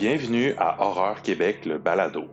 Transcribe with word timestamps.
Bienvenue 0.00 0.54
à 0.56 0.80
Horreur 0.82 1.20
Québec, 1.20 1.66
le 1.66 1.76
balado. 1.76 2.24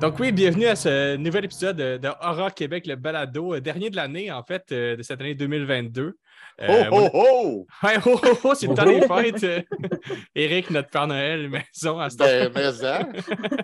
Donc 0.00 0.18
oui, 0.18 0.32
bienvenue 0.32 0.66
à 0.66 0.74
ce 0.74 1.14
nouvel 1.14 1.44
épisode 1.44 1.76
de, 1.76 2.08
Horreur 2.20 2.52
Québec, 2.52 2.84
le 2.88 2.96
balado, 2.96 3.54
euh, 3.54 3.60
dernier 3.60 3.88
de 3.88 3.94
l'année, 3.94 4.32
en 4.32 4.42
fait, 4.42 4.64
euh, 4.72 4.96
de 4.96 5.04
cette 5.04 5.20
année 5.20 5.36
2022. 5.36 6.18
Euh, 6.62 6.84
Oh, 6.90 7.08
oh, 7.14 7.14
oh! 7.14 7.66
Ouais, 7.86 7.94
oh, 8.04 8.20
oh, 8.24 8.38
oh, 8.42 8.54
c'est 8.56 8.66
le 8.66 8.74
temps 8.74 8.86
des 8.86 9.02
fêtes. 9.38 9.64
Eric, 10.34 10.70
notre 10.70 10.90
Père 10.90 11.06
Noël, 11.06 11.48
maison 11.74 12.00
à 12.00 12.10
ce. 12.10 12.16
Ben, 12.16 12.50
mais 12.52 12.72
ça. 12.72 13.08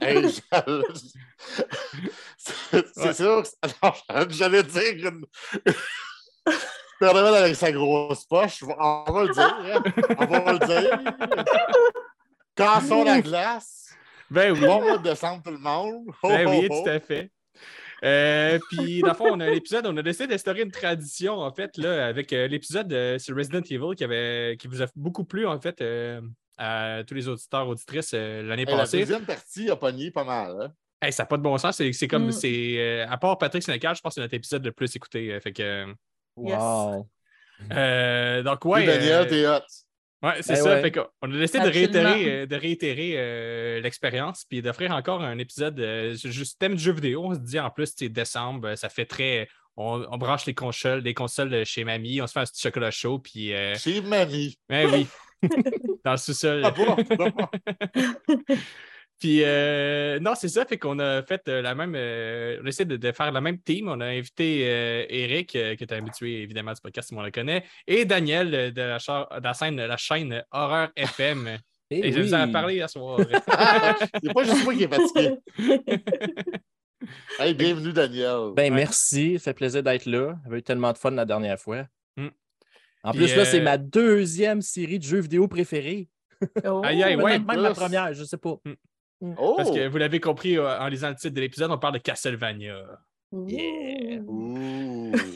Hey, 0.01 0.23
j'allais- 0.23 0.83
c'est 2.37 3.07
Ouais. 3.07 3.13
sûr. 3.13 3.43
que- 3.43 4.31
j'allais 4.31 4.63
dire 4.63 5.11
une. 5.11 5.25
Père 7.01 7.15
Noël 7.15 7.35
avec 7.35 7.55
sa 7.57 7.71
grosse 7.73 8.25
poche, 8.25 8.63
on 8.63 9.13
va 9.13 9.23
le 9.25 9.33
dire. 9.33 9.57
hein. 9.65 9.83
On 10.19 10.27
va 10.27 10.53
le 10.53 10.59
dire. 10.59 11.45
Cassons 12.55 13.05
la 13.05 13.21
glace. 13.21 13.95
Ben 14.31 14.53
oui, 14.53 14.61
Bon 14.61 14.83
mois 14.83 14.99
de 14.99 15.03
décembre, 15.09 15.43
tout 15.45 15.51
le 15.53 15.59
monde. 15.59 16.07
Ben 16.23 16.47
oui, 16.49 16.69
tout 16.69 16.89
à 16.89 17.01
fait. 17.01 17.31
Euh, 18.05 18.59
puis, 18.71 19.01
dans 19.01 19.09
le 19.09 19.15
fond, 19.15 19.29
on 19.33 19.41
a 19.41 19.47
un 19.47 19.53
épisode, 19.53 19.87
on 19.87 19.97
a 19.97 20.03
décidé 20.03 20.29
d'instaurer 20.29 20.63
une 20.63 20.71
tradition, 20.71 21.39
en 21.39 21.53
fait, 21.53 21.77
là, 21.79 22.07
avec 22.07 22.33
euh, 22.33 22.47
l'épisode 22.47 22.93
euh, 22.93 23.19
sur 23.19 23.35
Resident 23.37 23.61
Evil 23.63 23.97
qui, 23.97 24.05
avait, 24.05 24.57
qui 24.59 24.69
vous 24.69 24.83
a 24.83 24.87
beaucoup 24.95 25.25
plu, 25.25 25.47
en 25.47 25.59
fait, 25.61 25.81
euh, 25.81 26.21
à 26.59 27.03
tous 27.07 27.15
les 27.15 27.27
auditeurs, 27.27 27.67
auditrices 27.67 28.13
euh, 28.15 28.43
l'année 28.43 28.63
Hey, 28.63 28.71
la 28.73 28.77
passée. 28.77 28.99
deuxième 28.99 29.25
partie 29.25 29.69
a 29.71 29.75
pogné 29.77 30.11
pas 30.13 30.23
mal. 30.25 30.57
Hein? 30.63 30.73
Hey, 31.03 31.13
ça 31.13 31.25
n'a 31.25 31.27
pas 31.27 31.37
de 31.39 31.43
bon 31.43 31.59
sens. 31.59 31.81
C'est 31.93 32.09
comme, 32.09 32.27
Mm. 32.27 32.33
c'est 32.33 32.75
euh, 32.79 33.07
à 33.09 33.17
part 33.19 33.37
Patrick 33.39 33.63
Sénécal, 33.65 33.97
je 33.97 34.01
pense 34.01 34.11
que 34.11 34.15
c'est 34.17 34.21
notre 34.21 34.35
épisode 34.35 34.65
le 34.65 34.73
plus 34.73 34.95
écouté. 34.95 35.33
euh, 35.33 35.41
fait 35.41 35.53
que, 35.53 35.87
Yes. 36.47 37.05
euh, 37.73 38.43
donc, 38.43 38.65
Oui, 38.65 38.81
ouais. 38.81 38.87
Daniel, 38.87 39.23
euh, 39.23 39.25
t'es 39.27 39.47
hot. 39.47 39.63
ouais, 40.23 40.35
c'est 40.43 40.55
Ben 40.55 40.63
ça. 40.63 40.75
ouais. 40.75 40.83
Fait 40.83 40.93
qu'on- 40.93 41.07
on 41.23 41.35
a 41.35 41.39
décidé 41.39 41.61
de 41.65 41.69
réitérer, 41.71 42.31
euh, 42.43 42.47
de 42.47 42.57
réitérer 42.57 43.13
euh, 43.17 43.81
l'expérience 43.81 44.45
puis 44.49 44.63
d'offrir 44.63 44.93
encore 44.93 45.23
un 45.23 45.39
épisode 45.39 45.79
euh, 45.81 46.15
juste 46.15 46.59
thème 46.59 46.75
de 46.75 46.79
jeu 46.79 46.93
vidéo. 46.93 47.25
On 47.25 47.35
se 47.35 47.41
dit 47.41 47.59
en 47.59 47.71
plus, 47.71 47.93
c'est 47.97 48.09
décembre, 48.09 48.75
ça 48.77 48.89
fait 48.89 49.07
très. 49.07 49.49
On, 49.77 50.05
on 50.11 50.19
branche 50.19 50.45
les 50.47 50.55
consoles, 50.55 51.01
les 51.01 51.15
consoles 51.15 51.51
de 51.51 51.63
chez 51.65 51.85
mamie, 51.85 52.21
on 52.21 52.27
se 52.27 52.33
fait 52.33 52.41
un 52.41 52.45
petit 52.45 52.61
chocolat 52.61 52.91
chaud, 52.91 53.19
puis. 53.21 53.55
euh, 53.55 53.75
Chez 53.77 54.01
mamie. 54.01 54.59
ben 54.69 54.89
oui. 54.93 55.07
Dans 56.05 56.13
le 56.13 56.17
sous-sol. 56.17 56.63
Ah 56.65 56.73
bon? 56.73 56.97
Puis 59.19 59.41
euh, 59.43 60.21
non, 60.21 60.35
c'est 60.37 60.49
ça, 60.49 60.65
fait 60.65 60.79
qu'on 60.79 60.99
a 61.01 61.23
fait 61.23 61.43
euh, 61.49 61.61
la 61.61 61.75
même. 61.75 61.95
euh, 61.97 62.59
on 62.63 62.67
a 62.67 62.69
essayé 62.69 62.85
de, 62.85 62.97
de 62.97 63.13
faire 63.13 63.33
la 63.33 63.41
même 63.41 63.59
team. 63.61 63.89
On 63.89 64.01
a 64.01 64.07
invité 64.07 64.63
euh, 64.69 65.07
Eric, 65.09 65.57
euh, 65.57 65.75
qui 65.75 65.83
est 65.85 65.93
habitué 65.93 66.43
évidemment 66.43 66.73
du 66.73 66.81
podcast, 66.81 67.11
le 67.11 67.17
monde 67.17 67.25
le 67.27 67.33
connaît, 67.33 67.65
et 67.87 68.05
Daniel 68.05 68.73
de 68.73 68.81
la, 68.83 68.99
cha- 69.01 69.29
de 69.39 69.43
la 69.45 69.55
scène, 69.55 69.77
la 69.77 69.97
chaîne 69.97 70.45
Horreur 70.53 70.91
FM. 70.95 71.59
Eh 71.91 72.07
et 72.07 72.13
je 72.13 72.21
vous 72.21 72.35
oui. 72.35 72.41
en 72.41 72.53
parler 72.53 72.81
à 72.83 72.87
soir. 72.89 73.19
C'est 74.23 74.33
pas 74.35 74.45
juste 74.45 74.63
moi 74.65 74.75
qui 74.75 74.85
est 74.85 74.95
fatigué. 74.95 75.35
Hey, 77.39 77.55
bienvenue, 77.55 77.93
Daniel. 77.93 78.53
Ben, 78.57 78.65
Ouais. 78.73 78.81
merci. 78.81 79.39
Ça 79.39 79.45
fait 79.53 79.55
plaisir 79.55 79.83
d'être 79.83 80.05
là. 80.07 80.35
J'avais 80.45 80.59
eu 80.59 80.63
tellement 80.63 80.93
de 80.93 80.99
fun 80.99 81.13
la 81.13 81.25
dernière 81.25 81.59
fois. 81.59 81.87
Mm. 82.17 82.27
En 83.05 83.11
Puis, 83.13 83.21
plus, 83.21 83.37
là, 83.37 83.45
c'est 83.45 83.61
ma 83.61 83.79
deuxième 83.79 84.61
série 84.61 84.99
de 84.99 85.05
jeux 85.05 85.21
vidéo 85.21 85.47
préférée. 85.47 86.09
Aïe, 86.83 87.03
aïe, 87.03 87.17
Même- 87.17 87.23
ouais, 87.23 87.39
Même 87.39 87.61
la 87.63 87.73
première, 87.73 88.13
je 88.13 88.25
sais 88.25 88.37
pas. 88.37 88.57
Oh! 89.23 89.55
Parce 89.57 89.71
que 89.71 89.89
vous 89.89 89.99
l'avez 89.99 90.21
compris 90.21 90.59
euh, 90.59 90.79
en 90.81 90.89
lisant 90.89 91.09
le 91.11 91.15
titre 91.17 91.35
de 91.35 91.41
l'épisode, 91.41 91.71
on 91.71 91.79
parle 91.79 91.95
de 91.95 91.99
Castlevania. 91.99 92.85
Yeah. 93.31 94.23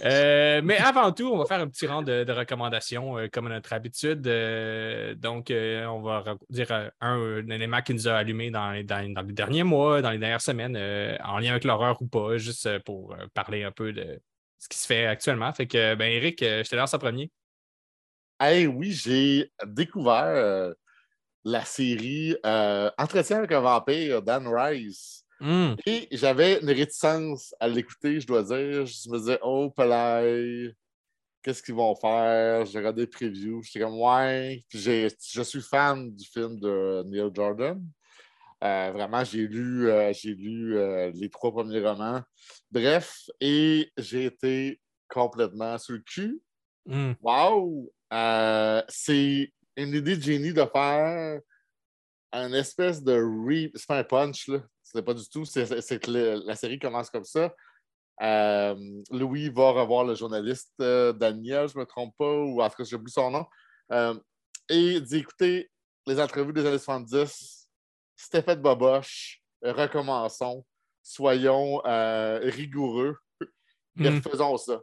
Euh, 0.05 0.61
mais 0.64 0.78
avant 0.78 1.12
tout, 1.12 1.30
on 1.30 1.36
va 1.36 1.44
faire 1.44 1.61
un 1.61 1.69
petit 1.69 1.86
rang 1.86 2.00
de, 2.03 2.25
de 2.25 2.33
recommandations 2.33 3.19
euh, 3.19 3.28
comme 3.30 3.47
à 3.48 3.50
notre 3.50 3.72
habitude. 3.75 4.27
Euh, 4.27 5.14
donc, 5.14 5.50
euh, 5.50 5.84
on 5.86 6.00
va 6.00 6.25
dire 6.48 6.69
euh, 6.70 6.88
un, 7.03 7.19
un 7.19 7.50
élément 7.50 7.82
qui 7.82 7.93
nous 7.93 8.09
a 8.09 8.15
allumé 8.15 8.50
dans, 8.50 8.70
les- 8.70 8.82
dans- 8.82 9.12
dans 9.12 9.22
les 9.22 9.32
derniers 9.34 9.62
mois, 9.62 10.00
dans 10.00 10.10
les 10.10 10.19
dernières 10.19 10.41
semaines, 10.41 10.75
euh, 10.76 11.16
en 11.22 11.38
lien 11.38 11.50
avec 11.50 11.64
l'horreur 11.64 12.00
ou 12.00 12.06
pas, 12.06 12.38
juste 12.38 12.66
euh, 12.66 12.81
pour 12.81 13.12
euh, 13.12 13.26
parler 13.34 13.62
un 13.62 13.72
peu 13.72 13.93
de 13.93 14.19
ce 14.59 14.69
qui 14.69 14.78
se 14.78 14.87
fait 14.87 15.06
actuellement. 15.06 15.53
Fait 15.53 15.66
que, 15.66 15.94
ben, 15.94 16.10
Eric, 16.10 16.43
euh, 16.43 16.64
je 16.64 16.70
te 16.70 16.76
lance 16.76 16.94
en 16.94 16.99
premier. 16.99 17.31
Hey, 18.41 18.66
oui, 18.66 18.93
j'ai 18.93 19.53
découvert 19.66 20.25
euh, 20.25 20.72
la 21.44 21.64
série 21.64 22.36
euh, 22.47 22.91
Entretien 22.98 23.38
avec 23.38 23.53
un 23.53 23.60
vampire, 23.60 24.22
Dan 24.22 24.47
Rice. 24.48 25.25
Hum, 25.41 25.76
Et 25.86 26.06
j'avais 26.12 26.60
une 26.60 26.70
réticence 26.70 27.53
à 27.58 27.66
l'écouter, 27.66 28.20
je 28.20 28.26
dois 28.26 28.42
dire. 28.44 28.86
Je 28.86 29.10
me 29.10 29.19
disais, 29.19 29.38
oh, 29.42 29.70
palais, 29.70 30.72
qu'est-ce 31.42 31.60
qu'ils 31.62 31.75
vont 31.75 31.97
faire? 31.97 32.64
J'ai 32.64 32.78
regardé 32.78 33.02
les 33.02 33.06
previews, 33.08 33.60
j'étais 33.64 33.81
comme, 33.81 33.98
ouais. 34.00 34.64
Puis 34.69 34.78
j'ai- 34.78 35.08
je 35.32 35.42
suis 35.42 35.60
fan 35.62 36.14
du 36.14 36.25
film 36.25 36.60
de 36.60 37.02
Neil 37.06 37.28
Jordan. 37.34 37.82
Euh, 38.62 38.92
vraiment, 38.92 39.25
j'ai 39.25 39.48
lu, 39.48 39.88
euh, 39.91 40.12
j'ai 40.12 40.34
lu 40.36 40.76
euh, 40.78 41.10
les 41.12 41.28
trois 41.28 41.50
premiers 41.50 41.81
romans. 41.84 42.22
Bref, 42.70 43.28
et 43.41 43.91
j'ai 43.97 44.26
été 44.26 44.81
complètement 45.08 45.76
sur 45.78 45.94
le 45.94 46.00
cul. 46.06 46.41
hum. 46.88 47.16
Wow! 47.20 47.92
C'est 48.88 49.52
une 49.77 49.94
idée 49.94 50.16
de 50.16 50.22
génie 50.22 50.53
de 50.53 50.65
faire 50.65 51.41
un 52.33 52.53
espèce 52.55 53.03
de 53.03 53.12
re... 53.15 53.71
C'est 53.75 53.87
pas 53.87 53.99
un 53.99 54.05
punch, 54.05 54.49
là. 54.49 54.62
C'est 54.83 55.03
pas 55.03 55.15
du 55.15 55.28
tout. 55.28 55.44
C'est 55.44 55.66
que 56.00 56.10
le- 56.10 56.43
la 56.47 56.55
série 56.56 56.78
commence 56.78 57.10
comme 57.10 57.25
ça. 57.25 57.55
Euh, 58.22 58.75
Louis 59.11 59.49
va 59.49 59.71
revoir 59.71 60.05
le 60.05 60.15
journaliste 60.15 60.72
euh, 60.81 61.12
Daniel, 61.12 61.69
je 61.69 61.78
me 61.78 61.84
trompe 61.84 62.15
pas, 62.16 62.31
ou 62.37 62.61
en 62.62 62.69
tout 62.69 62.77
cas, 62.77 62.84
j'ai 62.84 62.97
oublié 62.97 63.12
son 63.12 63.31
nom. 63.31 63.47
Euh, 63.91 64.15
et 64.69 64.78
il 64.78 65.03
dit 65.03 65.19
écoutez, 65.19 65.71
les 66.06 66.21
entrevues 66.21 66.53
des 66.53 66.65
années 66.66 66.78
70, 66.78 67.69
c'était 68.16 68.43
fait 68.43 68.56
de 68.56 68.62
boboche. 68.62 69.41
Recommençons. 69.62 70.65
Soyons 71.03 71.82
euh, 71.87 72.38
rigoureux. 72.43 73.16
Et 74.00 74.11
Mm. 74.11 74.22
faisons 74.22 74.56
ça. 74.56 74.81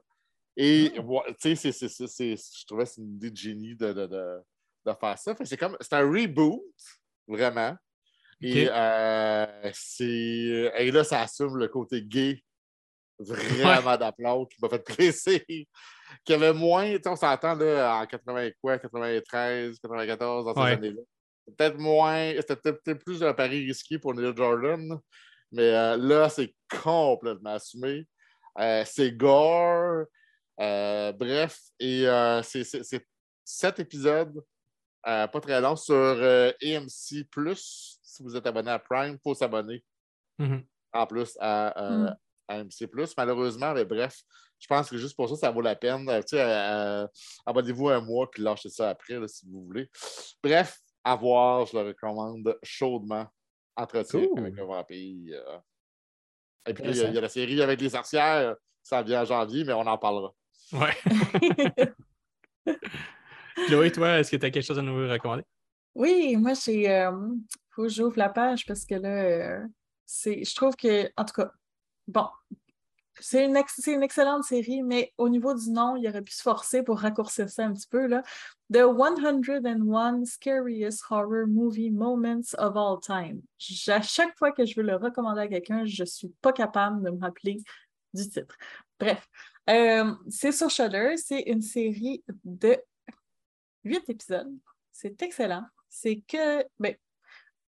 Et 0.58 1.00
ouais, 1.00 1.22
tu 1.42 1.56
sais, 1.56 1.56
c'est- 1.56 1.72
c'est- 1.72 1.88
c'est- 1.88 2.08
c'est- 2.08 2.60
je 2.60 2.66
trouvais 2.66 2.84
que 2.84 2.90
c'est 2.92 3.02
une 3.02 3.16
idée 3.16 3.32
de 3.32 3.38
génie 3.38 3.76
de, 3.76 3.94
de, 3.94 4.06
de- 4.08 4.40
de 4.94 4.98
faire 5.00 5.18
ça. 5.18 5.36
C'est 5.44 5.58
comme 5.58 5.78
c'est 5.80 5.94
un 5.94 6.08
reboot, 6.10 6.62
vraiment. 7.28 7.76
Et, 8.42 8.68
euh, 8.72 9.72
c'est, 9.74 10.72
et 10.78 10.92
là, 10.92 11.04
ça 11.04 11.22
assume 11.22 11.58
le 11.58 11.68
côté 11.68 12.02
gay 12.02 12.42
vraiment 13.20 13.98
d'aplomb 13.98 14.46
qui 14.46 14.58
m'a 14.62 14.70
fait 14.70 14.84
plaisir. 14.84 15.40
Qu'il 16.26 16.30
y 16.30 16.34
avait 16.34 16.54
moins, 16.54 16.96
on 17.06 17.16
s'entend 17.16 17.54
là, 17.56 18.02
en 18.02 18.06
80 18.06 18.50
quoi, 18.62 18.80
93, 18.80 19.78
94, 19.80 20.46
dans 20.46 20.54
ces 20.54 20.60
Ouais. 20.60 20.72
années-là. 20.72 21.02
Peut-être 21.58 21.78
moins, 21.78 22.34
c'était 22.38 22.56
peut-être 22.74 23.04
plus 23.04 23.22
un 23.24 23.34
pari 23.34 23.66
risqué 23.66 24.00
pour 24.00 24.14
Neil 24.14 24.34
Jordan, 24.36 25.00
mais 25.52 25.64
euh, 25.74 25.98
là, 25.98 26.30
c'est 26.30 26.54
complètement 26.82 27.54
assumé. 27.56 28.08
Euh, 28.60 28.84
c'est 28.86 29.12
gore. 29.12 30.06
Euh, 30.60 31.12
bref, 31.14 31.60
et 31.80 32.06
c'est 32.44 32.64
sept 33.46 33.80
épisodes, 33.80 34.44
euh, 35.08 35.28
pas 35.28 35.40
très 35.42 35.60
longs, 35.62 35.76
sur 35.76 35.94
euh, 35.96 36.52
AMC. 36.62 37.26
Si 38.02 38.24
vous 38.24 38.36
êtes 38.36 38.46
abonné 38.48 38.72
à 38.72 38.80
Prime, 38.80 39.14
il 39.14 39.20
faut 39.24 39.34
s'abonner 39.34 39.84
Mhm. 40.40 40.64
en 40.94 41.08
plus 41.08 41.38
à, 41.40 41.82
euh, 41.84 41.98
Mm. 42.10 42.18
à 42.48 42.54
AMC. 42.56 43.14
Malheureusement, 43.18 43.74
mais 43.74 43.86
bref, 43.86 44.22
je 44.60 44.68
pense 44.68 44.90
que 44.90 44.98
juste 44.98 45.16
pour 45.16 45.30
ça, 45.30 45.36
ça 45.36 45.52
vaut 45.52 45.62
la 45.62 45.76
peine. 45.76 46.08
Euh, 46.10 46.20
tu 46.22 46.30
sais, 46.36 46.42
euh, 46.42 47.08
abonnez-vous 47.46 47.90
un 47.90 48.02
mois 48.02 48.30
puis 48.30 48.42
lâchez 48.44 48.70
ça 48.70 48.90
après 48.90 49.26
si 49.28 49.46
vous 49.50 49.64
voulez. 49.66 49.90
Bref, 50.44 50.78
à 51.04 51.16
voir, 51.16 51.66
je 51.66 51.78
le 51.78 51.88
recommande 51.88 52.58
chaudement. 52.64 53.26
Entretien 53.76 54.28
Cool. 54.28 54.40
avec 54.40 54.60
un 54.60 54.66
vampire. 54.66 55.62
Et 56.68 56.74
puis, 56.74 56.84
il 56.84 56.90
y, 56.90 56.90
a- 56.90 56.94
il 56.94 56.98
y 56.98 56.98
a 56.98 57.08
Intéressant. 57.08 57.22
la 57.22 57.30
série 57.30 57.62
avec 57.62 57.80
les 57.80 57.90
sorcières. 57.90 58.56
Ça 58.84 59.02
vient 59.04 59.22
en 59.22 59.26
janvier, 59.26 59.64
mais 59.64 59.72
on 59.74 59.88
en 59.88 59.98
parlera. 59.98 60.34
Ouais. 60.74 60.98
Chloé, 63.68 63.92
toi, 63.92 64.20
est-ce 64.20 64.32
que 64.32 64.38
tu 64.38 64.46
as 64.46 64.52
quelque 64.52 64.66
chose 64.66 64.80
à 64.80 64.82
nous 64.82 65.08
recommander? 65.08 65.44
Oui, 65.96 66.36
moi, 66.38 66.54
j'ai. 66.54 66.90
euh, 66.90 67.12
faut 67.72 67.84
que 67.84 67.90
j'ouvre 67.90 68.18
la 68.18 68.30
page 68.30 68.66
parce 68.66 68.86
que 68.86 68.96
là, 68.96 69.24
euh, 69.24 69.68
c'est, 70.06 70.44
je 70.44 70.56
trouve 70.56 70.76
que, 70.76 71.10
en 71.18 71.26
tout 71.26 71.34
cas, 71.34 71.52
bon, 72.08 72.28
c'est 73.20 73.46
une, 73.46 73.58
une 73.88 74.04
excellente 74.04 74.44
série, 74.44 74.82
mais 74.82 75.14
au 75.18 75.30
niveau 75.30 75.54
du 75.54 75.70
nom, 75.72 75.96
il 75.96 76.08
aurait 76.08 76.22
pu 76.22 76.32
se 76.32 76.42
forcer 76.42 76.84
pour 76.84 77.00
raccourcir 77.00 77.50
ça 77.50 77.66
un 77.66 77.74
petit 77.74 77.88
peu. 77.88 78.08
Là. 78.08 78.24
The 78.72 78.84
101 78.84 80.26
Scariest 80.26 81.04
Horror 81.10 81.48
Movie 81.48 81.90
Moments 81.92 82.54
of 82.58 82.76
All 82.76 83.00
Time. 83.02 83.42
À 83.88 84.02
chaque 84.02 84.38
fois 84.38 84.52
que 84.52 84.66
je 84.66 84.76
veux 84.76 84.86
le 84.86 84.96
recommander 84.96 85.42
à 85.42 85.48
quelqu'un, 85.48 85.86
je 85.86 86.04
ne 86.04 86.08
suis 86.08 86.30
pas 86.42 86.54
capable 86.54 87.04
de 87.04 87.10
me 87.10 87.20
rappeler 87.20 87.58
du 88.14 88.30
titre. 88.30 88.56
Bref, 89.00 89.28
euh, 89.70 90.14
c'est 90.30 90.52
sur 90.52 90.70
Shudder. 90.70 91.16
C'est 91.18 91.42
une 91.42 91.62
série 91.62 92.24
de 92.44 92.78
huit 93.84 94.08
épisodes. 94.10 94.54
C'est 94.92 95.22
excellent. 95.22 95.66
C'est 95.88 96.22
que, 96.28 96.64
ben, 96.80 96.96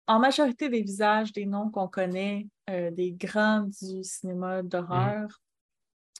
en 0.06 0.18
majorité 0.18 0.68
des 0.68 0.82
visages, 0.82 1.32
des 1.32 1.46
noms 1.46 1.70
qu'on 1.70 1.88
connaît, 1.88 2.46
euh, 2.70 2.90
des 2.90 3.12
grands 3.12 3.68
du 3.80 4.02
cinéma 4.02 4.62
d'horreur. 4.62 5.28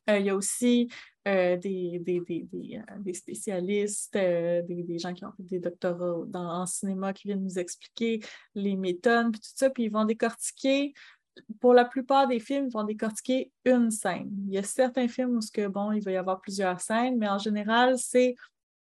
Euh, 0.09 0.19
il 0.19 0.27
y 0.27 0.31
a 0.31 0.37
aussi 0.37 0.88
euh, 1.27 1.56
des, 1.56 1.99
des, 1.99 2.21
des, 2.21 2.47
des, 2.99 3.15
spécialistes, 3.15 4.15
des, 4.15 4.62
des 4.85 4.99
gens 4.99 5.12
qui 5.12 5.25
ont 5.25 5.33
fait 5.33 5.43
des 5.43 5.59
doctorats 5.59 6.25
dans, 6.27 6.62
en 6.62 6.67
cinéma 6.67 7.12
qui 7.12 7.27
viennent 7.27 7.43
nous 7.43 7.59
expliquer 7.59 8.21
les 8.55 8.77
méthodes, 8.77 9.32
puis 9.32 9.41
tout 9.41 9.50
ça, 9.55 9.71
puis 9.71 9.85
ils 9.85 9.93
vont 9.93 10.05
décortiquer. 10.05 10.94
Pour 11.61 11.75
la 11.75 11.85
plupart 11.85 12.29
des 12.29 12.41
films, 12.41 12.69
ils 12.69 12.73
vont 12.73 12.85
décortiquer 12.85 13.50
une 13.65 13.91
scène. 13.91 14.31
Il 14.47 14.55
y 14.55 14.59
a 14.59 14.62
certains 14.62 15.09
films 15.09 15.37
où 15.37 15.41
ce 15.41 15.50
que, 15.50 15.67
bon, 15.67 15.93
il 15.93 16.03
va 16.03 16.12
y 16.12 16.17
avoir 16.17 16.41
plusieurs 16.41 16.81
scènes, 16.81 17.19
mais 17.19 17.29
en 17.29 17.39
général, 17.39 17.99
c'est 17.99 18.37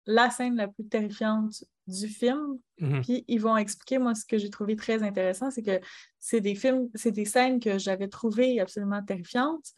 la 0.06 0.30
scène 0.30 0.56
la 0.56 0.68
plus 0.68 0.86
terrifiante 0.88 1.64
du 1.88 2.08
film. 2.08 2.58
Mhm. 2.80 3.02
Puis 3.02 3.26
ils 3.28 3.40
vont 3.42 3.58
expliquer, 3.58 3.98
moi, 3.98 4.16
ce 4.16 4.26
que 4.26 4.38
j'ai 4.38 4.50
trouvé 4.50 4.76
très 4.76 5.04
intéressant, 5.04 5.52
c'est 5.52 5.64
que 5.64 5.80
c'est 6.20 6.42
des 6.42 6.56
films, 6.56 6.90
c'est 6.96 7.12
des 7.12 7.26
scènes 7.26 7.60
que 7.60 7.78
j'avais 7.78 8.08
trouvées 8.08 8.60
absolument 8.60 9.04
terrifiantes, 9.04 9.72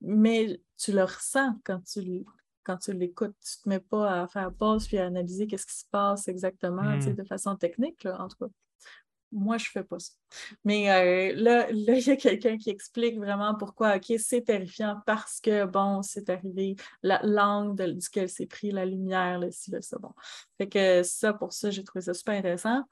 mais 0.00 0.60
tu 0.76 0.92
le 0.92 1.02
ressens 1.02 1.54
quand 1.64 1.80
tu, 1.84 2.24
quand 2.64 2.76
tu 2.78 2.92
l'écoutes. 2.92 3.34
Tu 3.40 3.56
ne 3.58 3.62
te 3.64 3.68
mets 3.68 3.80
pas 3.80 4.22
à 4.22 4.28
faire 4.28 4.52
pause 4.52 4.86
puis 4.86 4.98
à 4.98 5.06
analyser 5.06 5.46
qu'est-ce 5.46 5.66
qui 5.66 5.76
se 5.76 5.86
passe 5.90 6.28
exactement, 6.28 6.82
Mm. 6.96 7.14
de 7.14 7.24
façon 7.24 7.56
technique, 7.56 8.04
là, 8.04 8.20
en 8.22 8.28
tout 8.28 8.36
cas. 8.36 8.50
Moi, 9.30 9.58
je 9.58 9.68
ne 9.68 9.70
fais 9.70 9.84
pas 9.84 9.98
ça. 9.98 10.12
Mais 10.64 10.90
euh, 10.90 11.34
là, 11.36 11.66
là, 11.70 11.94
il 11.94 12.06
y 12.06 12.10
a 12.10 12.16
quelqu'un 12.16 12.56
qui 12.56 12.70
explique 12.70 13.18
vraiment 13.18 13.54
pourquoi, 13.54 13.96
OK, 13.96 14.12
c'est 14.18 14.42
terrifiant 14.42 15.00
parce 15.06 15.40
que, 15.40 15.66
bon, 15.66 16.02
c'est 16.02 16.30
arrivé, 16.30 16.76
la 17.02 17.20
l'angle 17.22 17.96
duquel 17.96 18.28
c'est 18.28 18.46
pris, 18.46 18.70
la 18.70 18.86
lumière, 18.86 19.38
le 19.38 19.50
ci, 19.50 19.70
le 19.70 19.80
ça, 19.82 19.98
bon. 19.98 20.12
Fait 20.56 20.68
que 20.68 21.02
ça, 21.02 21.32
pour 21.32 21.52
ça, 21.52 21.70
j'ai 21.70 21.84
trouvé 21.84 22.02
ça 22.02 22.14
super 22.14 22.34
intéressant. 22.34 22.82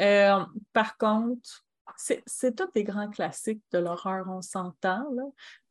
Euh, 0.00 0.44
par 0.72 0.96
contre, 0.98 1.64
c'est 1.96 2.56
tous 2.56 2.70
des 2.74 2.84
grands 2.84 3.08
classiques 3.08 3.62
de 3.72 3.78
l'horreur, 3.78 4.26
on 4.28 4.42
s'entend, 4.42 5.06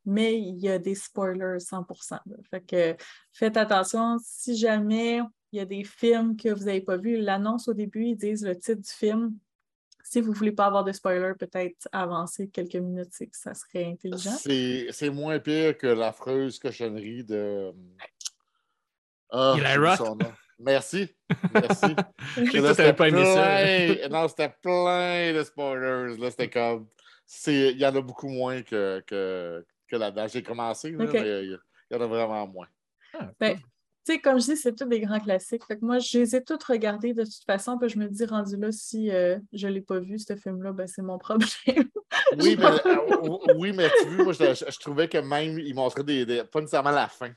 mais 0.04 0.40
il 0.40 0.58
y 0.58 0.68
a 0.68 0.78
des 0.78 0.94
spoilers 0.94 1.58
100%. 1.58 2.20
là. 2.26 2.36
Fait 2.50 2.60
que 2.62 2.96
faites 3.32 3.56
attention, 3.56 4.16
si 4.22 4.56
jamais 4.56 5.20
il 5.52 5.58
y 5.58 5.60
a 5.60 5.64
des 5.64 5.84
films 5.84 6.36
que 6.36 6.48
vous 6.48 6.64
n'avez 6.64 6.80
pas 6.80 6.96
vus, 6.96 7.18
l'annonce 7.18 7.68
au 7.68 7.74
début, 7.74 8.06
ils 8.06 8.16
disent 8.16 8.44
le 8.44 8.58
titre 8.58 8.80
du 8.82 8.90
film. 8.90 9.36
Si 10.08 10.20
vous 10.20 10.30
ne 10.30 10.36
voulez 10.36 10.52
pas 10.52 10.66
avoir 10.66 10.84
de 10.84 10.92
spoilers, 10.92 11.32
peut-être 11.36 11.88
avancer 11.90 12.48
quelques 12.48 12.76
minutes, 12.76 13.08
c'est 13.10 13.26
que 13.26 13.36
ça 13.36 13.54
serait 13.54 13.84
intelligent. 13.86 14.30
C'est 14.38 14.86
c'est 14.90 15.10
moins 15.10 15.40
pire 15.40 15.76
que 15.76 15.88
l'affreuse 15.88 16.60
cochonnerie 16.60 17.24
de. 17.24 17.72
Ah, 19.30 19.54
oublié 19.54 19.76
Roth. 19.76 19.96
son 19.96 20.14
nom. 20.16 20.32
Merci. 20.60 21.12
Merci. 21.54 21.94
T'avais 22.52 22.92
pas 22.94 23.08
aimé 23.08 23.24
ça. 23.24 23.96
plein- 23.98 24.08
Non, 24.08 24.28
c'était 24.28 24.48
plein 24.62 25.32
de 25.34 25.42
spoilers. 25.42 26.16
Là, 26.16 26.30
c'était 26.30 26.48
comme. 26.50 26.86
c'est- 27.26 27.72
Il 27.72 27.78
y 27.78 27.84
en 27.86 27.94
a 27.96 28.00
beaucoup 28.00 28.28
moins 28.28 28.62
que, 28.62 29.02
que, 29.06 29.66
que 29.88 29.96
là-dedans. 29.96 30.28
J'ai 30.28 30.42
commencé, 30.44 30.92
là, 30.92 31.04
mais 31.12 31.42
il 31.44 31.50
y, 31.50 31.58
il 31.90 31.96
en 31.96 32.00
a 32.00 32.06
vraiment 32.06 32.46
moins. 32.46 32.68
Ben, 33.40 33.56
tu 33.56 33.62
sais, 34.12 34.20
comme 34.20 34.38
je 34.40 34.44
dis, 34.46 34.56
c'est 34.56 34.74
tous 34.74 34.84
des 34.86 35.00
grands 35.00 35.20
classiques. 35.20 35.64
Fait 35.66 35.78
que 35.78 35.84
moi, 35.84 35.98
je 35.98 36.18
les 36.18 36.36
ai 36.36 36.42
toutes 36.44 36.62
regardés 36.64 37.12
de 37.14 37.24
toute 37.24 37.44
façon, 37.46 37.76
puis 37.78 37.88
je 37.88 37.98
me 37.98 38.08
dis, 38.08 38.24
rendu 38.26 38.56
là, 38.56 38.70
si 38.72 39.10
euh, 39.10 39.38
je 39.52 39.66
ne 39.68 39.72
l'ai 39.72 39.80
pas 39.80 39.98
vu, 39.98 40.18
ce 40.18 40.34
film-là, 40.36 40.72
ben, 40.72 40.86
c'est 40.86 41.02
mon 41.02 41.18
problème. 41.18 41.46
Oui, 42.38 42.56
mais, 42.58 42.64
euh, 42.64 43.38
oui, 43.56 43.72
mais 43.72 43.88
tu 43.90 44.08
vois, 44.08 44.24
moi, 44.24 44.32
je, 44.32 44.52
je- 44.54 44.70
je 44.70 44.78
trouvais 44.80 45.08
que 45.08 45.18
même, 45.18 45.58
ils 45.58 45.74
montraient 45.74 46.02
des, 46.02 46.26
des- 46.26 46.42
pas 46.44 46.60
nécessairement 46.60 46.90
la 46.90 47.08
fin. 47.08 47.30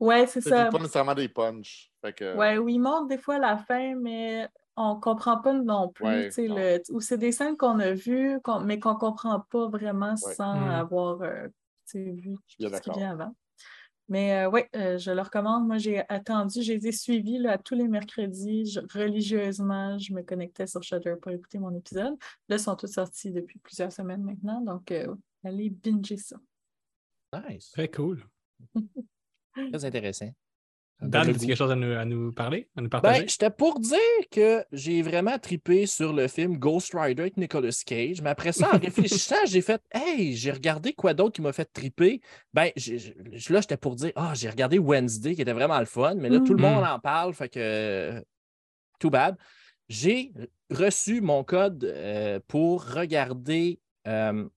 ouais, 0.00 0.26
c'est 0.26 0.40
ça. 0.40 0.66
Pas 0.66 0.78
nécessairement 0.78 1.14
des 1.14 1.28
punchs. 1.28 1.90
Fait 2.04 2.12
que, 2.12 2.36
Ouais, 2.36 2.58
oui, 2.58 2.74
ils 2.74 2.78
montrent 2.78 3.08
des 3.08 3.18
fois 3.18 3.38
la 3.38 3.56
fin, 3.56 3.94
mais 3.96 4.48
on 4.76 4.98
comprend 5.00 5.38
pas 5.40 5.52
non 5.52 5.88
plus. 5.88 6.04
Ouais, 6.04 6.30
le- 6.38 6.82
ou 6.92 7.00
c'est 7.00 7.18
des 7.18 7.32
scènes 7.32 7.56
qu'on 7.56 7.78
a 7.78 7.92
vues, 7.92 8.38
mais 8.64 8.78
qu'on 8.78 8.96
comprend 8.96 9.40
pas 9.40 9.68
vraiment 9.68 10.14
Ouais. 10.22 10.34
sans 10.34 10.54
Mm. 10.54 10.70
avoir 10.70 11.22
euh, 11.22 11.48
vu 11.94 12.36
ce 12.48 12.56
qui 12.56 12.70
d'accord. 12.70 12.96
vient 12.98 13.12
avant. 13.12 13.34
Mais 14.12 14.44
oui, 14.44 14.60
je 14.74 15.10
le 15.10 15.22
recommande. 15.22 15.66
Moi, 15.66 15.78
j'ai 15.78 16.02
attendu, 16.10 16.60
j'ai 16.60 16.74
été 16.74 16.92
suivie 16.92 17.38
là, 17.38 17.56
tous 17.56 17.74
les 17.74 17.88
mercredis. 17.88 18.66
Je- 18.66 18.80
religieusement, 18.92 19.98
je 19.98 20.12
me 20.12 20.20
connectais 20.20 20.66
sur 20.66 20.82
Shudder 20.82 21.14
pour 21.20 21.32
écouter 21.32 21.58
mon 21.58 21.74
épisode. 21.74 22.14
Là, 22.46 22.56
ils 22.56 22.60
sont 22.60 22.76
tous 22.76 22.88
sortis 22.92 23.30
depuis 23.30 23.58
plusieurs 23.58 23.90
semaines 23.90 24.22
maintenant. 24.22 24.60
Donc, 24.60 24.90
euh, 24.92 25.14
allez 25.42 25.70
binger 25.70 26.18
ça. 26.18 26.36
Nice. 27.48 27.70
Très 27.70 27.88
cool. 27.88 28.22
Très 29.72 29.84
intéressant. 29.86 30.28
Dan, 31.00 31.22
as-tu 31.28 31.38
goût. 31.40 31.46
quelque 31.46 31.56
chose 31.56 31.70
à 31.72 31.74
nous, 31.76 31.92
à 31.92 32.04
nous 32.04 32.32
parler, 32.32 32.68
à 32.76 32.80
nous 32.80 32.88
partager? 32.88 33.22
Ben, 33.22 33.28
j'étais 33.28 33.50
pour 33.50 33.80
dire 33.80 33.98
que 34.30 34.64
j'ai 34.70 35.02
vraiment 35.02 35.36
tripé 35.38 35.86
sur 35.86 36.12
le 36.12 36.28
film 36.28 36.58
Ghost 36.58 36.92
Rider 36.94 37.22
avec 37.22 37.36
Nicolas 37.36 37.70
Cage, 37.84 38.20
mais 38.22 38.30
après 38.30 38.52
ça, 38.52 38.68
en 38.72 38.78
réfléchissant, 38.78 39.44
j'ai 39.46 39.62
fait 39.62 39.82
Hey, 39.92 40.36
j'ai 40.36 40.52
regardé 40.52 40.92
quoi 40.92 41.12
d'autre 41.12 41.32
qui 41.34 41.42
m'a 41.42 41.52
fait 41.52 41.64
triper? 41.72 42.20
Ben, 42.54 42.70
là, 42.76 43.60
j'étais 43.60 43.76
pour 43.76 43.96
dire 43.96 44.12
Ah, 44.14 44.32
j'ai 44.34 44.48
regardé 44.48 44.78
Wednesday 44.78 45.34
qui 45.34 45.42
était 45.42 45.52
vraiment 45.52 45.80
le 45.80 45.86
fun, 45.86 46.14
mais 46.14 46.28
là, 46.28 46.38
tout 46.38 46.54
le 46.54 46.62
Mhm. 46.62 46.70
monde 46.70 46.84
en 46.84 47.00
parle, 47.00 47.34
fait 47.34 47.48
que 47.48 48.24
too 49.00 49.10
bad. 49.10 49.36
J'ai 49.88 50.32
reçu 50.70 51.20
mon 51.20 51.42
code 51.42 51.82
euh, 51.84 52.38
pour 52.46 52.84
regarder 52.84 53.80
euh, 54.06 54.48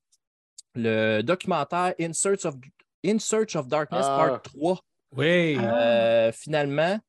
le 0.75 1.21
documentaire 1.23 1.95
In 1.99 2.13
Search 2.13 2.45
of, 2.45 2.55
In 3.03 3.17
Search 3.17 3.55
of 3.55 3.67
Darkness, 3.67 4.05
Ah. 4.07 4.15
part 4.15 4.41
3. 4.43 4.79
Oui. 5.17 5.57
Euh, 5.59 6.31
finalement, 6.31 6.99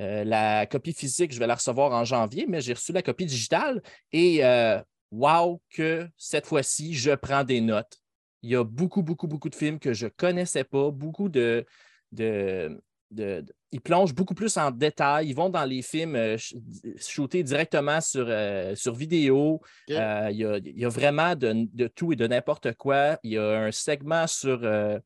euh, 0.00 0.24
la 0.24 0.66
copie 0.66 0.92
physique, 0.92 1.32
je 1.32 1.38
vais 1.38 1.46
la 1.46 1.54
recevoir 1.54 1.92
en 1.92 2.04
janvier, 2.04 2.46
mais 2.48 2.60
j'ai 2.60 2.72
reçu 2.72 2.92
la 2.92 3.02
copie 3.02 3.26
digitale 3.26 3.82
et 4.12 4.44
euh, 4.44 4.80
wow, 5.10 5.62
que 5.70 6.08
cette 6.16 6.46
fois-ci, 6.46 6.94
je 6.94 7.12
prends 7.12 7.44
des 7.44 7.60
notes. 7.60 7.98
Il 8.42 8.50
y 8.50 8.56
a 8.56 8.64
beaucoup, 8.64 9.02
beaucoup, 9.02 9.28
beaucoup 9.28 9.48
de 9.48 9.54
films 9.54 9.78
que 9.78 9.92
je 9.92 10.06
ne 10.06 10.10
connaissais 10.10 10.64
pas, 10.64 10.90
beaucoup 10.90 11.28
de. 11.28 11.64
de, 12.10 12.80
de- 13.10 13.42
de- 13.42 13.54
ils 13.70 13.80
plongent 13.80 14.14
beaucoup 14.14 14.34
plus 14.34 14.56
en 14.56 14.70
détail. 14.70 15.28
Ils 15.28 15.34
vont 15.34 15.48
dans 15.50 15.64
les 15.64 15.82
films 15.82 16.16
euh, 16.16 16.36
sh- 16.36 16.54
shootés 16.98 17.42
directement 17.42 18.00
sur, 18.00 18.26
euh, 18.28 18.74
sur 18.74 18.94
vidéo. 18.94 19.60
Euh, 20.00 20.28
il, 20.30 20.38
y 20.38 20.44
a, 20.44 20.56
il 20.58 20.78
y 20.78 20.84
a 20.84 20.88
vraiment 20.88 21.34
de, 21.36 21.66
de 21.72 21.86
tout 21.88 22.12
et 22.12 22.16
de 22.16 22.26
n'importe 22.26 22.72
quoi. 22.74 23.18
Il 23.22 23.32
y 23.32 23.38
a 23.38 23.60
un 23.64 23.70
segment 23.72 24.26
sur 24.26 24.60
euh, 24.64 24.98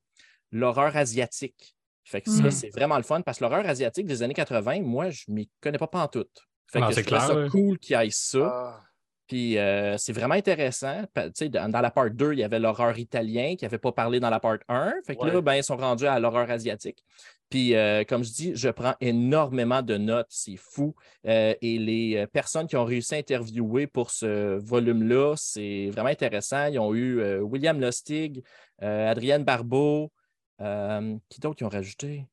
l'horreur 0.53 0.97
asiatique. 0.97 1.76
Fait 2.09 2.21
que 2.21 2.31
ça, 2.31 2.45
Mhm. 2.45 2.51
c'est 2.53 2.71
vraiment 2.71 2.97
le 2.97 3.03
fun 3.03 3.21
parce 3.21 3.39
que 3.39 3.45
l'horreur 3.45 3.67
asiatique 3.67 4.07
des 4.07 4.23
années 4.23 4.33
80, 4.35 4.81
moi, 4.83 5.11
je 5.11 5.25
ne 5.29 5.35
m'y 5.35 5.51
connais 5.61 5.77
pas 5.79 5.89
pantoute. 5.89 6.31
Fait 6.71 6.79
Non, 6.81 6.89
que 6.89 6.95
c'est 6.95 7.03
je 7.03 7.07
clair, 7.09 7.21
ça 7.23 7.35
ouais. 7.35 7.49
cool 7.49 7.79
qu'il 7.79 7.97
y 7.97 8.05
ait 8.07 8.11
ça. 8.11 8.47
Ah, 8.53 8.81
Puis 9.29 9.59
euh, 9.59 9.97
c'est 9.99 10.13
vraiment 10.13 10.35
intéressant. 10.37 11.03
Pa- 11.13 11.27
tu 11.27 11.33
sais, 11.35 11.49
Dans, 11.49 11.69
dans 11.69 11.81
la 11.81 11.91
part 11.91 12.11
2, 12.13 12.33
il 12.33 12.39
y 12.39 12.45
avait 12.45 12.61
l'horreur 12.61 12.97
italien 12.97 13.57
qui 13.57 13.65
n'avait 13.65 13.79
pas 13.79 13.91
parlé 13.91 14.21
dans 14.21 14.31
la 14.31 14.39
part 14.39 14.59
1. 14.69 14.95
Fait 15.05 15.17
que 15.17 15.23
Ouais. 15.25 15.33
là, 15.33 15.41
ben, 15.41 15.55
ils 15.57 15.65
sont 15.65 15.77
rendus 15.77 16.07
à 16.07 16.21
l'horreur 16.21 16.49
asiatique. 16.49 17.05
Puis, 17.51 17.75
euh, 17.75 18.05
comme 18.05 18.23
je 18.23 18.31
dis, 18.31 18.53
je 18.55 18.69
prends 18.69 18.95
énormément 19.01 19.83
de 19.83 19.97
notes. 19.97 20.29
C'est 20.31 20.57
fou. 20.57 20.95
Euh, 21.27 21.55
et 21.61 21.79
les 21.79 22.25
personnes 22.33 22.69
qui 22.69 22.77
ont 22.77 22.85
réussi 22.85 23.17
à 23.17 23.19
interviewer 23.19 23.89
pour 23.89 24.13
ce 24.13 24.59
volume-là, 24.65 25.35
c'est 25.37 25.89
vraiment 25.91 26.11
intéressant. 26.11 26.67
Ils 26.67 26.79
ont 26.79 26.95
eu 26.95 27.19
euh, 27.21 27.41
William 27.41 27.81
Lustig, 27.81 28.45
euh, 28.83 29.11
Adrienne 29.11 29.43
Barbeau. 29.43 30.13
Euh, 30.61 31.17
qui 31.29 31.41
d'autres 31.41 31.57
qui 31.57 31.65
ont 31.65 31.69
rajouté? 31.69 32.27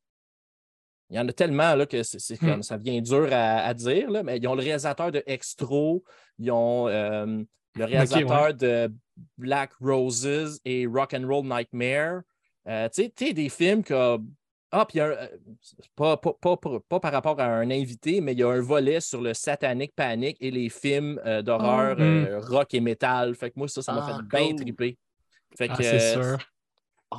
Il 1.09 1.17
y 1.17 1.19
en 1.19 1.27
a 1.27 1.33
tellement 1.33 1.75
là, 1.75 1.85
que 1.85 1.97
Hmm. 2.41 2.61
ça 2.63 2.77
devient 2.77 3.01
dur 3.01 3.27
à, 3.31 3.59
à 3.65 3.73
dire, 3.73 4.09
là, 4.09 4.23
mais 4.23 4.37
ils 4.37 4.47
ont 4.47 4.55
le 4.55 4.63
réalisateur 4.63 5.11
de 5.11 5.21
Extro, 5.27 6.03
ils 6.39 6.49
ont 6.51 6.87
euh, 6.87 7.43
le 7.75 7.85
réalisateur 7.85 8.53
de 8.53 8.91
Black 9.37 9.73
Roses 9.79 10.59
et 10.65 10.87
Rock 10.87 11.13
and 11.13 11.27
Roll 11.27 11.45
Nightmare. 11.45 12.21
Euh, 12.67 12.89
tu 12.89 13.11
sais- 13.15 13.33
des 13.33 13.49
films 13.49 13.83
comme. 13.83 14.31
Ah, 14.71 14.85
puis 14.87 14.95
il 14.97 14.99
y 14.99 15.01
a 15.01 15.05
un- 15.05 15.09
euh, 15.11 15.27
pas, 15.95 16.17
pas, 16.17 16.33
pas, 16.33 16.57
pas- 16.57 16.99
par 16.99 17.11
rapport 17.11 17.39
à 17.39 17.45
un 17.45 17.69
invité, 17.69 18.21
mais 18.21 18.31
il 18.31 18.39
y 18.39 18.43
a 18.43 18.49
un 18.49 18.61
volet 18.61 18.99
sur 19.01 19.21
le 19.21 19.35
satanic 19.35 19.93
panic 19.95 20.35
et 20.39 20.49
les 20.49 20.69
films 20.69 21.21
euh, 21.25 21.43
d'horreur 21.43 21.97
Oh. 21.99 22.01
euh, 22.01 22.39
rock 22.39 22.73
et 22.73 22.79
métal. 22.79 23.35
Fait 23.35 23.51
que 23.51 23.59
moi, 23.59 23.67
ça, 23.67 23.83
ça 23.83 23.93
m'a 23.93 24.03
Ah, 24.07 24.17
fait 24.17 24.23
bien 24.23 24.47
cool. 24.47 24.55
triper. 24.55 24.97
Fait 25.55 25.67
Ah, 25.69 25.77
que, 25.77 25.83
c'est 25.83 26.13
sûr. 26.13 26.37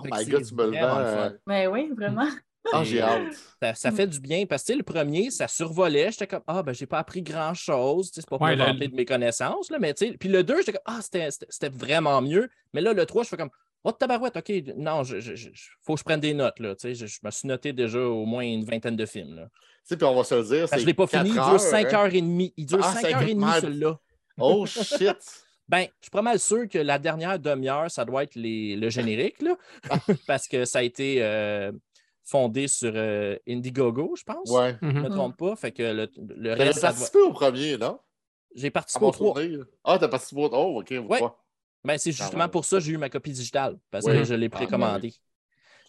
Oh 0.02 0.06
my 0.10 0.24
god, 0.26 0.44
tu 0.46 0.54
me 0.54 0.64
le 0.64 0.70
vends. 0.72 0.98
le 0.98 1.04
fun. 1.04 1.16
euh, 1.20 1.38
Mais 1.46 1.66
oui, 1.66 1.90
vraiment. 1.96 2.28
Ah, 2.72 2.82
j'ai 2.82 3.02
hâte. 3.02 3.34
Ça, 3.62 3.74
ça 3.74 3.92
fait 3.92 4.06
du 4.06 4.18
bien 4.20 4.46
parce 4.46 4.62
que 4.62 4.68
tu 4.68 4.72
sais, 4.72 4.78
le 4.78 4.84
premier, 4.84 5.30
ça 5.30 5.46
survolait. 5.48 6.10
J'étais 6.10 6.26
comme 6.26 6.40
Ah, 6.46 6.62
ben, 6.62 6.72
j'ai 6.72 6.86
pas 6.86 6.98
appris 6.98 7.20
grand-chose. 7.20 8.10
Tu 8.10 8.14
sais, 8.14 8.20
C'est 8.22 8.30
pas 8.30 8.38
pour 8.38 8.46
Ouais, 8.46 8.56
le- 8.56 8.64
vanter 8.64 8.88
de 8.88 8.94
mes 8.94 9.04
connaissances. 9.04 9.70
Là, 9.70 9.78
mais 9.78 9.92
tu 9.92 10.06
sais, 10.06 10.16
puis 10.16 10.30
le 10.30 10.42
2, 10.42 10.60
j'étais 10.60 10.72
comme 10.72 10.80
Ah, 10.86 11.00
c'était- 11.02 11.68
vraiment 11.68 12.22
mieux. 12.22 12.48
Mais 12.72 12.80
là, 12.80 12.94
le 12.94 13.04
3, 13.04 13.22
je 13.24 13.28
fais 13.28 13.36
comme 13.36 13.50
Oh, 13.86 13.92
tabarouette, 13.92 14.38
OK, 14.38 14.50
non, 14.78 15.02
il 15.02 15.52
faut 15.82 15.92
que 15.92 15.98
je 16.00 16.04
prenne 16.04 16.20
des 16.20 16.32
notes. 16.32 16.58
Là, 16.58 16.74
tu 16.74 16.88
sais, 16.88 16.94
je, 16.94 17.04
je 17.04 17.18
me 17.22 17.30
suis 17.30 17.46
noté 17.46 17.74
déjà 17.74 18.00
au 18.00 18.24
moins 18.24 18.42
une 18.44 18.64
vingtaine 18.64 18.96
de 18.96 19.04
films. 19.04 19.36
Là. 19.36 19.42
Tu 19.44 19.50
sais, 19.84 19.96
puis 19.98 20.06
on 20.06 20.14
va 20.14 20.24
se 20.24 20.34
le 20.34 20.42
dire. 20.44 20.60
Parce 20.60 20.72
que 20.72 20.78
je 20.80 20.86
l'ai 20.86 20.94
pas 20.94 21.06
fini, 21.06 21.28
il 21.28 21.34
dure 21.34 21.60
5 21.60 21.92
hein. 21.92 21.98
heures 21.98 22.14
et 22.14 22.22
demie. 22.22 22.54
Il 22.56 22.64
dure 22.64 22.78
Ah, 22.82 22.92
5 22.94 23.00
cinq 23.02 23.12
heures 23.14 23.22
et 23.28 23.34
demie, 23.34 23.44
heures. 23.44 23.60
celui-là. 23.60 23.98
Oh 24.38 24.64
shit! 24.64 25.43
Ben, 25.68 25.82
je 26.00 26.04
suis 26.04 26.10
pas 26.10 26.22
mal 26.22 26.38
sûr 26.38 26.68
que 26.68 26.78
la 26.78 26.98
dernière 26.98 27.38
demi-heure, 27.38 27.90
ça 27.90 28.04
doit 28.04 28.22
être 28.24 28.34
les- 28.34 28.76
le 28.76 28.90
générique, 28.90 29.40
là, 29.42 29.56
parce 30.26 30.46
que 30.46 30.64
ça 30.64 30.80
a 30.80 30.82
été 30.82 31.22
euh, 31.22 31.72
fondé 32.22 32.68
sur 32.68 32.92
euh, 32.94 33.36
Indiegogo, 33.48 34.14
je 34.16 34.24
pense. 34.24 34.50
Ouais. 34.50 34.76
Je 34.82 34.86
ne 34.86 34.92
me 34.92 35.00
Mhm. 35.08 35.10
trompe 35.10 35.36
pas. 35.38 35.56
Fait 35.56 35.72
que 35.72 35.82
le, 35.82 36.10
le 36.18 36.50
T'avais 36.50 36.64
reste, 36.64 36.80
ça 36.80 36.88
doit- 36.88 36.90
participé 36.92 37.18
au 37.20 37.32
premier, 37.32 37.78
non? 37.78 37.98
J'ai 38.54 38.70
participé 38.70 39.04
au 39.06 39.10
3. 39.10 39.34
tournée. 39.34 39.48
là. 39.56 39.64
Ah, 39.84 39.98
t'as 39.98 40.08
participé 40.08 40.42
au. 40.42 40.48
Oh, 40.52 40.80
ok. 40.80 40.90
Ouais. 41.08 41.20
Ben, 41.82 41.98
c'est 41.98 42.12
Quand 42.12 42.24
justement 42.24 42.48
pour 42.48 42.64
ça 42.64 42.76
que 42.78 42.82
j'ai 42.84 42.92
eu 42.92 42.98
ma 42.98 43.08
copie 43.10 43.32
digitale, 43.32 43.78
parce 43.90 44.06
que 44.06 44.24
je 44.24 44.34
l'ai 44.34 44.46
Ah, 44.46 44.56
précommandée. 44.56 45.12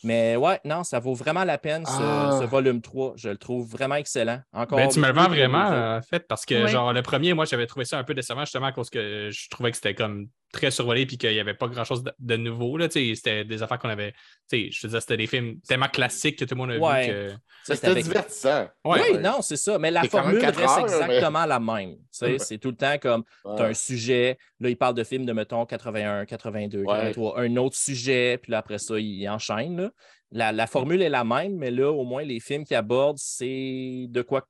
Mais 0.06 0.36
ouais, 0.36 0.60
non, 0.66 0.84
ça 0.84 1.00
vaut 1.00 1.16
vraiment 1.16 1.44
la 1.44 1.58
peine, 1.58 1.84
ce, 1.86 1.92
Ah. 2.00 2.38
ce 2.40 2.46
volume 2.46 2.80
3. 2.80 3.14
Je 3.16 3.30
le 3.30 3.38
trouve 3.38 3.68
vraiment 3.72 3.96
excellent. 3.96 4.40
Encore 4.54 4.78
Ben, 4.78 4.88
tu 4.88 5.00
me 5.00 5.08
le 5.08 5.14
vends 5.14 5.28
vraiment, 5.28 5.98
en 5.98 6.02
fait, 6.04 6.28
parce 6.28 6.46
que, 6.46 6.66
Oui. 6.66 6.70
genre, 6.70 6.94
le 6.94 7.02
premier, 7.02 7.34
moi, 7.34 7.46
j'avais 7.46 7.66
trouvé 7.66 7.86
ça 7.86 7.98
un 7.98 8.04
peu 8.04 8.14
décevant, 8.14 8.42
justement, 8.42 8.68
à 8.68 8.72
cause 8.72 8.92
que 8.92 9.30
je 9.32 9.50
trouvais 9.50 9.72
que 9.72 9.78
c'était 9.78 9.96
comme 9.96 10.28
très 10.52 10.72
survolé 10.72 11.06
puis 11.06 11.18
qu'il 11.18 11.32
n'y 11.32 11.40
avait 11.40 11.54
pas 11.54 11.68
grand-chose 11.68 12.04
de, 12.04 12.14
de 12.18 12.38
nouveau, 12.38 12.78
là, 12.78 12.88
tu 12.88 12.94
sais, 13.10 13.16
c'était 13.16 13.44
des 13.44 13.62
affaires 13.62 13.78
qu'on 13.80 13.90
avait, 13.90 14.14
tu 14.50 14.66
sais, 14.66 14.72
je 14.72 14.82
te 14.82 14.88
disais, 14.88 15.02
c'était 15.02 15.18
des 15.18 15.28
films 15.28 15.60
tellement 15.68 15.88
claciques 15.90 16.40
que 16.40 16.46
tout 16.46 16.56
le 16.56 16.60
monde 16.60 16.72
a 16.72 16.78
Ouais. 16.78 17.08
vu 17.08 17.12
que... 17.14 17.34
C'était 17.64 17.88
avec- 17.88 18.04
divertissant. 18.06 18.70
Ouais. 18.86 19.02
oui, 19.12 19.18
non, 19.18 19.42
c'est 19.42 19.58
ça. 19.58 19.78
Mais 19.80 19.92
la 19.92 20.04
formule 20.04 20.38
reste 20.44 20.60
heures, 20.60 20.76
mais- 20.78 20.84
exactement 20.84 21.46
la 21.46 21.60
même. 21.60 21.96
Tu 21.96 22.02
sais, 22.12 22.26
Ouais. 22.34 22.40
C'est 22.40 22.58
tout 22.58 22.70
le 22.70 22.76
temps 22.78 22.98
comme 23.00 23.24
tu 23.58 23.62
as 23.62 23.66
un 23.66 23.74
sujet, 23.74 24.38
là, 24.60 24.70
il 24.70 24.78
parle 24.78 24.94
de 24.96 25.04
films 25.04 25.26
de, 25.26 25.34
mettons, 25.34 25.66
81, 25.66 26.26
82, 26.26 26.80
Ouais. 26.80 26.86
83, 26.86 27.40
un 27.40 27.56
autre 27.58 27.76
sujet, 27.76 28.38
puis 28.42 28.52
là, 28.52 28.60
après 28.60 28.78
ça, 28.78 28.98
il 29.00 29.28
enchaîne. 29.28 29.76
là. 29.82 29.92
La, 30.32 30.52
la 30.52 30.68
formule 30.68 31.02
est 31.02 31.10
la 31.10 31.24
même, 31.24 31.56
mais 31.58 31.72
là, 31.72 31.92
au 31.92 32.04
moins, 32.04 32.24
les 32.24 32.40
films 32.40 32.66
qu'il 32.66 32.76
aborde, 32.76 33.18
c'est 33.18 34.06
de 34.10 34.22
quoi 34.22 34.46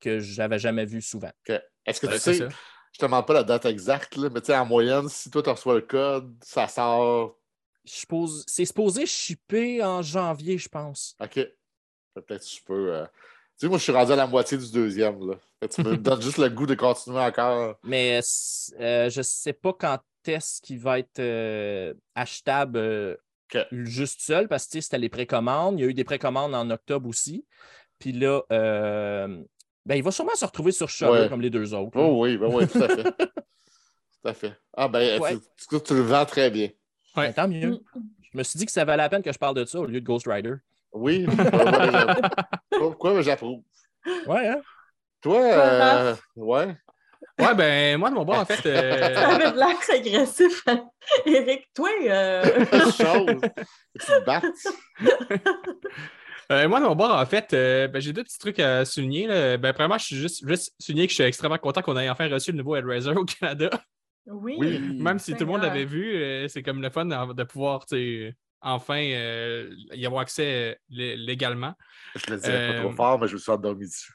que- 0.00 0.20
j'avais 0.20 0.58
jamais 0.58 0.84
vu 0.84 1.00
souvent. 1.02 1.30
Est-ce 1.86 2.00
que 2.00 2.06
Ouais, 2.06 2.12
tu 2.14 2.18
c'est 2.20 2.34
sais, 2.34 2.38
ça. 2.40 2.48
Je 2.92 2.98
te 2.98 3.04
demande 3.04 3.26
pas 3.26 3.34
la 3.34 3.42
date 3.44 3.64
exacte, 3.66 4.16
là, 4.16 4.28
mais 4.32 4.40
tu 4.40 4.46
sais, 4.46 4.56
en 4.56 4.66
moyenne, 4.66 5.08
si 5.08 5.30
toi, 5.30 5.42
tu 5.42 5.50
reçois 5.50 5.74
le 5.74 5.80
code, 5.82 6.34
ça 6.42 6.66
sort. 6.68 7.36
Je 7.84 7.92
suppose- 7.92 8.44
C'est 8.46 8.64
supposé 8.64 9.06
shipper 9.06 9.82
en 9.82 10.02
janvier, 10.02 10.58
je 10.58 10.68
pense. 10.68 11.16
OK. 11.20 11.34
Peut-être 12.14 12.44
que 12.44 12.50
je 12.50 12.62
peux. 12.64 12.94
euh, 12.94 13.04
Tu 13.58 13.66
sais, 13.66 13.68
moi, 13.68 13.78
je 13.78 13.82
suis 13.84 13.92
rendu 13.92 14.12
à 14.12 14.16
la 14.16 14.26
moitié 14.26 14.56
du 14.58 14.70
deuxième. 14.70 15.30
Là. 15.30 15.36
Tu 15.68 15.82
me 15.82 15.96
donnes 15.96 16.22
juste 16.22 16.38
le 16.38 16.48
goût 16.48 16.66
de 16.66 16.74
continuer 16.74 17.18
encore. 17.20 17.76
Mais 17.82 18.20
euh, 18.80 19.08
je 19.10 19.18
ne 19.18 19.22
sais 19.22 19.52
pas 19.52 19.72
quand 19.72 19.98
est-ce 20.26 20.60
qu'il 20.60 20.78
va 20.78 20.98
être 20.98 21.18
euh, 21.20 21.94
achetable 22.14 22.78
euh, 22.78 23.16
juste 23.72 24.20
seul, 24.20 24.46
parce 24.46 24.66
que 24.66 24.72
tu 24.72 24.78
sais, 24.78 24.82
c'était 24.82 24.98
les 24.98 25.08
précommandes. 25.08 25.78
Il 25.78 25.82
y 25.82 25.86
a 25.86 25.88
eu 25.88 25.94
des 25.94 26.04
précommandes 26.04 26.54
en 26.54 26.68
octobre 26.70 27.08
aussi. 27.08 27.46
Puis 27.98 28.12
là, 28.12 28.42
euh, 28.52 29.42
ben, 29.86 29.94
il 29.96 30.02
va 30.02 30.10
sûrement 30.10 30.34
se 30.34 30.44
retrouver 30.44 30.72
sur 30.72 30.88
Shudder 30.88 31.12
Ouais. 31.12 31.28
comme 31.28 31.40
les 31.40 31.50
deux 31.50 31.72
autres. 31.74 31.92
Oh 31.98 32.22
oui, 32.22 32.36
ben 32.36 32.48
oui, 32.52 32.66
tout 32.68 32.82
à 32.82 32.88
fait. 32.88 33.02
tout 34.22 34.28
à 34.28 34.34
fait. 34.34 34.52
Ah 34.76 34.88
ben, 34.88 35.20
Ouais. 35.20 35.36
tu, 35.36 35.66
tu- 35.70 35.82
tu 35.82 35.94
le 35.94 36.02
vends 36.02 36.24
très 36.26 36.50
bien. 36.50 36.68
Ouais. 37.16 37.28
Ben, 37.28 37.32
tant 37.32 37.48
mieux. 37.48 37.70
Mm. 37.70 38.00
Je 38.32 38.38
me 38.38 38.42
suis 38.42 38.58
dit 38.58 38.66
que 38.66 38.72
ça 38.72 38.84
valait 38.84 39.02
la 39.04 39.08
peine 39.08 39.22
que 39.22 39.32
je 39.32 39.38
parle 39.38 39.54
de 39.56 39.64
ça 39.64 39.80
au 39.80 39.86
lieu 39.86 40.00
de 40.00 40.04
Ghost 40.06 40.26
Rider. 40.28 40.54
Oui. 40.92 41.26
Pourquoi 42.70 43.14
ben, 43.14 43.22
j'approuve? 43.22 43.62
Ouais, 44.26 44.48
hein? 44.48 44.60
Toi, 45.22 45.40
euh, 45.42 46.14
ouais. 46.36 46.76
Ouais, 47.38 47.54
ben, 47.54 47.98
moi, 47.98 48.10
de 48.10 48.14
mon 48.14 48.24
bord, 48.24 48.38
en 48.40 48.44
fait... 48.44 48.66
euh, 48.68 49.14
Ça 49.14 49.28
avait 49.28 49.50
de 49.52 49.56
l'air 49.56 49.76
agressif. 49.88 50.64
Eric, 51.26 51.68
toi, 51.74 51.88
euh, 52.08 52.44
Chose. 52.92 53.40
Tu 53.98 54.06
te 54.06 54.24
battes. 54.24 54.44
Euh, 56.50 56.66
moi, 56.68 56.80
de 56.80 56.86
mon 56.86 56.94
bord, 56.96 57.10
en 57.18 57.26
fait, 57.26 57.52
euh, 57.52 57.88
ben, 57.88 58.00
j'ai 58.00 58.12
deux 58.12 58.24
petits 58.24 58.38
trucs 58.38 58.58
à 58.58 58.84
souligner. 58.86 59.26
là. 59.26 59.56
Ben, 59.58 59.72
premièrement, 59.72 59.98
je 59.98 60.04
suis 60.06 60.16
juste, 60.16 60.48
juste 60.48 60.74
souligner 60.78 61.06
que 61.06 61.10
je 61.10 61.14
suis 61.16 61.24
extrêmement 61.24 61.58
content 61.58 61.82
qu'on 61.82 61.96
ait 61.98 62.08
enfin 62.08 62.28
reçu 62.28 62.52
le 62.52 62.58
nouveau 62.58 62.74
Hellraiser 62.76 63.10
au 63.10 63.24
Canada. 63.24 63.68
oui. 64.26 64.56
Oui. 64.58 64.78
Même 64.98 65.18
si 65.18 65.32
tout 65.34 65.40
le 65.40 65.46
monde 65.46 65.62
l'avait 65.62 65.84
vu, 65.84 66.14
euh, 66.16 66.48
c'est 66.48 66.62
comme 66.62 66.80
le 66.80 66.88
fun 66.90 67.04
de 67.04 67.44
pouvoir 67.44 67.84
enfin 68.60 68.98
euh, 68.98 69.70
y 69.92 70.04
avoir 70.06 70.22
accès 70.22 70.72
euh, 70.72 70.74
lé- 70.90 71.16
légalement. 71.16 71.74
Je 72.14 72.30
le 72.32 72.38
dirais 72.38 72.66
pas 72.74 72.80
trop 72.80 72.92
fort, 72.92 73.18
mais 73.20 73.28
je 73.28 73.34
me 73.34 73.38
suis 73.38 73.52
endormi 73.52 73.86
dessus. 73.86 74.12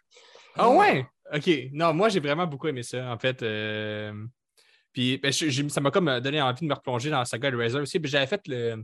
Ah 0.56 0.70
ouais? 0.70 1.06
OK. 1.34 1.50
Non, 1.72 1.94
moi, 1.94 2.10
j'ai 2.10 2.20
vraiment 2.20 2.46
beaucoup 2.48 2.68
aimé 2.68 2.84
ça, 2.84 3.12
en 3.12 3.18
fait. 3.18 3.42
euh, 3.44 4.12
Puis 4.92 5.18
ben, 5.18 5.32
ça 5.32 5.82
m'a 5.82 5.92
comme 5.92 6.20
donné 6.20 6.42
envie 6.42 6.62
de 6.62 6.70
me 6.70 6.74
replonger 6.76 7.10
dans 7.10 7.20
la 7.20 7.26
saga 7.26 7.48
Hellraiser 7.50 7.80
aussi. 7.80 8.00
Puis 8.00 8.10
j'avais 8.12 8.28
fait 8.28 8.42
le. 8.48 8.84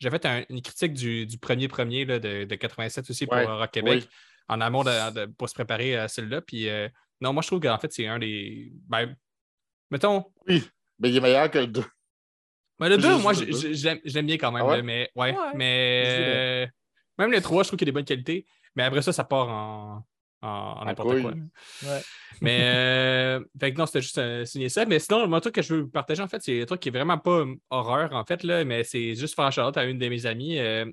J'avais 0.00 0.18
fait 0.18 0.26
un- 0.26 0.44
une 0.50 0.60
critique 0.62 0.92
du, 0.94 1.26
du 1.26 1.38
premier 1.38 1.68
premier 1.68 2.04
là, 2.04 2.18
de, 2.18 2.44
de 2.44 2.54
87 2.54 3.08
aussi 3.10 3.26
pour 3.26 3.36
Ouais, 3.36 3.46
euh, 3.46 3.56
Rock 3.56 3.70
Québec 3.70 4.02
oui. 4.02 4.08
en 4.48 4.60
amont 4.60 4.82
de- 4.84 5.12
de- 5.14 5.26
pour 5.32 5.48
se 5.48 5.54
préparer 5.54 5.96
à 5.96 6.08
celle-là. 6.08 6.40
Puis 6.42 6.68
euh, 6.68 6.88
non, 7.20 7.32
moi 7.32 7.42
je 7.42 7.46
trouve 7.48 7.60
qu'en 7.60 7.78
fait, 7.78 7.92
c'est 7.92 8.06
un 8.06 8.18
des. 8.18 8.72
Ben, 8.88 9.16
mettons, 9.90 10.24
Oui, 10.48 10.62
mais 10.98 11.10
il 11.10 11.16
est 11.16 11.20
meilleur 11.20 11.50
que 11.50 11.58
le 11.58 11.66
2. 11.68 11.84
Ben, 12.78 12.88
le 12.88 12.96
J'ai 12.96 13.02
2, 13.02 13.08
juste 13.10 13.22
moi, 13.22 14.02
l'aime 14.04 14.26
bien 14.26 14.36
quand 14.36 14.50
même. 14.52 14.62
Ah 14.64 14.68
ouais? 14.70 14.76
là, 14.78 14.82
mais 14.82 15.10
ouais, 15.14 15.34
mais 15.54 16.02
euh, 16.06 16.66
même 17.18 17.30
le 17.30 17.40
3, 17.40 17.62
je 17.62 17.68
trouve 17.68 17.78
qu'il 17.78 17.86
y 17.86 17.90
a 17.90 17.92
des 17.92 17.94
bonnes 17.94 18.04
qualités. 18.04 18.46
Mais 18.74 18.82
après 18.82 19.02
ça, 19.02 19.12
ça 19.12 19.22
part 19.22 19.48
en, 19.48 20.04
en, 20.44 20.84
n'importe 20.84 21.20
quoi. 21.20 21.32
Ouais. 21.82 22.00
Mais 22.40 22.60
euh, 22.64 23.44
fait 23.58 23.72
que 23.72 23.78
non, 23.78 23.86
c'était 23.86 24.02
juste 24.02 24.18
euh, 24.18 24.44
signer 24.44 24.68
ça. 24.68 24.84
Mais 24.86 24.98
sinon, 24.98 25.26
mon 25.28 25.40
truc 25.40 25.54
que 25.54 25.62
je 25.62 25.74
veux 25.74 25.80
vous 25.82 25.88
partager, 25.90 26.22
en 26.22 26.28
fait, 26.28 26.42
c'est 26.42 26.62
un 26.62 26.66
truc 26.66 26.80
qui 26.80 26.88
est 26.88 26.92
vraiment 26.92 27.18
pas 27.18 27.40
euh, 27.40 27.54
horreur, 27.70 28.12
en 28.14 28.24
fait, 28.24 28.42
là, 28.42 28.64
mais 28.64 28.84
c'est 28.84 29.14
juste 29.14 29.34
faire 29.34 29.50
shout 29.52 29.76
à 29.76 29.84
une 29.84 29.98
de 29.98 30.08
mes 30.08 30.26
amies. 30.26 30.58
euh, 30.58 30.84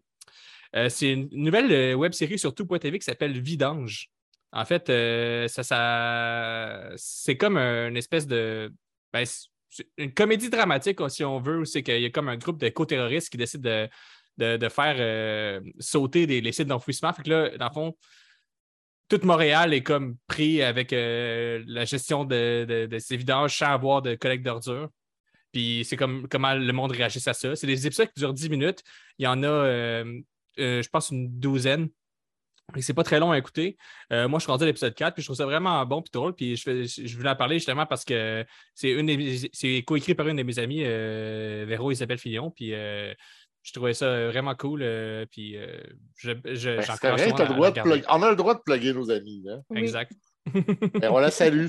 euh, 0.75 0.87
c'est 0.89 1.11
une 1.13 1.27
nouvelle 1.33 1.71
euh, 1.71 1.93
web 1.95 2.13
série 2.13 2.39
sur 2.39 2.53
tout.tv 2.55 2.97
qui 2.99 3.05
s'appelle 3.05 3.39
Vidange. 3.41 4.09
En 4.53 4.65
fait, 4.65 4.89
euh, 4.89 5.47
ça, 5.47 5.63
ça 5.63 6.89
c'est 6.95 7.37
comme 7.37 7.57
une 7.57 7.97
espèce 7.97 8.27
de. 8.27 8.71
ben, 9.13 9.25
c'est 9.25 9.85
une 9.97 10.13
comédie 10.13 10.49
dramatique, 10.49 10.99
si 11.09 11.23
on 11.23 11.39
veut, 11.39 11.59
où 11.59 11.65
c'est 11.65 11.83
qu'il 11.83 12.01
y 12.01 12.05
a 12.05 12.09
comme 12.09 12.27
un 12.27 12.35
groupe 12.37 12.59
de 12.59 12.67
co-terroristes 12.69 13.29
qui 13.29 13.37
décident 13.37 13.69
de, 13.69 13.89
de, 14.37 14.57
de 14.57 14.69
faire 14.69 14.95
euh, 14.99 15.61
sauter 15.79 16.27
des, 16.27 16.41
les 16.41 16.51
sites 16.51 16.67
d'enfouissement. 16.67 17.13
Fait 17.13 17.23
que 17.23 17.29
là, 17.29 17.57
dans 17.57 17.67
le 17.67 17.73
fond, 17.73 17.97
tout 19.11 19.27
Montréal 19.27 19.73
est 19.73 19.83
comme 19.83 20.15
pris 20.27 20.61
avec 20.61 20.93
euh, 20.93 21.61
la 21.67 21.83
gestion 21.83 22.23
de, 22.23 22.87
de- 22.89 22.99
ces 22.99 23.19
sans 23.19 23.65
avoir 23.65 24.01
de 24.01 24.15
collecte 24.15 24.45
d'ordures. 24.45 24.89
Puis 25.51 25.83
c'est 25.83 25.97
comme 25.97 26.29
comment 26.29 26.53
le 26.53 26.71
monde 26.71 26.91
réagit 26.91 27.19
à 27.25 27.33
ça. 27.33 27.55
C'est 27.57 27.67
des 27.67 27.85
épisodes 27.85 28.07
qui 28.07 28.21
durent 28.21 28.33
10 28.33 28.49
minutes. 28.49 28.81
Il 29.17 29.25
y 29.25 29.27
en 29.27 29.43
a, 29.43 29.47
euh, 29.47 30.21
euh, 30.59 30.81
je 30.81 30.87
pense, 30.87 31.09
une 31.09 31.27
douzaine. 31.39 31.89
C'est 32.79 32.93
pas 32.93 33.03
très 33.03 33.19
long 33.19 33.31
à 33.31 33.37
écouter. 33.37 33.75
Moi, 34.09 34.39
je 34.39 34.43
suis 34.45 34.51
à 34.53 34.65
l'épisode 34.65 34.95
4, 34.95 35.13
puis 35.15 35.21
je 35.21 35.27
trouve 35.27 35.35
ça 35.35 35.45
vraiment 35.45 35.85
bon 35.85 36.01
puis 36.01 36.09
drôle. 36.13 36.33
Puis 36.33 36.55
je, 36.55 36.83
je 36.85 37.17
voulais 37.17 37.31
en 37.31 37.35
parler 37.35 37.57
justement 37.57 37.85
parce 37.85 38.05
que 38.05 38.45
c'est 38.73 38.91
une 38.91 39.49
c'est 39.51 39.83
coécrit 39.83 40.15
par 40.15 40.25
une 40.29 40.37
de 40.37 40.43
mes 40.43 40.57
amies, 40.57 40.81
Véro 41.65 41.91
Isabelle 41.91 42.17
Fillon. 42.17 42.49
Puis 42.49 42.71
je 43.63 43.73
trouvais 43.73 43.93
ça 43.93 44.27
vraiment 44.27 44.55
cool. 44.55 44.81
euh, 44.83 45.25
puis 45.31 45.57
euh, 45.57 45.81
je, 46.17 46.31
Ben, 46.31 46.51
le 46.51 47.53
droit 47.53 47.71
de 47.71 47.81
plug- 47.81 48.05
On 48.09 48.23
a 48.23 48.29
le 48.29 48.35
droit 48.35 48.55
de 48.55 48.59
plugger 48.65 48.93
nos 48.93 49.09
amis. 49.11 49.43
Hein? 49.49 49.61
Oui. 49.69 49.79
Exact. 49.81 50.11
Et 51.03 51.07
on 51.07 51.19
la 51.19 51.31
salue. 51.31 51.67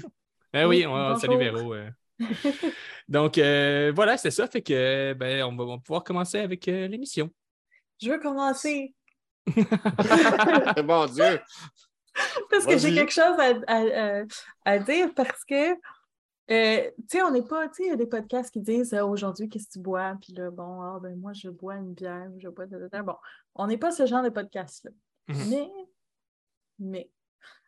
Ben 0.52 0.66
oui, 0.66 0.86
on, 0.86 1.16
salut 1.16 1.36
Véro. 1.38 1.74
euh. 1.74 1.88
Donc 3.08 3.36
euh, 3.38 3.92
voilà, 3.94 4.16
c'est 4.16 4.30
ça. 4.30 4.46
Fait 4.46 4.62
que 4.62 5.12
ben, 5.14 5.42
on, 5.44 5.56
va, 5.56 5.64
on 5.64 5.76
va 5.76 5.78
pouvoir 5.78 6.04
commencer 6.04 6.38
avec 6.38 6.68
euh, 6.68 6.86
l'émission. 6.88 7.30
Je 8.00 8.10
veux 8.10 8.18
commencer 8.18 8.94
Mon 10.84 11.06
Dieu. 11.06 11.40
parce 12.50 12.66
que 12.66 12.78
j'ai 12.78 12.94
quelque 12.94 13.12
chose 13.12 13.38
à, 13.38 13.54
à- 13.66 14.20
à- 14.20 14.24
à 14.64 14.78
dire 14.78 15.08
parce 15.14 15.44
que, 15.44 15.72
euh, 16.52 16.90
tu 17.08 17.16
sais, 17.16 17.22
on 17.22 17.30
n'est 17.30 17.42
pas, 17.42 17.68
tu 17.68 17.76
sais, 17.76 17.84
il 17.84 17.88
y 17.88 17.92
a 17.92 17.96
des 17.96 18.06
podcasts 18.06 18.52
qui 18.52 18.60
disent 18.60 18.92
euh, 18.92 19.04
aujourd'hui, 19.04 19.48
qu'est-ce 19.48 19.68
que 19.68 19.72
tu 19.72 19.78
bois? 19.78 20.16
Puis 20.20 20.34
là, 20.34 20.50
bon, 20.50 20.82
ah, 20.82 20.98
ben 21.00 21.18
moi, 21.18 21.32
je 21.32 21.48
bois 21.48 21.76
une 21.76 21.94
bière, 21.94 22.30
je 22.38 22.48
bois 22.48 22.66
de 22.66 22.88
la 22.92 23.02
Bon, 23.02 23.16
on 23.54 23.66
n'est 23.66 23.78
pas 23.78 23.90
ce 23.90 24.04
genre 24.06 24.22
de 24.22 24.28
podcast-là. 24.28 24.90
Mhm. 25.28 25.48
Mais, 25.48 25.70
mais, 26.78 27.10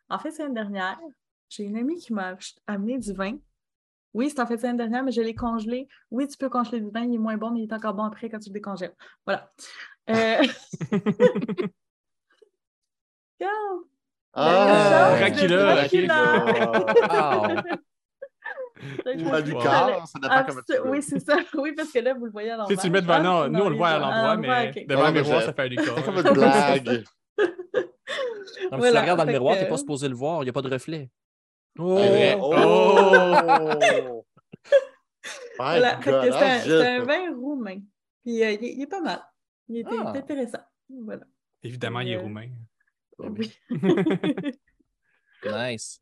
en 0.09 0.19
fait, 0.19 0.31
semaine 0.31 0.53
dernière, 0.53 0.99
j'ai 1.49 1.63
une 1.63 1.77
amie 1.77 1.97
qui 1.97 2.13
m'a 2.13 2.37
amené 2.67 2.99
du 2.99 3.13
vin. 3.13 3.37
Oui, 4.13 4.29
c'est 4.29 4.39
en 4.39 4.45
fait 4.45 4.57
semaine 4.57 4.77
dernière, 4.77 5.03
mais 5.03 5.11
je 5.11 5.21
l'ai 5.21 5.35
congelé. 5.35 5.87
Oui, 6.11 6.27
tu 6.27 6.37
peux 6.37 6.49
congeler 6.49 6.79
du 6.79 6.89
vin, 6.89 7.03
il 7.03 7.15
est 7.15 7.17
moins 7.17 7.37
bon, 7.37 7.51
mais 7.51 7.61
il 7.61 7.69
est 7.69 7.73
encore 7.73 7.93
bon 7.93 8.03
après 8.03 8.29
quand 8.29 8.39
tu 8.39 8.49
le 8.49 8.53
décongèles. 8.53 8.95
Voilà. 9.25 9.51
Euh... 10.09 10.41
Regarde, 13.39 13.83
Ah, 14.33 15.15
Dracula, 15.19 15.75
Dracula. 15.75 16.45
Ah. 17.09 17.63
Ou 18.81 19.29
Wow. 19.29 19.39
Lucar, 19.41 20.07
ça 20.07 20.19
dépend 20.19 20.33
Ah, 20.35 20.43
comment 20.47 20.59
tu 20.59 20.65
c'est- 20.67 20.79
veux. 20.79 20.89
oui, 20.89 21.01
c'est 21.01 21.19
ça. 21.19 21.37
Oui, 21.57 21.73
parce 21.75 21.91
que 21.91 21.99
là, 21.99 22.13
vous 22.13 22.25
le 22.25 22.31
voyez 22.31 22.51
à 22.51 22.57
l'envers. 22.57 22.75
sais, 22.75 22.81
tu 22.81 22.87
le 22.87 22.93
mets 22.93 23.01
devant, 23.01 23.21
non, 23.23 23.41
Ah, 23.43 23.49
nous 23.49 23.59
on 23.61 23.69
le 23.69 23.75
voit 23.77 23.87
à 23.89 23.99
l'endroit, 23.99 24.35
mais 24.37 24.69
ok. 24.69 24.87
devant 24.87 25.01
Ah, 25.03 25.07
le 25.07 25.13
mais 25.13 25.21
miroir, 25.21 25.41
ça 25.43 25.53
fait 25.53 25.61
un 25.61 25.69
C'est 25.69 25.75
décor. 25.75 26.03
comme 26.03 26.15
une 26.17 26.33
blague. 26.33 27.03
Non, 28.71 28.77
mais 28.77 28.81
si 28.83 28.87
tu 28.89 28.93
le 28.93 28.99
regardes 28.99 29.17
dans 29.19 29.25
le 29.25 29.31
miroir, 29.31 29.53
que- 29.55 29.59
tu 29.59 29.63
n'es 29.65 29.69
pas 29.69 29.77
supposé 29.77 30.07
le 30.09 30.15
voir, 30.15 30.41
il 30.41 30.45
n'y 30.45 30.49
a 30.49 30.53
pas 30.53 30.61
de 30.61 30.69
reflet. 30.69 31.09
Oh! 31.79 31.97
C'est 31.99 32.09
vrai. 32.09 32.37
Oh! 32.41 34.25
My 35.57 35.79
Voilà, 35.79 35.99
c'est 36.03 36.09
un, 36.13 36.31
ah, 36.33 36.59
c'est 36.61 36.87
un 36.87 37.03
vin 37.03 37.33
roumain. 37.35 37.79
Puis 38.23 38.43
euh, 38.43 38.51
il, 38.51 38.65
est- 38.65 38.73
il 38.73 38.81
est 38.81 38.87
pas 38.87 38.99
mal. 39.01 39.21
Il 39.69 39.77
est, 39.77 39.79
il 39.89 39.93
est 39.93 39.99
Ah. 40.05 40.09
intéressant. 40.15 40.59
Voilà. 40.89 41.23
Évidemment, 41.63 42.01
il 42.01 42.11
est 42.11 42.17
Euh, 42.17 42.21
roumain. 42.21 42.49
Oui. 43.19 43.51
Nice. 45.45 46.01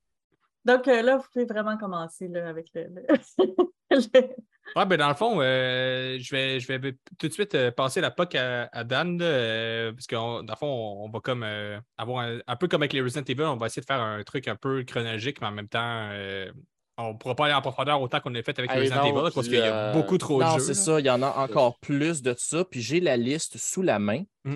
Donc 0.65 0.87
euh, 0.87 1.01
là, 1.01 1.17
vous 1.17 1.25
pouvez 1.31 1.45
vraiment 1.45 1.77
commencer 1.77 2.27
là, 2.27 2.47
avec 2.47 2.67
le. 2.73 2.83
le- 2.83 3.05
le- 3.91 4.29
Ouais, 4.77 4.85
ben 4.85 4.97
dans 4.97 5.09
le 5.09 5.13
fond, 5.13 5.39
euh, 5.41 6.17
je, 6.19 6.33
vais, 6.33 6.59
je 6.59 6.67
vais 6.67 6.93
tout 7.19 7.27
de 7.27 7.33
suite 7.33 7.53
euh, 7.53 7.69
passer 7.69 7.99
la 7.99 8.09
POC 8.11 8.35
à, 8.35 8.69
à 8.71 8.83
Dan, 8.85 9.19
là, 9.19 9.25
euh, 9.25 9.91
parce 9.91 10.07
que 10.07 10.15
dans 10.15 10.41
le 10.41 10.55
fond, 10.57 10.67
on, 10.67 11.05
on 11.05 11.09
va 11.09 11.19
comme 11.19 11.43
euh, 11.43 11.79
avoir 11.97 12.25
un, 12.25 12.39
un 12.47 12.55
peu 12.55 12.67
comme 12.69 12.81
avec 12.81 12.93
les 12.93 13.01
Resident 13.01 13.25
Evil, 13.27 13.43
on 13.43 13.57
va 13.57 13.65
essayer 13.67 13.81
de 13.81 13.85
faire 13.85 13.99
un 13.99 14.23
truc 14.23 14.47
un 14.47 14.55
peu 14.55 14.83
chronologique, 14.83 15.41
mais 15.41 15.47
en 15.47 15.51
même 15.51 15.67
temps, 15.67 16.09
euh, 16.13 16.49
on 16.97 17.11
ne 17.13 17.17
pourra 17.17 17.35
pas 17.35 17.45
aller 17.45 17.53
en 17.53 17.61
profondeur 17.61 18.01
autant 18.01 18.19
qu'on 18.21 18.33
a 18.35 18.41
fait 18.41 18.57
avec 18.57 18.71
les 18.73 18.79
Resident 18.79 19.03
non, 19.03 19.19
Evil, 19.21 19.33
parce 19.33 19.47
qu'il 19.47 19.57
y 19.57 19.61
a 19.61 19.91
beaucoup 19.91 20.17
trop 20.17 20.39
de 20.39 20.45
Non, 20.45 20.53
jeux. 20.53 20.59
c'est 20.59 20.73
ça, 20.73 20.99
il 20.99 21.05
y 21.05 21.09
en 21.09 21.21
a 21.21 21.27
encore 21.27 21.77
plus 21.79 22.21
de 22.21 22.33
ça. 22.37 22.63
Puis 22.65 22.81
j'ai 22.81 23.01
la 23.01 23.17
liste 23.17 23.57
sous 23.57 23.81
la 23.81 23.99
main. 23.99 24.23
Mm. 24.45 24.55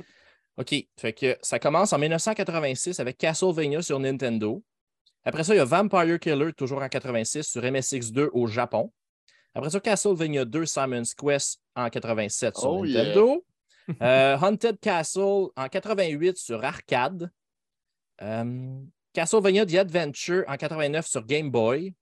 OK. 0.57 0.75
Fait 0.97 1.13
que 1.13 1.37
ça 1.41 1.59
commence 1.59 1.93
en 1.93 1.99
1986 1.99 2.99
avec 2.99 3.17
Castlevania 3.17 3.81
sur 3.81 3.99
Nintendo. 3.99 4.63
Après 5.27 5.43
ça, 5.43 5.53
il 5.53 5.57
y 5.57 5.59
a 5.59 5.65
Vampire 5.65 6.19
Killer, 6.21 6.53
toujours 6.53 6.81
en 6.81 6.87
86, 6.87 7.43
sur 7.43 7.61
MSX2 7.61 8.29
au 8.31 8.47
Japon. 8.47 8.93
Après 9.53 9.69
ça, 9.69 9.81
Castlevania 9.81 10.45
2, 10.45 10.65
Simon's 10.65 11.13
Quest 11.13 11.59
en 11.75 11.89
87 11.89 12.55
sur 12.55 12.71
Oh, 12.71 12.85
yeah. 12.85 13.03
Nintendo. 13.03 13.45
Euh, 14.01 14.37
Haunted 14.41 14.79
Castle 14.79 15.47
en 15.57 15.67
88 15.69 16.37
sur 16.37 16.63
arcade. 16.63 17.29
Euh, 18.21 18.79
Castlevania 19.11 19.65
The 19.65 19.75
Adventure 19.75 20.45
en 20.47 20.55
89 20.55 21.05
sur 21.05 21.25
Game 21.25 21.51
Boy. 21.51 21.93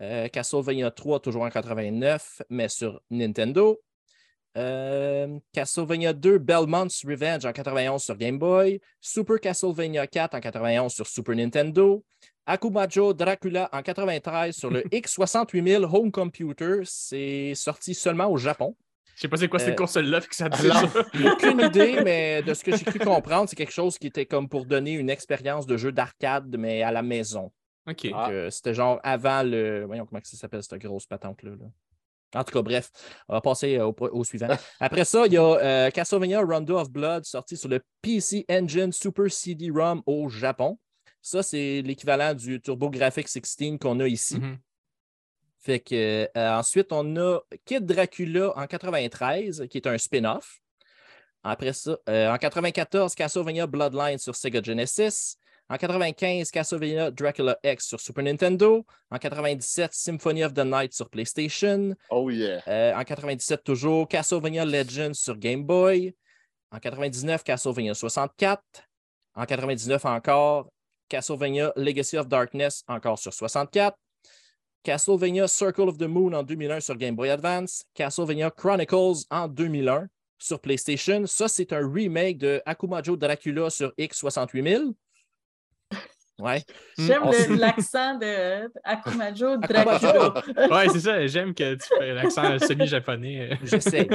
Euh, 0.00 0.28
Castlevania 0.28 0.90
3 0.90 1.20
toujours 1.20 1.42
en 1.42 1.50
89, 1.50 2.40
mais 2.48 2.70
sur 2.70 2.98
Nintendo. 3.10 3.78
Euh, 4.56 5.38
Castlevania 5.52 6.14
2 6.14 6.38
Belmont's 6.38 7.04
Revenge 7.04 7.44
en 7.44 7.52
91 7.52 8.02
sur 8.02 8.16
Game 8.16 8.38
Boy. 8.38 8.80
Super 9.02 9.38
Castlevania 9.38 10.06
4 10.06 10.34
en 10.34 10.40
91 10.40 10.90
sur 10.90 11.06
Super 11.06 11.36
Nintendo. 11.36 12.02
Akumajo 12.46 13.12
Dracula 13.14 13.68
en 13.72 13.82
93 13.82 14.54
sur 14.54 14.70
le 14.70 14.82
X68000 14.92 15.84
Home 15.84 16.10
Computer. 16.10 16.80
C'est 16.84 17.52
sorti 17.54 17.94
seulement 17.94 18.26
au 18.30 18.36
Japon. 18.36 18.76
Je 19.16 19.20
sais 19.22 19.28
pas 19.28 19.36
c'est 19.36 19.48
quoi 19.48 19.60
Euh, 19.60 19.64
cette 19.66 19.78
console-là, 19.78 20.20
fait 20.20 20.28
que 20.28 20.34
ça 20.34 20.48
dit. 20.48 20.68
Aucune 21.24 21.60
idée, 21.60 22.00
mais 22.02 22.42
de 22.42 22.52
ce 22.52 22.64
que 22.64 22.76
j'ai 22.76 22.84
cru 22.84 22.98
comprendre, 22.98 23.48
c'est 23.48 23.54
quelque 23.56 23.72
chose 23.72 23.96
qui 23.96 24.08
était 24.08 24.26
comme 24.26 24.48
pour 24.48 24.66
donner 24.66 24.92
une 24.94 25.08
expérience 25.08 25.66
de 25.66 25.76
jeu 25.76 25.92
d'arcade, 25.92 26.56
mais 26.58 26.82
à 26.82 26.90
la 26.90 27.02
maison. 27.02 27.52
OK. 27.88 28.06
Ah. 28.12 28.24
Donc, 28.24 28.30
euh, 28.32 28.50
C'était 28.50 28.74
genre 28.74 28.98
avant 29.04 29.42
le. 29.44 29.84
Voyons 29.84 30.04
comment 30.04 30.20
ça 30.24 30.36
s'appelle, 30.36 30.62
cette 30.62 30.80
grosse 30.80 31.06
patente-là. 31.06 31.50
là. 31.50 31.66
En 32.40 32.42
tout 32.42 32.52
cas, 32.52 32.62
bref, 32.62 32.90
on 33.28 33.34
va 33.34 33.40
passer 33.40 33.76
euh, 33.78 33.86
au, 33.86 33.94
au 34.00 34.24
suivant. 34.24 34.48
Après 34.80 35.04
ça, 35.04 35.26
il 35.26 35.34
y 35.34 35.36
a 35.36 35.42
euh, 35.44 35.90
Castlevania 35.90 36.40
Rondo 36.42 36.76
of 36.76 36.90
Blood 36.90 37.24
sorti 37.24 37.56
sur 37.56 37.68
le 37.68 37.80
PC 38.02 38.44
Engine 38.50 38.90
Super 38.90 39.30
CD-ROM 39.30 40.02
au 40.06 40.28
Japon. 40.28 40.76
Ça, 41.24 41.42
c'est 41.42 41.80
l'équivalent 41.80 42.34
du 42.34 42.60
TurboGrafx 42.60 43.32
16 43.32 43.78
qu'on 43.80 43.98
a 44.00 44.06
ici. 44.06 44.38
Mhm. 44.38 44.58
Fait 45.58 45.80
que, 45.80 46.28
euh, 46.36 46.58
ensuite, 46.58 46.92
on 46.92 47.16
a 47.16 47.40
Kid 47.64 47.86
Dracula 47.86 48.52
en 48.54 48.66
93, 48.66 49.66
qui 49.70 49.78
est 49.78 49.86
un 49.86 49.96
spin-off. 49.96 50.60
Après 51.42 51.72
ça, 51.72 51.96
euh, 52.10 52.30
en 52.30 52.36
94, 52.36 53.14
Castlevania 53.14 53.66
Bloodline 53.66 54.18
sur 54.18 54.36
Sega 54.36 54.62
Genesis. 54.62 55.38
En 55.70 55.78
95, 55.78 56.50
Castlevania 56.50 57.10
Dracula 57.10 57.58
X 57.64 57.86
sur 57.86 58.00
Super 58.00 58.22
Nintendo. 58.22 58.84
En 59.10 59.16
97, 59.16 59.94
Symphony 59.94 60.44
of 60.44 60.52
the 60.52 60.58
Night 60.58 60.92
sur 60.92 61.08
PlayStation. 61.08 61.94
Oh 62.10 62.28
yeah. 62.28 62.62
Euh, 62.68 62.94
en 62.94 63.02
97, 63.02 63.64
toujours 63.64 64.06
Castlevania 64.08 64.66
Legends 64.66 65.14
sur 65.14 65.38
Game 65.38 65.64
Boy. 65.64 66.14
En 66.70 66.78
99, 66.80 67.42
Castlevania 67.42 67.94
64. 67.94 68.62
En 69.34 69.46
99 69.46 70.04
encore, 70.04 70.70
Castlevania 71.08 71.72
Legacy 71.76 72.16
of 72.18 72.28
Darkness 72.28 72.82
encore 72.88 73.18
sur 73.18 73.32
64. 73.32 73.96
Castlevania 74.82 75.48
Circle 75.48 75.88
of 75.88 75.96
the 75.98 76.02
Moon 76.08 76.32
en 76.34 76.42
2001 76.42 76.80
sur 76.80 76.96
Game 76.96 77.16
Boy 77.16 77.30
Advance. 77.30 77.84
Castlevania 77.94 78.50
Chronicles 78.50 79.24
en 79.30 79.48
2001 79.48 80.08
sur 80.38 80.60
PlayStation. 80.60 81.26
Ça, 81.26 81.48
c'est 81.48 81.72
un 81.72 81.90
remake 81.90 82.38
de 82.38 82.60
Akumajo 82.66 83.16
Dracula 83.16 83.70
sur 83.70 83.92
X68000. 83.98 84.92
Ouais. 86.40 86.62
J'aime 86.98 87.28
s- 87.28 87.48
l'accent 87.48 88.18
de 88.18 88.68
Akumajo. 88.82 89.56
Dracula. 89.56 90.34
Ouais, 90.70 90.88
c'est 90.92 91.00
ça. 91.00 91.24
J'aime 91.28 91.54
que 91.54 91.74
tu 91.76 91.86
fais 91.96 92.12
l'accent 92.12 92.58
semi-japonais. 92.58 93.56
J'essaie. 93.62 94.08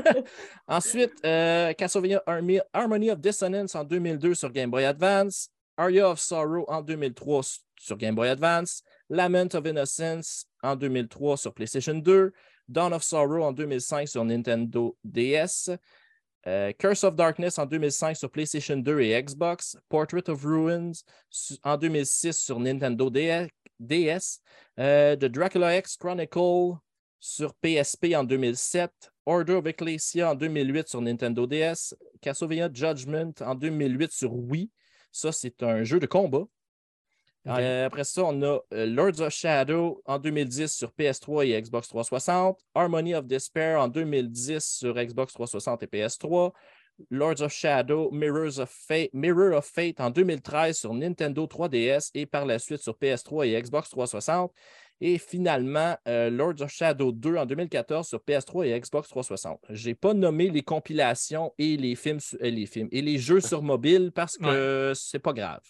Ensuite, 0.68 1.12
euh, 1.24 1.72
Castlevania 1.72 2.22
Army- 2.26 2.60
Harmony 2.72 3.10
of 3.10 3.18
Dissonance 3.20 3.74
en 3.74 3.84
2002 3.84 4.34
sur 4.34 4.50
Game 4.50 4.70
Boy 4.70 4.84
Advance. 4.84 5.50
Aria 5.76 6.08
of 6.10 6.18
Sorrow 6.20 6.64
en 6.68 6.82
2003 6.82 7.40
s- 7.40 7.60
sur 7.78 7.96
Game 7.96 8.14
Boy 8.14 8.28
Advance. 8.28 8.82
Lament 9.10 9.54
of 9.54 9.66
Innocence 9.66 10.46
en 10.62 10.76
2003 10.76 11.36
sur 11.36 11.52
PlayStation 11.54 11.94
2. 11.94 12.32
Dawn 12.68 12.92
of 12.92 13.02
Sorrow 13.02 13.42
en 13.44 13.52
2005 13.52 14.08
sur 14.08 14.24
Nintendo 14.24 14.96
DS. 15.04 15.70
Euh, 16.46 16.72
Curse 16.78 17.04
of 17.04 17.16
Darkness 17.16 17.58
en 17.58 17.66
2005 17.66 18.16
sur 18.16 18.30
PlayStation 18.30 18.76
2 18.76 19.00
et 19.00 19.22
Xbox. 19.22 19.76
Portrait 19.88 20.28
of 20.28 20.44
Ruins 20.44 20.92
en 21.64 21.76
2006 21.76 22.32
sur 22.38 22.58
Nintendo 22.60 23.10
DS. 23.10 23.48
DS. 23.78 24.40
Euh, 24.78 25.16
The 25.16 25.26
Dracula 25.26 25.76
X 25.78 25.96
Chronicle 25.96 26.78
sur 27.18 27.52
PSP 27.54 28.14
en 28.14 28.24
2007, 28.24 28.90
Order 29.26 29.54
of 29.54 29.66
Ecclesia 29.66 30.30
en 30.30 30.34
2008 30.34 30.88
sur 30.88 31.00
Nintendo 31.00 31.46
DS, 31.46 31.94
Castlevania 32.20 32.68
Judgment 32.72 33.32
en 33.40 33.54
2008 33.54 34.12
sur 34.12 34.32
Wii. 34.32 34.70
Ça, 35.16 35.32
c'est 35.32 35.62
un 35.62 35.82
jeu 35.82 35.98
de 35.98 36.04
combat. 36.04 36.44
Euh, 37.46 37.86
après 37.86 38.04
ça, 38.04 38.22
on 38.24 38.42
a 38.42 38.60
euh, 38.74 38.84
Lords 38.84 39.22
of 39.22 39.32
Shadow 39.32 40.02
en 40.04 40.18
2010 40.18 40.70
sur 40.70 40.90
PS3 40.90 41.46
et 41.46 41.62
Xbox 41.62 41.88
360, 41.88 42.60
Harmony 42.74 43.14
of 43.14 43.24
Despair 43.26 43.80
en 43.80 43.88
2010 43.88 44.62
sur 44.62 44.94
Xbox 44.94 45.32
360 45.32 45.84
et 45.84 45.86
PS3, 45.86 46.52
Lords 47.10 47.40
of 47.40 47.50
Shadow, 47.50 48.10
Mirrors 48.10 48.58
of 48.58 48.68
Fate, 48.68 49.08
Mirror 49.14 49.56
of 49.56 49.64
Fate 49.64 50.00
en 50.00 50.10
2013 50.10 50.76
sur 50.76 50.92
Nintendo 50.92 51.46
3DS 51.46 52.10
et 52.12 52.26
par 52.26 52.44
la 52.44 52.58
suite 52.58 52.82
sur 52.82 52.98
PS3 52.98 53.46
et 53.46 53.62
Xbox 53.62 53.88
360. 53.88 54.52
Et 55.00 55.18
finalement, 55.18 55.96
euh, 56.08 56.30
Lords 56.30 56.62
of 56.62 56.70
Shadow 56.70 57.12
2 57.12 57.36
en 57.36 57.44
2014 57.46 58.08
sur 58.08 58.18
PS3 58.20 58.66
et 58.66 58.80
Xbox 58.80 59.08
360. 59.08 59.60
Je 59.70 59.88
n'ai 59.88 59.94
pas 59.94 60.14
nommé 60.14 60.48
les 60.48 60.62
compilations 60.62 61.52
et 61.58 61.76
les 61.76 61.94
films, 61.96 62.18
euh, 62.42 62.48
les 62.50 62.66
films 62.66 62.88
et 62.92 63.02
les 63.02 63.18
jeux 63.18 63.40
sur 63.40 63.62
mobile 63.62 64.10
parce 64.14 64.38
que 64.38 64.92
c'est 64.94 65.18
pas 65.18 65.32
grave. 65.34 65.60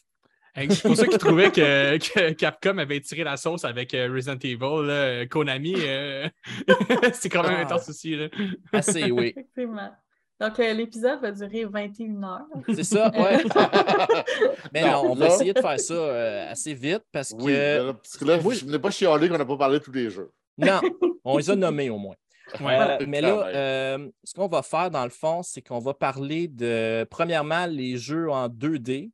C'est 0.70 0.80
pour 0.82 0.96
ça 0.96 1.06
qu'ils 1.06 1.18
trouvaient 1.18 1.50
que, 1.50 1.98
que 1.98 2.32
Capcom 2.32 2.78
avait 2.78 3.00
tiré 3.00 3.24
la 3.24 3.36
sauce 3.36 3.64
avec 3.66 3.92
euh, 3.92 4.08
Resident 4.10 4.38
Evil. 4.42 4.86
là. 4.86 5.26
Konami, 5.26 5.74
euh, 5.76 6.26
c'est 7.12 7.28
quand 7.28 7.42
même 7.42 7.56
Ah. 7.58 7.62
intense 7.62 7.88
aussi. 7.90 8.16
là. 8.16 8.28
Assez, 8.72 9.10
oui. 9.10 9.26
Effectivement. 9.36 9.90
Donc, 10.38 10.58
euh, 10.60 10.72
l'épisode 10.74 11.20
va 11.22 11.32
durer 11.32 11.64
21 11.64 12.22
heures. 12.22 12.46
C'est 12.74 12.84
ça, 12.84 13.10
ouais. 13.16 13.42
Mais 14.74 14.82
non, 14.82 15.10
on 15.10 15.14
va 15.14 15.28
essayer 15.28 15.54
de 15.54 15.60
faire 15.60 15.80
ça 15.80 15.94
euh, 15.94 16.50
assez 16.50 16.74
vite 16.74 17.02
parce 17.10 17.32
que. 17.32 17.42
Oui, 17.42 17.52
là, 17.52 17.94
parce 17.94 18.16
que 18.18 18.24
là, 18.24 18.38
Oui. 18.44 18.54
je 18.56 18.66
n'ai 18.66 18.78
pas 18.78 18.90
chialé 18.90 19.28
qu'on 19.28 19.38
n'a 19.38 19.46
pas 19.46 19.56
parlé 19.56 19.78
de 19.78 19.84
tous 19.84 19.92
les 19.92 20.10
jeux. 20.10 20.30
Non, 20.58 20.80
on 21.24 21.38
les 21.38 21.50
a 21.50 21.56
nommés 21.56 21.88
au 21.90 21.98
moins. 21.98 22.16
Ouais. 22.60 23.04
Mais 23.06 23.20
là, 23.20 23.46
euh, 23.46 24.08
ce 24.24 24.34
qu'on 24.34 24.46
va 24.46 24.62
faire 24.62 24.90
dans 24.90 25.04
le 25.04 25.10
fond, 25.10 25.42
c'est 25.42 25.62
qu'on 25.62 25.80
va 25.80 25.94
parler 25.94 26.48
de, 26.48 27.04
premièrement, 27.10 27.66
les 27.66 27.96
jeux 27.96 28.30
en 28.30 28.48
2D. 28.48 29.10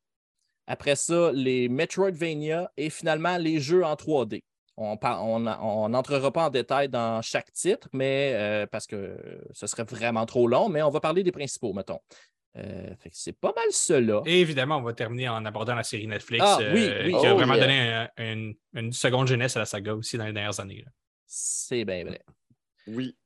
Après 0.66 0.96
ça, 0.96 1.32
les 1.32 1.68
Metroidvania 1.68 2.70
et 2.76 2.90
finalement 2.90 3.36
les 3.36 3.58
jeux 3.58 3.84
en 3.84 3.94
3D. 3.94 4.42
On 4.76 4.96
par- 4.96 5.24
on 5.24 5.46
on 5.46 5.88
n'entrera 5.90 6.32
pas 6.32 6.46
en 6.46 6.50
détail 6.50 6.88
dans 6.88 7.20
chaque 7.22 7.52
titre, 7.52 7.88
mais 7.92 8.32
euh, 8.34 8.66
parce 8.66 8.86
que 8.86 9.16
ce 9.52 9.66
serait 9.66 9.84
vraiment 9.84 10.24
trop 10.26 10.48
long, 10.48 10.68
mais 10.68 10.82
on 10.82 10.88
va 10.90 11.00
parler 11.00 11.22
des 11.22 11.32
principaux, 11.32 11.72
mettons. 11.74 12.00
Euh, 12.56 12.94
fait 12.98 13.10
que 13.10 13.16
c'est 13.16 13.32
pas 13.32 13.52
mal 13.56 13.64
cela. 13.70 14.20
Et 14.26 14.40
évidemment, 14.40 14.76
on 14.76 14.82
va 14.82 14.92
terminer 14.92 15.28
en 15.28 15.44
abordant 15.44 15.74
la 15.74 15.82
série 15.84 16.06
Netflix 16.06 16.44
Ah, 16.46 16.58
oui, 16.60 16.86
euh, 16.88 17.04
oui. 17.06 17.18
qui 17.18 17.26
a 17.26 17.32
Oh, 17.34 17.36
vraiment 17.38 17.54
yeah. 17.54 17.62
donné 17.62 17.80
un- 17.92 18.10
une, 18.32 18.54
une 18.74 18.92
seconde 18.92 19.26
jeunesse 19.26 19.56
à 19.56 19.60
la 19.60 19.66
saga 19.66 19.94
aussi 19.94 20.16
dans 20.18 20.26
les 20.26 20.32
dernières 20.32 20.58
années. 20.60 20.82
là. 20.84 20.90
C'est 21.26 21.84
bien 21.84 22.04
vrai. 22.04 22.22
Oui. 22.86 23.16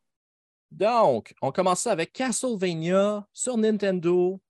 Donc, 0.70 1.34
on 1.42 1.52
commence 1.52 1.80
ça 1.80 1.92
avec 1.92 2.12
Castlevania 2.12 3.26
sur 3.32 3.56
Nintendo. 3.56 4.40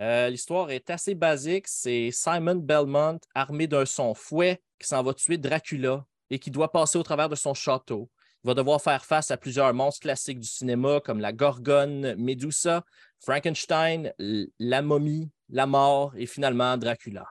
Euh, 0.00 0.28
L'histoire 0.30 0.70
est 0.70 0.88
assez 0.90 1.14
basique. 1.14 1.66
C'est 1.68 2.10
Simon 2.10 2.56
Belmont, 2.56 3.18
armé 3.34 3.66
d'un 3.66 3.84
son 3.84 4.14
fouet, 4.14 4.62
qui 4.78 4.86
s'en 4.88 5.02
va 5.02 5.12
tuer 5.14 5.36
Dracula 5.38 6.04
et 6.30 6.38
qui 6.38 6.50
doit 6.50 6.72
passer 6.72 6.98
au 6.98 7.02
travers 7.02 7.28
de 7.28 7.34
son 7.34 7.54
château. 7.54 8.08
Il 8.42 8.46
va 8.48 8.54
devoir 8.54 8.80
faire 8.80 9.04
face 9.04 9.30
à 9.30 9.36
plusieurs 9.36 9.74
monstres 9.74 10.00
classiques 10.00 10.40
du 10.40 10.48
cinéma 10.48 11.00
comme 11.00 11.20
la 11.20 11.32
Gorgone, 11.32 12.14
Medusa, 12.16 12.84
Frankenstein, 13.20 14.14
la 14.58 14.82
momie, 14.82 15.30
la 15.50 15.66
mort 15.66 16.12
et 16.16 16.26
finalement 16.26 16.76
Dracula. 16.78 17.26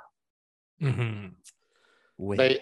Mhm. 0.80 1.34
Oui. 2.20 2.38
Ben, 2.38 2.58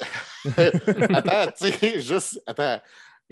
attends, 1.16 1.52
tu 1.58 1.72
sais, 1.72 2.00
juste, 2.00 2.42
attends. 2.46 2.80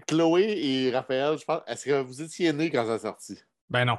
Chloé 0.07 0.57
et 0.57 0.91
Raphaël, 0.91 1.37
je 1.37 1.45
pense, 1.45 1.61
est-ce 1.67 1.85
que 1.85 2.01
vous 2.01 2.21
étiez 2.21 2.51
nés 2.51 2.69
quand 2.69 2.85
ça 2.85 2.95
a 2.95 2.99
sorti? 2.99 3.39
Ben 3.69 3.85
non. 3.85 3.97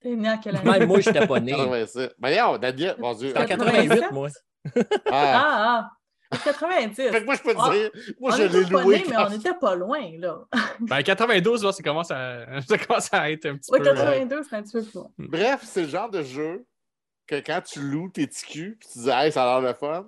T'es 0.00 0.14
né 0.14 0.30
en 0.30 0.38
quelle 0.38 0.56
année? 0.56 0.78
Même 0.78 0.88
moi, 0.88 1.00
je 1.00 1.10
n'étais 1.10 1.26
pas 1.26 1.40
né. 1.40 1.52
87. 1.52 2.14
Ben 2.18 2.38
non, 2.38 2.56
Daniel, 2.56 2.96
mon 2.98 3.12
Dieu. 3.14 3.36
En 3.36 3.44
88, 3.44 4.12
moi. 4.12 4.28
Ah. 4.74 4.80
Ah, 5.10 5.44
ah! 5.46 5.90
90. 6.30 6.94
Fait 6.96 7.20
que 7.20 7.24
moi, 7.24 7.34
je 7.36 7.42
peux 7.42 7.54
te 7.54 7.58
Ah, 7.60 7.70
dire, 7.72 7.90
moi, 8.20 8.30
on 8.32 8.36
je 8.36 8.42
l'ai 8.42 8.64
loué. 8.64 9.04
mais 9.08 9.16
on 9.16 9.30
n'était 9.30 9.54
pas 9.54 9.74
loin, 9.74 10.10
là. 10.18 10.44
Ben 10.80 11.02
92, 11.02 11.64
là, 11.64 11.72
ça 11.72 11.82
commence 11.82 12.10
à, 12.10 12.60
ça 12.68 12.78
commence 12.78 13.12
à 13.12 13.30
être 13.30 13.46
un 13.46 13.56
petit 13.56 13.70
Oui, 13.72 13.78
peu. 13.80 13.88
euh, 13.88 13.94
82, 13.94 14.42
c'est 14.48 14.56
un 14.56 14.62
petit 14.62 14.72
peu 14.72 14.82
plus 14.82 14.94
loin. 14.94 15.10
Bref, 15.18 15.60
c'est 15.64 15.82
le 15.82 15.88
genre 15.88 16.10
de 16.10 16.22
jeu 16.22 16.64
que 17.26 17.36
quand 17.36 17.60
tu 17.62 17.80
loues 17.80 18.10
tes 18.10 18.26
TQ, 18.26 18.76
puis 18.78 18.88
tu 18.92 18.98
dis, 19.00 19.10
hey, 19.10 19.32
ça 19.32 19.42
a 19.44 19.60
l'air 19.60 19.70
le 19.72 19.74
fun. 19.74 20.06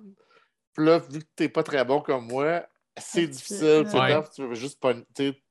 Puis 0.73 0.85
là, 0.85 0.99
vu 0.99 1.19
que 1.19 1.25
t'es 1.35 1.49
pas 1.49 1.63
très 1.63 1.83
bon 1.85 2.01
comme 2.01 2.27
moi, 2.27 2.65
c'est 2.97 3.27
difficile, 3.27 3.85
c'est 3.87 3.99
Ouais. 3.99 4.15
tough, 4.15 4.29
tu 4.33 4.47
veux 4.47 4.55
juste 4.55 4.79
pas, 4.79 4.93
tu 4.93 5.01
sais, 5.17 5.41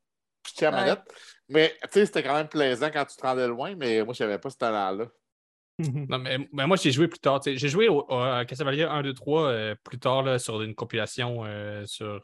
pitcher 0.42 0.64
la 0.66 0.70
Ouais. 0.70 0.76
manette. 0.78 1.00
Mais, 1.48 1.76
tu 1.84 1.88
sais, 1.92 2.06
c'était 2.06 2.22
quand 2.22 2.34
même 2.34 2.48
plaisant 2.48 2.90
quand 2.92 3.04
tu 3.04 3.16
te 3.16 3.22
rendais 3.22 3.46
loin, 3.48 3.74
mais 3.76 4.02
moi, 4.04 4.12
je 4.14 4.18
savais 4.18 4.38
pas 4.38 4.50
ce 4.50 4.56
talent-là. 4.56 5.06
Non, 6.08 6.18
mais, 6.18 6.38
mais 6.52 6.66
moi, 6.66 6.76
j'ai 6.76 6.92
joué 6.92 7.08
plus 7.08 7.18
tard. 7.18 7.40
J'ai 7.44 7.68
joué 7.68 7.88
au, 7.88 8.06
à 8.12 8.44
Castlevania 8.44 8.92
1, 8.92 9.02
2, 9.02 9.14
3 9.14 9.42
euh, 9.48 9.74
plus 9.84 9.98
tard 9.98 10.22
là, 10.22 10.38
sur 10.38 10.60
une 10.62 10.74
compilation 10.74 11.42
euh, 11.44 11.84
sur 11.86 12.22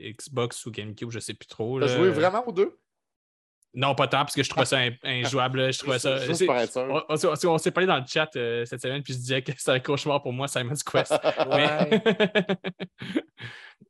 Xbox 0.00 0.64
ou 0.66 0.70
GameCube, 0.70 1.10
je 1.10 1.18
sais 1.18 1.34
plus 1.34 1.46
trop. 1.46 1.78
T'as 1.80 1.88
joué 1.88 2.10
vraiment 2.10 2.46
aux 2.46 2.52
deux? 2.52 2.78
Non, 3.72 3.94
pas 3.94 4.08
tant, 4.08 4.18
parce 4.18 4.34
que 4.34 4.42
je 4.42 4.50
trouvais 4.50 4.66
ça 4.66 4.78
in- 4.78 4.90
injouable. 5.04 5.72
Je 5.72 5.78
trouvais 5.78 5.98
ça. 6.00 6.18
Juste 6.26 6.40
c'est- 6.40 6.46
pour 6.46 6.56
être 6.56 6.72
sûr. 6.72 7.04
on, 7.08 7.14
on 7.14 7.16
s'est- 7.36 7.46
on 7.46 7.58
s'est 7.58 7.70
parlé 7.70 7.86
dans 7.86 7.98
le 7.98 8.04
chat 8.06 8.28
euh, 8.34 8.64
cette 8.64 8.82
semaine, 8.82 9.02
puis 9.02 9.12
je 9.12 9.18
disais 9.18 9.42
que 9.42 9.52
c'était 9.56 9.70
un 9.72 9.78
cauchemar 9.80 10.22
pour 10.22 10.32
moi, 10.32 10.48
Simon's 10.48 10.82
Quest. 10.84 11.12
Mais... 11.48 12.02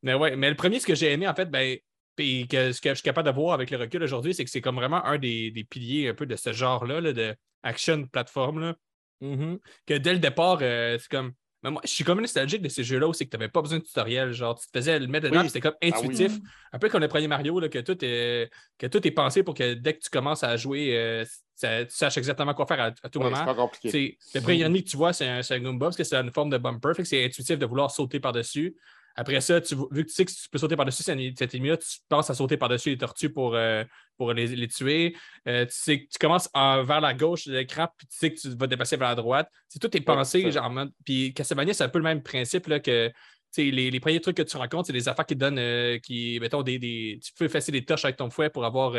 mais 0.02 0.14
ouais, 0.14 0.36
mais 0.36 0.50
le 0.50 0.56
premier, 0.56 0.80
ce 0.80 0.86
que 0.86 0.94
j'ai 0.94 1.12
aimé, 1.12 1.26
en 1.28 1.34
fait, 1.34 1.46
ben, 1.50 1.78
puis 2.16 2.46
que, 2.48 2.72
ce 2.72 2.80
que 2.80 2.90
je 2.90 2.94
suis 2.94 3.02
capable 3.02 3.28
de 3.28 3.34
voir 3.34 3.54
avec 3.54 3.70
le 3.70 3.76
recul 3.78 4.02
aujourd'hui, 4.02 4.34
c'est 4.34 4.44
que 4.44 4.50
c'est 4.50 4.60
comme 4.60 4.76
vraiment 4.76 5.04
un 5.04 5.18
des, 5.18 5.50
des 5.50 5.64
piliers 5.64 6.08
un 6.08 6.14
peu 6.14 6.26
de 6.26 6.36
ce 6.36 6.52
genre-là, 6.52 7.00
là, 7.00 7.12
de 7.12 7.34
action 7.62 8.06
plateforme, 8.06 8.60
là, 8.60 8.74
Mhm. 9.22 9.58
que 9.86 9.94
dès 9.94 10.14
le 10.14 10.18
départ, 10.18 10.58
euh, 10.62 10.96
c'est 10.98 11.10
comme. 11.10 11.32
mais 11.62 11.70
moi, 11.70 11.82
je 11.84 11.90
suis 11.90 12.04
comme 12.04 12.22
nostalgique 12.22 12.62
de 12.62 12.70
ces 12.70 12.82
jeux-là 12.82 13.06
où 13.06 13.12
c'est 13.12 13.26
que 13.26 13.30
tu 13.30 13.36
n'avais 13.36 13.50
pas 13.50 13.60
besoin 13.60 13.78
de 13.80 13.84
tutoriel. 13.84 14.32
Genre, 14.32 14.58
tu 14.58 14.66
te 14.66 14.78
faisais 14.78 14.98
le 14.98 15.06
mettre 15.08 15.28
dedans, 15.28 15.42
Oui. 15.42 15.48
c'était 15.48 15.60
comme 15.60 15.74
Ah 15.82 15.84
oui. 15.84 15.88
intuitif. 15.92 16.38
Un 16.72 16.78
peu 16.78 16.88
comme 16.88 17.02
le 17.02 17.08
premier 17.08 17.28
Mario, 17.28 17.60
là, 17.60 17.68
que, 17.68 17.80
tout 17.80 18.02
est, 18.02 18.48
que 18.78 18.86
tout 18.86 19.06
est 19.06 19.10
pensé 19.10 19.42
pour 19.42 19.52
que 19.54 19.74
dès 19.74 19.92
que 19.92 19.98
tu 19.98 20.08
commences 20.08 20.42
à 20.42 20.56
jouer, 20.56 20.96
euh, 20.96 21.22
ça- 21.54 21.84
tu 21.84 21.94
saches 21.94 22.16
exactement 22.16 22.54
quoi 22.54 22.64
faire 22.64 22.80
à, 22.80 22.84
à 22.86 23.08
tout 23.10 23.18
Ouais, 23.18 23.26
c'est 23.26 23.30
moment. 23.32 23.44
pas 23.44 23.54
compliqué. 23.54 23.90
C'est- 23.90 24.38
Le 24.38 24.42
premier 24.42 24.62
ennemi 24.62 24.82
que 24.84 24.88
tu 24.88 24.96
vois, 24.96 25.12
c'est 25.12 25.28
un, 25.28 25.58
Goomba 25.60 25.86
parce 25.88 25.98
que 25.98 26.04
c'est 26.04 26.16
une 26.16 26.32
forme 26.32 26.48
de 26.48 26.56
bumper, 26.56 26.94
fait 26.96 27.02
que 27.02 27.08
c'est 27.08 27.22
intuitif 27.26 27.58
de 27.58 27.66
vouloir 27.66 27.90
sauter 27.90 28.20
par-dessus. 28.20 28.74
Après 29.20 29.38
ça, 29.42 29.60
tu, 29.60 29.74
vu 29.90 30.02
que 30.04 30.08
tu 30.08 30.14
sais 30.14 30.24
que 30.24 30.30
tu 30.30 30.48
peux 30.50 30.56
sauter 30.56 30.76
par-dessus 30.76 31.02
cet 31.02 31.14
ennemi- 31.14 31.34
cet 31.38 31.54
ennemi-là, 31.54 31.76
tu 31.76 31.86
penses 32.08 32.30
à 32.30 32.34
sauter 32.34 32.56
par-dessus 32.56 32.88
les 32.88 32.96
tortues 32.96 33.30
pour, 33.30 33.54
euh, 33.54 33.84
pour 34.16 34.32
les, 34.32 34.46
les 34.46 34.66
tuer. 34.66 35.14
Euh, 35.46 35.66
tu 35.66 35.72
sais 35.74 36.00
que 36.00 36.10
tu 36.10 36.18
commences 36.18 36.48
en- 36.54 36.82
vers 36.84 37.02
la 37.02 37.12
gauche 37.12 37.46
de 37.46 37.52
l'écran, 37.52 37.86
puis 37.98 38.06
tu 38.06 38.16
sais 38.16 38.32
que 38.32 38.40
tu 38.40 38.48
vas 38.56 38.66
dépasser 38.66 38.96
vers 38.96 39.10
la 39.10 39.14
droite. 39.14 39.50
C'est 39.68 39.78
tout 39.78 39.94
est 39.94 40.00
pensé, 40.00 40.40
c'est 40.40 40.52
ça. 40.52 40.62
genre, 40.62 40.86
Puis 41.04 41.34
Castlevania, 41.34 41.74
c'est 41.74 41.84
un 41.84 41.90
peu 41.90 41.98
le 41.98 42.04
même 42.04 42.22
principe 42.22 42.66
là, 42.66 42.80
que 42.80 43.12
les, 43.58 43.90
les 43.90 44.00
premiers 44.00 44.20
trucs 44.20 44.38
que 44.38 44.42
tu 44.42 44.56
rencontres, 44.56 44.86
c'est 44.86 44.92
des 44.94 45.06
affaires 45.08 45.26
qui 45.26 45.34
te 45.34 45.40
donnent, 45.40 45.58
euh, 45.58 45.98
qui, 45.98 46.38
mettons, 46.40 46.62
des, 46.62 46.78
des- 46.78 47.20
tu 47.22 47.32
peux 47.34 47.44
effacer 47.44 47.70
des 47.72 47.84
touches 47.84 48.06
avec 48.06 48.16
ton 48.16 48.30
fouet 48.30 48.48
pour 48.48 48.64
avoir 48.64 48.94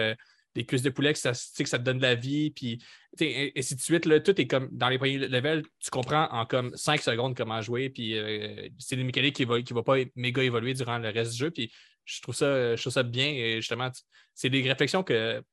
des 0.56 0.66
cuisses 0.66 0.82
de 0.82 0.90
poulet, 0.90 1.14
que 1.14 1.20
ça, 1.20 1.32
que 1.32 1.70
ça 1.70 1.80
te 1.80 1.84
donne 1.84 1.98
de 1.98 2.04
la 2.04 2.16
vie, 2.16 2.52
puis 2.52 2.84
et, 3.20 3.54
ainsi 3.58 3.76
de 3.76 3.82
suite. 3.82 4.06
Là, 4.06 4.20
tout 4.20 4.40
est 4.40 4.48
comme 4.48 4.70
dans 4.72 4.90
les 4.90 4.98
premiers 4.98 5.18
levels, 5.18 5.64
tu 5.80 5.90
comprends 5.90 6.28
en 6.32 6.46
comme 6.46 6.76
5 6.76 7.02
secondes 7.02 7.36
comment 7.36 7.62
jouer, 7.62 7.90
puis 7.90 8.18
euh, 8.18 8.68
c'est 8.78 8.96
une 8.96 9.06
mécanique 9.06 9.36
qui 9.36 9.46
ne 9.46 9.52
va, 9.52 9.62
qui 9.62 9.74
va 9.74 9.84
pas 9.84 9.98
méga 10.16 10.44
évoluer 10.44 10.74
durant 10.74 10.98
le 10.98 11.10
reste 11.10 11.32
du 11.34 11.38
jeu, 11.38 11.52
puis 11.52 11.72
je 12.06 12.22
trouve 12.22 12.36
ça, 12.36 12.76
je 12.76 12.82
trouve 12.82 12.94
ça 12.94 13.04
bien, 13.04 13.28
et 13.28 13.56
justement, 13.58 13.90
c'est 14.34 14.50
des 14.50 14.62
réflexions 14.62 15.04
que 15.04 15.44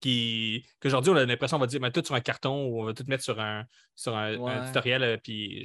qui 0.00 0.66
qu'aujourd'hui 0.80 1.12
on 1.12 1.16
a 1.16 1.24
l'impression 1.24 1.56
on 1.56 1.60
va 1.60 1.68
dire 1.68 1.80
mettre 1.80 2.00
tout 2.00 2.04
sur 2.04 2.16
un 2.16 2.20
carton 2.20 2.66
ou 2.66 2.82
on 2.82 2.84
va 2.86 2.92
tout 2.92 3.04
mettre 3.06 3.22
sur 3.22 3.38
un 3.38 3.64
sur 3.94 4.16
un, 4.16 4.44
un 4.46 4.66
tutoriel 4.66 5.02
euh, 5.04 5.16
puis 5.16 5.64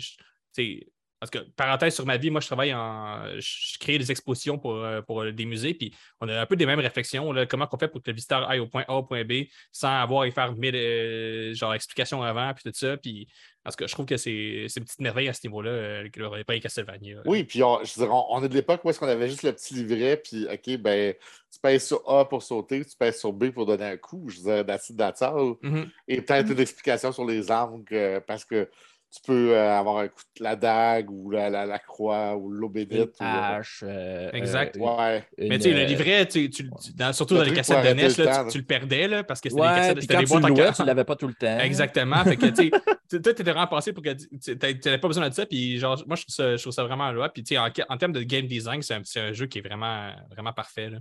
parce 1.20 1.30
que 1.30 1.40
parenthèse 1.56 1.96
sur 1.96 2.06
ma 2.06 2.18
vie 2.18 2.30
moi 2.30 2.42
je 2.42 2.48
travaille 2.48 2.74
en 2.74 3.24
je, 3.40 3.78
crée 3.80 3.98
des 3.98 4.12
expositions 4.12 4.58
pour, 4.58 4.76
euh, 4.76 5.02
pour 5.02 5.24
des 5.32 5.46
musées 5.46 5.74
puis 5.74 5.94
on 6.22 6.30
a 6.30 6.42
un 6.42 6.46
peu 6.46 6.56
des 6.56 6.66
mêmes 6.66 6.80
réflexions 6.80 7.32
là, 7.32 7.46
comment 7.46 7.68
on 7.72 7.78
fait 7.78 7.88
pour 7.88 8.02
que 8.02 8.10
le 8.10 8.16
visiteur 8.16 8.50
aille 8.50 8.60
au 8.60 8.68
point 8.68 8.84
A 8.88 8.96
au 8.96 9.04
point 9.04 9.24
B 9.24 9.46
sans 9.72 10.02
avoir 10.02 10.22
à 10.22 10.28
y 10.28 10.32
faire 10.32 10.54
mille 10.56 10.76
euh, 10.76 11.54
genre 11.54 11.74
explications 11.74 12.22
avant 12.22 12.54
puis 12.54 12.64
tout 12.64 12.78
ça 12.78 12.98
puis 12.98 13.28
parce 13.68 13.76
que 13.76 13.86
je 13.86 13.92
trouve 13.92 14.06
que 14.06 14.16
c'est 14.16 14.32
une 14.78 14.86
petite 14.86 15.02
merveille 15.02 15.28
à 15.28 15.34
ce 15.34 15.46
niveau-là 15.46 15.70
euh, 15.70 16.10
que 16.10 16.22
l'aurait 16.22 16.46
pas 16.46 16.58
Castlevania 16.58 17.18
Oui, 17.26 17.44
puis 17.44 17.62
on, 17.64 17.84
je 17.84 17.96
dirais, 17.96 18.08
on, 18.10 18.24
on 18.30 18.42
est 18.42 18.48
de 18.48 18.54
l'époque 18.54 18.80
où 18.86 18.90
est-ce 18.90 18.98
qu'on 18.98 19.10
avait 19.10 19.28
juste 19.28 19.44
le 19.44 19.52
petit 19.52 19.74
livret, 19.74 20.22
puis 20.24 20.48
OK, 20.50 20.78
ben, 20.78 21.14
tu 21.52 21.60
pèses 21.60 21.86
sur 21.86 22.10
A 22.10 22.24
pour 22.30 22.44
sauter, 22.44 22.86
tu 22.86 22.96
pèses 22.96 23.20
sur 23.20 23.34
B 23.34 23.50
pour 23.50 23.66
donner 23.66 23.84
un 23.84 23.98
coup. 23.98 24.30
Je 24.30 24.38
disais, 24.38 24.64
that's 24.64 24.90
it, 24.90 24.96
that's 24.96 25.22
all. 25.22 25.56
Mhm. 25.62 25.90
Et 26.08 26.22
peut-être 26.22 26.50
une 26.50 26.60
explication 26.62 27.12
sur 27.12 27.26
les 27.26 27.52
armes, 27.52 27.84
que- 27.84 28.20
parce 28.20 28.46
que 28.46 28.70
tu 29.10 29.22
peux 29.26 29.56
euh, 29.56 29.78
avoir 29.78 29.98
un 30.00 30.08
coup 30.10 30.22
de 30.38 30.44
la 30.44 30.56
dague 30.56 31.10
ou 31.10 31.32
la, 31.32 31.50
la, 31.50 31.66
la 31.66 31.80
croix 31.80 32.36
ou 32.36 32.52
ou, 32.52 33.24
euh, 33.24 33.58
hache. 33.60 33.84
euh, 33.88 34.30
Exact. 34.34 34.76
euh, 34.78 34.80
ouais. 34.82 35.24
Mais 35.38 35.58
tu 35.58 35.64
sais, 35.64 35.72
le 35.74 35.86
livret, 35.86 36.26
tu, 36.28 36.50
tu- 36.50 36.70
tu- 36.70 36.94
dans- 36.94 37.14
surtout 37.14 37.36
le 37.36 37.40
dans 37.42 37.46
les 37.46 37.54
cassettes 37.54 37.84
de 37.86 37.90
NES, 37.94 38.08
là, 38.26 38.36
temps, 38.36 38.46
tu, 38.46 38.52
tu 38.52 38.58
le 38.60 38.66
perdais 38.66 39.08
là, 39.08 39.24
parce 39.24 39.40
que 39.42 39.50
c'était 39.50 39.62
Ouais, 39.62 39.70
des 39.70 39.76
cassettes, 39.76 40.02
c'était 40.02 40.18
des 40.18 40.24
tu 40.26 40.30
boîtes 40.30 40.44
le 40.44 40.52
en 40.52 40.56
louais, 40.56 40.72
tu 40.74 40.84
l'avais 40.86 41.04
pas 41.06 41.16
tout 41.16 41.28
le 41.28 41.34
temps. 41.34 41.60
Exactement. 41.60 42.24
fait 42.26 42.36
que, 42.38 42.46
tu 42.48 42.56
sais, 42.56 42.70
toi, 43.22 43.32
étais 43.32 43.44
vraiment 43.44 43.68
pensé 43.68 43.94
pour 43.94 44.04
que 44.04 44.10
tu 44.14 44.58
n'avais 44.86 44.98
pas 45.00 45.08
besoin 45.08 45.30
de 45.30 45.34
ça. 45.34 45.46
Puis, 45.46 45.80
genre, 45.80 46.04
moi, 46.06 46.16
je 46.18 46.24
trouve 46.24 46.36
ça, 46.36 46.56
je 46.58 46.62
trouve 46.62 46.74
ça 46.74 46.84
vraiment 46.84 47.12
loi. 47.12 47.30
Puis, 47.30 47.44
tu 47.44 47.56
sais, 47.56 47.58
en, 47.60 47.70
en 47.90 47.98
termes 47.98 48.14
de 48.14 48.22
game 48.24 48.46
design, 48.46 48.82
c'est 48.82 48.96
un, 48.96 49.02
c'est 49.04 49.20
un 49.22 49.32
jeu 49.34 49.46
qui 49.48 49.60
est 49.60 49.68
vraiment, 49.68 50.12
vraiment 50.32 50.54
parfait. 50.54 50.90
là. 50.90 50.98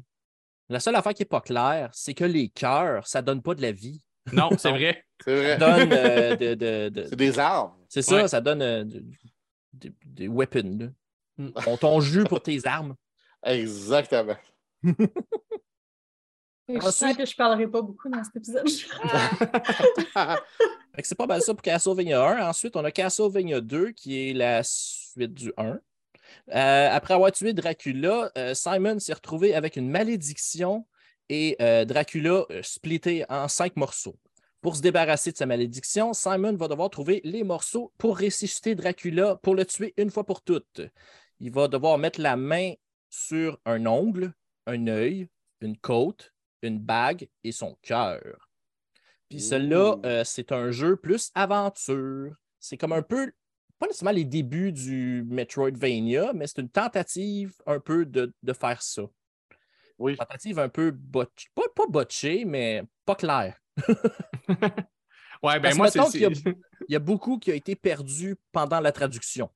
La 0.68 0.80
seule 0.80 0.96
affaire 0.96 1.12
qui 1.14 1.22
n'est 1.22 1.26
pas 1.26 1.40
claire, 1.40 1.90
c'est 1.92 2.14
que 2.14 2.24
les 2.24 2.48
cœurs, 2.48 3.06
ça 3.06 3.20
donne 3.22 3.42
pas 3.42 3.54
de 3.54 3.62
la 3.62 3.72
vie. 3.72 4.00
Non, 4.32 4.50
c'est 4.58 4.70
vrai. 4.70 5.04
C'est 5.24 5.36
vrai. 5.36 5.56
Ça 5.58 5.78
donne 5.78 5.92
euh, 5.92 6.36
de, 6.36 6.54
de- 6.54 6.88
de- 6.88 7.06
C'est 7.08 7.14
des 7.16 7.38
armes. 7.38 7.72
C'est 8.02 8.02
ça, 8.02 8.16
Ouais. 8.16 8.28
ça 8.28 8.40
donne 8.42 8.60
euh, 8.62 8.84
de- 8.84 9.04
de- 9.72 9.92
des 10.04 10.28
weapons. 10.28 10.76
là. 10.78 10.86
Mm. 11.38 11.50
On 11.66 11.76
ton 11.78 12.00
jus 12.00 12.24
pour 12.24 12.42
tes 12.42 12.66
armes. 12.66 12.94
Exactement. 13.42 14.36
Je 14.82 14.92
sens 16.80 17.02
Ensuite- 17.02 17.16
que 17.18 17.26
je 17.26 17.36
parlerai 17.36 17.66
pas 17.68 17.80
beaucoup 17.82 18.08
dans 18.08 18.22
cet 18.24 18.36
épisode. 18.36 18.66
Que 20.96 21.02
c'est 21.06 21.14
pas 21.14 21.26
mal 21.26 21.42
ça 21.42 21.52
pour 21.52 21.60
Castlevania 21.62 22.22
1. 22.22 22.48
Ensuite, 22.48 22.74
on 22.74 22.84
a 22.84 22.90
Castlevania 22.90 23.60
2 23.60 23.92
qui 23.92 24.30
est 24.30 24.32
la 24.32 24.62
suite 24.64 25.34
du 25.34 25.52
1. 25.58 25.78
Euh, 26.54 26.88
après 26.90 27.12
avoir 27.14 27.30
tué 27.32 27.52
Dracula, 27.52 28.30
euh, 28.38 28.54
Simon 28.54 28.98
s'est 28.98 29.12
retrouvé 29.12 29.54
avec 29.54 29.76
une 29.76 29.90
malédiction 29.90 30.86
et 31.28 31.54
euh, 31.60 31.84
Dracula 31.84 32.44
euh, 32.50 32.62
splitté 32.62 33.24
en 33.28 33.46
cinq 33.48 33.76
morceaux. 33.76 34.18
Pour 34.60 34.76
se 34.76 34.82
débarrasser 34.82 35.32
de 35.32 35.36
sa 35.36 35.46
malédiction, 35.46 36.12
Simon 36.12 36.56
va 36.56 36.68
devoir 36.68 36.90
trouver 36.90 37.20
les 37.24 37.44
morceaux 37.44 37.92
pour 37.98 38.18
ressusciter 38.18 38.74
Dracula 38.74 39.36
pour 39.36 39.54
le 39.54 39.64
tuer 39.64 39.94
une 39.96 40.10
fois 40.10 40.24
pour 40.24 40.42
toutes. 40.42 40.80
Il 41.40 41.52
va 41.52 41.68
devoir 41.68 41.98
mettre 41.98 42.20
la 42.20 42.36
main 42.36 42.72
sur 43.10 43.60
un 43.64 43.86
ongle, 43.86 44.32
un 44.66 44.86
œil, 44.88 45.28
une 45.60 45.76
côte, 45.76 46.32
une 46.62 46.78
bague 46.78 47.28
et 47.44 47.52
son 47.52 47.76
cœur. 47.82 48.50
Puis 49.28 49.40
celui-là, 49.40 49.96
euh, 50.04 50.24
c'est 50.24 50.52
un 50.52 50.70
jeu 50.70 50.96
plus 50.96 51.30
aventure. 51.34 52.34
C'est 52.58 52.76
comme 52.76 52.92
un 52.92 53.02
peu, 53.02 53.32
pas 53.78 53.86
nécessairement 53.86 54.16
les 54.16 54.24
débuts 54.24 54.72
du 54.72 55.24
Metroidvania, 55.28 56.32
mais 56.32 56.46
c'est 56.46 56.60
une 56.60 56.70
tentative 56.70 57.54
un 57.66 57.80
peu 57.80 58.06
de, 58.06 58.32
de 58.42 58.52
faire 58.52 58.82
ça. 58.82 59.02
Oui. 59.98 60.16
Tentative 60.16 60.58
un 60.58 60.68
peu 60.68 60.90
botch, 60.90 61.46
pas, 61.54 61.68
pas 61.74 61.86
botchée, 61.88 62.44
mais 62.44 62.82
pas 63.04 63.14
claire. 63.14 63.56
Ouais, 65.42 65.60
ben 65.60 65.62
Parce 65.62 65.76
moi, 65.76 65.90
c'est. 65.90 65.98
mettons 65.98 66.10
qu'il 66.10 66.20
y 66.22 66.24
a- 66.26 66.34
c'est- 66.34 66.56
Il 66.88 66.92
y 66.92 66.96
a 66.96 67.00
beaucoup 67.00 67.38
qui 67.38 67.50
a 67.50 67.54
été 67.54 67.74
perdu 67.76 68.36
pendant 68.52 68.80
la 68.80 68.92
traduction. 68.92 69.50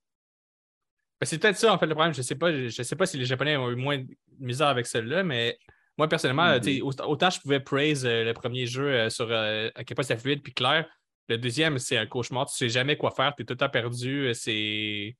Ben, 1.21 1.27
c'est 1.27 1.39
peut-être 1.39 1.57
ça, 1.57 1.73
en 1.73 1.79
fait, 1.79 1.87
le 1.87 1.95
problème. 1.95 2.13
Je 2.15 2.23
sais 2.23 2.35
pas, 2.35 2.51
je 2.53 2.83
sais 2.83 2.97
pas 2.97 3.07
si 3.07 3.17
les 3.19 3.25
Japonais 3.25 3.57
ont 3.57 3.71
eu 3.71 3.77
moins 3.77 3.99
de 3.99 4.07
misère 4.39 4.69
avec 4.69 4.87
celle-là, 4.87 5.23
mais 5.23 5.59
moi, 5.97 6.09
personnellement, 6.09 6.55
Mhm. 6.57 6.63
sais, 6.63 6.81
autant 6.83 7.31
je 7.31 7.41
pouvais 7.41 7.61
praise 7.61 8.05
euh, 8.07 8.25
le 8.25 8.33
premier 8.35 8.67
jeu 8.67 8.89
euh, 8.89 9.11
sur 9.11 9.29
euh, 9.31 9.71
à 9.75 9.85
quel 9.85 9.95
point 9.95 10.03
c'était 10.05 10.19
fluide 10.21 10.43
puis 10.43 10.53
clair. 10.55 10.89
Le 11.29 11.39
deuxième, 11.39 11.79
c'est 11.79 11.97
un 11.97 12.07
cauchemar. 12.07 12.47
Tu 12.51 12.57
sais 12.57 12.69
jamais 12.69 12.97
quoi 12.97 13.11
faire. 13.13 13.35
Tu 13.37 13.43
es 13.43 13.45
tout 13.47 13.53
le 13.55 13.59
temps 13.59 13.69
perdu. 13.71 14.27
euh, 14.29 14.35
C'est. 14.35 15.17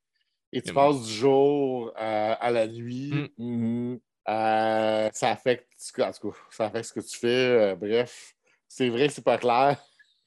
Et 0.53 0.63
tu 0.63 0.73
Mm. 0.73 0.75
passes 0.75 1.03
du 1.07 1.13
jour 1.13 1.93
euh, 1.97 2.35
à 2.41 2.51
la 2.51 2.67
nuit. 2.67 3.31
Mm. 3.39 3.97
Euh, 4.29 5.11
ça 5.13 5.31
affecte, 5.31 5.69
en 6.01 6.11
tout 6.13 6.31
cas, 6.33 6.37
ça 6.51 6.65
affecte 6.67 6.87
ce 6.87 6.93
que 6.95 7.01
tu 7.01 7.17
fais. 7.17 7.29
euh, 7.29 7.77
bref, 7.77 8.35
c'est 8.73 8.89
vrai 8.89 9.09
que 9.09 9.13
c'est 9.15 9.25
pas 9.25 9.37
clair. 9.37 9.77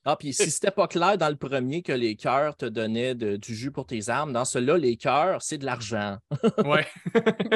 Ah, 0.06 0.18
puis 0.18 0.34
si 0.34 0.52
c'était 0.52 0.70
pas 0.70 0.88
clair 0.90 1.18
dans 1.18 1.30
le 1.30 1.38
premier 1.38 1.82
que 1.82 1.94
les 1.94 2.18
cœurs 2.18 2.58
te 2.58 2.66
donnaient 2.66 3.16
de- 3.16 3.38
du 3.38 3.56
jus 3.56 3.72
pour 3.72 3.86
tes 3.88 4.10
armes, 4.10 4.34
dans 4.34 4.44
celui-là, 4.44 4.78
les 4.78 4.98
cœurs, 4.98 5.42
c'est 5.42 5.58
de 5.58 5.66
l'argent. 5.66 6.18
Ouais. 6.66 6.86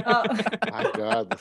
Ah, 0.05 0.23
My 0.71 0.85
God. 0.95 1.35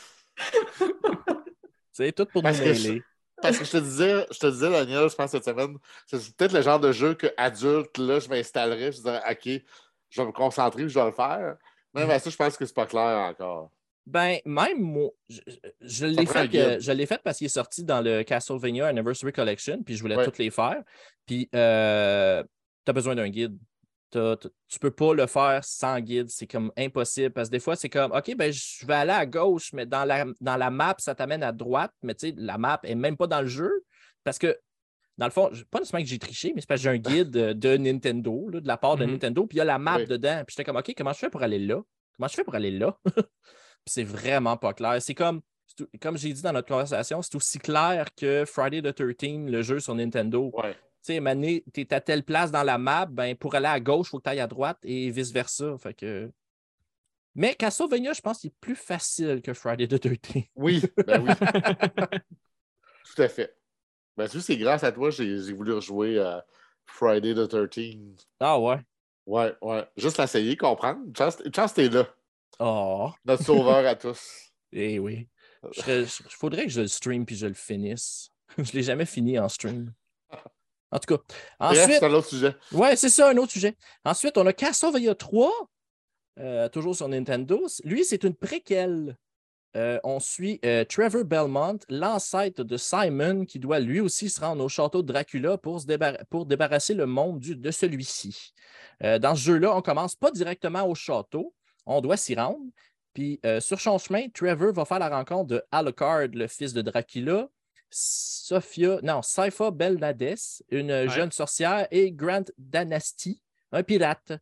C'est 1.92 2.12
tout 2.12 2.26
pour 2.26 2.42
nous 2.42 2.48
Parce 2.48 2.58
je- 2.58 2.64
mêler. 2.64 3.02
Parce 3.40 3.58
que 3.58 3.64
je 3.64 3.70
te 3.70 3.76
disais, 3.76 4.26
je 4.32 4.38
te 4.38 4.46
disais, 4.46 4.70
Daniel, 4.70 5.08
je 5.10 5.14
pense 5.14 5.30
cette 5.30 5.44
semaine, 5.44 5.76
c'est 6.06 6.34
peut-être 6.36 6.52
le 6.54 6.62
genre 6.62 6.80
de 6.80 6.90
jeu 6.90 7.14
que 7.14 7.26
adulte, 7.36 7.98
là, 7.98 8.18
je 8.18 8.28
m'installerais, 8.28 8.90
je 8.92 9.02
dirais, 9.02 9.22
OK, 9.30 9.62
je 10.08 10.20
vais 10.22 10.26
me 10.26 10.32
concentrer, 10.32 10.88
je 10.88 10.98
vais 10.98 11.04
le 11.04 11.12
faire. 11.12 11.56
Même 11.94 12.10
à 12.10 12.18
ça, 12.18 12.30
je 12.30 12.36
pense 12.36 12.56
que 12.56 12.64
c'est 12.66 12.74
pas 12.74 12.86
clair 12.86 13.18
encore. 13.30 13.70
Ben, 14.06 14.38
même 14.44 14.80
moi, 14.80 15.10
je, 15.28 15.40
je 15.80 16.06
l'ai 16.06 16.26
fait, 16.26 16.46
guide. 16.48 16.60
euh, 16.60 16.76
je 16.80 16.92
l'ai 16.92 17.06
fait 17.06 17.20
parce 17.24 17.38
qu'il 17.38 17.46
est 17.46 17.48
sorti 17.48 17.82
dans 17.82 18.00
le 18.00 18.22
Castlevania 18.22 18.86
Anniversary 18.86 19.32
Collection, 19.32 19.82
puis 19.82 19.96
je 19.96 20.02
voulais 20.02 20.16
Ouais. 20.16 20.24
toutes 20.24 20.38
les 20.38 20.50
faire. 20.50 20.80
Puis, 21.26 21.48
euh, 21.54 22.42
tu 22.84 22.90
as 22.90 22.92
besoin 22.92 23.16
d'un 23.16 23.28
guide. 23.28 23.58
T'as- 24.10 24.36
tu 24.68 24.78
peux 24.78 24.92
pas 24.92 25.12
le 25.12 25.26
faire 25.26 25.64
sans 25.64 25.98
guide, 25.98 26.28
c'est 26.30 26.46
comme 26.46 26.70
impossible. 26.78 27.32
Parce 27.32 27.48
que 27.48 27.52
des 27.52 27.58
fois, 27.58 27.74
c'est 27.74 27.88
comme, 27.88 28.12
OK, 28.12 28.36
ben, 28.36 28.52
je 28.52 28.86
vais 28.86 28.94
aller 28.94 29.10
à 29.10 29.26
gauche, 29.26 29.72
mais 29.72 29.84
dans 29.86 30.04
la, 30.04 30.24
dans 30.40 30.56
la 30.56 30.70
map, 30.70 30.94
ça 30.98 31.16
t'amène 31.16 31.42
à 31.42 31.50
droite. 31.50 31.90
Mais 32.02 32.14
tu 32.14 32.28
sais, 32.28 32.34
la 32.36 32.58
map 32.58 32.78
est 32.84 32.94
même 32.94 33.16
pas 33.16 33.26
dans 33.26 33.40
le 33.40 33.48
jeu. 33.48 33.72
Parce 34.22 34.38
que, 34.38 34.56
dans 35.18 35.26
le 35.26 35.32
fond, 35.32 35.50
pas 35.72 35.80
nécessairement 35.80 36.04
que 36.04 36.08
j'ai 36.08 36.20
triché, 36.20 36.52
mais 36.54 36.60
c'est 36.60 36.68
parce 36.68 36.78
que 36.80 36.84
j'ai 36.84 36.90
un 36.90 36.98
guide 36.98 37.30
de 37.30 37.76
Nintendo, 37.76 38.48
là, 38.50 38.60
de 38.60 38.68
la 38.68 38.76
part 38.76 38.96
de 38.96 39.04
Mhm. 39.04 39.10
Nintendo, 39.12 39.46
puis 39.46 39.56
il 39.56 39.58
y 39.58 39.62
a 39.62 39.64
la 39.64 39.78
map 39.80 39.96
Oui. 39.96 40.06
dedans. 40.06 40.44
Puis 40.46 40.54
j'étais 40.56 40.64
comme, 40.64 40.76
OK, 40.76 40.94
comment 40.96 41.12
je 41.12 41.18
fais 41.18 41.30
pour 41.30 41.42
aller 41.42 41.58
là? 41.58 41.82
Comment 42.16 42.28
je 42.28 42.34
fais 42.34 42.44
pour 42.44 42.54
aller 42.54 42.70
là? 42.70 42.96
C'est 43.86 44.04
vraiment 44.04 44.56
pas 44.56 44.74
clair. 44.74 45.00
C'est 45.00 45.14
comme, 45.14 45.40
tout- 45.76 45.88
comme 46.00 46.16
j'ai 46.18 46.32
dit 46.32 46.42
dans 46.42 46.52
notre 46.52 46.68
conversation, 46.68 47.22
c'est 47.22 47.34
aussi 47.36 47.58
clair 47.58 48.08
que 48.16 48.44
Friday 48.44 48.82
the 48.82 48.94
13, 48.94 49.50
le 49.50 49.62
jeu 49.62 49.80
sur 49.80 49.94
Nintendo. 49.94 50.50
Ouais. 50.54 50.76
sais, 51.02 51.20
Mané, 51.20 51.64
tu 51.72 51.82
es 51.82 51.94
à 51.94 52.00
telle 52.00 52.24
place 52.24 52.50
dans 52.50 52.64
la 52.64 52.78
map, 52.78 53.06
ben, 53.06 53.36
pour 53.36 53.54
aller 53.54 53.66
à 53.66 53.78
gauche, 53.80 54.08
il 54.08 54.10
faut 54.10 54.18
que 54.18 54.24
tu 54.24 54.30
ailles 54.30 54.40
à 54.40 54.46
droite 54.46 54.78
et 54.82 55.10
vice-versa. 55.10 55.76
Fait 55.78 55.94
que... 55.94 56.30
Mais 57.34 57.54
Castlevania, 57.54 58.12
je 58.12 58.20
pense 58.22 58.38
qu'il 58.40 58.48
est 58.48 58.54
plus 58.60 58.74
facile 58.76 59.42
que 59.42 59.52
Friday 59.52 59.86
the 59.86 60.00
13 60.00 60.44
Oui, 60.56 60.82
ben 61.06 61.22
oui, 61.22 61.30
tout 63.14 63.22
à 63.22 63.28
fait. 63.28 63.56
Ben, 64.16 64.26
tu 64.26 64.40
sais, 64.40 64.46
c'est 64.46 64.56
grâce 64.56 64.82
à 64.84 64.90
toi 64.92 65.10
j'ai 65.10 65.38
j'ai 65.42 65.52
voulu 65.52 65.74
rejouer 65.74 66.18
euh, 66.18 66.40
Friday 66.86 67.34
the 67.34 67.46
13. 67.46 67.96
Ah 68.40 68.58
ouais. 68.58 68.78
Ouais, 69.26 69.54
ouais. 69.60 69.84
Juste 69.98 70.16
l'essayer, 70.18 70.56
comprendre. 70.56 71.00
Une 71.06 71.14
chance 71.54 71.74
t'es 71.74 71.88
là. 71.90 72.08
Oh, 72.58 73.10
Notre 73.24 73.44
sauveur 73.44 73.86
à 73.86 73.94
tous. 73.94 74.20
eh 74.72 74.98
oui. 74.98 75.28
Il 75.88 76.06
faudrait 76.30 76.64
que 76.66 76.70
je 76.72 76.82
le 76.82 76.88
stream 76.88 77.26
puis 77.26 77.36
je 77.36 77.46
le 77.46 77.54
finisse. 77.54 78.30
je 78.58 78.62
ne 78.62 78.72
l'ai 78.72 78.82
jamais 78.82 79.06
fini 79.06 79.38
en 79.38 79.48
stream. 79.48 79.92
En 80.92 80.98
tout 80.98 81.16
cas. 81.16 81.22
Ensuite, 81.58 81.98
c'est 81.98 82.04
un 82.04 82.12
autre 82.12 82.28
sujet. 82.28 82.54
Ouais, 82.72 82.94
c'est 82.96 83.08
ça, 83.08 83.30
un 83.30 83.36
autre 83.36 83.52
sujet. 83.52 83.76
Ensuite, 84.04 84.38
on 84.38 84.46
a 84.46 84.52
Castlevania 84.52 85.14
3, 85.14 85.50
euh, 86.38 86.68
toujours 86.68 86.94
sur 86.94 87.08
Nintendo. 87.08 87.66
Lui, 87.84 88.04
c'est 88.04 88.22
une 88.22 88.34
préquelle. 88.34 89.16
Euh, 89.76 89.98
on 90.04 90.20
suit 90.20 90.58
euh, 90.64 90.84
Trevor 90.84 91.24
Belmont, 91.24 91.78
l'ancêtre 91.90 92.62
de 92.64 92.76
Simon, 92.78 93.44
qui 93.44 93.58
doit 93.58 93.80
lui 93.80 94.00
aussi 94.00 94.30
se 94.30 94.40
rendre 94.40 94.64
au 94.64 94.68
château 94.70 95.02
de 95.02 95.12
Dracula 95.12 95.58
pour, 95.58 95.80
se 95.80 95.86
débar- 95.86 96.24
pour 96.30 96.46
débarrasser 96.46 96.94
le 96.94 97.04
monde 97.04 97.40
du- 97.40 97.56
de 97.56 97.70
celui-ci. 97.70 98.54
Dans 99.02 99.34
ce 99.34 99.40
jeu-là, 99.42 99.76
on 99.76 99.82
commence 99.82 100.14
pas 100.14 100.30
directement 100.30 100.88
au 100.88 100.94
château, 100.94 101.52
on 101.86 102.00
doit 102.00 102.16
s'y 102.16 102.34
rendre. 102.34 102.60
Puis 103.14 103.40
euh, 103.46 103.60
sur 103.60 103.80
son 103.80 103.96
chemin, 103.98 104.28
Trevor 104.28 104.72
va 104.72 104.84
faire 104.84 104.98
la 104.98 105.08
rencontre 105.08 105.46
de 105.48 105.62
Alucard, 105.72 106.28
le 106.34 106.46
fils 106.48 106.72
de 106.74 106.82
Dracula, 106.82 107.48
Sophia, 107.90 108.98
non, 109.02 109.22
Sypha 109.22 109.70
Belnades, 109.70 110.36
une 110.70 111.08
jeune 111.08 111.32
sorcière, 111.32 111.86
et 111.90 112.12
Grant 112.12 112.44
Danasty, 112.58 113.40
un 113.72 113.82
pirate. 113.82 114.32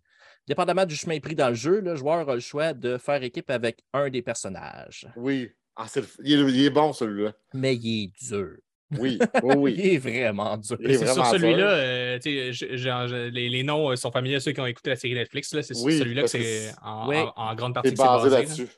Dépendamment 0.47 0.85
du 0.85 0.97
chemin 0.97 1.21
pris 1.21 1.35
dans 1.35 1.49
le 1.49 1.55
jeu, 1.55 1.81
le 1.81 1.95
joueur 1.97 2.29
a 2.29 2.35
le 2.35 2.41
choix 2.41 2.75
de 2.75 2.99
faire 2.99 3.23
équipe 3.23 3.51
avec 3.51 3.83
un 3.93 4.11
des 4.11 4.23
personnages. 4.23 5.07
Oui. 5.17 5.51
Ah, 5.77 5.87
c'est 5.89 6.01
le- 6.03 6.09
il, 6.25 6.41
est, 6.41 6.53
il 6.53 6.65
est 6.67 6.71
bon, 6.71 6.93
celui-là. 6.93 7.33
Mais 7.55 7.75
il 7.77 8.05
est 8.05 8.13
dur. 8.29 8.57
Oui, 8.99 9.19
oui, 9.43 9.55
oui. 9.57 9.75
Il 9.79 9.87
est 9.95 9.99
vraiment 9.99 10.57
dur. 10.57 10.77
Est 10.83 10.95
C'est 10.99 11.07
sur 11.07 11.27
celui-là, 11.27 11.69
euh, 11.71 13.31
les, 13.31 13.49
les 13.49 13.63
noms 13.63 13.91
euh, 13.91 13.97
sont 13.97 14.11
familiers 14.13 14.37
à 14.37 14.41
ceux 14.41 14.53
qui 14.53 14.61
ont 14.61 14.67
écouté 14.67 14.91
la 14.91 14.97
série 14.97 15.15
Netflix. 15.15 15.53
là. 15.55 15.63
C'est 15.63 15.77
Oui, 15.83 15.99
celui-là 15.99 16.23
que 16.23 16.29
c'est 16.29 16.71
en, 16.83 17.09
Oui. 17.09 17.17
en- 17.17 17.33
en 17.37 17.55
grande 17.55 17.75
partie 17.75 17.91
basé 17.93 18.07
basé. 18.07 18.31
là. 18.31 18.39
là-dessus. 18.43 18.69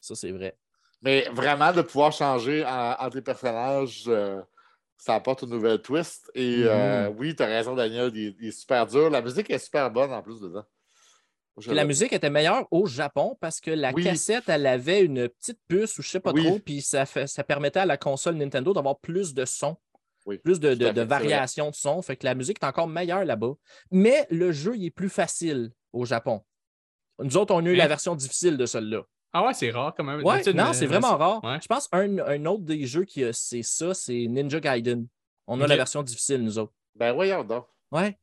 Ça, 0.00 0.14
c'est 0.14 0.30
vrai. 0.30 0.56
Mais 1.02 1.26
vraiment, 1.32 1.72
de 1.72 1.82
pouvoir 1.82 2.12
changer 2.12 2.64
en- 2.64 2.96
entre 3.00 3.16
les 3.16 3.22
personnages, 3.22 4.04
euh, 4.06 4.40
ça 4.98 5.14
apporte 5.14 5.42
une 5.42 5.50
nouvelle 5.50 5.80
twist. 5.80 6.30
Et 6.34 6.62
euh, 6.64 7.08
oui, 7.08 7.34
tu 7.34 7.42
as 7.42 7.46
raison, 7.46 7.74
Daniel, 7.74 8.10
il, 8.14 8.28
est- 8.28 8.36
il 8.40 8.48
est 8.48 8.52
super 8.52 8.86
dur. 8.86 9.08
La 9.10 9.22
musique 9.22 9.48
est 9.50 9.58
super 9.58 9.90
bonne 9.90 10.12
en 10.12 10.22
plus 10.22 10.40
dedans. 10.40 10.64
Je 11.60 11.72
la 11.72 11.84
musique 11.84 12.12
était 12.12 12.30
meilleure 12.30 12.66
au 12.70 12.86
Japon 12.86 13.36
parce 13.40 13.60
que 13.60 13.70
la 13.70 13.92
Oui. 13.92 14.04
cassette, 14.04 14.48
elle 14.48 14.66
avait 14.66 15.02
une 15.02 15.28
petite 15.28 15.58
puce 15.68 15.98
ou 15.98 16.02
je 16.02 16.08
sais 16.08 16.20
pas 16.20 16.32
Oui. 16.32 16.44
trop, 16.44 16.58
puis 16.58 16.80
ça, 16.82 17.06
fait- 17.06 17.26
ça 17.26 17.44
permettait 17.44 17.80
à 17.80 17.86
la 17.86 17.96
console 17.96 18.34
Nintendo 18.36 18.72
d'avoir 18.72 18.98
plus 19.00 19.34
de 19.34 19.44
son, 19.44 19.76
Oui, 20.26 20.38
plus 20.38 20.60
de, 20.60 20.74
de- 20.74 21.00
variations 21.02 21.70
de 21.70 21.74
son. 21.74 22.02
Fait 22.02 22.16
que 22.16 22.24
la 22.26 22.34
musique 22.34 22.58
est 22.62 22.66
encore 22.66 22.88
meilleure 22.88 23.24
là-bas. 23.24 23.52
Mais 23.90 24.26
le 24.30 24.52
jeu, 24.52 24.76
il 24.76 24.86
est 24.86 24.90
plus 24.90 25.08
facile 25.08 25.72
au 25.92 26.04
Japon. 26.04 26.42
Nous 27.22 27.36
autres, 27.36 27.54
on 27.54 27.64
a 27.64 27.68
eu 27.68 27.74
la 27.76 27.88
version 27.88 28.14
difficile 28.14 28.56
de 28.56 28.66
celle-là. 28.66 29.02
Ah 29.32 29.44
ouais, 29.46 29.54
c'est 29.54 29.70
rare 29.70 29.94
quand 29.96 30.02
même. 30.02 30.24
Ouais, 30.24 30.42
non, 30.54 30.72
c'est 30.72 30.86
vraiment 30.86 31.16
rare. 31.16 31.44
ouais. 31.44 31.58
Je 31.62 31.68
pense 31.68 31.88
un, 31.92 32.18
un 32.18 32.44
autre 32.46 32.64
des 32.64 32.84
jeux 32.86 33.04
qui 33.04 33.22
a 33.24 33.32
c'est 33.32 33.62
ça, 33.62 33.94
c'est 33.94 34.26
Ninja 34.28 34.58
Gaiden. 34.58 35.06
On 35.46 35.60
a 35.60 35.66
la 35.66 35.76
version 35.76 36.02
difficile, 36.02 36.42
nous 36.42 36.58
autres. 36.58 36.72
Ben 36.96 37.12
voyons 37.12 37.44
donc. 37.44 37.66
Ouais. 37.92 38.18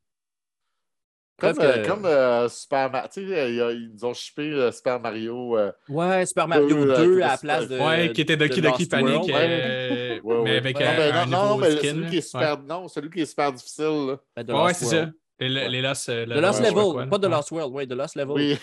Comme, 1.40 1.60
euh, 1.60 1.84
que- 1.84 1.88
comme 1.88 2.06
euh, 2.06 2.50
Super 2.50 2.90
Mario. 2.92 3.10
Tu 3.14 3.28
sais, 3.28 3.40
euh, 3.40 3.50
y 3.52 3.62
a- 3.62 3.72
ils 3.72 3.92
nous 3.94 4.06
ont 4.06 4.14
euh, 4.40 4.72
Super 4.72 5.00
Mario. 5.00 5.58
euh, 5.58 5.72
Ouais, 5.88 6.26
Super 6.26 6.48
Mario 6.48 6.68
Deux, 6.68 6.86
2 6.96 7.20
euh, 7.20 7.24
à 7.24 7.28
la 7.28 7.38
qui 7.38 7.42
place 7.46 7.68
de. 7.68 7.78
Ouais, 7.80 8.12
qui 8.12 8.22
était 8.22 8.38
Doki 8.38 8.60
de 8.62 8.68
Doki 8.68 8.86
Panic, 8.88 9.30
euh, 9.30 10.20
ouais, 10.22 10.22
mais 10.24 10.42
ouais. 10.42 10.58
avec 10.58 10.76
non, 10.80 10.86
un, 10.86 11.22
un 11.22 11.26
non, 11.28 11.58
mais 11.58 11.72
skin. 11.78 11.90
celui 11.90 12.10
qui 12.10 12.18
est 12.18 12.22
super, 12.22 12.58
non, 12.64 12.88
celui 12.88 13.10
qui 13.12 13.22
est 13.22 13.26
super 13.28 13.54
difficile. 13.54 14.16
Ben, 14.36 14.44
de 14.44 14.54
Ouais, 14.54 14.62
ouais, 14.64 14.74
c'est 14.74 14.86
ça. 14.86 15.10
Les, 15.40 15.70
les 15.70 15.82
Lost, 15.84 16.10
euh, 16.10 16.26
The 16.26 16.30
Lost 16.42 16.60
Level, 16.62 16.74
quoi, 16.74 17.06
pas 17.06 17.18
de 17.20 17.28
Ouais. 17.28 17.34
Lost 17.36 17.52
World, 17.52 17.72
oui, 17.76 17.88
The 17.88 17.92
Lost 17.94 18.16
Level. 18.16 18.32
Oui, 18.34 18.58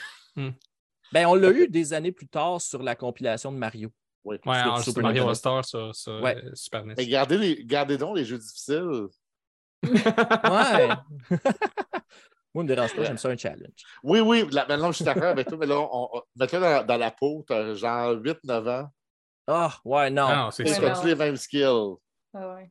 Ben, 1.13 1.27
on 1.27 1.35
l'a 1.37 1.51
eu 1.51 1.69
des 1.69 1.93
années 1.93 2.11
plus 2.11 2.27
tard 2.27 2.61
sur 2.61 2.83
la 2.83 2.97
compilation 2.97 3.53
de 3.53 3.57
Mario. 3.57 3.91
oui. 4.25 4.37
Ouais, 4.45 4.57
en 4.63 4.79
Super 4.79 4.83
Super 4.85 5.03
Mario. 5.05 5.29
All-Star 5.29 5.65
sur, 5.65 5.95
sur 5.95 6.21
Ouais. 6.21 6.43
Super 6.55 6.85
NES. 6.85 6.95
Mais 6.97 7.07
gardez, 7.07 7.39
les, 7.39 7.65
gardez 7.65 7.97
donc 7.97 8.17
les 8.17 8.25
jeux 8.25 8.39
difficiles. 8.39 9.07
Ouais. 9.85 10.89
Moi, 12.55 12.62
me 12.64 12.69
dérange 12.69 12.95
pas, 12.95 13.03
j'aime 13.05 13.19
ça 13.19 13.29
un 13.29 13.37
challenge. 13.37 13.83
Oui, 14.05 14.21
oui, 14.21 14.47
là, 14.53 14.64
maintenant 14.69 14.93
je 14.93 14.97
suis 14.97 15.05
d'accord 15.05 15.25
avec 15.25 15.49
toi, 15.49 15.59
mais 15.59 15.67
là, 15.67 15.79
on, 15.81 16.09
on, 16.12 16.23
mets-toi 16.37 16.61
dans, 16.61 16.87
dans 16.87 16.97
la 16.97 17.11
peau, 17.11 17.45
t'as 17.47 17.75
genre 17.75 18.12
8-9 18.14 18.69
ans. 18.69 18.88
Ah, 19.47 19.75
ouais, 19.85 20.11
non. 20.11 20.27
Ah 20.29 20.37
non, 20.45 20.51
c'est 20.53 20.67
ça. 20.67 20.93
as-tu 20.93 21.09
les 21.09 21.14
mêmes 21.17 21.37
skills? 21.37 21.97
Ah 22.33 22.55
ouais. 22.55 22.71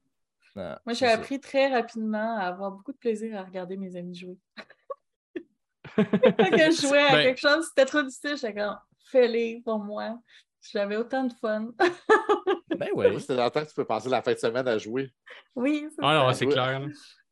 Non, 0.56 0.76
Moi, 0.86 0.94
j'ai 0.94 1.08
ça. 1.08 1.14
appris 1.14 1.40
très 1.40 1.68
rapidement 1.68 2.38
à 2.38 2.44
avoir 2.44 2.72
beaucoup 2.72 2.94
de 2.94 2.98
plaisir 2.98 3.38
à 3.38 3.44
regarder 3.44 3.76
mes 3.76 3.96
amis 3.96 4.16
jouer. 4.16 4.38
Quand 5.96 6.72
je 6.72 6.82
jouais 6.88 7.04
à 7.04 7.12
Ben- 7.12 7.24
quelque 7.24 7.40
chose, 7.40 7.68
c'était 7.70 7.86
trop 7.86 8.02
difficile, 8.02 8.36
j'étais 8.38 8.54
comme, 8.54 8.78
fais-les 9.12 9.62
pour 9.66 9.80
moi. 9.80 10.18
J'avais 10.72 10.96
autant 10.96 11.26
de 11.26 11.34
fun. 11.34 11.70
Ben 12.76 12.90
Oui, 12.96 13.06
oui. 13.08 13.22
C'était 13.22 13.36
dans 13.36 13.46
le 13.46 13.52
temps 13.52 13.62
que 13.64 13.68
tu 13.70 13.76
peux 13.76 13.86
passer 13.86 14.10
la 14.10 14.24
fin 14.24 14.34
de 14.34 14.38
semaine 14.40 14.68
à 14.68 14.78
jouer, 14.80 15.14
oui, 15.56 15.86
c'est 15.92 16.02
Ah 16.02 16.24
non, 16.26 16.34
c'est 16.34 16.48
clair. 16.48 16.82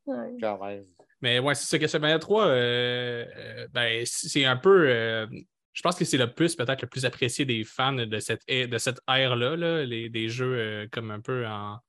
Ouais. 0.05 0.37
quand 0.39 0.63
même. 0.63 0.85
Mais 1.21 1.39
ouais, 1.39 1.55
c'est 1.55 1.65
ça, 1.67 1.77
Castlevania 1.77 2.19
3, 2.19 2.45
euh, 2.47 3.25
euh, 3.37 3.67
ben, 3.71 4.03
c'est 4.05 4.45
un 4.45 4.57
peu. 4.57 4.87
euh, 4.89 5.27
je 5.73 5.81
pense 5.81 5.95
que 5.95 6.03
c'est 6.03 6.17
le 6.17 6.33
plus, 6.33 6.55
peut-être, 6.55 6.81
le 6.81 6.87
plus 6.87 7.05
apprécié 7.05 7.45
des 7.45 7.63
fans 7.63 7.93
de 7.93 8.19
cette, 8.19 8.41
de 8.47 8.77
cette 8.77 8.99
ère-là, 9.07 9.55
là, 9.55 9.85
les, 9.85 10.09
des 10.09 10.27
jeux 10.29 10.87
comme 10.91 11.11
un 11.11 11.21
peu 11.21 11.45
en, 11.47 11.79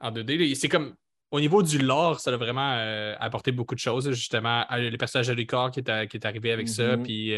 en 0.00 0.10
2D. 0.10 0.54
C'est 0.54 0.68
comme. 0.68 0.94
Au 1.32 1.38
niveau 1.38 1.62
du 1.62 1.78
lore, 1.78 2.18
ça 2.18 2.32
a 2.32 2.36
vraiment 2.36 2.74
apporté 3.20 3.52
beaucoup 3.52 3.76
de 3.76 3.80
choses. 3.80 4.10
Justement, 4.10 4.66
le 4.72 4.96
personnage 4.96 5.28
de 5.28 5.34
Ricard 5.34 5.70
qui 5.70 5.78
est, 5.78 6.08
qui 6.08 6.16
est 6.16 6.26
arrivé 6.26 6.50
avec 6.50 6.68
ça. 6.68 6.96
Mhm. 6.96 7.02
Puis 7.04 7.30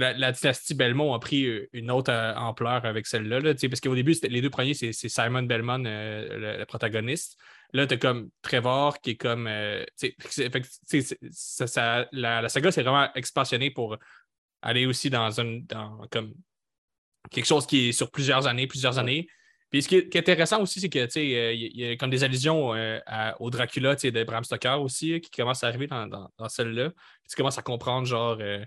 la, 0.00 0.12
la 0.14 0.32
dynastie 0.32 0.74
Belmont 0.74 1.14
a 1.14 1.20
pris 1.20 1.46
une 1.72 1.92
autre 1.92 2.12
ampleur 2.36 2.84
avec 2.84 3.06
celle-là. 3.06 3.38
là, 3.38 3.54
parce 3.54 3.80
qu'au 3.80 3.94
début, 3.94 4.16
les 4.28 4.40
deux 4.40 4.50
premiers, 4.50 4.74
c'est 4.74 4.92
Simon 4.92 5.44
Belmont, 5.44 5.78
le, 5.78 6.58
le 6.58 6.64
protagoniste. 6.64 7.38
Là, 7.72 7.86
tu 7.86 7.94
as 7.94 7.96
comme 7.98 8.30
Trevor 8.42 9.00
qui 9.00 9.10
est 9.10 9.16
comme. 9.16 9.46
euh, 9.46 9.84
fait 9.98 10.64
ça- 11.30 11.66
ça- 11.66 12.08
la, 12.12 12.42
la 12.42 12.48
saga 12.48 12.70
s'est 12.72 12.82
vraiment 12.82 13.12
expansionnée 13.14 13.70
pour 13.70 13.96
aller 14.62 14.86
aussi 14.86 15.10
dans 15.10 15.30
une. 15.40 15.64
Dans, 15.66 16.06
comme 16.10 16.34
quelque 17.30 17.46
chose 17.46 17.66
qui 17.66 17.88
est 17.88 17.92
sur 17.92 18.10
plusieurs 18.10 18.46
années, 18.46 18.66
plusieurs 18.66 18.98
années. 18.98 19.28
Puis 19.70 19.82
ce 19.82 19.88
qui 19.88 19.96
est, 19.96 20.08
qui 20.08 20.18
est 20.18 20.20
intéressant 20.20 20.60
aussi, 20.62 20.80
c'est 20.80 20.88
que 20.88 21.04
tu 21.04 21.12
sais, 21.12 21.34
euh, 21.36 21.52
il 21.52 21.76
y, 21.78 21.86
a 21.86 21.96
comme 21.96 22.10
des 22.10 22.24
allusions 22.24 22.74
euh, 22.74 22.98
à- 23.06 23.40
au 23.40 23.50
Dracula 23.50 23.94
tu 23.94 24.02
sais, 24.02 24.10
de 24.10 24.24
Bram 24.24 24.42
Stoker 24.42 24.80
aussi, 24.80 25.20
qui 25.20 25.30
commencent 25.30 25.62
à 25.62 25.68
arriver 25.68 25.86
dans, 25.86 26.06
dans- 26.08 26.28
dans 26.38 26.48
celle-là. 26.48 26.90
Tu 27.28 27.36
commences 27.36 27.58
à 27.58 27.62
comprendre, 27.62 28.06
genre, 28.06 28.38
euh, 28.40 28.64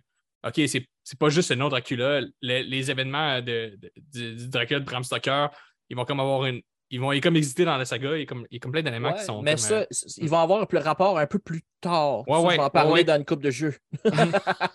OK, 0.47 0.61
c'est 0.67 0.87
c'est 1.03 1.19
pas 1.19 1.27
juste 1.29 1.51
un 1.51 1.55
nom 1.57 1.67
Dracula. 1.67 2.21
Les, 2.41 2.63
les 2.63 2.89
événements 2.91 3.41
de, 3.41 3.77
du 4.13 4.47
Dracula 4.47 4.79
de 4.79 4.85
Bram 4.85 5.03
Stoker, 5.03 5.47
ils 5.89 5.97
vont 5.97 6.05
comme 6.05 6.21
avoir 6.21 6.45
une. 6.45 6.61
Ils 6.93 6.99
vont 7.01 7.11
ils 7.11 7.21
comme 7.21 7.35
exister 7.35 7.65
dans 7.65 7.75
la 7.75 7.85
saga. 7.85 8.15
Il 8.15 8.19
y 8.19 8.21
a 8.21 8.25
comme, 8.27 8.45
il 8.51 8.53
y 8.53 8.57
a 8.57 8.59
comme 8.59 8.71
plein 8.71 8.83
d'éléments 8.83 9.13
Ouais, 9.13 9.17
qui 9.17 9.25
sont. 9.25 9.41
mais 9.41 9.53
comme, 9.53 9.57
ça, 9.57 9.79
euh, 9.79 9.85
ils 10.17 10.29
vont 10.29 10.37
avoir 10.37 10.59
le 10.69 10.77
rapport 10.77 11.17
un 11.17 11.25
peu 11.25 11.39
plus 11.39 11.63
tard. 11.81 12.19
Ouais, 12.27 12.35
Ça, 12.35 12.41
ouais, 12.41 12.51
je 12.51 12.57
vais 12.59 12.63
en 12.65 12.69
parler 12.69 12.91
ouais. 12.91 13.03
dans 13.03 13.15
une 13.15 13.25
coupe 13.25 13.41
de 13.41 13.49
jeux. 13.49 13.75
ouais, 14.05 14.11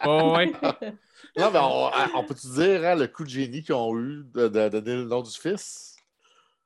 ouais. 0.04 0.52
Non, 1.36 1.50
mais 1.52 1.58
on, 1.60 1.90
on 2.16 2.24
peut-tu 2.24 2.48
dire 2.48 2.84
hein, 2.84 2.96
le 2.96 3.06
coup 3.06 3.22
de 3.22 3.28
génie 3.28 3.62
qu'ils 3.62 3.74
ont 3.76 3.96
eu 3.96 4.24
de, 4.34 4.48
de 4.48 4.68
donner 4.68 4.94
le 4.96 5.04
nom 5.04 5.22
du 5.22 5.30
fils? 5.30 5.94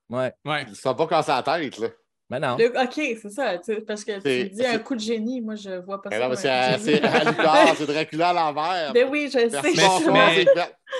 Ouais. 0.08 0.32
ouais. 0.46 0.62
Ils 0.62 0.70
ne 0.70 0.74
sont 0.74 0.94
pas 0.94 1.06
cassés 1.06 1.32
la 1.32 1.42
tête, 1.42 1.76
là. 1.78 1.88
Mais 2.32 2.40
non. 2.40 2.56
Le- 2.56 2.68
ok, 2.82 3.18
c'est 3.20 3.28
ça. 3.30 3.62
sais, 3.62 3.82
Parce 3.82 4.04
que 4.04 4.18
C'est- 4.20 4.48
tu 4.48 4.54
dis 4.54 4.64
un 4.66 4.78
coup 4.78 4.94
de 4.94 5.00
génie, 5.00 5.42
moi 5.42 5.54
je 5.54 5.84
vois 5.84 6.00
pas 6.00 6.08
Mais 6.08 6.18
ça. 6.18 6.28
mais 6.30 6.78
c'est 6.78 7.02
c'est 7.76 7.86
Dracula 7.86 8.30
à 8.30 8.32
l'envers. 8.32 8.92
Ben 8.94 9.06
oui, 9.10 9.26
je 9.26 9.38
sais. 9.38 9.48
Merci, 9.50 9.72
Mais- 9.76 9.82
bonsoir, 9.86 10.14
mais-. 10.14 10.46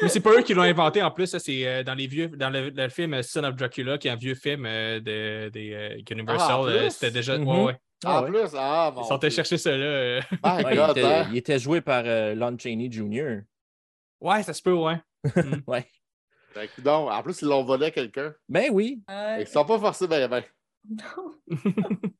Mais 0.02 0.08
c'est 0.08 0.20
pas 0.20 0.30
eux 0.32 0.42
qui 0.42 0.52
l'ont 0.52 0.62
inventé 0.62 1.02
en 1.02 1.10
plus, 1.10 1.34
c'est 1.38 1.66
euh, 1.66 1.82
dans 1.82 1.94
les 1.94 2.06
vieux 2.06 2.28
dans 2.28 2.50
le, 2.50 2.68
le 2.68 2.88
film 2.90 3.14
euh, 3.14 3.22
Son 3.22 3.44
of 3.44 3.56
Dracula, 3.56 3.96
qui 3.96 4.08
est 4.08 4.10
un 4.10 4.16
vieux 4.16 4.34
film 4.34 4.66
euh, 4.66 5.00
de, 5.00 5.48
des 5.48 5.72
euh, 5.72 5.96
Universal. 6.10 6.48
Ah, 6.50 6.62
euh, 6.66 6.80
plus? 6.82 6.90
C'était 6.90 7.10
déjà. 7.10 7.38
Mhm. 7.38 7.48
ouais, 7.48 7.64
ouais. 7.64 7.76
Ah 8.04 8.20
En 8.20 8.24
ouais. 8.24 8.28
plus, 8.30 8.50
ah, 8.58 8.92
mon 8.94 9.02
Ils 9.02 9.06
sont 9.06 9.16
allés 9.22 9.30
chercher 9.30 9.56
ça 9.56 9.70
là. 9.70 9.76
euh. 9.84 10.20
My 10.44 10.64
Ouais, 10.64 10.72
il, 10.72 10.76
God, 10.76 10.90
était, 10.98 11.04
hein? 11.06 11.26
il 11.30 11.36
était 11.38 11.58
joué 11.58 11.80
par 11.80 12.02
euh, 12.04 12.34
Lon 12.34 12.54
Chaney 12.58 12.90
Jr. 12.90 13.40
Ouais, 14.20 14.42
ça 14.42 14.52
se 14.52 14.60
peut, 14.60 14.72
ouais. 14.74 14.96
Ouais. 15.66 15.86
Ben, 16.54 16.68
coudonc, 16.74 17.08
en 17.10 17.22
plus, 17.22 17.40
ils 17.40 17.48
l'ont 17.48 17.64
volé 17.64 17.86
à 17.86 17.90
quelqu'un. 17.90 18.34
Ben 18.48 18.66
oui. 18.70 19.00
Ouais. 19.08 19.36
Ils 19.38 19.40
ne 19.40 19.44
sont 19.46 19.64
pas 19.64 19.78
forcés, 19.78 20.06
ben, 20.06 20.28
ben. 20.28 20.42
Non. 20.88 21.34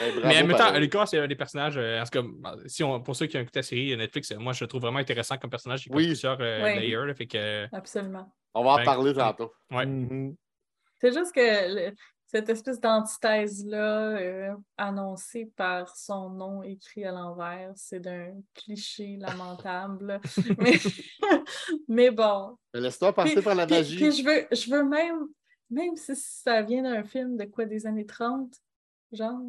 Ben, 0.00 0.12
Mais 0.24 0.42
en 0.42 0.46
même 0.46 0.50
temps, 0.52 0.56
pareil. 0.64 0.80
Lucas, 0.80 1.06
c'est 1.06 1.18
un 1.18 1.28
des 1.28 1.36
personnages. 1.36 1.76
euh, 1.76 2.00
en 2.00 2.04
tout 2.04 2.20
cas, 2.20 2.56
si 2.66 2.82
on, 2.82 3.00
pour 3.00 3.14
ceux 3.14 3.26
qui 3.26 3.36
ont 3.36 3.40
écouté 3.40 3.60
la 3.60 3.62
série 3.62 3.96
Netflix, 3.96 4.32
euh, 4.32 4.38
moi, 4.38 4.52
je 4.52 4.64
le 4.64 4.68
trouve 4.68 4.80
vraiment 4.80 4.98
intéressant 4.98 5.36
comme 5.36 5.50
personnage. 5.50 5.86
Il 5.86 5.88
y 5.88 5.90
a 5.90 5.92
comme 5.92 5.98
Oui. 5.98 6.06
plusieurs 6.08 6.40
euh, 6.40 6.58
layers. 6.74 7.06
là, 7.06 7.14
fait 7.14 7.26
que, 7.26 7.68
Absolument. 7.72 8.32
On 8.54 8.64
va 8.64 8.70
en 8.70 8.76
Ben, 8.78 8.84
parler 8.84 9.14
tantôt. 9.14 9.52
ouais. 9.70 9.86
Mhm. 9.86 10.34
C'est 11.00 11.12
juste 11.12 11.32
que 11.32 11.40
le- 11.90 11.94
cette 12.26 12.48
espèce 12.48 12.80
d'antithèse-là, 12.80 14.16
euh, 14.18 14.54
annoncée 14.78 15.50
par 15.54 15.94
son 15.96 16.30
nom 16.30 16.62
écrit 16.64 17.04
à 17.04 17.12
l'envers, 17.12 17.70
c'est 17.76 18.00
d'un 18.00 18.32
cliché 18.54 19.16
lamentable. 19.20 20.18
mais, 20.58 20.72
mais 21.88 22.10
bon. 22.10 22.56
Mais 22.72 22.80
Laisse-toi 22.80 23.12
passer 23.14 23.34
Puis- 23.34 23.42
par 23.42 23.54
la 23.54 23.66
puis- 23.66 23.76
magie. 23.76 23.96
Puis 23.96 24.12
je 24.12 24.24
veux, 24.24 24.46
je 24.50 24.70
veux 24.70 24.82
même, 24.84 25.26
même 25.70 25.96
si 25.96 26.14
ça 26.16 26.62
vient 26.62 26.82
d'un 26.82 27.04
film 27.04 27.36
de 27.36 27.44
quoi, 27.44 27.64
des 27.64 27.86
années 27.86 28.06
30, 28.06 28.52
genre, 29.12 29.40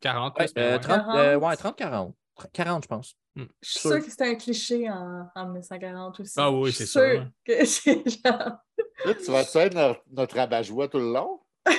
40 0.00 0.38
Ouais, 0.38 0.44
plus, 0.46 0.52
mais 0.56 0.62
euh, 0.62 0.72
ouais. 0.74 0.78
30, 0.80 0.98
euh, 0.98 1.38
40. 1.40 1.42
ouais, 1.42 1.54
30-40. 1.56 2.12
40, 2.52 2.82
je 2.84 2.88
pense. 2.88 3.14
je 3.36 3.42
suis 3.62 3.80
Sûr. 3.80 3.90
sûre 3.90 4.04
que 4.04 4.10
c'était 4.10 4.28
un 4.28 4.34
cliché 4.34 4.88
en, 4.90 5.28
en 5.34 5.44
1940 5.46 6.20
aussi. 6.20 6.32
Ah 6.36 6.50
oui, 6.50 6.70
Je 6.70 6.76
suis 6.76 6.86
c'est 6.86 6.90
sûr, 6.92 7.02
sûre 7.12 7.30
que 7.44 7.64
c'est 8.04 8.08
genre. 8.08 8.58
Là, 9.04 9.14
tu 9.14 9.30
vas-tu 9.30 9.58
être 9.58 9.74
notre, 9.74 10.02
notre 10.10 10.38
abat-joie 10.38 10.88
tout 10.88 10.98
le 10.98 11.12
long? 11.12 11.40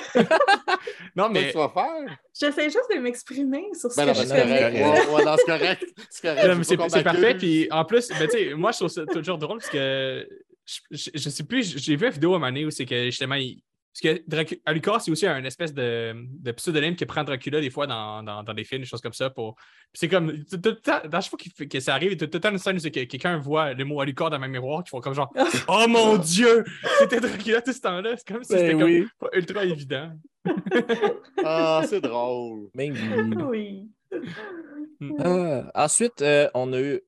Non, 1.15 1.29
Qu'est-ce 1.31 1.33
que 1.33 1.45
mais 1.45 1.51
tu 1.51 1.57
vas 1.57 1.69
faire? 1.69 2.17
J'essaie 2.39 2.69
juste 2.69 2.89
de 2.93 2.99
m'exprimer 2.99 3.65
sur 3.73 3.91
ce 3.91 3.97
Ben 3.97 4.03
que 4.05 4.17
non, 4.17 4.23
je 4.23 4.33
mais 4.33 4.41
connais. 4.41 4.83
Ouais, 4.83 5.07
ouais, 5.15 5.25
non, 5.25 5.35
c'est 5.37 5.45
correct. 5.45 5.83
C'est 6.09 6.21
correct. 6.21 6.57
Mais 6.57 6.63
c'est 6.89 7.03
parfait. 7.03 7.35
Puis 7.35 7.67
en 7.71 7.85
plus, 7.85 8.07
ben, 8.09 8.27
tu 8.27 8.37
sais, 8.37 8.53
moi, 8.53 8.71
je 8.71 8.77
trouve 8.77 8.89
ça 8.89 9.05
toujours 9.05 9.37
drôle 9.37 9.57
parce 9.59 9.69
que 9.69 10.27
je, 10.65 10.79
je, 10.91 11.09
je 11.15 11.29
sais 11.29 11.43
plus, 11.43 11.77
j'ai 11.77 11.95
vu 11.95 12.05
une 12.05 12.11
vidéo 12.13 12.33
à 12.33 12.35
un 12.35 12.39
moment 12.39 12.47
donné 12.51 12.65
où 12.65 12.71
c'est 12.71 12.85
que 12.85 13.05
justement, 13.05 13.35
il- 13.35 13.61
parce 13.93 14.15
que 14.15 14.23
Dracu- 14.29 14.61
Alucard, 14.65 15.01
c'est 15.01 15.11
aussi 15.11 15.27
un 15.27 15.43
espèce 15.43 15.73
de, 15.73 16.13
de 16.15 16.51
pseudonyme 16.53 16.95
qui 16.95 17.05
prend 17.05 17.23
Dracula 17.25 17.59
des 17.59 17.69
fois 17.69 17.87
dans, 17.87 18.23
dans, 18.23 18.41
dans 18.41 18.53
des 18.53 18.63
films, 18.63 18.81
des 18.81 18.87
choses 18.87 19.01
comme 19.01 19.11
ça. 19.11 19.29
Pour... 19.29 19.55
C'est 19.93 20.07
comme, 20.07 20.45
tout, 20.45 20.57
tout 20.57 20.69
le 20.69 21.07
dans 21.09 21.19
chaque 21.21 21.29
fois 21.29 21.65
que 21.67 21.79
ça 21.81 21.95
arrive, 21.95 22.13
il 22.13 22.21
y 22.21 22.23
a 22.23 22.27
tout 22.27 22.33
le 22.33 22.39
temps 22.39 22.51
une 22.51 22.57
scène 22.57 22.77
où 22.77 22.81
que 22.81 22.89
quelqu'un 22.89 23.37
voit 23.37 23.73
le 23.73 23.83
mot 23.83 23.99
Alucard 23.99 24.29
dans 24.29 24.39
ma 24.39 24.47
miroir, 24.47 24.83
qui 24.83 24.89
font 24.91 25.01
comme 25.01 25.13
genre, 25.13 25.33
oh 25.67 25.85
mon 25.89 26.17
Dieu, 26.17 26.63
c'était 26.99 27.19
Dracula 27.19 27.61
tout 27.61 27.73
ce 27.73 27.81
temps-là. 27.81 28.15
C'est 28.15 28.27
comme 28.27 28.43
si 28.43 28.53
c'était 28.53 28.67
Ben 28.73 28.79
comme 28.79 28.89
oui. 28.89 29.05
pas 29.19 29.29
ultra 29.33 29.65
évident. 29.65 30.11
Ah, 31.43 31.83
c'est 31.87 32.01
drôle. 32.01 32.69
Même 32.73 32.95
Oui. 33.49 33.89
Euh, 35.01 35.63
ensuite, 35.75 36.21
euh, 36.21 36.49
on 36.53 36.71
a 36.73 36.79
eu 36.79 37.01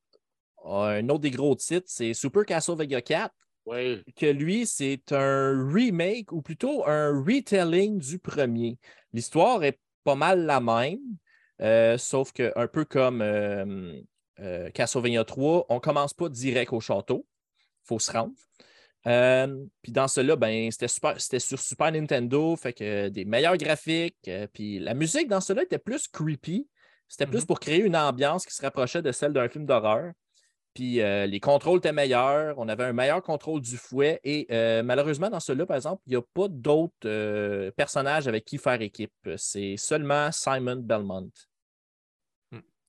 un 0.64 1.08
autre 1.08 1.20
des 1.20 1.30
gros 1.30 1.54
titres, 1.54 1.86
c'est 1.88 2.14
Super 2.14 2.44
Castlevania 2.44 3.00
4, 3.02 3.32
Oui. 3.66 4.02
que 4.16 4.26
lui, 4.26 4.66
c'est 4.66 5.12
un 5.12 5.68
remake 5.72 6.32
ou 6.32 6.42
plutôt 6.42 6.86
un 6.86 7.22
retelling 7.24 7.98
du 7.98 8.18
premier. 8.18 8.78
L'histoire 9.12 9.64
est 9.64 9.78
pas 10.04 10.14
mal 10.14 10.44
la 10.44 10.60
même, 10.60 10.98
euh, 11.62 11.96
sauf 11.96 12.32
que 12.32 12.52
un 12.56 12.66
peu 12.68 12.84
comme 12.84 13.22
euh, 13.22 14.00
euh, 14.40 14.70
Castlevania 14.70 15.24
3, 15.24 15.66
on 15.70 15.80
commence 15.80 16.12
pas 16.12 16.28
direct 16.28 16.72
au 16.72 16.80
château. 16.80 17.26
Il 17.84 17.86
faut 17.88 17.98
se 17.98 18.12
rendre. 18.12 18.34
Puis 19.82 19.92
dans 19.92 20.08
cela, 20.08 20.36
ben, 20.36 20.70
c'était 20.70 20.88
super, 20.88 21.20
c'était 21.20 21.38
sur 21.38 21.58
Super 21.58 21.92
Nintendo, 21.92 22.56
fait 22.56 22.72
que 22.72 23.08
des 23.08 23.24
meilleurs 23.24 23.56
graphiques. 23.56 24.30
puis 24.52 24.78
la 24.78 24.94
musique 24.94 25.28
dans 25.28 25.40
cela 25.40 25.62
était 25.62 25.78
plus 25.78 26.08
creepy. 26.08 26.68
C'était 27.08 27.26
plus 27.26 27.40
Mhm. 27.40 27.46
pour 27.46 27.60
créer 27.60 27.80
une 27.80 27.96
ambiance 27.96 28.46
qui 28.46 28.54
se 28.54 28.62
rapprochait 28.62 29.02
de 29.02 29.12
celle 29.12 29.32
d'un 29.34 29.48
film 29.48 29.66
d'horreur. 29.66 30.12
Puis 30.74 31.00
euh, 31.00 31.26
les 31.26 31.38
contrôles 31.38 31.78
étaient 31.78 31.92
meilleurs, 31.92 32.58
on 32.58 32.68
avait 32.68 32.82
un 32.84 32.92
meilleur 32.92 33.22
contrôle 33.22 33.60
du 33.60 33.76
fouet. 33.76 34.20
Et 34.24 34.46
euh, 34.50 34.82
malheureusement, 34.82 35.30
dans 35.30 35.38
celui-là, 35.40 35.66
par 35.66 35.76
exemple, 35.76 36.02
il 36.06 36.10
n'y 36.10 36.16
a 36.16 36.22
pas 36.34 36.48
d'autres 36.48 36.92
euh, 37.06 37.70
personnages 37.76 38.26
avec 38.26 38.44
qui 38.44 38.58
faire 38.58 38.80
équipe. 38.82 39.12
C'est 39.36 39.76
seulement 39.76 40.32
Simon 40.32 40.76
Belmont. 40.76 41.30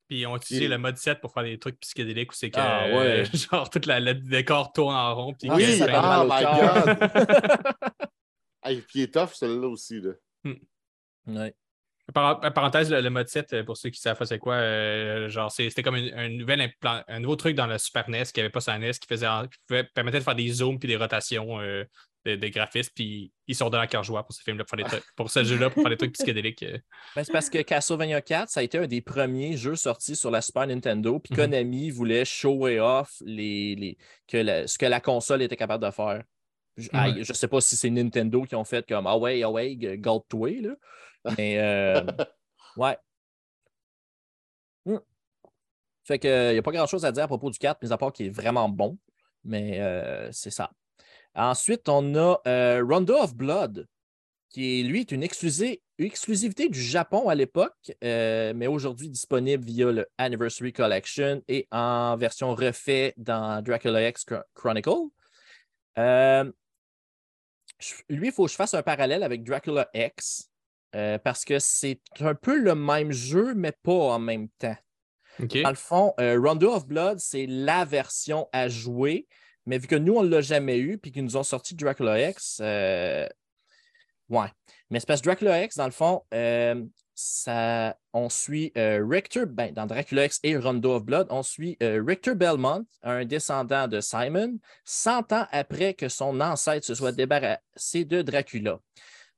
Puis 0.07 0.19
ils 0.19 0.27
ont 0.27 0.35
utilisé 0.37 0.65
Et- 0.65 0.67
le 0.67 0.77
mode 0.77 0.97
7 0.97 1.19
pour 1.19 1.33
faire 1.33 1.41
des 1.43 1.57
trucs 1.57 1.79
psychédéliques 1.79 2.31
où 2.31 2.35
c'est 2.35 2.51
que 2.51 2.59
Ah, 2.59 2.87
ouais. 2.89 3.21
euh, 3.21 3.25
genre 3.33 3.69
tout 3.69 3.81
la- 3.85 3.99
le 3.99 4.13
décor 4.13 4.71
tourne 4.71 4.93
en 4.95 5.15
rond. 5.15 5.33
Puis 5.33 5.49
Ah, 5.51 5.55
Oui, 5.55 5.77
ça 5.77 5.85
ah, 5.89 6.23
au 6.23 6.27
my. 6.27 8.05
Hey, 8.63 8.81
puis 8.81 8.99
il 8.99 9.01
est 9.03 9.13
tough, 9.13 9.29
celui-là 9.33 9.67
aussi. 9.67 10.01
Là. 10.01 10.11
Ouais. 11.27 11.53
Par- 12.13 12.39
par- 12.39 12.53
parenthèse, 12.53 12.91
le, 12.91 13.01
le 13.01 13.09
mode 13.09 13.27
7, 13.27 13.53
euh, 13.53 13.63
pour 13.63 13.77
ceux 13.77 13.89
qui 13.89 13.99
savent 13.99 14.21
c'est 14.25 14.37
quoi, 14.37 14.55
euh, 14.55 15.27
genre 15.27 15.51
c'était 15.51 15.81
comme 15.81 15.95
une- 15.95 16.13
un, 16.13 16.29
nouvel 16.29 16.61
implant- 16.61 17.03
un 17.07 17.19
nouveau 17.19 17.35
truc 17.35 17.55
dans 17.55 17.65
le 17.67 17.77
Super 17.79 18.07
NES 18.09 18.25
qui 18.31 18.39
avait 18.41 18.49
pas 18.51 18.61
sa 18.61 18.77
NES 18.77 18.91
qui 18.91 19.07
faisait 19.07 19.27
en- 19.27 19.47
qui 19.47 19.57
pouvait- 19.67 19.83
permettait 19.85 20.19
de 20.19 20.23
faire 20.23 20.35
des 20.35 20.47
zooms 20.49 20.77
puis 20.77 20.87
des 20.87 20.97
rotations 20.97 21.59
euh, 21.59 21.83
de- 22.25 22.35
des 22.35 22.51
graphismes. 22.51 22.91
Puis 22.95 23.31
ils 23.47 23.55
sont 23.55 23.69
dans 23.71 23.79
la 23.79 24.01
joie 24.03 24.23
pour 24.23 24.33
ce 24.35 24.43
film-là, 24.43 24.63
pour, 24.65 24.77
faire 24.77 24.85
des 24.85 24.89
trucs- 24.97 25.15
pour 25.15 25.29
ce 25.31 25.43
jeu-là, 25.43 25.69
pour 25.71 25.81
faire 25.81 25.89
des 25.89 25.97
trucs 25.97 26.13
psychédéliques. 26.13 26.61
euh. 26.63 26.77
Ben, 27.15 27.23
c'est 27.23 27.31
parce 27.31 27.49
que 27.49 27.59
Castlevania 27.63 28.21
4, 28.21 28.49
ça 28.49 28.59
a 28.59 28.63
été 28.63 28.77
un 28.77 28.85
des 28.87 29.01
premiers 29.01 29.57
jeux 29.57 29.75
sortis 29.75 30.15
sur 30.15 30.29
la 30.31 30.41
Super 30.41 30.67
Nintendo. 30.67 31.19
Puis 31.19 31.33
Mhm. 31.33 31.37
Konami 31.39 31.89
voulait 31.89 32.23
show 32.25 32.67
et 32.67 32.79
off 32.79 33.13
les, 33.25 33.75
les- 33.75 33.97
que 34.27 34.37
la- 34.37 34.67
ce 34.67 34.77
que 34.77 34.85
la 34.85 34.99
console 35.01 35.41
était 35.41 35.55
capable 35.57 35.83
de 35.85 35.91
faire. 35.91 36.21
Je, 36.77 36.89
Ouais. 36.93 37.23
je 37.23 37.31
sais 37.33 37.47
pas 37.47 37.61
si 37.61 37.75
c'est 37.77 37.89
Nintendo 37.89 38.43
qui 38.43 38.53
ont 38.55 38.65
fait 38.65 38.85
comme 38.87 39.07
Ah 39.07 39.17
ouais, 39.17 39.41
ah 39.43 39.49
ouais, 39.49 39.75
gold-toi, 39.75 40.61
là. 40.61 40.75
Mais 41.37 41.59
euh, 41.59 42.01
ouais. 42.77 42.97
Hmm. 44.85 44.97
Fait 46.03 46.19
que 46.19 46.51
il 46.51 46.53
n'y 46.53 46.59
a 46.59 46.61
pas 46.61 46.71
grand-chose 46.71 47.05
à 47.05 47.11
dire 47.11 47.23
à 47.23 47.27
propos 47.27 47.49
du 47.49 47.57
4, 47.57 47.81
mis 47.83 47.91
à 47.91 47.97
part 47.97 48.13
qu'il 48.13 48.27
est 48.27 48.29
vraiment 48.29 48.69
bon. 48.69 48.97
Mais 49.43 49.79
euh, 49.81 50.31
c'est 50.31 50.51
ça. 50.51 50.71
Ensuite, 51.33 51.89
on 51.89 52.15
a 52.15 52.39
euh, 52.47 52.83
Rondo 52.87 53.15
of 53.15 53.35
Blood, 53.35 53.87
qui 54.49 54.83
lui, 54.83 55.01
est 55.01 55.11
une 55.11 55.23
exclusi- 55.23 55.81
exclusivité 55.97 56.69
du 56.69 56.81
Japon 56.81 57.27
à 57.27 57.35
l'époque, 57.35 57.91
euh, 58.03 58.53
mais 58.55 58.67
aujourd'hui 58.67 59.09
disponible 59.09 59.63
via 59.65 59.91
le 59.91 60.07
Anniversary 60.17 60.71
Collection 60.71 61.41
et 61.47 61.67
en 61.71 62.15
version 62.17 62.55
refait 62.55 63.13
dans 63.17 63.61
Dracula 63.61 64.07
X 64.09 64.23
Chron- 64.25 64.43
Chronicle. 64.53 65.09
Lui, 68.09 68.27
il 68.27 68.31
faut 68.31 68.45
que 68.45 68.51
je 68.51 68.55
fasse 68.55 68.73
un 68.73 68.83
parallèle 68.83 69.23
avec 69.23 69.43
Dracula 69.43 69.89
X 69.93 70.49
euh, 70.95 71.17
parce 71.17 71.43
que 71.43 71.59
c'est 71.59 71.99
un 72.21 72.35
peu 72.35 72.57
le 72.57 72.73
même 72.73 73.11
jeu, 73.11 73.53
mais 73.53 73.73
pas 73.83 73.91
en 73.91 74.19
même 74.19 74.47
temps. 74.57 74.77
Dans 75.39 75.69
le 75.69 75.75
fond, 75.75 76.13
euh, 76.21 76.39
Rondo 76.39 76.71
of 76.71 76.87
Blood, 76.87 77.19
c'est 77.19 77.45
la 77.47 77.83
version 77.83 78.47
à 78.53 78.69
jouer, 78.69 79.27
mais 79.65 79.77
vu 79.77 79.87
que 79.87 79.95
nous, 79.95 80.15
on 80.15 80.23
ne 80.23 80.29
l'a 80.29 80.39
jamais 80.39 80.77
eu, 80.77 80.97
puis 80.97 81.11
qu'ils 81.11 81.25
nous 81.25 81.35
ont 81.35 81.43
sorti 81.43 81.75
Dracula 81.75 82.29
X, 82.29 82.59
euh, 82.61 83.27
ouais. 84.29 84.47
Mais 84.89 85.01
c'est 85.01 85.05
parce 85.05 85.19
que 85.19 85.25
Dracula 85.25 85.65
X, 85.65 85.75
dans 85.75 85.85
le 85.85 85.91
fond, 85.91 86.23
ça, 87.13 87.97
on 88.13 88.29
suit 88.29 88.71
Richter, 88.75 89.45
ben, 89.47 89.73
dans 89.73 89.87
Dracula 89.87 90.25
X 90.25 90.39
et 90.43 90.55
Rondo 90.55 90.93
of 90.95 91.03
Blood, 91.03 91.27
on 91.29 91.43
suit 91.43 91.77
Richter 91.81 92.35
Belmont, 92.35 92.85
un 93.03 93.25
descendant 93.25 93.89
de 93.89 93.99
Simon, 93.99 94.59
100 94.85 95.33
ans 95.33 95.47
après 95.51 95.93
que 95.93 96.07
son 96.07 96.39
ancêtre 96.39 96.85
se 96.85 96.95
soit 96.95 97.11
débarrassé 97.11 98.05
de 98.05 98.21
Dracula. 98.21 98.79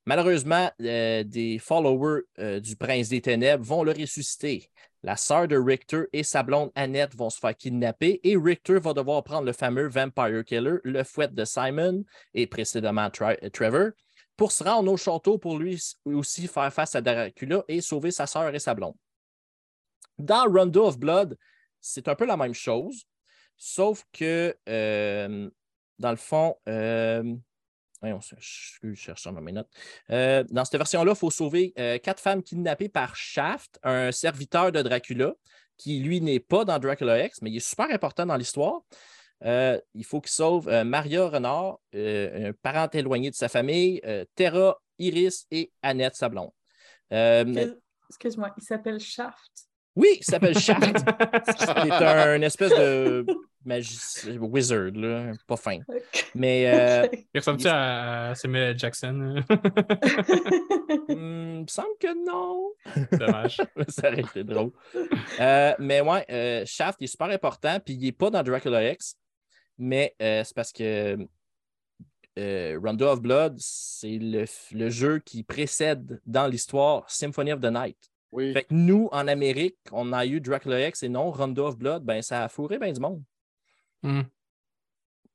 Malheureusement, 0.07 0.71
euh, 0.83 1.25
des 1.25 1.59
followers 1.59 2.21
euh, 2.39 2.61
du 2.61 2.77
prince 2.77 3.09
des 3.09 3.19
ténèbres 3.19 3.65
vont 3.65 3.83
le 3.83 3.91
ressusciter. 3.91 4.71
La 5.03 5.17
sœur 5.17 5.49
de 5.49 5.57
Richter 5.57 6.03
et 6.13 6.23
sa 6.23 6.43
blonde 6.43 6.71
Annette 6.75 7.13
vont 7.13 7.29
se 7.29 7.37
faire 7.37 7.53
kidnapper 7.53 8.21
et 8.23 8.37
Richter 8.37 8.79
va 8.79 8.93
devoir 8.93 9.21
prendre 9.25 9.45
le 9.45 9.51
fameux 9.51 9.89
Vampire 9.89 10.45
Killer, 10.45 10.77
le 10.85 11.03
fouet 11.03 11.27
de 11.27 11.43
Simon 11.43 12.05
et 12.33 12.47
précédemment 12.47 13.09
euh, 13.19 13.49
Trevor, 13.51 13.89
pour 14.37 14.53
se 14.53 14.63
rendre 14.63 14.89
au 14.89 14.95
château 14.95 15.37
pour 15.37 15.59
lui 15.59 15.77
aussi 16.05 16.47
faire 16.47 16.71
face 16.71 16.95
à 16.95 17.01
Dracula 17.01 17.65
et 17.67 17.81
sauver 17.81 18.11
sa 18.11 18.27
sœur 18.27 18.55
et 18.55 18.59
sa 18.59 18.73
blonde. 18.73 18.95
Dans 20.17 20.49
Rondo 20.49 20.85
of 20.85 20.97
Blood, 20.97 21.37
c'est 21.81 22.07
un 22.07 22.15
peu 22.15 22.25
la 22.25 22.37
même 22.37 22.53
chose, 22.53 23.03
sauf 23.57 24.05
que 24.13 24.55
dans 25.99 26.11
le 26.11 26.15
fond, 26.15 26.55
voyons, 28.01 28.19
je, 28.21 28.93
cherche 28.93 29.23
dans 29.23 29.33
mes 29.33 29.51
notes. 29.51 29.69
Euh, 30.11 30.43
dans 30.49 30.65
cette 30.65 30.77
version-là, 30.77 31.13
il 31.13 31.17
faut 31.17 31.31
sauver 31.31 31.73
euh, 31.79 31.97
quatre 31.97 32.21
femmes 32.21 32.43
kidnappées 32.43 32.89
par 32.89 33.15
Shaft, 33.15 33.79
un 33.83 34.11
serviteur 34.11 34.71
de 34.71 34.81
Dracula, 34.81 35.33
qui 35.77 35.99
lui 35.99 36.21
n'est 36.21 36.39
pas 36.39 36.65
dans 36.65 36.79
Dracula 36.79 37.25
X, 37.25 37.41
mais 37.41 37.51
il 37.51 37.57
est 37.57 37.67
super 37.67 37.89
important 37.91 38.25
dans 38.25 38.35
l'histoire. 38.35 38.81
Euh, 39.43 39.79
il 39.93 40.03
faut 40.03 40.19
qu'il 40.19 40.31
sauve 40.31 40.67
Maria 40.83 41.27
Renard, 41.27 41.77
un 41.93 42.51
parent 42.61 42.89
éloigné 42.91 43.29
de 43.29 43.35
sa 43.35 43.47
famille, 43.47 44.01
Terra, 44.35 44.79
Iris 44.97 45.45
et 45.51 45.71
Annette, 45.81 46.15
sa 46.15 46.29
blonde. 46.29 46.51
Excuse- 47.11 47.77
Excuse-moi, 48.09 48.53
il 48.57 48.63
s'appelle 48.63 48.99
Shaft. 48.99 49.51
oui, 49.95 50.07
il 50.19 50.23
s'appelle 50.23 50.57
Shaft. 50.57 50.81
C'est 51.59 51.91
un 51.91 52.41
espèce 52.41 52.71
de 52.71 53.25
magicien, 53.67 54.37
wizard, 54.37 54.91
là, 54.93 55.31
pas 55.45 55.57
fin. 55.57 55.79
Mais 56.35 56.65
euh. 56.67 57.07
Il 57.33 57.39
ressemble-tu 57.39 57.67
à, 57.67 58.29
à 58.29 58.35
Samuel. 58.35 58.77
Jackson? 58.77 59.43
hmm, 61.09 61.57
il 61.57 61.63
me 61.63 61.67
semble 61.67 61.97
que 61.99 62.25
non. 62.25 62.71
Dommage. 63.11 63.57
ça 63.89 64.07
aurait 64.07 64.21
été 64.21 64.43
drôle. 64.43 64.71
Euh, 65.39 65.73
mais 65.79 66.01
ouais, 66.01 66.25
euh, 66.29 66.63
Shaft 66.65 66.97
il 67.01 67.05
est 67.05 67.07
super 67.07 67.29
important, 67.29 67.79
puis 67.83 67.93
il 67.95 68.03
n'est 68.03 68.11
pas 68.11 68.29
dans 68.29 68.43
Dracula 68.43 68.91
X, 68.91 69.15
mais 69.77 70.15
euh, 70.21 70.43
c'est 70.43 70.55
parce 70.55 70.71
que 70.71 71.17
euh, 72.39 72.79
Rondo 72.83 73.07
of 73.07 73.21
Blood, 73.21 73.55
c'est 73.59 74.19
le, 74.19 74.45
le 74.71 74.89
jeu 74.89 75.19
qui 75.19 75.43
précède 75.43 76.21
dans 76.25 76.47
l'histoire 76.47 77.09
Symphony 77.09 77.51
of 77.53 77.61
the 77.61 77.71
Night. 77.71 77.97
Oui. 78.31 78.53
Fait 78.53 78.63
que 78.63 78.73
nous, 78.73 79.09
en 79.11 79.27
Amérique, 79.27 79.77
on 79.91 80.11
a 80.13 80.25
eu 80.25 80.39
Dracula 80.39 80.87
X 80.87 81.03
et 81.03 81.09
non 81.09 81.31
Rondo 81.31 81.65
of 81.65 81.77
Blood, 81.77 82.03
ben 82.03 82.21
ça 82.21 82.43
a 82.43 82.49
fourré 82.49 82.77
bien 82.77 82.91
du 82.91 82.99
monde. 82.99 83.23
Hmm. 84.03 84.21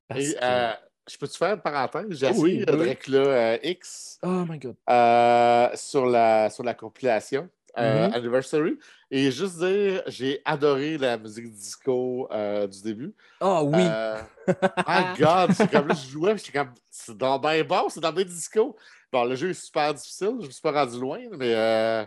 Parce 0.08 0.20
Et 0.30 0.34
que- 0.34 0.38
euh, 0.44 0.72
je 1.08 1.16
peux-tu 1.16 1.36
faire 1.38 1.54
une 1.54 1.60
parenthèse? 1.60 2.06
J'ai 2.10 2.26
Oh 2.26 2.30
oui, 2.36 2.64
essayé 2.64 2.64
oui, 2.76 2.96
euh, 3.16 3.58
X 3.62 4.18
Oh 4.22 4.44
my 4.48 4.58
God. 4.58 4.76
euh, 4.88 5.68
sur, 5.74 6.06
la, 6.06 6.50
sur 6.50 6.62
la 6.64 6.74
compilation 6.74 7.48
euh, 7.78 8.06
Mhm. 8.08 8.14
Anniversary. 8.14 8.78
Et 9.10 9.30
juste 9.30 9.58
dire, 9.58 10.02
j'ai 10.06 10.40
adoré 10.44 10.98
la 10.98 11.16
musique 11.18 11.50
disco 11.50 12.28
euh, 12.30 12.66
du 12.66 12.82
début. 12.82 13.14
Ah 13.40 13.62
oui. 13.64 13.82
Euh, 13.86 14.22
my 14.86 15.18
God! 15.18 15.52
C'est 15.52 15.70
comme 15.70 15.88
là, 15.88 15.94
je 15.94 16.08
jouais, 16.10 16.36
j'étais 16.36 16.52
comme, 16.52 16.74
c'est 16.90 17.16
dans 17.16 17.38
bien 17.38 17.64
bon, 17.64 17.88
c'est 17.88 18.00
dans 18.00 18.12
bien 18.12 18.24
disco. 18.24 18.76
Bon, 19.12 19.24
le 19.24 19.34
jeu 19.36 19.50
est 19.50 19.54
super 19.54 19.92
difficile, 19.94 20.36
je 20.40 20.46
me 20.46 20.50
suis 20.50 20.60
pas 20.62 20.72
rendu 20.72 20.98
loin, 20.98 21.20
mais 21.32 21.54
euh, 21.54 22.04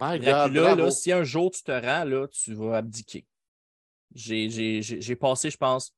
my 0.00 0.18
God, 0.18 0.24
Dracula, 0.24 0.60
bravo. 0.62 0.82
là, 0.84 0.90
si 0.90 1.12
un 1.12 1.22
jour 1.24 1.50
tu 1.50 1.62
te 1.62 1.72
rends, 1.72 2.04
là, 2.04 2.26
tu 2.28 2.54
vas 2.54 2.76
abdiquer. 2.78 3.26
J'ai- 4.14 4.50
J'ai 4.50 4.82
j'ai- 4.82 5.00
j'ai 5.00 5.16
passé, 5.16 5.50
je 5.50 5.56
pense, 5.56 5.94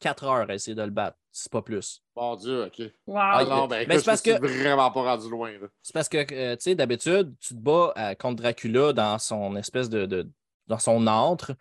4 0.00 0.24
heures 0.24 0.50
à 0.50 0.54
essayer 0.54 0.74
de 0.74 0.82
le 0.82 0.90
battre, 0.90 1.16
c'est 1.32 1.50
pas 1.50 1.62
plus. 1.62 2.02
Mon 2.16 2.36
Dieu, 2.36 2.64
OK. 2.64 2.78
Wow. 3.06 3.16
Ah 3.18 3.44
non, 3.48 3.66
ben 3.66 3.76
mais 3.88 3.94
écoute, 3.94 3.98
c'est 4.00 4.04
parce 4.04 4.22
je 4.26 4.32
que- 4.38 4.48
suis 4.48 4.60
vraiment 4.62 4.90
pas 4.90 5.02
rendu 5.02 5.30
loin. 5.30 5.52
Là. 5.52 5.66
C'est 5.82 5.92
parce 5.94 6.08
que, 6.08 6.18
euh, 6.32 6.56
tu 6.56 6.62
sais, 6.62 6.74
d'habitude, 6.74 7.34
tu 7.40 7.54
te 7.54 7.58
bats 7.58 7.92
euh, 7.96 8.14
contre 8.14 8.42
Dracula 8.42 8.92
dans 8.92 9.18
son 9.18 9.56
espèce 9.56 9.88
de. 9.88 10.06
de- 10.06 10.30
dans 10.66 10.78
son 10.78 11.06
antre, 11.06 11.52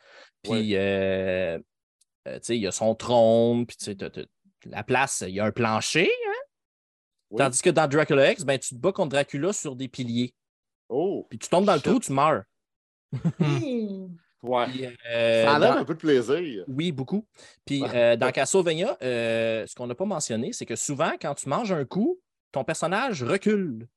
puis, 0.44 0.78
euh, 0.78 1.60
euh, 2.28 2.36
tu 2.36 2.40
sais, 2.42 2.56
il 2.58 2.62
y 2.62 2.68
a 2.68 2.72
son 2.72 2.96
trône, 2.96 3.66
puis, 3.66 3.76
tu 3.76 3.84
sais, 3.86 3.98
la 4.66 4.82
place, 4.84 5.26
il 5.28 5.34
y 5.34 5.42
a 5.42 5.46
un 5.46 5.52
plancher. 5.52 6.10
hein? 6.28 6.32
Oui. 7.30 7.38
Tandis 7.38 7.62
que 7.62 7.70
dans 7.70 7.86
Dracula 7.88 8.32
X, 8.32 8.46
ben, 8.46 8.58
tu 8.58 8.70
te 8.76 8.80
bats 8.80 8.94
contre 8.94 9.10
Dracula 9.10 9.52
sur 9.52 9.76
des 9.76 9.90
piliers. 9.90 10.34
Oh, 10.88 11.28
Puis 11.30 11.38
tu 11.38 11.50
tombes 11.50 11.66
dans 11.66 11.76
le 11.76 11.82
trou, 11.82 12.00
tu 12.00 12.14
meurs. 12.14 12.44
Hey. 13.42 14.08
Ouais. 14.44 14.66
Puis, 14.68 14.86
euh, 15.10 15.46
Ça 15.46 15.56
enlève 15.56 15.74
dans- 15.74 15.80
un 15.80 15.86
peu 15.86 15.94
de 15.96 16.00
plaisir. 16.00 16.64
Oui, 16.68 16.92
beaucoup. 16.92 17.26
Puis 17.66 17.82
Ouais. 17.82 17.90
euh, 17.96 18.16
dans 18.16 18.32
Castlevania, 18.32 18.98
euh, 19.02 19.66
ce 19.66 19.74
qu'on 19.76 19.88
n'a 19.88 19.96
pas 19.96 20.06
mentionné, 20.06 20.54
c'est 20.54 20.66
que 20.66 20.76
souvent, 20.76 21.14
quand 21.20 21.34
tu 21.34 21.50
manges 21.50 21.72
un 21.72 21.86
coup, 21.86 22.20
ton 22.52 22.64
personnage 22.64 23.24
recule. 23.24 23.88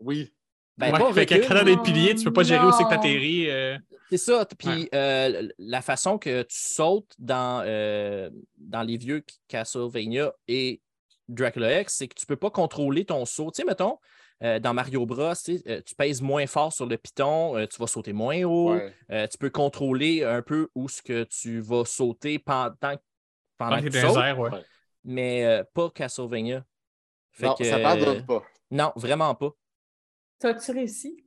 Oui. 0.00 0.32
Ben, 0.78 0.92
Ouais, 0.92 0.98
pas 0.98 1.12
fait 1.12 1.24
que 1.26 1.34
recule, 1.34 1.48
quand 1.48 1.54
t'as 1.54 1.64
des 1.64 1.76
piliers, 1.78 2.14
tu 2.14 2.24
peux 2.24 2.32
pas 2.32 2.42
gérer 2.42 2.64
où 2.66 2.72
c'est 2.72 2.84
que 2.84 2.90
t'atterris. 2.90 3.50
euh, 3.50 3.76
C'est 4.10 4.18
ça. 4.18 4.46
Puis 4.58 4.68
Ouais. 4.68 4.88
euh, 4.94 5.48
la 5.58 5.82
façon 5.82 6.16
que 6.18 6.42
tu 6.42 6.56
sautes 6.56 7.12
dans, 7.18 7.62
euh, 7.66 8.30
dans 8.58 8.82
les 8.82 8.96
vieux 8.98 9.24
Castlevania 9.48 10.32
et 10.48 10.80
Dracula 11.28 11.80
X, 11.80 11.94
c'est 11.96 12.08
que 12.08 12.14
tu 12.14 12.24
peux 12.26 12.36
pas 12.36 12.50
contrôler 12.50 13.04
ton 13.04 13.24
saut. 13.24 13.50
Tu 13.50 13.62
sais, 13.62 13.64
mettons, 13.66 13.98
euh, 14.42 14.58
dans 14.58 14.74
Mario 14.74 15.06
Bros, 15.06 15.32
euh, 15.48 15.80
tu 15.84 15.94
pèses 15.94 16.20
moins 16.22 16.46
fort 16.46 16.72
sur 16.72 16.86
le 16.86 16.96
piton, 16.98 17.56
euh, 17.56 17.66
tu 17.66 17.78
vas 17.78 17.86
sauter 17.86 18.12
moins 18.12 18.42
haut. 18.44 18.74
Ouais. 18.74 18.92
Euh, 19.10 19.26
tu 19.26 19.38
peux 19.38 19.50
contrôler 19.50 20.24
un 20.24 20.42
peu 20.42 20.68
où 20.74 20.88
ce 20.88 21.00
que 21.02 21.24
tu 21.24 21.60
vas 21.60 21.84
sauter 21.84 22.38
pendant, 22.38 22.74
pendant 22.80 22.98
Pendant 23.58 23.82
que 23.82 23.88
tu 23.88 24.00
sautes, 24.00 24.16
airs, 24.18 24.38
ouais. 24.38 24.50
Mais 25.04 25.44
euh, 25.46 25.64
pas 25.72 25.88
Castlevania. 25.90 26.64
Fait 27.32 27.46
non, 27.46 27.54
que, 27.54 27.64
ça 27.64 27.76
euh, 27.76 27.82
pardonne 27.82 28.26
pas. 28.26 28.42
Non, 28.70 28.92
vraiment 28.96 29.34
pas. 29.34 29.50
T'as-tu 30.38 30.72
réussi? 30.72 31.24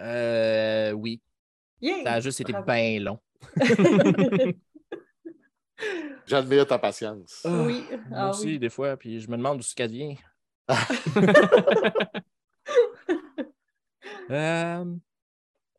Euh, 0.00 0.92
oui, 0.92 1.20
Yeah! 1.80 2.02
ça 2.04 2.12
a 2.14 2.20
juste 2.20 2.40
été 2.40 2.52
bien 2.66 3.00
long. 3.00 3.18
J'admire 6.26 6.66
ta 6.66 6.78
patience. 6.78 7.42
oui. 7.44 7.84
Moi 8.08 8.18
Ah 8.20 8.30
aussi, 8.30 8.46
oui. 8.46 8.58
des 8.58 8.68
fois, 8.68 8.96
puis 8.96 9.20
je 9.20 9.30
me 9.30 9.36
demande 9.36 9.58
d'où 9.58 9.62
ce 9.62 9.74
qu'elle 9.74 9.90
vient. 9.90 10.14
Euh, 14.30 14.84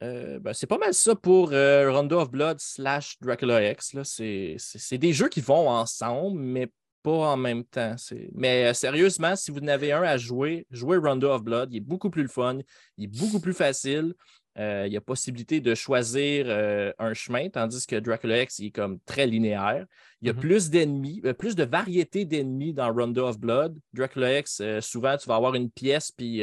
euh, 0.01 0.39
ben, 0.39 0.53
c'est 0.53 0.67
pas 0.67 0.77
mal 0.77 0.93
ça 0.93 1.13
pour 1.15 1.51
euh, 1.51 1.91
Rondo 1.91 2.19
of 2.19 2.31
Blood 2.31 2.59
slash 2.59 3.17
Dracula 3.19 3.71
X. 3.71 3.95
C'est 4.03 4.97
des 4.97 5.13
jeux 5.13 5.27
qui 5.27 5.41
vont 5.41 5.69
ensemble, 5.69 6.39
mais 6.39 6.71
pas 7.03 7.31
en 7.31 7.37
même 7.37 7.63
temps. 7.65 7.95
Mais 8.33 8.65
euh, 8.67 8.73
sérieusement, 8.73 9.35
si 9.35 9.51
vous 9.51 9.59
en 9.59 9.67
avez 9.67 9.91
un 9.91 10.03
à 10.03 10.17
jouer, 10.17 10.65
jouez 10.71 10.97
Rondo 10.97 11.29
of 11.29 11.43
Blood. 11.43 11.73
Il 11.73 11.77
est 11.77 11.81
beaucoup 11.81 12.09
plus 12.09 12.23
le 12.23 12.29
fun, 12.29 12.59
il 12.97 13.05
est 13.05 13.19
beaucoup 13.19 13.39
plus 13.39 13.53
facile. 13.53 14.13
Il 14.57 14.91
y 14.91 14.97
a 14.97 15.01
possibilité 15.01 15.61
de 15.61 15.73
choisir 15.73 16.47
un 16.99 17.13
chemin, 17.13 17.47
tandis 17.47 17.85
que 17.85 17.95
Dracula 17.95 18.41
X 18.41 18.59
il 18.59 18.65
est 18.65 18.71
comme 18.71 18.99
très 19.05 19.25
linéaire. 19.25 19.85
Il 20.21 20.27
y 20.27 20.29
a 20.29 20.33
Mhm. 20.33 20.39
plus 20.39 20.69
d'ennemis, 20.69 21.21
plus 21.37 21.55
de 21.55 21.63
variété 21.63 22.25
d'ennemis 22.25 22.73
dans 22.73 22.93
Rondo 22.93 23.25
of 23.25 23.39
Blood. 23.39 23.79
Dracula 23.93 24.39
X, 24.39 24.61
souvent, 24.81 25.15
tu 25.15 25.29
vas 25.29 25.35
avoir 25.35 25.55
une 25.55 25.71
pièce, 25.71 26.11
puis 26.11 26.41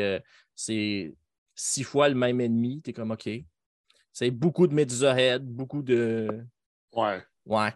c'est 0.54 1.12
six 1.56 1.82
fois 1.82 2.08
le 2.08 2.14
même 2.14 2.40
ennemi. 2.40 2.80
Tu 2.82 2.90
es 2.90 2.92
comme 2.92 3.10
OK. 3.10 3.28
C'est 4.12 4.30
beaucoup 4.30 4.66
de 4.68 4.74
Medusa 4.74 5.18
Head, 5.18 5.44
beaucoup 5.44 5.82
de. 5.82 6.28
Ouais. 6.92 7.20
Ouais. 7.44 7.72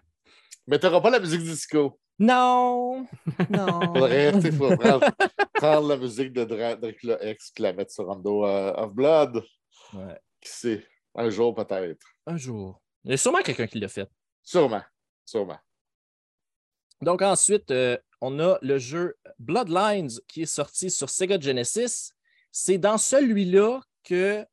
Mais 0.69 0.79
t'auras 0.79 1.01
pas 1.01 1.11
la 1.11 1.19
musique 1.21 1.43
disco. 1.43 1.99
Non! 2.23 3.07
Non! 3.49 3.81
Faudrait, 3.95 4.53
faut 4.53 4.77
prendre, 4.77 5.07
prendre 5.55 5.89
la 5.89 5.97
musique 5.97 6.35
de 6.35 6.45
Dra- 6.45 6.77
Dracula 6.77 7.17
X 7.31 7.51
et 7.57 7.63
la 7.63 7.73
mettre 7.73 7.93
sur 7.93 8.05
Rondo 8.05 8.45
euh, 8.45 8.75
of 8.75 8.93
Blood. 8.93 9.43
Ouais. 9.95 10.21
Qui 10.39 10.51
sait? 10.51 10.87
Un 11.15 11.31
jour 11.31 11.55
peut-être. 11.55 12.07
Un 12.27 12.37
jour. 12.37 12.83
Il 13.05 13.13
y 13.13 13.15
a 13.15 13.17
sûrement 13.17 13.41
quelqu'un 13.41 13.67
qui 13.67 13.81
l'a 13.81 13.89
fait. 13.89 14.07
Sûrement. 14.43 14.83
Sûrement. 15.25 15.57
Donc 17.01 17.23
ensuite, 17.23 17.71
euh, 17.71 17.97
on 18.21 18.39
a 18.39 18.59
le 18.61 18.77
jeu 18.77 19.17
Bloodlines 19.39 20.11
qui 20.29 20.43
est 20.43 20.47
sorti 20.47 20.91
sur 20.91 21.09
Sega 21.09 21.41
Genesis. 21.41 22.13
C'est 22.53 22.79
dans 22.79 22.99
celui-là 22.99 23.81
que 24.05 24.45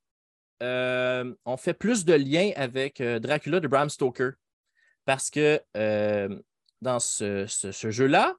euh, 0.64 1.34
on 1.46 1.58
fait 1.58 1.74
plus 1.74 2.06
de 2.06 2.14
liens 2.14 2.52
avec 2.56 3.00
euh, 3.02 3.20
Dracula 3.20 3.60
de 3.60 3.68
Bram 3.68 3.90
Stoker. 3.90 4.32
Parce 5.06 5.30
que 5.30 5.62
euh, 5.76 6.38
dans 6.82 7.00
ce, 7.00 7.46
ce- 7.48 7.72
ce 7.72 7.92
jeu-là, 7.92 8.36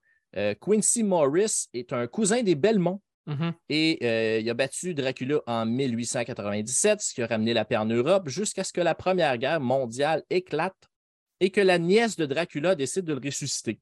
Quincy 0.60 1.02
Morris 1.04 1.66
est 1.72 1.92
un 1.94 2.06
cousin 2.06 2.42
des 2.42 2.54
Belmont. 2.54 3.00
Mhm. 3.26 3.52
Et 3.70 4.38
il 4.40 4.48
a 4.50 4.54
battu 4.54 4.94
Dracula 4.94 5.40
en 5.46 5.64
1897, 5.66 7.00
ce 7.00 7.14
qui 7.14 7.22
a 7.22 7.26
ramené 7.26 7.52
la 7.54 7.64
paix 7.64 7.76
en 7.76 7.86
Europe, 7.86 8.28
jusqu'à 8.28 8.62
ce 8.64 8.72
que 8.72 8.80
la 8.80 8.94
Première 8.94 9.36
Guerre 9.38 9.60
mondiale 9.60 10.22
éclate 10.30 10.76
et 11.40 11.50
que 11.50 11.60
la 11.60 11.78
nièce 11.78 12.16
de 12.16 12.26
Dracula 12.26 12.74
décide 12.74 13.04
de 13.04 13.14
le 13.14 13.20
ressusciter. 13.24 13.80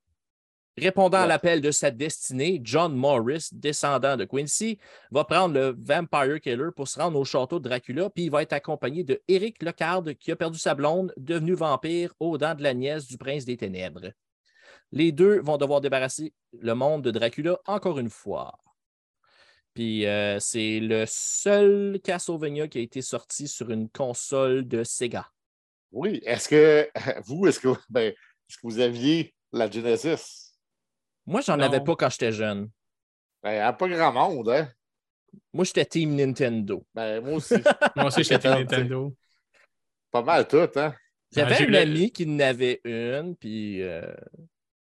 Répondant 0.79 1.19
à 1.19 1.27
l'appel 1.27 1.63
de 1.63 1.71
sa 1.71 1.91
destinée, 1.91 2.61
John 2.63 2.95
Morris, 2.95 3.49
descendant 3.53 4.17
de 4.19 4.27
Quincy, 4.27 4.79
va 5.11 5.25
prendre 5.25 5.55
le 5.55 5.75
Vampire 5.79 6.39
Killer 6.39 6.69
pour 6.77 6.87
se 6.87 7.01
rendre 7.01 7.19
au 7.19 7.25
château 7.25 7.59
de 7.59 7.69
Dracula, 7.69 8.11
puis 8.11 8.25
il 8.25 8.31
va 8.31 8.43
être 8.43 8.53
accompagné 8.53 9.03
de 9.03 9.23
Eric 9.27 9.63
Locard, 9.63 10.05
qui 10.21 10.33
a 10.33 10.37
perdu 10.37 10.59
sa 10.59 10.75
blonde, 10.75 11.15
devenu 11.17 11.55
vampire 11.55 12.13
aux 12.21 12.37
dents 12.37 12.55
de 12.55 12.63
la 12.63 12.75
nièce 12.75 13.07
du 13.07 13.17
prince 13.17 13.47
des 13.47 13.57
ténèbres. 13.57 14.13
Les 14.93 15.13
deux 15.13 15.41
vont 15.41 15.57
devoir 15.57 15.81
débarrasser 15.81 16.35
le 16.53 16.75
monde 16.75 17.03
de 17.03 17.11
Dracula 17.11 17.59
encore 17.67 17.99
une 17.99 18.11
fois. 18.11 18.59
Puis 19.73 20.07
euh, 20.07 20.39
c'est 20.41 20.81
le 20.81 21.05
seul 21.07 22.01
Castlevania 22.05 22.69
qui 22.69 22.79
a 22.79 22.83
été 22.83 23.01
sorti 23.01 23.49
sur 23.49 23.71
une 23.71 23.89
console 23.89 24.69
de 24.69 24.85
Sega. 24.85 25.27
Oui. 25.91 26.21
Est-ce 26.25 26.49
que 26.49 26.91
vous, 27.25 27.47
est-ce 27.47 27.61
que, 27.61 27.69
ben, 27.89 28.13
est-ce 28.13 28.57
que 28.57 28.63
vous 28.63 28.81
aviez 28.81 29.35
la 29.53 29.71
Genesis? 29.71 30.46
Moi, 31.27 31.41
j'en 31.41 31.59
avais 31.59 31.81
pas 31.81 31.97
quand 31.97 32.09
j'étais 32.11 32.33
jeune. 32.33 32.71
Ben, 33.43 33.51
il 33.51 33.55
n'y 33.55 33.61
a 33.61 33.73
pas 33.73 33.89
grand 33.89 34.13
monde, 34.13 34.49
hein? 34.51 34.69
Moi, 35.53 35.65
j'étais 35.65 35.85
Team 35.85 36.15
Nintendo. 36.15 36.85
Ben, 36.95 37.21
moi 37.21 37.35
aussi. 37.35 37.55
Moi 37.97 38.07
aussi, 38.07 38.23
j'étais 38.25 38.49
Attends, 38.49 38.59
Nintendo. 38.61 39.15
pas 40.11 40.23
mal 40.23 40.47
tout, 40.49 40.69
hein? 40.77 40.95
J'avais 41.33 41.67
un 41.67 41.75
ami 41.75 42.11
qui 42.13 42.25
en 42.27 42.39
avait 42.39 42.81
une, 42.85 43.37
puis 43.37 43.83
euh, 43.83 44.15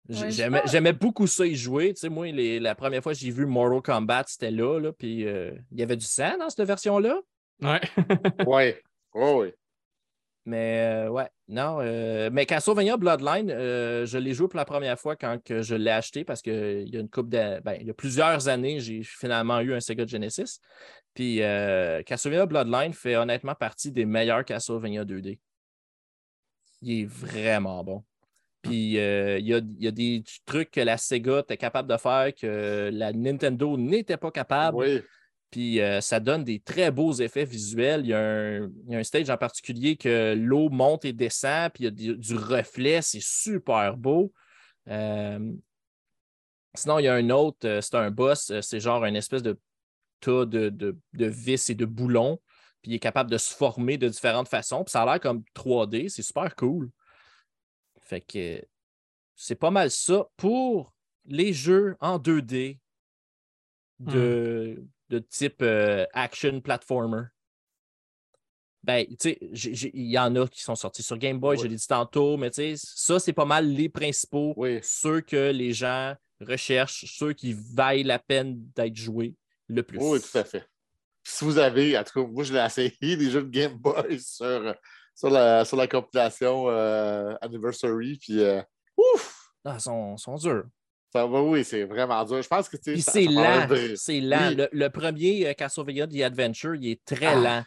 Ouais, 0.09 0.31
j'aimais 0.31 0.93
beaucoup 0.95 1.27
ça 1.27 1.45
y 1.45 1.55
jouer. 1.55 1.93
Tu 1.93 2.01
sais, 2.01 2.09
moi, 2.09 2.27
les- 2.29 2.59
la 2.61 2.75
première 2.75 3.03
fois 3.03 3.13
que 3.13 3.19
j'ai 3.19 3.31
vu 3.31 3.45
Mortal 3.45 3.83
Kombat, 3.83 4.25
c'était 4.27 4.51
là, 4.51 4.79
là 4.81 4.93
puis 4.93 5.27
euh, 5.27 5.53
il 5.71 5.79
y 5.79 5.83
avait 5.83 5.97
du 5.97 6.07
sang 6.07 6.39
dans 6.39 6.49
cette 6.49 6.67
version-là. 6.67 7.21
Ouais. 7.61 7.81
Oui. 8.47 8.75
Oui, 9.15 9.31
oui. 9.35 9.53
Mais 10.49 10.81
euh, 10.81 11.11
ouais, 11.11 11.29
non. 11.49 11.77
euh, 11.83 12.31
mais 12.33 12.47
Castlevania 12.47 12.97
Bloodline, 12.97 13.51
euh, 13.51 14.07
je 14.07 14.17
l'ai 14.17 14.33
joué 14.33 14.49
pour 14.49 14.57
la 14.57 14.65
première 14.65 14.99
fois 14.99 15.15
quand 15.15 15.39
je 15.47 15.75
l'ai 15.75 15.91
acheté 15.91 16.25
parce 16.25 16.41
qu'il 16.41 16.89
y 16.89 16.97
a 16.97 17.01
une 17.01 17.11
couple 17.11 17.29
de. 17.29 17.61
Ben, 17.61 17.77
il 17.79 17.87
y 17.87 17.91
a 17.91 17.95
plusieurs 17.95 18.49
années, 18.49 18.81
j'ai 18.81 19.03
finalement 19.03 19.61
eu 19.61 19.75
un 19.75 19.81
Sega 19.81 20.07
Genesis. 20.07 20.61
Puis 21.13 21.41
Castlevania 22.07 22.47
Bloodline 22.47 22.95
fait 22.95 23.17
honnêtement 23.17 23.55
partie 23.55 23.93
des 23.93 24.07
meilleurs 24.07 24.43
Castlevania 24.43 25.05
2D. 25.05 25.39
Il 26.81 27.03
est 27.03 27.05
vraiment 27.05 27.85
bon. 27.85 28.03
Puis 28.63 28.73
il 28.73 28.93
y, 28.93 29.01
a, 29.01 29.59
il 29.59 29.83
y 29.85 29.87
a 29.87 29.91
des 29.91 30.25
trucs 30.47 30.71
que 30.71 30.81
la 30.81 30.97
Sega 30.97 31.41
était 31.41 31.59
capable 31.59 31.91
de 31.91 31.97
faire 31.99 32.33
que 32.35 32.89
la 32.91 33.13
Nintendo 33.13 33.77
n'était 33.77 34.17
pas 34.17 34.31
capable. 34.31 34.79
Oui. 34.79 35.03
Puis 35.51 35.81
euh, 35.81 36.01
ça 36.01 36.21
donne 36.21 36.45
des 36.45 36.61
très 36.61 36.91
beaux 36.91 37.13
effets 37.13 37.45
visuels. 37.45 38.03
Il 38.03 38.09
y, 38.09 38.15
a 38.15 38.21
un, 38.21 38.71
y 38.87 38.95
a 38.95 38.99
un 38.99 39.03
stage 39.03 39.31
en 39.31 39.39
particulier 39.39 39.97
que 39.97 40.35
l'eau 40.35 40.69
monte 40.69 41.05
et 41.05 41.13
descend, 41.13 41.73
puis 41.73 41.85
il 41.85 42.07
y 42.07 42.11
a 42.11 42.15
du, 42.15 42.35
reflet. 42.35 43.01
C'est 43.01 43.23
super 43.23 43.97
beau. 43.97 44.33
Euh, 44.89 45.53
sinon, 46.75 46.99
il 46.99 47.05
y 47.05 47.09
a 47.09 47.15
un 47.15 47.31
autre, 47.31 47.67
euh, 47.67 47.81
c'est 47.81 47.95
un 47.95 48.11
boss, 48.11 48.53
c'est 48.61 48.81
genre 48.81 49.05
une 49.05 49.17
espèce 49.17 49.43
de 49.43 49.59
tas 50.21 50.45
de, 50.45 50.69
de, 50.69 50.99
de 51.15 51.27
vis 51.27 51.71
et 51.71 51.75
de 51.75 51.87
boulons. 51.87 52.41
Puis 52.83 52.93
il 52.93 52.95
est 52.95 53.01
capable 53.01 53.31
de 53.31 53.39
se 53.39 53.55
former 53.55 53.97
de 53.97 54.09
différentes 54.09 54.49
façons. 54.49 54.85
Puis 54.85 54.93
ça 54.93 55.03
a 55.03 55.07
l'air 55.07 55.21
comme 55.21 55.43
3D. 55.55 56.09
C'est 56.09 56.23
super 56.23 56.55
cool. 56.57 56.91
Fait 58.03 58.21
que 58.21 58.63
c'est 59.35 59.55
pas 59.55 59.71
mal 59.71 59.91
ça 59.91 60.29
pour 60.37 60.93
les 61.25 61.53
jeux 61.53 61.97
en 62.01 62.19
2D 62.19 62.79
de, 63.99 64.85
de 65.11 65.19
type 65.19 65.63
euh, 65.63 66.07
action 66.13 66.61
platformer. 66.61 67.23
Ben, 68.83 69.05
tu 69.07 69.17
sais, 69.19 69.39
il 69.93 70.11
y 70.11 70.19
en 70.19 70.35
a 70.37 70.47
qui 70.47 70.63
sont 70.63 70.77
sortis 70.77 71.03
sur 71.03 71.19
Game 71.19 71.39
Boy, 71.39 71.59
je 71.59 71.67
l'ai 71.67 71.77
dit 71.77 71.87
tantôt, 71.87 72.37
mais 72.37 72.51
tu 72.51 72.57
sais, 72.63 72.75
ça, 72.77 73.19
c'est 73.19 73.33
pas 73.33 73.45
mal 73.45 73.69
les 73.69 73.89
principaux, 73.89 74.55
Oui. 74.57 74.79
ceux 74.83 75.21
que 75.21 75.51
les 75.51 75.73
gens 75.73 76.15
recherchent, 76.41 77.05
ceux 77.07 77.33
qui 77.33 77.55
vaillent 77.75 78.05
la 78.05 78.19
peine 78.19 78.57
d'être 78.75 78.95
joués 78.97 79.35
le 79.67 79.83
plus. 79.83 79.99
Oui, 80.01 80.21
tout 80.21 80.39
à 80.39 80.45
fait. 80.45 80.65
Si 81.25 81.45
vous 81.45 81.59
avez, 81.59 81.99
en 81.99 82.05
tout 82.05 82.25
cas, 82.25 82.31
moi, 82.31 82.45
je 82.45 82.53
l'ai 82.55 82.65
essayé, 82.65 82.97
des 83.17 83.31
jeux 83.31 83.43
de 83.43 83.51
Game 83.51 83.75
Boy 83.75 84.21
sur, 84.21 84.75
sur, 85.15 85.29
la, 85.29 85.65
sur 85.65 85.77
la 85.77 85.89
compilation 85.89 86.71
euh, 86.71 87.35
Anniversary, 87.43 88.19
puis 88.19 88.41
euh, 88.41 88.63
ouf! 88.97 89.51
Ah, 89.65 89.75
ils 89.75 89.81
sont, 89.81 90.17
sont 90.17 90.37
durs. 90.37 90.65
Ça 91.13 91.25
va, 91.27 91.43
oui, 91.43 91.65
c'est 91.65 91.85
vraiment 91.85 92.23
dur. 92.25 92.43
Je 92.43 92.49
pense 92.49 92.69
que 92.69 92.77
tu 92.77 93.01
c'est 93.01 93.25
lent. 93.25 93.67
C'est 93.97 94.21
lent. 94.21 94.49
Oui. 94.51 94.55
Le, 94.57 94.69
le 94.73 94.91
premier 94.91 95.49
euh, 95.49 95.53
Castlevania 95.55 96.07
The 96.07 96.21
Adventure, 96.21 96.75
il 96.75 96.91
est 96.91 97.05
très 97.05 97.27
Ah. 97.27 97.35
lent. 97.37 97.65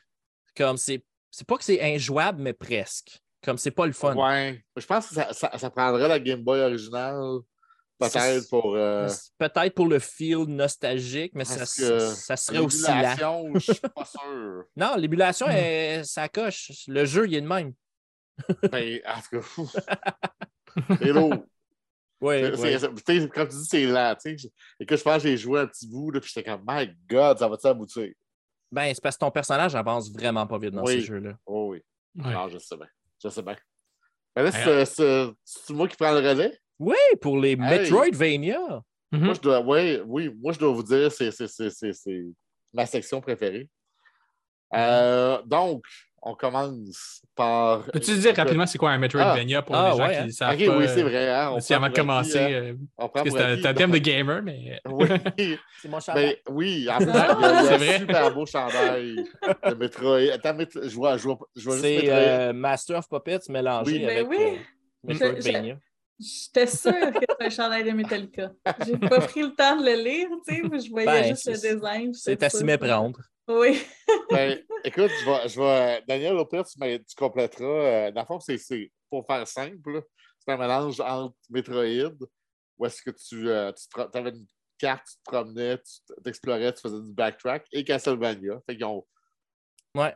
Comme 0.56 0.78
c'est. 0.78 1.04
C'est 1.32 1.48
pas 1.48 1.58
que 1.58 1.64
c'est 1.64 1.82
injouable, 1.82 2.42
mais 2.42 2.54
presque. 2.54 3.20
Comme 3.44 3.58
c'est 3.58 3.72
pas 3.72 3.88
le 3.88 3.94
fun. 3.94 4.16
Ouais. 4.16 4.62
Je 4.76 4.86
pense 4.86 5.08
que 5.08 5.16
ça, 5.16 5.34
ça, 5.34 5.58
ça 5.58 5.70
prendrait 5.72 6.08
la 6.08 6.20
Game 6.20 6.42
Boy 6.44 6.60
originale, 6.60 7.40
peut-être 7.98 8.48
pour. 8.50 8.76
euh, 8.76 9.10
Peut-être 9.40 9.74
pour 9.74 9.88
le 9.88 9.98
feel 10.00 10.44
nostalgique, 10.48 11.32
mais 11.34 11.46
ça, 11.46 11.66
ça 11.66 12.36
serait 12.38 12.60
aussi 12.60 12.82
lent. 12.84 12.90
l'émulation, 12.94 13.52
Je 13.56 13.60
suis 13.60 13.82
pas 13.96 14.06
sûr. 14.06 14.64
Non, 14.76 14.96
l'émulation, 14.98 15.48
Hmm. 15.48 16.04
ça 16.04 16.28
coche. 16.30 16.72
Le 16.88 17.06
jeu, 17.06 17.26
il 17.28 17.34
est 17.36 17.42
de 17.42 17.48
même. 17.48 17.74
Ben, 18.72 19.00
en 19.08 19.22
tout 19.22 19.38
cas, 19.38 19.42
fou. 19.42 19.70
Tu 22.22 22.56
sais, 22.58 23.30
Comme 23.30 23.48
tu 23.48 23.56
dis, 23.56 23.66
c'est 23.66 23.86
lent. 23.86 24.16
tu 24.24 24.38
sais. 24.38 24.50
Et 24.80 24.86
que 24.86 24.96
je 24.96 25.02
pense 25.04 25.24
que 25.24 25.30
j'ai 25.30 25.38
joué 25.38 25.60
un 25.62 25.68
petit 25.68 25.88
bout, 25.88 26.12
là, 26.12 26.20
puis 26.20 26.32
j'étais 26.34 26.50
comme, 26.50 26.62
my 26.68 26.90
God, 27.10 27.40
ça 27.40 27.48
va-tu 27.48 27.68
aboutir? 27.68 28.12
Ben, 28.72 28.94
c'est 28.94 29.02
parce 29.02 29.16
que 29.18 29.20
ton 29.26 29.32
personnage 29.32 29.76
avance 29.76 30.12
vraiment 30.12 30.46
pas 30.48 30.58
vite 30.58 30.72
dans 30.72 30.84
Oui. 30.84 30.94
ces 30.94 31.02
jeux-là. 31.02 31.34
Oh 31.46 31.70
oui. 31.72 31.82
Ouais. 32.16 32.32
Non, 32.34 32.48
je 32.50 32.58
sais 32.58 32.78
bien. 32.78 32.88
Je 33.24 33.30
sais 33.30 33.42
bien. 33.42 33.56
Mais 34.36 34.44
là, 34.44 34.50
Ouais. 34.50 34.64
c'est- 34.64 34.86
c'est 34.86 35.32
c'est 35.44 35.74
moi 35.74 35.88
qui 35.88 35.98
prends 35.98 36.12
le 36.12 36.20
relais? 36.28 36.58
Oui, 36.80 36.96
pour 37.22 37.38
les 37.40 37.56
Metroidvania. 37.56 38.82
Mhm. 39.12 39.26
Moi, 39.26 39.34
je 39.34 39.42
dois, 39.42 39.60
ouais, 39.62 40.02
oui, 40.06 40.34
moi, 40.42 40.54
je 40.54 40.60
dois 40.60 40.72
vous 40.72 40.84
dire, 40.84 41.12
c'est 41.12 41.32
c'est- 41.32 41.48
c'est- 41.48 41.70
c'est- 41.70 41.92
c'est 41.94 42.24
ma 42.74 42.86
section 42.86 43.20
préférée. 43.20 43.70
Euh, 44.74 45.42
donc, 45.46 45.84
on 46.22 46.36
commence 46.36 47.22
par. 47.36 47.86
Peux-tu 47.92 48.18
dire 48.18 48.36
rapidement 48.36 48.66
c'est 48.68 48.78
quoi 48.78 48.92
un 48.92 48.98
Metroidvania 48.98 49.62
pour 49.62 49.76
Ah, 49.76 49.92
les 49.92 49.98
gens 49.98 50.04
ouais, 50.08 50.14
qui 50.14 50.20
hein? 50.20 50.30
savent 50.30 50.54
Ok, 50.60 50.66
pas? 50.68 50.78
oui, 50.78 50.86
c'est 50.88 51.02
euh, 51.02 51.04
vrai. 51.08 51.30
Hein, 51.34 51.50
on 51.52 51.58
aussi 51.58 51.74
avant 51.74 51.90
de 51.90 51.94
commencer, 51.96 52.40
hein, 52.40 52.50
euh, 52.52 53.08
parce 53.14 53.30
que 53.30 53.56
c'est 53.62 53.66
un 53.66 53.74
thème 53.74 53.92
de 53.92 53.98
gamer, 53.98 54.42
mais. 54.44 54.80
Oui. 54.90 55.08
C'est 55.82 55.90
mon 55.90 56.00
chandail. 56.00 56.38
Ben, 56.46 56.54
oui, 56.54 56.88
en 56.90 56.94
Ah, 56.94 57.00
c'est 57.64 57.74
un 57.74 57.78
vrai. 57.78 58.00
super 58.00 58.34
beau 58.34 58.46
chandail 58.46 59.16
de 59.70 59.74
Metroid. 59.76 60.32
Attends, 60.34 60.58
je 60.84 60.96
vois, 60.96 61.18
je 61.18 61.24
vois, 61.24 61.40
je 61.56 61.64
vois 61.64 61.74
juste 61.78 61.86
C'est 61.88 62.10
euh, 62.12 62.54
Master 62.54 62.98
of 63.00 63.10
Puppets 63.10 63.40
mélangé 63.50 63.94
Oui. 63.98 64.06
avec 64.06 64.28
Ben 64.28 64.28
oui. 64.30 64.38
euh, 64.44 64.58
Metroidvania. 65.04 65.78
J'étais 66.20 66.68
sûre 66.68 66.92
que 66.94 67.20
c'était 67.20 67.46
un 67.46 67.50
chandail 67.50 67.84
de 67.84 67.92
Metallica. 67.92 68.52
J'ai 68.86 68.96
pas 68.96 69.22
pris 69.22 69.42
le 69.42 69.56
temps 69.56 69.76
de 69.76 69.84
le 69.86 70.04
lire, 70.04 70.28
tu 70.48 70.54
sais, 70.54 70.62
mais 70.70 70.80
je 70.80 70.90
voyais 70.92 71.08
Ben, 71.08 71.28
juste 71.30 71.48
le 71.48 71.54
design. 71.54 72.14
C'est 72.14 72.44
à 72.44 72.50
s'y 72.50 72.64
méprendre. 72.64 73.20
Oui. 73.60 73.82
Ben, 74.30 74.60
écoute, 74.84 75.12
je 75.22 75.26
vais, 75.26 75.50
je 75.50 75.60
vais, 75.60 76.04
Daniel, 76.08 76.36
au 76.38 76.46
pire, 76.46 76.64
tu, 76.66 76.78
compléteras. 77.18 77.66
Euh, 77.66 78.12
dans 78.12 78.22
le 78.22 78.26
fond, 78.28 78.40
c'est, 78.40 78.58
c'est- 78.58 78.92
pour 79.10 79.26
faire 79.26 79.46
simple, 79.48 80.04
c'est 80.40 80.52
un 80.54 80.58
mélange 80.58 81.00
entre 81.02 81.36
Metroid, 81.50 82.16
où 82.78 82.86
est-ce 82.86 83.02
que 83.02 83.12
tu, 83.12 83.50
euh, 83.50 83.72
tu 83.74 84.18
avais 84.18 84.30
une 84.30 84.46
carte, 84.78 85.06
tu 85.08 85.16
te 85.18 85.24
promenais, 85.32 85.78
tu 85.78 86.22
t'explorais, 86.24 86.74
tu 86.74 86.82
faisais 86.82 87.02
du 87.02 87.12
backtrack, 87.14 87.66
et 87.72 87.84
Castlevania. 87.84 88.60
Fait 88.66 88.76
qu'ils 88.76 88.86
ont, 88.86 89.06
Ouais. 89.96 90.16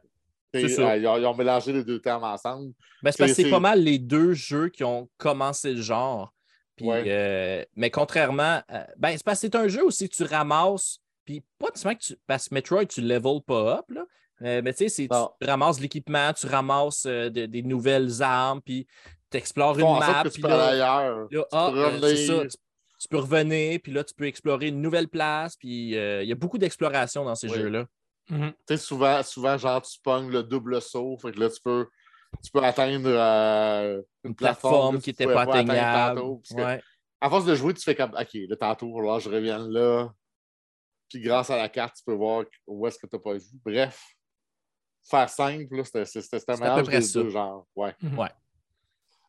t'sais, 0.53 0.67
C'est 0.69 0.75
ça. 0.75 0.91
euh, 0.91 0.97
ils, 0.97 1.07
ont, 1.07 1.17
ils 1.17 1.25
ont 1.25 1.35
mélangé 1.35 1.73
les 1.73 1.83
deux 1.83 1.99
termes 1.99 2.23
ensemble. 2.23 2.73
Ben, 3.03 3.11
c'est 3.11 3.17
parce 3.19 3.31
que 3.31 3.35
C'est- 3.35 3.43
c'est 3.43 3.49
pas 3.49 3.59
mal 3.59 3.81
les 3.83 3.99
deux 3.99 4.33
jeux 4.33 4.69
qui 4.69 4.83
ont 4.83 5.09
commencé 5.17 5.73
le 5.73 5.81
genre. 5.81 6.33
Puis, 6.77 6.87
Ouais. 6.87 7.03
euh, 7.07 7.65
mais 7.75 7.89
contrairement, 7.91 8.61
à- 8.67 8.87
ben, 8.97 9.11
c'est 9.11 9.23
parce 9.23 9.39
que 9.41 9.47
c'est 9.47 9.55
un 9.55 9.67
jeu 9.67 9.83
aussi 9.85 10.09
que 10.09 10.15
tu 10.15 10.23
ramasses, 10.23 10.99
puis 11.25 11.43
pas 11.59 11.67
nécessairement 11.69 11.97
que 11.97 12.03
tu. 12.03 12.15
Parce 12.27 12.49
que 12.49 12.53
Metroid, 12.55 12.85
tu 12.85 13.01
level 13.01 13.41
pas 13.45 13.79
up, 13.79 13.85
là. 13.89 14.05
Euh, 14.41 14.61
mais 14.63 14.73
tu 14.73 14.79
sais, 14.79 14.89
c'est- 14.89 15.11
Non. 15.11 15.31
tu 15.41 15.47
ramasses 15.47 15.79
l'équipement, 15.79 16.33
tu 16.33 16.45
ramasses 16.47 17.05
euh, 17.05 17.29
de- 17.29 17.45
des 17.45 17.61
nouvelles 17.61 18.21
armes, 18.21 18.61
puis 18.61 18.85
tu 19.31 19.37
explores 19.37 19.79
une 19.79 19.85
map. 19.99 20.23
que 20.23 20.27
tu 20.29 20.33
puis 20.33 20.41
peux 20.41 20.47
là, 20.49 21.27
Tu 21.31 21.37
ah, 21.51 21.69
peux 21.73 21.79
euh, 21.79 22.15
ça, 22.27 22.41
tu, 22.47 22.57
tu 22.99 23.07
peux 23.09 23.17
revenir, 23.19 23.79
puis 23.81 23.93
là, 23.93 24.03
tu 24.03 24.13
peux 24.13 24.25
explorer 24.25 24.67
une 24.67 24.81
nouvelle 24.81 25.07
place, 25.07 25.55
puis 25.55 25.97
euh, 25.97 26.21
il 26.21 26.27
y 26.29 26.31
a 26.33 26.35
beaucoup 26.35 26.57
d'exploration 26.57 27.23
dans 27.23 27.35
ces 27.35 27.49
Oui. 27.49 27.57
jeux-là. 27.59 27.85
Mhm. 28.29 28.51
Tu 28.51 28.55
sais, 28.67 28.77
souvent, 28.77 29.23
souvent, 29.23 29.57
genre, 29.57 29.81
tu 29.81 29.99
pognes 30.03 30.29
le 30.31 30.43
double 30.43 30.81
saut. 30.81 31.15
Fait 31.21 31.31
que 31.31 31.39
là, 31.39 31.49
tu 31.49 31.61
peux, 31.63 31.87
tu 32.43 32.51
peux 32.51 32.63
atteindre 32.63 33.07
euh, 33.07 34.01
une, 34.23 34.31
Une 34.31 34.35
plateforme, 34.35 34.99
qui 34.99 35.11
n'était 35.11 35.27
pas 35.27 35.43
atteignable. 35.43 36.19
tantôt, 36.19 36.41
que. 36.49 36.79
À 37.21 37.29
force 37.29 37.45
de 37.45 37.55
jouer, 37.55 37.73
tu 37.73 37.81
fais 37.81 37.95
comme 37.95 38.11
OK, 38.19 38.33
là, 38.33 38.55
tantôt, 38.57 38.99
là, 38.99 39.19
je 39.19 39.29
reviens 39.29 39.59
là. 39.69 40.09
Puis 41.09 41.21
grâce 41.21 41.49
à 41.49 41.57
la 41.57 41.69
carte, 41.69 41.95
tu 41.97 42.03
peux 42.03 42.13
voir 42.13 42.43
où 42.67 42.85
est-ce 42.87 42.97
que 42.97 43.07
tu 43.07 43.15
n'as 43.15 43.21
pas 43.21 43.33
vu. 43.33 43.45
Bref, 43.63 44.03
faire 45.09 45.29
simple, 45.29 45.75
là, 45.77 45.83
c'était 45.83 46.01
un 46.01 46.05
C'est 46.05 46.33
à 46.49 46.55
peu 46.55 46.63
mélange 46.63 46.83
près 46.83 46.99
des 46.99 47.05
ça. 47.05 47.21
deux 47.21 47.29
genres. 47.29 47.65
Ouais. 47.75 47.93
Mhm. 48.01 48.17
Ouais. 48.19 48.29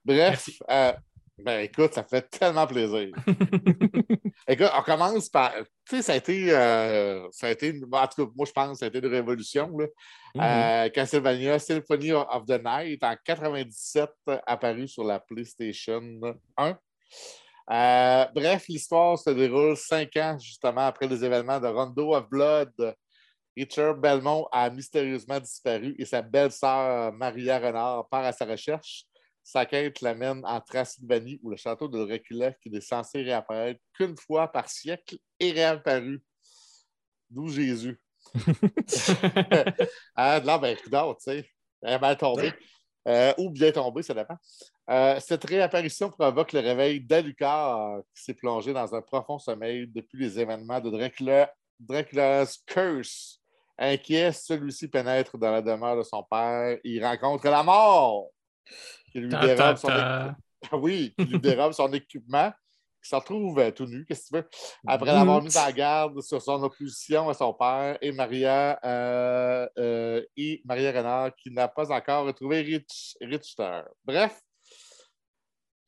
Bref, 0.05 0.49
euh, 0.71 0.93
ben 1.39 1.61
écoute, 1.61 1.93
ça 1.95 2.05
fait 2.05 2.23
tellement 2.31 2.67
plaisir. 2.67 3.11
Écoute, 4.49 4.71
on 4.79 4.83
commence 4.83 5.29
par. 5.29 5.53
Tu 5.89 5.97
sais, 5.97 6.03
ça 6.03 6.13
a 6.13 6.17
été. 6.17 6.53
euh, 6.55 7.27
ça 7.33 7.49
a 7.49 7.51
été 7.51 7.69
une- 7.69 7.85
en 7.91 8.07
tout 8.07 8.25
cas, 8.27 8.33
moi, 8.37 8.47
je 8.47 8.53
pense 8.53 8.71
que 8.73 8.79
ça 8.79 8.85
a 8.85 8.89
été 8.89 8.99
une 8.99 9.07
révolution. 9.07 9.77
Là. 9.77 9.87
Mhm. 10.37 10.41
Euh, 10.43 10.89
Castlevania 10.91 11.59
Symphony 11.59 12.13
of 12.13 12.45
the 12.47 12.61
Night 12.65 13.03
en 13.03 13.17
97, 13.25 14.11
euh, 14.29 14.39
apparu 14.47 14.87
sur 14.87 15.03
la 15.05 15.19
PlayStation 15.19 16.01
1. 16.57 16.79
Euh, 17.69 18.25
bref, 18.35 18.69
l'histoire 18.69 19.19
se 19.19 19.31
déroule 19.31 19.77
cinq 19.77 20.17
ans 20.17 20.39
justement 20.39 20.87
après 20.87 21.09
les 21.09 21.25
événements 21.25 21.61
de 21.61 21.67
Rondo 21.67 22.15
of 22.15 22.29
Blood. 22.29 22.95
Richard 23.57 23.97
Belmont 23.97 24.47
a 24.53 24.69
mystérieusement 24.71 25.41
disparu 25.41 25.95
et 25.99 26.05
sa 26.05 26.23
belle-sœur 26.23 27.13
Maria 27.13 27.59
Renard 27.59 28.09
part 28.09 28.25
à 28.25 28.33
sa 28.33 28.45
recherche. 28.45 29.05
Sa 29.43 29.65
quête 29.65 30.01
l'amène 30.01 30.43
en 30.45 30.61
Transylvanie 30.61 31.39
où 31.43 31.51
le 31.51 31.57
château 31.57 31.89
de 31.89 32.05
Dracula, 32.05 32.53
qui 32.53 32.69
est 32.69 32.81
censé 32.81 33.23
réapparaître 33.23 33.81
qu'une 33.95 34.17
fois 34.17 34.49
par 34.49 34.69
siècle, 34.69 35.17
est 35.39 35.53
réapparu. 35.53 36.23
D'où 37.31 37.49
Jésus. 37.49 38.01
Ah, 40.17 40.41
là, 40.41 40.59
ben, 40.59 40.77
non, 40.91 41.15
tu 41.15 41.23
sais, 41.25 41.51
elle 41.83 41.93
est 41.95 41.99
mal 41.99 42.17
tombée. 42.17 42.53
Euh, 43.07 43.33
ou 43.39 43.51
bien 43.51 43.71
tombée, 43.71 44.03
ça 44.03 44.15
dépend. 44.15 44.37
Euh, 44.89 45.19
cette 45.21 45.45
réapparition 45.45 46.11
provoque 46.11 46.53
le 46.53 46.61
réveil 46.61 47.01
d'Alucard, 47.01 47.99
qui 48.15 48.23
s'est 48.23 48.35
plongé 48.35 48.73
dans 48.73 48.95
un 48.95 49.03
profond 49.03 49.39
sommeil 49.39 49.87
depuis 49.89 50.19
les 50.19 50.39
événements 50.39 50.81
de 50.81 50.91
Dracula, 50.91 51.53
Dracula's 51.81 52.59
Curse. 52.67 53.41
Inquiet, 53.79 54.33
celui-ci 54.33 54.89
pénètre 54.89 55.37
dans 55.37 55.51
la 55.51 55.61
demeure 55.61 55.99
de 55.99 56.03
son 56.03 56.23
père. 56.23 56.79
Il 56.83 57.05
rencontre 57.05 57.47
la 57.49 57.63
mort, 57.63 58.29
qui 59.13 59.21
lui 59.21 59.29
Ta, 59.29 59.41
dérobe 59.41 59.57
ta, 59.57 59.77
son, 59.77 59.89
ta. 59.89 60.37
équipement. 60.63 60.79
oui, 60.81 61.15
qui 61.19 61.25
lui 61.25 61.41
dérobe 61.41 61.73
son 61.73 61.93
équipement. 61.93 62.53
Il 63.05 63.09
se 63.09 63.15
retrouve 63.15 63.59
euh, 63.61 63.71
tout 63.71 63.87
nu, 63.87 64.05
qu'est-ce 64.05 64.31
que 64.31 64.37
tu 64.39 64.43
veux? 64.43 64.49
Après 64.87 65.13
l'avoir 65.13 65.41
mis 65.43 65.57
en 65.57 65.71
garde 65.71 66.21
sur 66.23 66.43
son 66.43 66.61
opposition 66.63 67.29
à 67.29 67.35
son 67.35 67.53
père 67.55 67.99
et 68.01 68.11
Maria, 68.11 68.81
euh, 68.85 69.69
euh, 69.79 70.23
et 70.37 70.61
Maria 70.65 70.91
Renard, 70.91 71.37
qui 71.37 71.51
n'a 71.51 71.69
pas 71.69 71.93
encore 71.93 72.27
retrouvé 72.27 72.63
Rich, 72.63 73.17
Richter. 73.21 73.83
Bref, 74.05 74.41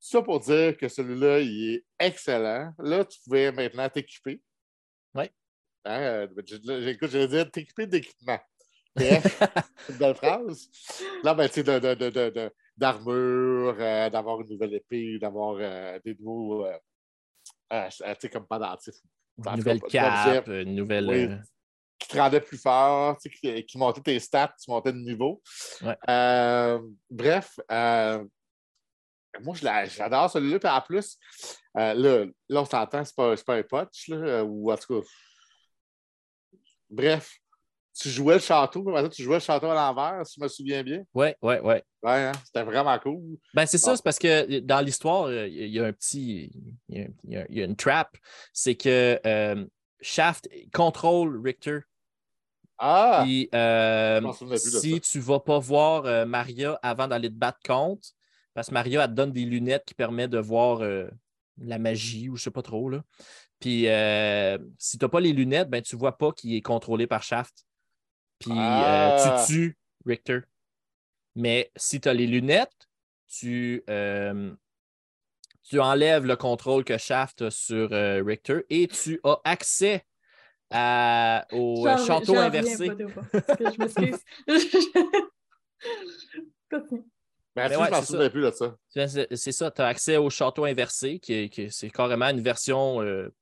ça 0.00 0.22
pour 0.22 0.40
dire 0.40 0.76
que 0.76 0.88
celui-là, 0.88 1.40
il 1.40 1.74
est 1.74 1.84
excellent. 1.98 2.72
Là, 2.78 3.04
tu 3.04 3.18
pouvais 3.24 3.50
maintenant 3.52 3.88
t'équiper. 3.88 4.40
Oui. 5.14 5.24
Hein, 5.84 6.00
euh, 6.00 6.26
j'ai- 6.46 6.88
Écoute, 6.90 7.10
je 7.10 7.18
vais 7.18 7.28
dire 7.28 7.50
t'équiper 7.50 7.86
d'équipement. 7.86 8.38
Une 8.96 9.96
belle 9.98 10.14
phrase. 10.14 10.68
Là, 11.22 11.34
ben, 11.34 11.46
tu 11.48 11.54
sais, 11.54 11.62
de- 11.62 11.78
de- 11.78 11.94
de- 12.10 12.30
de- 12.30 12.52
d'armure, 12.76 13.76
euh, 13.78 14.10
d'avoir 14.10 14.40
une 14.40 14.48
nouvelle 14.48 14.74
épée, 14.74 15.18
d'avoir 15.18 15.56
euh, 15.60 15.98
des 16.04 16.14
nouveaux. 16.20 16.66
euh, 16.66 17.88
tu 17.90 17.96
sais, 18.20 18.28
comme 18.28 18.46
pendentifs. 18.46 18.94
En 19.46 19.52
Une 19.52 19.58
nouvelle 19.58 19.80
cape, 19.82 20.48
une 20.48 20.74
nouvelle. 20.74 21.08
Oui. 21.08 21.28
qui 22.00 22.08
te 22.08 22.16
rendait 22.16 22.40
plus 22.40 22.58
fort, 22.58 23.16
tu 23.18 23.28
sais, 23.28 23.36
qui, 23.36 23.66
qui 23.66 23.76
montait 23.78 24.00
tes 24.00 24.18
stats, 24.20 24.54
tu 24.62 24.70
montais 24.70 24.92
de 24.92 24.98
niveau. 24.98 25.42
Ouais. 25.82 25.96
Bref, 27.10 27.58
moi, 29.42 29.54
j'adore 29.56 30.30
celui-là. 30.30 30.58
Puis 30.58 30.68
en 30.68 30.80
plus, 30.80 31.16
euh, 31.76 31.94
là, 31.94 32.24
là, 32.48 32.60
on 32.62 32.64
s'entend, 32.64 33.04
c'est 33.04 33.14
pas, 33.16 33.34
pas 33.36 33.54
un 33.56 33.62
punch, 33.62 34.08
là, 34.08 34.44
ou 34.44 34.70
en 34.70 34.76
tout 34.76 35.00
cas. 35.00 35.06
Bref, 36.90 37.34
tu 37.94 38.08
jouais 38.08 38.34
le 38.34 38.40
château, 38.40 38.84
tu 39.10 39.22
jouais 39.22 39.36
le 39.36 39.40
château 39.40 39.66
à 39.66 39.74
l'envers, 39.74 40.26
si 40.26 40.36
je 40.38 40.42
me 40.44 40.48
souviens 40.48 40.82
bien. 40.82 41.02
Ouais, 41.12 41.36
ouais, 41.42 41.60
ouais. 41.60 41.84
Ouais, 42.02 42.12
hein, 42.12 42.32
c'était 42.44 42.62
vraiment 42.62 42.98
cool. 43.00 43.36
Ben, 43.52 43.66
c'est 43.66 43.78
ça, 43.78 43.96
c'est 43.96 44.02
parce 44.04 44.18
que 44.18 44.60
dans 44.60 44.80
l'histoire, 44.80 45.24
euh, 45.24 45.48
il 45.48 45.66
y 45.68 45.80
a 45.80 45.84
un 45.84 45.92
petit. 45.92 46.50
Il 46.88 46.98
y 46.98 47.02
a, 47.02 47.06
il 47.24 47.32
y 47.32 47.36
a- 47.36 47.46
il 47.48 47.58
y 47.58 47.62
a 47.62 47.64
une 47.64 47.76
trap. 47.76 48.16
C'est 48.52 48.76
que 48.76 49.20
euh, 49.26 49.66
Shaft 50.00 50.48
contrôle 50.72 51.40
Richter. 51.44 51.80
Ah! 52.78 53.22
Puis 53.24 53.48
euh, 53.52 54.20
si 54.56 55.00
tu 55.00 55.18
ne 55.18 55.22
vas 55.24 55.40
pas 55.40 55.58
voir 55.58 56.04
euh, 56.06 56.24
Maria 56.24 56.78
avant 56.82 57.08
d'aller 57.08 57.28
te 57.28 57.34
battre 57.34 57.58
contre, 57.66 58.06
parce 58.58 58.68
que 58.70 58.74
Maria, 58.74 59.04
elle 59.04 59.10
te 59.10 59.14
donne 59.14 59.30
des 59.30 59.44
lunettes 59.44 59.84
qui 59.84 59.94
permettent 59.94 60.30
de 60.32 60.38
voir 60.40 60.80
euh, 60.82 61.08
la 61.58 61.78
magie 61.78 62.28
ou 62.28 62.34
je 62.34 62.40
ne 62.40 62.44
sais 62.44 62.50
pas 62.50 62.62
trop. 62.62 62.90
Là. 62.90 63.04
Puis 63.60 63.86
euh, 63.86 64.58
si 64.78 64.98
tu 64.98 65.04
n'as 65.04 65.08
pas 65.08 65.20
les 65.20 65.32
lunettes, 65.32 65.70
ben, 65.70 65.80
tu 65.80 65.94
ne 65.94 66.00
vois 66.00 66.18
pas 66.18 66.32
qu'il 66.32 66.52
est 66.54 66.60
contrôlé 66.60 67.06
par 67.06 67.22
Shaft. 67.22 67.64
Puis 68.40 68.50
euh, 68.50 68.56
Ah. 68.56 69.44
tu 69.46 69.52
tues 69.52 69.78
Richter. 70.04 70.40
Mais 71.36 71.70
si 71.76 72.00
tu 72.00 72.08
as 72.08 72.14
les 72.14 72.26
lunettes, 72.26 72.88
tu, 73.28 73.84
euh, 73.88 74.52
tu 75.62 75.78
enlèves 75.78 76.26
le 76.26 76.34
contrôle 76.34 76.82
que 76.82 76.98
Shaft 76.98 77.42
a 77.42 77.50
sur 77.52 77.92
euh, 77.92 78.24
Richter 78.24 78.62
et 78.70 78.88
tu 78.88 79.20
as 79.22 79.38
accès 79.44 80.04
à- 80.70 81.46
au 81.52 81.86
château 82.04 82.36
inversé. 82.36 82.88
pas, 82.88 83.22
Je 83.60 83.78
m'excuse. 83.78 84.24
Ben, 87.62 87.68
Mais 87.68 87.74
tu 87.74 87.80
ouais, 87.80 87.86
je 87.86 87.90
m'en 87.92 88.00
c'est 88.00 88.06
souvenais 88.06 88.30
plus 88.30 88.42
de 88.42 88.50
ça. 88.50 88.76
C'est 88.88 89.36
c'est 89.36 89.52
ça, 89.52 89.70
tu 89.70 89.82
as 89.82 89.86
accès 89.86 90.16
au 90.16 90.30
château 90.30 90.64
inversé, 90.64 91.18
qui, 91.18 91.34
est- 91.34 91.48
qui 91.48 91.62
est- 91.62 91.70
c'est 91.70 91.90
carrément 91.90 92.26
une 92.26 92.40
version, 92.40 93.00
euh, 93.02 93.32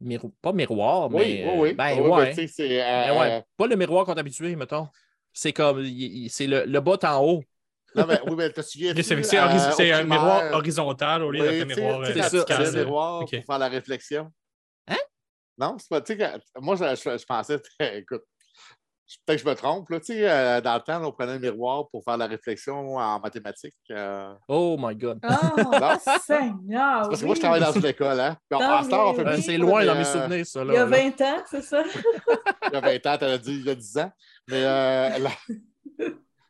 miro- 0.00 0.32
pas 0.40 0.52
miroir, 0.52 1.08
Oui, 1.10 1.16
mais. 1.16 1.42
oui, 1.44 1.48
euh, 1.50 1.60
oui. 1.60 1.72
Ben, 1.74 2.00
Oui, 2.00 2.08
ouais. 2.10 2.24
ben, 2.26 2.34
tu 2.34 2.34
sais, 2.34 2.46
c'est. 2.48 2.68
Ben 2.68 3.10
euh, 3.10 3.20
ouais. 3.20 3.44
Pas 3.56 3.66
le 3.66 3.76
miroir 3.76 4.04
qu'on 4.06 4.14
est 4.14 4.20
habitué, 4.20 4.54
mettons. 4.56 4.88
C'est 5.32 5.52
comme, 5.52 5.84
c'est 6.28 6.46
le, 6.46 6.64
le 6.64 6.80
bas 6.80 6.98
en 7.04 7.24
haut. 7.24 7.42
Non, 7.94 8.06
mais 8.06 8.20
oui, 8.26 8.34
mais 8.36 8.52
souviens 8.62 8.90
Ok, 8.92 8.96
C'est 9.02 9.22
c'est 9.22 9.38
hori- 9.38 9.72
c'est 9.76 9.92
un 9.92 10.04
miroir 10.04 10.52
horizontal 10.52 11.22
au 11.22 11.30
lieu 11.30 11.40
un 11.48 11.52
sais, 11.58 11.64
miroir 11.64 12.00
euh, 12.00 12.04
c'est 12.06 12.12
vertical. 12.14 12.64
le 12.64 12.84
miroir 12.84 13.20
pour 13.20 13.30
faire 13.30 13.58
la 13.58 13.68
réflexion. 13.68 14.30
Hein? 14.88 14.96
Non, 15.56 15.76
c'est 15.78 15.88
pas. 15.88 16.00
Tu 16.02 16.16
sais, 16.16 16.30
moi, 16.60 16.76
je, 16.76 16.84
je- 16.84 17.18
je 17.18 17.24
pensais, 17.24 17.60
écoute, 17.94 18.22
peut-être 19.24 19.38
que 19.42 19.44
je 19.44 19.48
me 19.48 19.54
trompe, 19.54 19.88
là, 19.90 20.00
tu 20.00 20.06
sais, 20.06 20.28
euh, 20.30 20.60
dans 20.60 20.74
le 20.74 20.80
temps, 20.80 21.02
on 21.04 21.12
prenait 21.12 21.32
un 21.32 21.38
miroir 21.38 21.88
pour 21.90 22.04
faire 22.04 22.16
la 22.16 22.26
réflexion 22.26 22.96
en 22.96 23.20
mathématiques. 23.20 23.74
euh, 23.90 24.34
Oh 24.48 24.76
my 24.78 24.94
God. 24.94 25.20
Oh, 25.24 25.28
Seigneur! 26.20 27.04
c'est 27.04 27.08
parce 27.08 27.08
que 27.10 27.14
oui. 27.20 27.24
moi, 27.26 27.34
je 27.34 27.40
travaille 27.40 27.60
dans 27.60 27.72
une 27.72 27.86
école, 27.86 28.20
hein. 28.20 28.36
On 28.52 29.14
fait 29.14 29.24
oui. 29.24 29.32
Plus 29.34 29.42
c'est 29.42 29.56
loin 29.58 29.80
mais, 29.80 29.86
dans 29.86 29.94
mes 29.94 30.00
euh, 30.00 30.04
souvenirs, 30.04 30.46
ça. 30.46 30.62
Il 30.62 30.72
y 30.72 30.76
a 30.76 30.84
Là, 30.84 30.90
là. 30.90 31.10
20 31.16 31.20
ans, 31.22 31.42
c'est 31.50 31.62
ça? 31.62 31.82
Il 32.66 32.72
y 32.72 32.76
a 32.76 32.80
20 32.80 33.06
ans, 33.06 33.16
t'as 33.18 33.38
dit 33.38 33.54
il 33.54 33.64
y 33.66 33.70
a 33.70 33.74
10 33.74 33.98
ans. 33.98 34.12
Mais 34.48 34.64
euh, 34.64 35.18
là- 35.18 36.08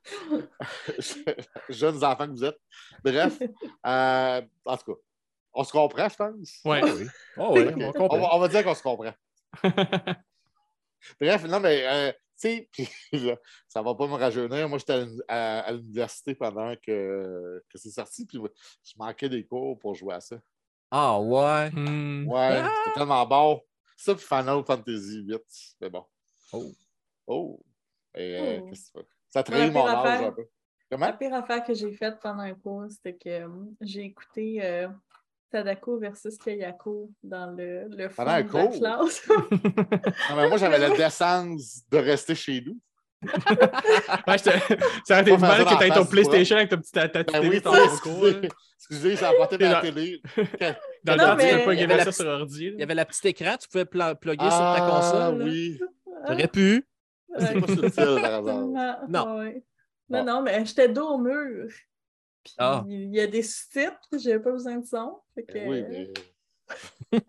jeunes 1.68 2.02
enfants 2.04 2.26
que 2.26 2.32
vous 2.32 2.44
êtes. 2.44 2.58
Bref, 3.04 3.38
euh, 3.86 4.42
en 4.64 4.76
tout 4.76 4.94
cas, 4.94 5.00
on 5.52 5.64
se 5.64 5.72
comprend, 5.72 6.08
je 6.08 6.16
pense. 6.16 6.60
Ouais. 6.64 6.80
Ah 6.82 6.88
oui. 6.96 7.06
Oh 7.36 7.50
oui, 7.52 7.84
Ok. 7.84 7.96
on 8.10 8.18
va, 8.18 8.34
on 8.34 8.38
va 8.38 8.48
dire 8.48 8.64
qu'on 8.64 8.74
se 8.74 8.82
comprend. 8.82 9.12
Bref, 11.20 11.44
non, 11.44 11.60
mais 11.60 11.82
euh, 11.86 12.12
tu 12.12 12.18
sais, 12.38 12.68
puis 12.72 12.88
là, 13.12 13.36
ça 13.68 13.82
va 13.82 13.94
pas 13.94 14.06
me 14.06 14.14
rajeunir. 14.14 14.68
Moi, 14.68 14.78
j'étais 14.78 14.92
à, 14.94 14.98
l'uni- 15.04 15.20
à- 15.28 15.60
à 15.60 15.72
l'université 15.72 16.34
pendant 16.34 16.74
que, 16.76 17.62
que 17.68 17.78
c'est 17.78 17.90
sorti, 17.90 18.26
puis 18.26 18.38
je 18.84 18.92
manquais 18.96 19.28
des 19.28 19.44
cours 19.46 19.78
pour 19.78 19.94
jouer 19.94 20.14
à 20.14 20.20
ça. 20.20 20.36
Ah 20.90 21.20
ouais? 21.20 21.70
Hmm. 21.70 22.26
Ouais, 22.28 22.60
Ah! 22.62 22.70
c'était 22.84 22.98
tellement 23.00 23.26
bon. 23.26 23.62
Ça, 23.96 24.14
puis 24.14 24.24
Final 24.24 24.62
Fantasy 24.64 25.22
8, 25.26 25.40
mais 25.80 25.90
bon. 25.90 26.04
Oh. 26.52 26.72
Oh! 27.26 27.60
Et, 28.14 28.38
euh, 28.38 28.60
Oh. 28.62 28.70
que? 28.70 29.00
Ça 29.28 29.42
trahit 29.42 29.72
mon 29.72 29.86
âge 29.86 29.96
affaire- 30.06 30.28
un 30.28 30.32
peu. 30.32 30.46
Comment? 30.90 31.06
La 31.06 31.12
pire 31.12 31.34
affaire 31.34 31.62
que 31.64 31.74
j'ai 31.74 31.92
faite 31.92 32.18
pendant 32.22 32.40
un 32.44 32.54
cours, 32.54 32.86
c'était 32.88 33.14
que 33.16 33.28
euh, 33.28 33.48
j'ai 33.82 34.04
écouté 34.04 34.64
euh, 34.64 34.88
Sadako 35.50 35.98
versus 35.98 36.36
Kayako 36.38 37.10
dans 37.22 37.50
le, 37.56 37.88
le 37.88 38.08
fond 38.08 38.22
de 38.22 38.28
la 38.28 38.42
classe. 38.42 39.28
Non, 39.28 40.36
mais 40.36 40.48
moi, 40.48 40.58
j'avais 40.58 40.78
la 40.78 40.90
décence 40.90 41.82
de 41.90 41.98
rester 41.98 42.34
chez 42.34 42.60
nous. 42.66 42.78
Ouais, 44.26 44.38
ça 44.38 44.50
aurait 45.10 45.22
été 45.22 45.36
mal 45.38 45.64
que 45.64 45.78
tu 45.82 45.88
la 45.88 45.94
ton 45.94 46.04
PlayStation 46.06 46.56
avec 46.56 46.68
ta 46.68 46.76
petite 46.76 46.92
ta 46.94 47.08
petite 47.08 47.32
Ben 47.32 47.40
télé 47.40 47.56
oui, 47.56 47.62
ton 47.62 47.72
cours. 48.02 48.26
excusez, 48.76 49.16
j'ai 49.16 49.24
apporté 49.24 49.58
ma 49.58 49.74
Dans- 49.74 49.80
télé. 49.80 50.22
Dans 51.04 51.12
le 51.14 51.18
Non, 51.18 51.24
temps, 51.24 51.30
tu 51.32 51.36
mais- 51.44 51.58
peux 51.58 51.64
pas 51.64 51.74
Il 51.74 51.80
y 51.80 51.82
avait 51.82 51.86
gamer 51.88 51.96
la 51.96 52.04
ça 52.04 52.10
petite- 52.10 52.20
sur 52.22 52.26
ordi. 52.30 52.64
Il 52.74 52.78
y 52.78 52.82
avait 52.82 52.94
la 52.94 53.04
petite 53.04 53.26
écran, 53.26 53.56
tu 53.60 53.68
pouvais 53.68 53.84
pla- 53.86 54.14
plugger 54.14 54.50
sur 54.50 54.58
ta 54.58 54.74
Ah, 54.86 54.90
console. 54.90 55.42
oui. 55.42 55.80
T'aurais 56.26 56.48
pu. 56.48 56.86
C'est 57.38 57.60
pas 57.60 57.66
subtil, 57.66 57.90
par 58.22 58.34
hasard. 58.34 58.42
Non. 58.66 58.94
Non. 59.08 59.38
ouais. 59.38 59.62
Non, 60.10 60.18
Bon. 60.20 60.24
non, 60.24 60.42
mais 60.42 60.64
j'étais 60.64 60.88
dos 60.88 61.08
au 61.08 61.18
mur. 61.18 61.68
Puis 62.44 62.54
Ah. 62.58 62.84
il 62.88 63.14
y 63.14 63.20
a 63.20 63.26
des 63.26 63.42
sous-titres, 63.42 63.98
j'avais 64.12 64.40
pas 64.40 64.52
besoin 64.52 64.76
de 64.76 64.86
son. 64.86 65.18
Fait 65.34 65.44
que, 65.44 65.52
Ben 65.52 65.68
Oui, 65.68 65.82
mais. 65.88 66.12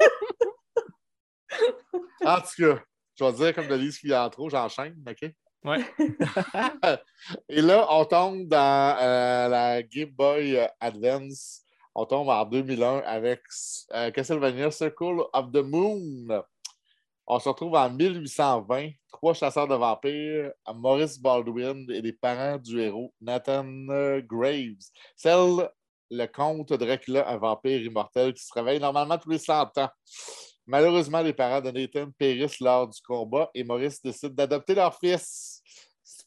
en 2.26 2.42
tout 2.42 2.48
cas, 2.58 2.84
je 3.16 3.24
vais 3.24 3.34
dire 3.34 3.56
comme 3.56 3.68
Denise 3.68 3.98
qui 4.00 4.14
a 4.14 4.30
trop, 4.30 4.50
j'enchaîne, 4.50 4.96
OK? 5.08 5.32
Ouais. 5.66 5.84
Et 7.50 7.62
là, 7.62 7.86
on 7.90 8.06
tombe 8.06 8.48
dans 8.48 8.98
euh, 9.02 9.48
la 9.50 9.84
Game 9.84 10.10
Boy 10.12 10.58
Advance. 10.80 11.62
On 11.96 12.06
tombe 12.06 12.30
en 12.30 12.46
2001 12.46 13.00
avec 13.00 13.42
euh, 13.94 14.10
Castlevania 14.12 14.72
Circle 14.72 15.24
of 15.34 15.52
the 15.52 15.58
Moon. 15.64 16.44
On 17.32 17.38
se 17.38 17.48
retrouve 17.48 17.76
en 17.76 17.92
1820. 17.92 18.90
Trois 19.14 19.36
chasseurs 19.36 19.68
de 19.68 19.76
vampires, 19.76 20.52
Maurice 20.74 21.20
Baldwin 21.20 21.86
et 21.92 22.02
les 22.02 22.12
parents 22.12 22.58
du 22.58 22.82
héros, 22.82 23.14
Nathan 23.22 23.68
euh, 23.90 24.20
Graves. 24.20 24.90
Celle, 25.16 25.70
le 26.10 26.26
comte 26.26 26.74
Dracula, 26.74 27.30
un 27.30 27.38
vampire 27.38 27.84
immortel 27.84 28.34
qui 28.34 28.44
se 28.44 28.52
réveille 28.52 28.80
normalement 28.80 29.20
tous 29.20 29.30
les 29.30 29.38
100 29.38 29.78
ans. 29.78 29.90
Malheureusement, 30.66 31.22
les 31.22 31.34
parents 31.34 31.62
de 31.62 31.70
Nathan 31.70 32.10
périssent 32.18 32.62
lors 32.62 32.88
du 32.88 33.00
combat 33.02 33.52
et 33.54 33.64
Maurice 33.64 34.02
décide 34.02 34.34
d'adopter 34.34 34.74
leur 34.74 34.98
fils. 34.98 35.59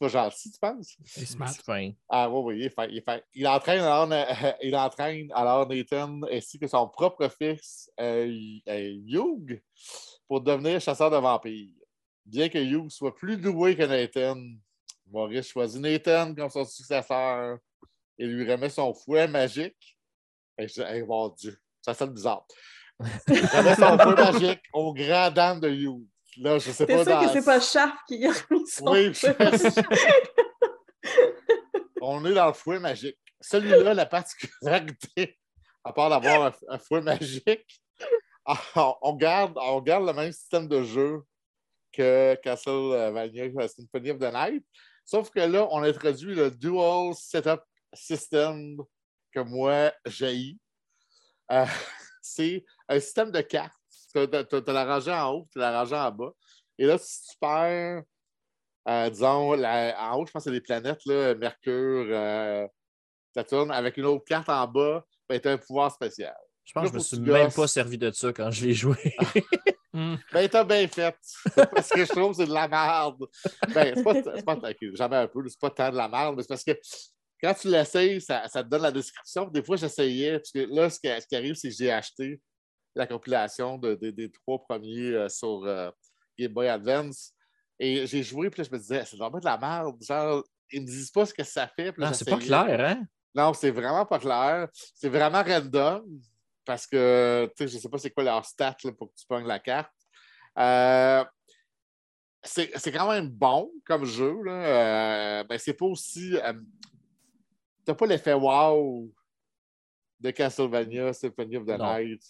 Pas 0.02 0.08
gentil, 0.08 0.50
tu 0.50 0.58
penses? 0.58 0.96
C'est 1.04 1.26
smart. 1.26 1.48
C'est 1.48 1.62
fin. 1.62 1.92
Ah 2.08 2.28
oui, 2.28 2.40
oui, 2.44 2.58
il 2.58 2.66
est 2.66 2.70
fin. 2.70 2.86
Il, 2.86 2.96
est 2.96 3.02
fin. 3.02 3.20
Il 3.34 3.46
entraîne, 3.46 3.82
alors, 3.82 4.10
euh, 4.10 4.52
il 4.62 4.74
entraîne 4.74 5.28
alors 5.32 5.68
Nathan 5.68 6.22
ainsi 6.28 6.58
que 6.58 6.66
son 6.66 6.88
propre 6.88 7.28
fils, 7.28 7.88
euh, 8.00 8.26
euh, 8.68 8.94
Hugh, 9.06 9.62
pour 10.26 10.40
devenir 10.40 10.80
chasseur 10.80 11.08
de 11.08 11.18
vampires. 11.18 11.70
Bien 12.26 12.48
que 12.48 12.58
Hugh 12.58 12.90
soit 12.90 13.14
plus 13.14 13.36
doué 13.36 13.76
que 13.76 13.84
Nathan, 13.84 14.36
Maurice 15.08 15.46
choisit 15.46 15.80
Nathan 15.80 16.34
comme 16.34 16.50
son 16.50 16.64
successeur 16.64 17.58
et 18.18 18.26
lui 18.26 18.50
remet 18.50 18.70
son 18.70 18.92
fouet 18.92 19.28
magique. 19.28 19.96
Et 20.58 20.66
je 20.66 20.74
dis, 20.74 20.80
hey, 20.80 21.04
mon 21.04 21.28
Dieu, 21.28 21.56
ça 21.80 21.94
sonne 21.94 22.12
bizarre. 22.12 22.44
Il 23.28 23.46
remet 23.46 23.76
son 23.76 23.96
fouet 23.96 24.16
magique 24.16 24.62
aux 24.72 24.92
grand 24.92 25.30
dames 25.30 25.60
de 25.60 25.68
Hugh. 25.68 26.08
Là, 26.38 26.58
je 26.58 26.70
sais 26.70 26.86
pas. 26.86 26.96
sûr 26.96 27.04
que 27.04 27.10
dans- 27.26 27.32
c'est 27.32 27.44
pas 27.44 27.60
Shaft 27.60 27.94
qui 28.08 28.24
a 28.26 28.30
mis 28.50 28.66
son 28.66 28.86
Oui? 28.92 29.12
On 32.00 32.24
est 32.24 32.34
dans 32.34 32.46
le 32.48 32.52
fouet 32.52 32.78
magique. 32.78 33.18
Celui-là, 33.40 33.94
la 33.94 34.06
particularité, 34.06 35.38
à 35.84 35.92
part 35.92 36.10
d'avoir 36.10 36.42
un, 36.46 36.52
un 36.68 36.78
fouet 36.78 37.00
magique, 37.00 37.82
on, 38.74 38.94
on 39.02 39.14
garde, 39.14 39.56
on 39.56 39.80
garde 39.80 40.06
le 40.06 40.12
même 40.12 40.32
système 40.32 40.68
de 40.68 40.82
jeu 40.82 41.22
que 41.92 42.34
Castlevania 42.42 43.68
Symphony 43.68 44.10
of 44.10 44.18
the 44.18 44.32
Night. 44.32 44.64
Sauf 45.04 45.30
que 45.30 45.40
là, 45.40 45.66
on 45.70 45.82
introduit 45.82 46.34
le 46.34 46.50
Dual 46.50 47.14
Setup 47.14 47.60
System 47.92 48.76
que 49.32 49.40
moi, 49.40 49.92
j'ai. 50.06 50.56
Euh, 51.50 51.66
c'est 52.22 52.64
un 52.88 52.98
système 53.00 53.30
de 53.30 53.40
cartes. 53.42 53.74
Tu 54.12 54.18
as, 54.18 54.72
la 54.72 54.84
rangée 54.84 55.12
en 55.12 55.30
haut, 55.32 55.48
tu 55.52 55.62
as 55.62 55.70
la 55.70 55.78
rangée 55.80 55.96
en 55.96 56.10
bas. 56.10 56.30
Et 56.78 56.86
là, 56.86 56.98
si 56.98 57.22
tu 57.28 57.36
perds 57.40 58.02
euh, 58.88 59.10
disons, 59.10 59.52
la- 59.52 59.96
en 60.10 60.16
haut, 60.18 60.26
je 60.26 60.32
pense 60.32 60.42
que 60.42 60.50
c'est 60.50 60.54
les 60.54 60.60
planètes, 60.60 61.00
là, 61.06 61.34
Mercure, 61.36 62.06
euh, 62.10 62.66
Saturne, 63.34 63.70
avec 63.70 63.96
une 63.96 64.06
autre 64.06 64.24
carte 64.24 64.48
en 64.48 64.66
bas, 64.66 65.04
ben, 65.28 65.38
tu 65.40 65.48
as 65.48 65.52
un 65.52 65.58
pouvoir 65.58 65.92
spécial. 65.92 66.34
Je 66.64 66.72
pense 66.72 66.84
Là, 66.84 66.88
que 66.90 66.92
je 66.94 66.98
me 66.98 67.02
suis 67.04 67.20
même 67.20 67.44
gosses. 67.46 67.54
pas 67.54 67.68
servi 67.68 67.96
de 67.98 68.10
ça 68.10 68.32
quand 68.32 68.50
je 68.50 68.66
l'ai 68.66 68.74
joué. 68.74 68.96
Hmm. 69.94 70.14
Ben, 70.32 70.48
t'as 70.48 70.64
bien 70.64 70.88
fait. 70.88 71.14
Parce 71.54 71.90
que 71.90 72.02
je 72.02 72.08
trouve 72.10 72.30
que 72.30 72.38
c'est 72.38 72.46
de 72.46 72.54
la 72.54 72.66
merde. 72.66 73.26
Ben, 73.74 73.92
c'est 73.94 74.02
pas, 74.02 74.14
c'est 74.14 74.42
pas 74.42 74.58
jamais 74.94 75.16
un 75.16 75.26
peu, 75.28 75.46
c'est 75.46 75.60
pas 75.60 75.68
tant 75.68 75.90
de 75.90 75.96
la 75.98 76.08
merde, 76.08 76.34
mais 76.34 76.42
c'est 76.42 76.48
parce 76.48 76.64
que 76.64 76.72
quand 77.42 77.52
tu 77.52 77.68
l'essayes, 77.68 78.18
ça, 78.22 78.48
ça 78.48 78.64
te 78.64 78.70
donne 78.70 78.80
la 78.80 78.90
description. 78.90 79.48
Des 79.48 79.62
fois, 79.62 79.76
j'essayais, 79.76 80.38
parce 80.38 80.50
que 80.50 80.60
là, 80.60 80.88
ce 80.88 80.98
qui, 80.98 81.08
ce 81.08 81.26
qui 81.26 81.36
arrive, 81.36 81.56
c'est 81.56 81.68
que 81.68 81.74
j'ai 81.78 81.92
acheté 81.92 82.40
la 82.94 83.06
compilation 83.06 83.78
de- 83.78 83.94
de- 83.94 84.10
des 84.10 84.30
trois 84.30 84.62
premiers 84.62 85.12
euh, 85.14 85.28
sur 85.28 85.64
euh, 85.64 85.90
Game 86.38 86.52
Boy 86.52 86.68
Advance. 86.68 87.32
Et 87.78 88.06
j'ai 88.06 88.22
joué, 88.22 88.48
puis 88.50 88.62
là, 88.62 88.68
je 88.70 88.74
me 88.74 88.78
disais, 88.80 89.04
c'est 89.04 89.16
vraiment 89.16 89.38
de 89.38 89.44
la 89.44 89.58
merde. 89.58 89.96
Genre, 90.02 90.44
ils 90.70 90.82
me 90.82 90.86
disent 90.86 91.10
pas 91.10 91.26
ce 91.26 91.34
que 91.34 91.42
ça 91.44 91.66
fait. 91.66 91.92
puis 91.92 92.00
là, 92.02 92.08
Non, 92.08 92.14
c'est 92.14 92.28
pas 92.28 92.38
clair, 92.38 92.80
hein? 92.80 93.04
Non, 93.34 93.52
c'est 93.54 93.70
vraiment 93.70 94.04
pas 94.06 94.18
clair. 94.18 94.68
C'est 94.94 95.08
vraiment 95.08 95.42
random 95.42 96.04
parce 96.64 96.86
que 96.86 97.50
tu 97.56 97.64
sais, 97.64 97.68
je 97.68 97.78
sais 97.78 97.88
pas 97.88 97.98
c'est 97.98 98.10
quoi 98.10 98.22
leur 98.22 98.44
stat 98.44 98.76
là, 98.84 98.92
pour 98.92 99.08
que 99.10 99.14
tu 99.18 99.26
pognes 99.26 99.46
la 99.46 99.58
carte. 99.58 99.90
Euh, 100.58 101.24
c'est 102.44 102.70
c'est 102.78 102.92
quand 102.92 103.10
même 103.10 103.28
bon 103.30 103.72
comme 103.86 104.04
jeu. 104.04 104.36
Là. 104.44 104.52
Euh, 105.40 105.44
mais 105.48 105.58
c'est 105.58 105.72
pas 105.74 105.86
aussi. 105.86 106.36
euh, 106.36 106.52
T'as 107.84 107.94
pas 107.94 108.06
l'effet 108.06 108.34
wow 108.34 109.10
de 110.20 110.30
Castlevania 110.30 111.12
Symphony 111.12 111.56
of 111.56 111.64
the 111.64 111.70
Non. 111.78 111.96
Night. 111.98 112.22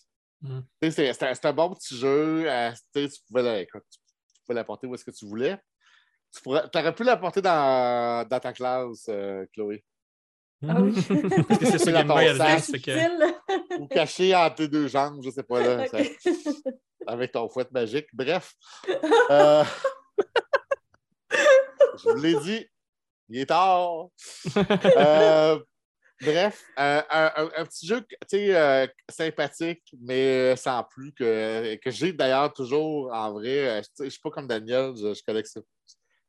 Mm. 0.42 0.60
C'est 0.90 1.46
un, 1.46 1.52
bon 1.52 1.70
petit 1.74 1.96
jeu. 1.96 2.44
euh, 2.50 2.70
tu 2.94 3.08
pouvais 3.28 3.42
la- 3.42 3.60
écoute, 3.60 3.84
tu 3.90 4.40
pouvais 4.44 4.54
l'apporter 4.56 4.86
où 4.86 4.94
est-ce 4.94 5.04
que 5.04 5.10
tu 5.12 5.24
voulais. 5.26 5.56
Tu 6.34 6.42
pourrais, 6.42 6.64
aurais 6.74 6.94
pu 6.94 7.04
l'apporter 7.04 7.40
dans, 7.42 8.26
dans 8.28 8.40
ta 8.40 8.52
classe, 8.52 9.06
euh, 9.08 9.46
Chloé. 9.52 9.84
Ah 10.66 10.80
oui. 10.80 10.92
Parce 11.48 11.58
que 11.60 11.66
c'est 11.66 11.78
ça 11.78 11.92
Game 11.92 12.08
Boy. 12.08 12.28
Advance. 12.28 12.70
que-. 12.72 13.78
Ou 13.80 13.86
caché 13.88 14.34
entre 14.34 14.56
tes 14.56 14.68
deux 14.68 14.88
jambes, 14.88 15.20
je 15.22 15.30
sais 15.30 15.42
pas, 15.42 15.60
là, 15.60 15.86
ça- 15.88 15.98
avec 17.06 17.32
ton 17.32 17.48
fouette 17.48 17.72
magique. 17.72 18.06
Bref. 18.12 18.54
euh, 19.30 19.64
je 21.30 22.10
vous 22.10 22.16
l'ai 22.16 22.34
dit, 22.40 22.66
il 23.28 23.40
est 23.40 23.46
tard. 23.46 24.06
Euh, 24.96 25.58
bref, 26.22 26.62
euh, 26.78 27.02
un, 27.10 27.32
un- 27.36 27.50
un 27.56 27.64
petit 27.66 27.86
jeu 27.86 28.00
tu 28.02 28.16
sais, 28.26 28.54
euh, 28.56 28.86
sympathique, 29.08 29.82
mais 30.00 30.54
sans 30.56 30.82
plus, 30.84 31.12
que, 31.12 31.74
que 31.76 31.90
j'ai 31.90 32.12
d'ailleurs 32.12 32.52
toujours 32.52 33.12
en 33.12 33.32
vrai. 33.32 33.80
Euh, 33.80 33.82
Je 33.98 34.04
ne 34.04 34.08
suis 34.10 34.20
pas 34.20 34.30
comme 34.30 34.46
Daniel, 34.46 34.92
je, 34.96 35.14
je 35.14 35.22
collectionne. 35.22 35.64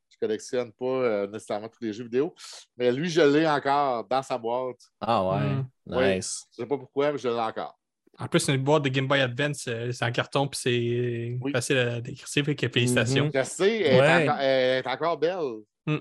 Je 0.10 0.18
collectionne 0.20 0.72
pas 0.74 0.86
euh, 0.86 1.28
nécessairement 1.28 1.68
tous 1.70 1.84
les 1.84 1.92
jeux 1.92 2.04
vidéo, 2.04 2.34
mais 2.78 2.92
lui, 2.92 3.10
je 3.10 3.22
l'ai 3.22 3.48
encore 3.48 4.06
dans 4.06 4.22
sa 4.22 4.38
boîte. 4.38 4.80
Ah 5.02 5.24
ouais. 5.28 5.40
Mm. 5.50 5.68
Oui. 5.88 6.16
Nice. 6.16 6.46
Je 6.56 6.62
ne 6.62 6.66
sais 6.66 6.70
pas 6.70 6.78
pourquoi, 6.78 7.12
mais 7.12 7.18
je 7.18 7.28
l'ai 7.28 7.40
encore. 7.40 7.78
En 8.20 8.28
plus, 8.28 8.40
c'est 8.42 8.54
une 8.54 8.64
boîte 8.64 8.84
de 8.84 8.90
Game 8.90 9.08
Boy 9.08 9.22
Advance, 9.22 9.66
euh, 9.68 9.92
c'est 9.92 10.06
en 10.06 10.12
carton, 10.12 10.48
puis 10.48 10.60
c'est 10.62 11.38
Oui. 11.42 11.52
facile 11.52 11.78
à 11.80 12.00
décrire. 12.00 12.28
Félicitations. 12.72 13.26
Mhm. 13.26 13.32
Je 13.34 13.44
sais, 13.44 13.80
elle, 13.82 14.00
Ouais. 14.02 14.08
est 14.08 14.30
encore, 14.30 14.40
elle 14.40 14.78
est 14.78 14.88
encore 14.88 15.18
belle. 15.18 15.64
Mm. 15.88 15.98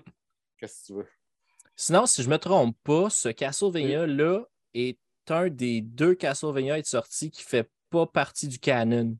Qu'est-ce 0.58 0.82
que 0.82 0.86
tu 0.86 0.92
veux? 0.98 1.08
Sinon, 1.82 2.06
si 2.06 2.22
je 2.22 2.28
ne 2.28 2.34
me 2.34 2.38
trompe 2.38 2.76
pas, 2.84 3.10
ce 3.10 3.28
Castlevania-là 3.28 4.44
est 4.72 5.00
un 5.28 5.48
des 5.48 5.80
deux 5.80 6.14
Castlevania 6.14 6.74
à 6.74 6.78
être 6.78 6.86
sorti 6.86 7.28
qui 7.28 7.42
ne 7.42 7.48
fait 7.48 7.70
pas 7.90 8.06
partie 8.06 8.46
du 8.46 8.60
canon. 8.60 9.18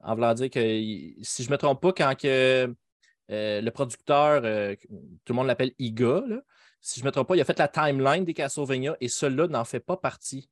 En 0.00 0.14
voulant 0.14 0.34
dire 0.34 0.50
que, 0.50 0.60
si 0.60 1.42
je 1.42 1.48
ne 1.48 1.52
me 1.52 1.56
trompe 1.56 1.80
pas, 1.80 1.94
quand 1.94 2.14
que, 2.20 2.74
euh, 3.30 3.60
le 3.62 3.70
producteur, 3.70 4.42
euh, 4.44 4.76
tout 5.24 5.32
le 5.32 5.34
monde 5.36 5.46
l'appelle 5.46 5.72
Iga, 5.78 6.22
là, 6.26 6.42
si 6.82 7.00
je 7.00 7.04
ne 7.04 7.08
me 7.08 7.12
trompe 7.12 7.28
pas, 7.28 7.36
il 7.36 7.40
a 7.40 7.46
fait 7.46 7.58
la 7.58 7.68
timeline 7.68 8.26
des 8.26 8.34
Castlevania 8.34 8.94
et 9.00 9.08
celui-là 9.08 9.48
n'en 9.48 9.64
fait 9.64 9.80
pas 9.80 9.96
partie. 9.96 10.50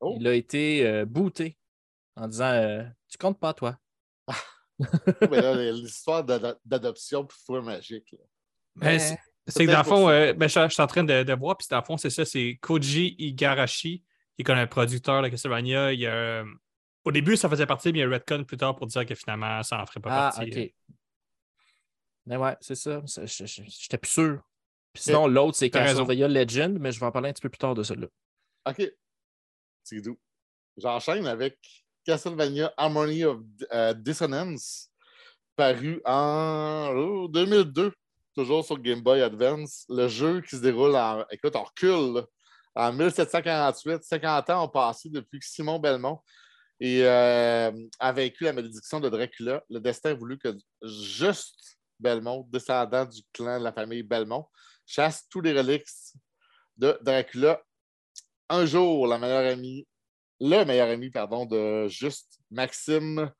Oh. 0.00 0.16
Il 0.18 0.26
a 0.26 0.32
été 0.32 0.86
euh, 0.86 1.04
booté 1.04 1.58
en 2.16 2.26
disant 2.26 2.52
euh, 2.52 2.84
Tu 3.10 3.18
comptes 3.18 3.38
pas, 3.38 3.52
toi. 3.52 3.76
Mais 5.30 5.42
là, 5.42 5.72
l'histoire 5.72 6.24
d'ado- 6.24 6.58
d'adoption 6.64 7.26
pour 7.26 7.36
four 7.36 7.62
magique. 7.62 8.12
là. 8.12 8.24
Ben, 8.76 8.98
c'est- 9.48 9.66
que 9.66 9.70
dans 9.70 9.78
le 9.78 9.84
fond, 9.84 10.08
euh, 10.08 10.32
ben, 10.32 10.48
je, 10.48 10.60
je 10.60 10.68
suis 10.68 10.82
en 10.82 10.86
train 10.86 11.04
de, 11.04 11.22
de 11.22 11.32
voir, 11.34 11.56
puis 11.56 11.66
dans 11.70 11.78
le 11.78 11.84
fond, 11.84 11.96
c'est 11.96 12.10
ça, 12.10 12.24
c'est 12.24 12.58
Koji 12.60 13.16
Igarashi, 13.18 14.00
qui 14.00 14.42
est 14.42 14.44
comme 14.44 14.58
un 14.58 14.66
producteur 14.66 15.22
de 15.22 15.28
Castlevania. 15.28 15.92
Il 15.92 16.06
euh, 16.06 16.44
au 17.04 17.12
début, 17.12 17.36
ça 17.36 17.48
faisait 17.48 17.66
partie, 17.66 17.92
mais 17.92 18.00
il 18.00 18.02
y 18.02 18.04
a 18.04 18.08
Redcon 18.08 18.44
plus 18.44 18.56
tard 18.56 18.76
pour 18.76 18.86
dire 18.86 19.06
que 19.06 19.14
finalement, 19.14 19.62
ça 19.62 19.78
n'en 19.78 19.86
ferait 19.86 20.00
pas 20.00 20.10
Ah, 20.10 20.32
partie. 20.34 20.50
OK. 20.50 20.74
Mais 22.26 22.36
ouais, 22.36 22.56
c'est 22.60 22.74
ça. 22.74 23.02
J'étais 23.06 23.96
plus 23.98 24.10
sûr. 24.10 24.42
Puis 24.92 25.04
sinon, 25.04 25.26
l'autre, 25.26 25.56
c'est. 25.56 25.70
Castlevania 25.70 26.28
Legend, 26.28 26.78
mais 26.78 26.92
je 26.92 27.00
vais 27.00 27.06
en 27.06 27.12
parler 27.12 27.30
un 27.30 27.32
petit 27.32 27.42
peu 27.42 27.48
plus 27.48 27.58
tard 27.58 27.74
de 27.74 27.82
celui-là. 27.82 28.08
OK. 28.66 28.92
C'est 29.82 30.00
doux. 30.02 30.18
J'enchaîne 30.76 31.26
avec 31.26 31.58
Castlevania 32.04 32.72
Harmony 32.76 33.24
of 33.24 33.40
euh, 33.72 33.94
Dissonance, 33.94 34.90
paru 35.56 36.00
en 36.04 36.90
oh, 36.94 37.28
2002, 37.28 37.92
toujours 38.38 38.64
sur 38.64 38.78
Game 38.78 39.00
Boy 39.00 39.20
Advance. 39.20 39.84
Le 39.88 40.06
jeu 40.06 40.40
qui 40.40 40.50
se 40.56 40.62
déroule 40.62 40.94
en. 40.94 41.24
Écoute, 41.32 41.56
on 41.56 41.64
recule. 41.64 42.22
En 42.76 42.92
1748, 42.92 44.04
50 44.04 44.50
ans 44.50 44.64
ont 44.64 44.68
passé 44.68 45.08
depuis 45.10 45.40
que 45.40 45.44
Simon 45.46 45.80
Belmont 45.80 46.20
euh, 46.80 47.72
a 47.98 48.12
vaincu 48.12 48.44
la 48.44 48.52
malédiction 48.52 49.00
de 49.00 49.08
Dracula. 49.08 49.64
Le 49.68 49.80
destin 49.80 50.10
a 50.10 50.14
voulu 50.14 50.38
que 50.38 50.56
juste 50.84 51.78
Belmont, 51.98 52.46
descendant 52.48 53.04
du 53.06 53.22
clan 53.32 53.58
de 53.58 53.64
la 53.64 53.72
famille 53.72 54.04
Belmont, 54.04 54.46
chasse 54.86 55.26
tous 55.28 55.40
les 55.40 55.52
reliques 55.52 55.88
de 56.76 56.96
Dracula 57.02 57.60
un 58.48 58.64
jour, 58.64 59.08
la 59.08 59.18
meilleure 59.18 59.52
amie, 59.52 59.84
le 60.40 60.64
meilleur 60.64 60.88
ami, 60.88 61.10
pardon, 61.10 61.44
de 61.44 61.88
Juste, 61.88 62.38
Maxime, 62.52 63.30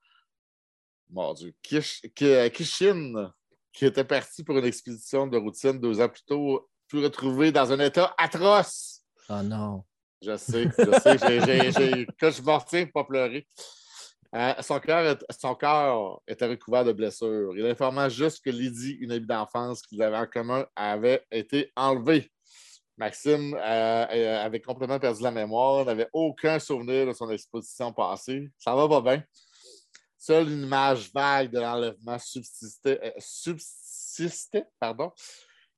mon 1.08 1.32
Dieu, 1.34 1.54
Kish- 1.62 2.02
Ki- 2.16 2.50
Kishin, 2.52 3.32
qui 3.78 3.86
était 3.86 4.02
parti 4.02 4.42
pour 4.42 4.58
une 4.58 4.64
expédition 4.64 5.28
de 5.28 5.38
routine 5.38 5.78
deux 5.78 6.00
ans 6.00 6.08
plus 6.08 6.24
tôt, 6.24 6.68
fut 6.88 6.98
retrouvé 6.98 7.52
dans 7.52 7.72
un 7.72 7.78
état 7.78 8.12
atroce. 8.18 9.04
Oh 9.30 9.40
non. 9.44 9.84
Je 10.20 10.36
sais, 10.36 10.64
je 10.64 10.98
sais, 10.98 11.70
j'ai, 11.70 12.06
que 12.18 12.28
je 12.28 12.42
m'en 12.42 12.58
retiens 12.58 12.86
pour 12.86 12.94
pas 12.94 13.04
pleurer. 13.04 13.46
Euh, 14.34 14.52
son, 14.62 14.80
cœur, 14.80 15.16
son 15.30 15.54
cœur 15.54 16.20
était 16.26 16.48
recouvert 16.48 16.84
de 16.84 16.92
blessures. 16.92 17.56
Il 17.56 17.64
informa 17.66 18.08
juste 18.08 18.44
que 18.44 18.50
Lydie, 18.50 18.96
une 19.00 19.12
amie 19.12 19.26
d'enfance 19.26 19.82
qu'ils 19.82 20.02
avaient 20.02 20.16
en 20.16 20.26
commun, 20.26 20.66
avait 20.74 21.24
été 21.30 21.70
enlevée. 21.76 22.32
Maxime 22.96 23.54
euh, 23.54 24.06
euh, 24.10 24.44
avait 24.44 24.60
complètement 24.60 24.98
perdu 24.98 25.22
la 25.22 25.30
mémoire, 25.30 25.84
n'avait 25.84 26.08
aucun 26.12 26.58
souvenir 26.58 27.06
de 27.06 27.12
son 27.12 27.30
exposition 27.30 27.92
passée. 27.92 28.50
Ça 28.58 28.74
va 28.74 28.88
pas 28.88 29.00
bien. 29.02 29.22
Seule 30.18 30.50
une 30.50 30.64
image 30.64 31.10
vague 31.14 31.50
de 31.50 31.60
l'enlèvement 31.60 32.18
subsistait, 32.18 33.00
euh, 33.02 33.10
subsistait 33.18 34.64
pardon. 34.80 35.12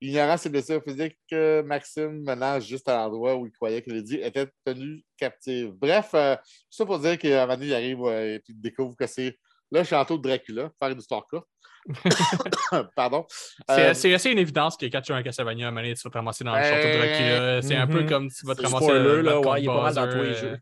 Ignorant 0.02 0.38
ses 0.38 0.48
blessures 0.48 0.82
physiques, 0.82 1.18
euh, 1.34 1.62
Maxime 1.62 2.22
menant 2.22 2.58
juste 2.58 2.88
à 2.88 2.96
l'endroit 2.96 3.36
où 3.36 3.46
il 3.46 3.52
croyait 3.52 3.82
que 3.82 3.90
Lydie 3.90 4.16
était 4.22 4.48
tenue 4.64 5.04
captive. 5.18 5.72
Bref, 5.72 6.12
euh, 6.14 6.36
tout 6.36 6.42
ça 6.70 6.86
pour 6.86 6.98
dire 6.98 7.18
qu'à 7.18 7.42
un 7.42 7.46
moment 7.46 7.58
donné, 7.58 7.66
il 7.66 7.74
arrive 7.74 8.02
euh, 8.04 8.36
et 8.36 8.38
puis 8.38 8.54
il 8.54 8.60
découvre 8.62 8.96
que 8.96 9.06
c'est 9.06 9.38
le 9.70 9.84
château 9.84 10.16
de 10.16 10.22
Dracula, 10.22 10.70
faire 10.78 10.90
une 10.90 10.98
histoire 10.98 11.26
courte. 11.26 11.46
Pardon. 12.96 13.26
C'est 13.68 13.90
Euh, 13.90 13.94
c'est 13.94 14.14
assez 14.14 14.30
une 14.30 14.38
évidence 14.38 14.76
que 14.76 14.86
quand 14.86 15.00
tu 15.00 15.12
as 15.12 15.16
un 15.16 15.22
Castlevania, 15.22 15.66
à 15.66 15.68
un 15.68 15.70
moment 15.70 15.82
donné, 15.82 15.94
tu 15.94 16.02
vas 16.02 16.10
te 16.10 16.18
ramasser 16.18 16.44
dans 16.44 16.52
le 16.54 16.58
Euh, 16.58 16.62
château 16.62 16.88
de 16.88 16.96
Dracula. 16.96 17.62
C'est 17.62 17.76
un 17.76 17.86
peu 17.86 18.02
mhm. 18.02 18.08
comme 18.08 18.30
tu 18.30 18.46
vas 18.46 18.54
te 18.54 18.60
C'est 18.60 18.66
ramasser 18.66 18.84
spoiler, 18.86 19.22
là, 19.22 19.40
ouais, 19.40 19.60
il 19.60 19.64
est 19.64 19.66
pas 19.66 19.82
mal 19.82 19.94
dans 19.94 20.08
tous 20.08 20.22
les 20.22 20.30
euh, 20.30 20.34
jeux. 20.34 20.58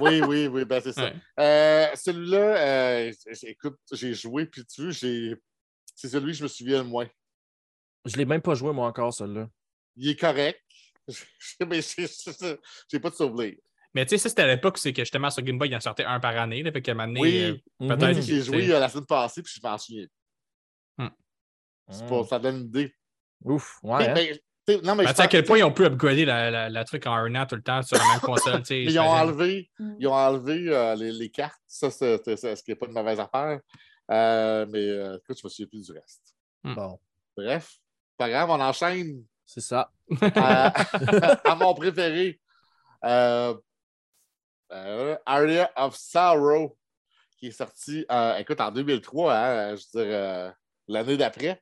Oui, 0.00 0.20
oui, 0.22 0.46
oui, 0.48 0.64
ben 0.64 0.80
c'est 0.80 0.92
ça. 0.92 1.04
ouais. 1.04 1.14
Euh, 1.40 1.86
Celui-là, 1.94 2.56
euh, 3.08 3.12
écoute, 3.42 3.78
j'ai 3.92 4.14
joué, 4.14 4.46
puis 4.46 4.64
tu 4.66 4.92
j'ai... 4.92 5.34
c'est 5.94 6.08
celui 6.08 6.32
que 6.32 6.38
je 6.38 6.42
me 6.42 6.48
souviens 6.48 6.78
le 6.82 6.88
moins. 6.88 7.06
Je 8.04 8.12
ne 8.12 8.18
l'ai 8.18 8.24
même 8.24 8.42
pas 8.42 8.54
joué, 8.54 8.72
moi, 8.72 8.86
encore, 8.86 9.12
celui-là. 9.12 9.48
Il 9.96 10.08
est 10.10 10.16
correct, 10.20 10.60
mais 11.66 11.80
j'ai 11.82 12.06
j'ai 12.90 13.00
pas 13.00 13.10
de 13.10 13.14
souvenir. 13.14 13.54
Mais 13.94 14.04
tu 14.04 14.10
sais, 14.10 14.18
ça, 14.18 14.28
c'était 14.28 14.42
à 14.42 14.46
l'époque 14.46 14.74
où 14.76 14.78
c'est 14.78 14.92
que 14.92 15.02
justement 15.02 15.30
sur 15.30 15.42
Game 15.42 15.56
Boy, 15.58 15.68
il 15.70 15.76
en 15.76 15.80
sortait 15.80 16.04
un 16.04 16.20
par 16.20 16.36
année. 16.36 16.62
Là, 16.62 16.70
fait 16.70 16.82
qu'à 16.82 16.92
un 16.92 16.94
moment 16.96 17.08
donné, 17.08 17.20
Oui. 17.20 17.36
euh, 17.80 17.88
peut-être 17.88 18.16
Mhm. 18.16 18.22
J'ai 18.22 18.42
joué 18.42 18.70
euh, 18.70 18.78
la 18.78 18.90
semaine 18.90 19.06
passée, 19.06 19.42
puis 19.42 19.54
je 19.56 19.66
m'en 19.66 19.78
souviens. 19.78 20.06
C'est 21.88 22.02
Mm. 22.02 22.06
pour, 22.08 22.26
ça 22.28 22.38
donne 22.40 22.56
une 22.56 22.66
idée. 22.66 22.94
Ouf, 23.44 23.78
ouais. 23.84 24.12
Mais- 24.12 24.32
hein. 24.32 24.36
Non, 24.68 24.94
mais 24.96 25.04
Ben, 25.04 25.14
je 25.16 25.22
à 25.22 25.28
quel 25.28 25.44
point 25.44 25.58
ils 25.58 25.64
ont 25.64 25.72
pu 25.72 25.84
upgrader 25.84 26.24
la, 26.24 26.50
la, 26.50 26.68
la 26.68 26.84
truc 26.84 27.06
en 27.06 27.14
un 27.14 27.34
an 27.36 27.46
tout 27.46 27.54
le 27.56 27.62
temps 27.62 27.82
sur 27.82 27.96
la 27.98 28.04
même 28.06 28.20
console. 28.20 28.62
Mais 28.70 28.84
ils 28.84 28.98
ont 28.98 29.08
enlevé, 29.08 29.70
Mm. 29.78 29.94
ils 30.00 30.06
ont 30.08 30.14
enlevé 30.14 30.64
euh, 30.68 30.94
les, 30.96 31.12
les 31.12 31.30
cartes. 31.30 31.60
Ça, 31.66 31.90
c'est 31.90 32.22
c'est- 32.24 32.36
c'est- 32.36 32.56
ce 32.56 32.62
qui 32.62 32.70
n'est 32.70 32.76
pas 32.76 32.86
une 32.86 32.92
mauvaise 32.92 33.20
affaire. 33.20 33.60
Euh, 34.10 34.66
mais 34.70 34.78
euh, 34.88 35.16
écoute, 35.18 35.38
je 35.40 35.46
me 35.46 35.48
souviens 35.50 35.66
plus 35.66 35.86
du 35.86 35.92
reste. 35.92 36.34
Bon, 36.64 36.98
Bref, 37.36 37.76
pas 38.16 38.28
grave, 38.28 38.48
on 38.50 38.60
enchaîne 38.60 39.24
c'est 39.44 39.60
ça. 39.60 39.90
à, 40.20 40.72
à 41.50 41.54
mon 41.56 41.74
préféré. 41.74 42.40
Euh, 43.04 43.54
euh, 44.72 45.16
Area 45.26 45.70
of 45.76 45.94
Sorrow, 45.96 46.76
qui 47.38 47.48
est 47.48 47.50
sorti, 47.52 48.04
euh, 48.10 48.36
écoute, 48.38 48.60
en 48.60 48.70
2003, 48.72 49.34
hein, 49.34 49.76
je 49.76 49.82
veux 49.98 50.04
dire, 50.04 50.14
euh, 50.14 50.50
l'année 50.88 51.16
d'après. 51.16 51.60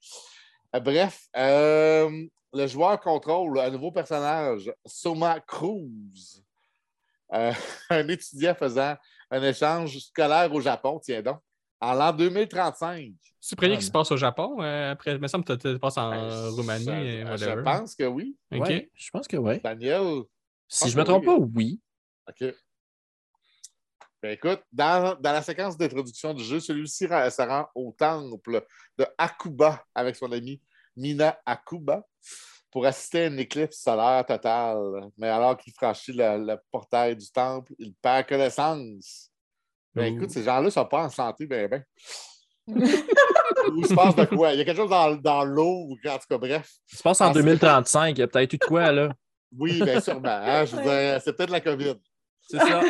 Euh, 0.75 0.81
bref, 0.81 1.25
euh, 1.37 2.11
le 2.55 2.67
joueur 2.67 3.01
contrôle 3.01 3.59
un 3.59 3.71
nouveau 3.71 3.91
personnage, 3.93 4.73
Soma 4.87 5.41
Cruz, 5.41 6.43
euh, 7.33 7.53
un 7.91 8.09
étudiant 8.09 8.55
faisant 8.55 8.97
un 9.31 9.43
échange 9.43 9.99
scolaire 9.99 10.53
au 10.53 10.61
Japon, 10.61 11.01
tiens 11.03 11.23
donc, 11.23 11.41
en 11.81 11.93
l'an 11.95 12.13
2035. 12.13 13.13
C'est 13.41 13.57
le 13.57 13.61
premier 13.61 13.75
Ah, 13.75 13.79
qui 13.79 13.85
se 13.87 13.91
passe 13.91 14.11
au 14.13 14.17
Japon. 14.17 14.63
euh, 14.63 14.93
après, 14.93 15.13
il 15.13 15.19
me 15.21 15.27
semble 15.27 15.45
que 15.45 15.53
tu 15.55 15.59
te 15.59 15.77
passes 15.77 15.99
en 15.99 16.11
Ben, 16.11 16.49
Roumanie. 16.51 16.85
je- 16.85 16.91
et 16.93 17.21
je, 17.21 17.27
whatever. 17.31 17.63
pense 17.65 17.95
que 17.95 18.05
oui. 18.05 18.37
OK. 18.53 18.61
Ouais, 18.61 18.91
je 18.95 19.11
pense 19.11 19.27
que 19.29 19.37
oui. 19.37 19.61
Daniel, 19.63 20.23
Si 20.69 20.89
je 20.89 20.97
me 20.97 21.03
oui. 21.03 21.07
trompe 21.07 21.25
pas, 21.27 21.37
oui. 21.37 21.81
OK. 22.29 22.55
Ben 24.23 24.31
écoute, 24.33 24.63
dans, 24.73 25.15
dans 25.21 25.33
la 25.33 25.43
séquence 25.43 25.77
d'introduction 25.77 26.33
du 26.33 26.43
jeu, 26.43 26.59
celui-ci 26.59 27.05
se 27.07 27.43
rend 27.47 27.67
au 27.75 27.95
temple 27.99 28.65
de 28.97 29.07
Akuba 29.19 29.85
avec 29.95 30.17
son 30.17 30.33
ami 30.33 30.63
Mina 30.97 31.39
Akuba 31.45 32.03
pour 32.71 32.87
assister 32.87 33.23
à 33.23 33.27
une 33.27 33.39
éclipse 33.39 33.79
solaire 33.81 34.25
totale. 34.27 34.79
Mais 35.17 35.29
alors 35.29 35.57
qu'il 35.57 35.73
franchit 35.73 36.13
le, 36.13 36.39
le 36.45 36.57
portail 36.71 37.17
du 37.17 37.31
temple, 37.31 37.73
il 37.79 37.95
perd 37.95 38.27
connaissance. 38.29 39.31
Ben 39.95 40.13
écoute, 40.15 40.31
ces 40.31 40.43
gens-là 40.43 40.63
ne 40.63 40.71
sont 40.71 40.85
pas 40.87 41.05
en 41.05 41.09
santé, 41.11 41.47
ben 41.47 41.69
ben. 41.69 41.85
il 42.67 43.87
se 43.87 43.95
passe 43.95 44.17
de 44.17 44.25
quoi? 44.25 44.53
Il 44.53 44.59
y 44.59 44.63
a 44.63 44.65
quelque 44.65 44.77
chose 44.79 44.91
dans, 44.91 45.15
dans 45.17 45.45
l'eau, 45.45 45.87
ou 45.89 45.93
en 46.09 46.19
tout 46.19 46.27
cas, 46.29 46.39
bref. 46.39 46.69
Ça 46.87 46.97
se 46.97 47.03
passe 47.03 47.21
en 47.21 47.27
Ah, 47.27 47.33
c'est- 47.35 47.41
2035. 47.43 48.17
Il 48.17 48.21
y 48.21 48.23
a 48.23 48.27
peut-être 48.27 48.53
eu 48.55 48.59
de 48.59 48.65
quoi, 48.65 48.91
là. 48.91 49.15
Oui, 49.57 49.81
bien 49.81 50.01
sûrement. 50.01 50.29
hein, 50.29 50.65
je 50.65 50.75
veux 50.77 50.83
dire, 50.83 51.21
c'est 51.23 51.33
peut-être 51.37 51.51
la 51.51 51.61
COVID. 51.61 51.95
C'est 52.41 52.59
ça. 52.59 52.83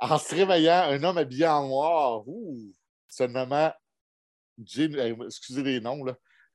En 0.00 0.18
se 0.18 0.34
réveillant, 0.34 0.82
un 0.90 1.02
homme 1.04 1.18
habillé 1.18 1.46
en 1.46 1.66
noir, 1.68 2.26
ouh, 2.26 2.72
se 3.08 3.24
nommant, 3.24 3.72
Jin- 4.64 4.96
euh, 4.96 5.26
excusez 5.26 5.62
les 5.62 5.80
noms, 5.80 6.02
là, 6.04 6.14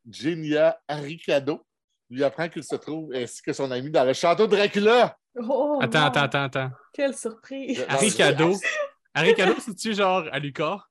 Genia 0.10 0.78
Aricado, 0.88 1.66
lui 2.10 2.24
apprend 2.24 2.50
qu'il 2.50 2.64
se 2.64 2.76
trouve 2.76 3.14
ainsi 3.14 3.42
que 3.42 3.54
son 3.54 3.70
ami 3.72 3.90
dans 3.90 4.04
le 4.04 4.14
château 4.14 4.46
de 4.48 4.56
Dracula. 4.56 5.18
Oh, 5.36 5.80
Attends, 5.82 6.06
attends, 6.06 6.22
attends, 6.24 6.44
attends. 6.44 6.72
Quelle 6.94 7.16
surprise! 7.16 7.78
Je- 7.80 7.84
Arikado. 7.96 8.54
Arikado, 9.14 9.54
c'est-tu 9.60 9.94
genre 9.94 10.26
Alucard? 10.32 10.90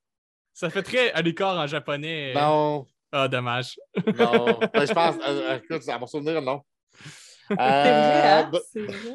Ça 0.53 0.69
fait 0.71 0.83
très 0.83 1.13
Alucard 1.13 1.57
en 1.59 1.67
japonais. 1.67 2.33
Non, 2.35 2.87
Ah, 3.13 3.29
dommage. 3.29 3.79
non. 4.07 4.59
Ben, 4.73 4.87
je 4.87 4.93
pense, 4.93 5.17
euh, 5.17 5.51
euh, 5.51 5.59
écoute, 5.59 5.89
à 5.89 5.99
mon 5.99 6.07
souvenir, 6.07 6.41
non. 6.43 6.63
C'est 7.49 7.57
vrai, 7.57 8.29
hein? 8.31 8.51
Euh, 8.53 8.87
vrai. 8.87 9.15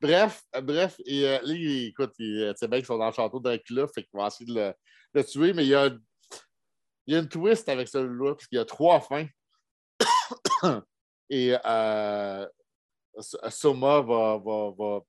Bref, 0.00 0.42
euh, 0.56 0.60
bref, 0.60 0.96
et 1.06 1.26
euh, 1.26 1.38
là, 1.42 1.54
écoute, 1.54 2.12
il- 2.18 2.42
euh, 2.42 2.52
tu 2.52 2.58
sais 2.58 2.68
bien 2.68 2.78
qu'ils 2.78 2.86
sont 2.86 2.98
dans 2.98 3.06
le 3.06 3.12
château 3.12 3.38
de 3.38 3.44
Dracula, 3.44 3.86
fait 3.88 4.02
qu'ils 4.02 4.10
vont 4.18 4.26
essayer 4.26 4.46
de 4.52 4.54
le, 4.58 4.74
le 5.14 5.24
tuer, 5.24 5.52
mais 5.52 5.64
il 5.64 5.68
y 5.70 5.74
a, 5.74 5.90
il 7.06 7.14
y 7.14 7.16
a 7.16 7.20
une 7.20 7.28
twist 7.28 7.68
avec 7.68 7.88
celui-là, 7.88 8.34
parce 8.34 8.46
qu'il 8.46 8.56
y 8.58 8.60
a 8.60 8.64
trois 8.64 9.00
fins. 9.00 9.26
et 11.30 11.54
euh, 11.64 12.46
S- 13.18 13.36
Soma 13.50 14.00
va, 14.00 14.38
va, 14.44 14.70
va, 14.78 15.00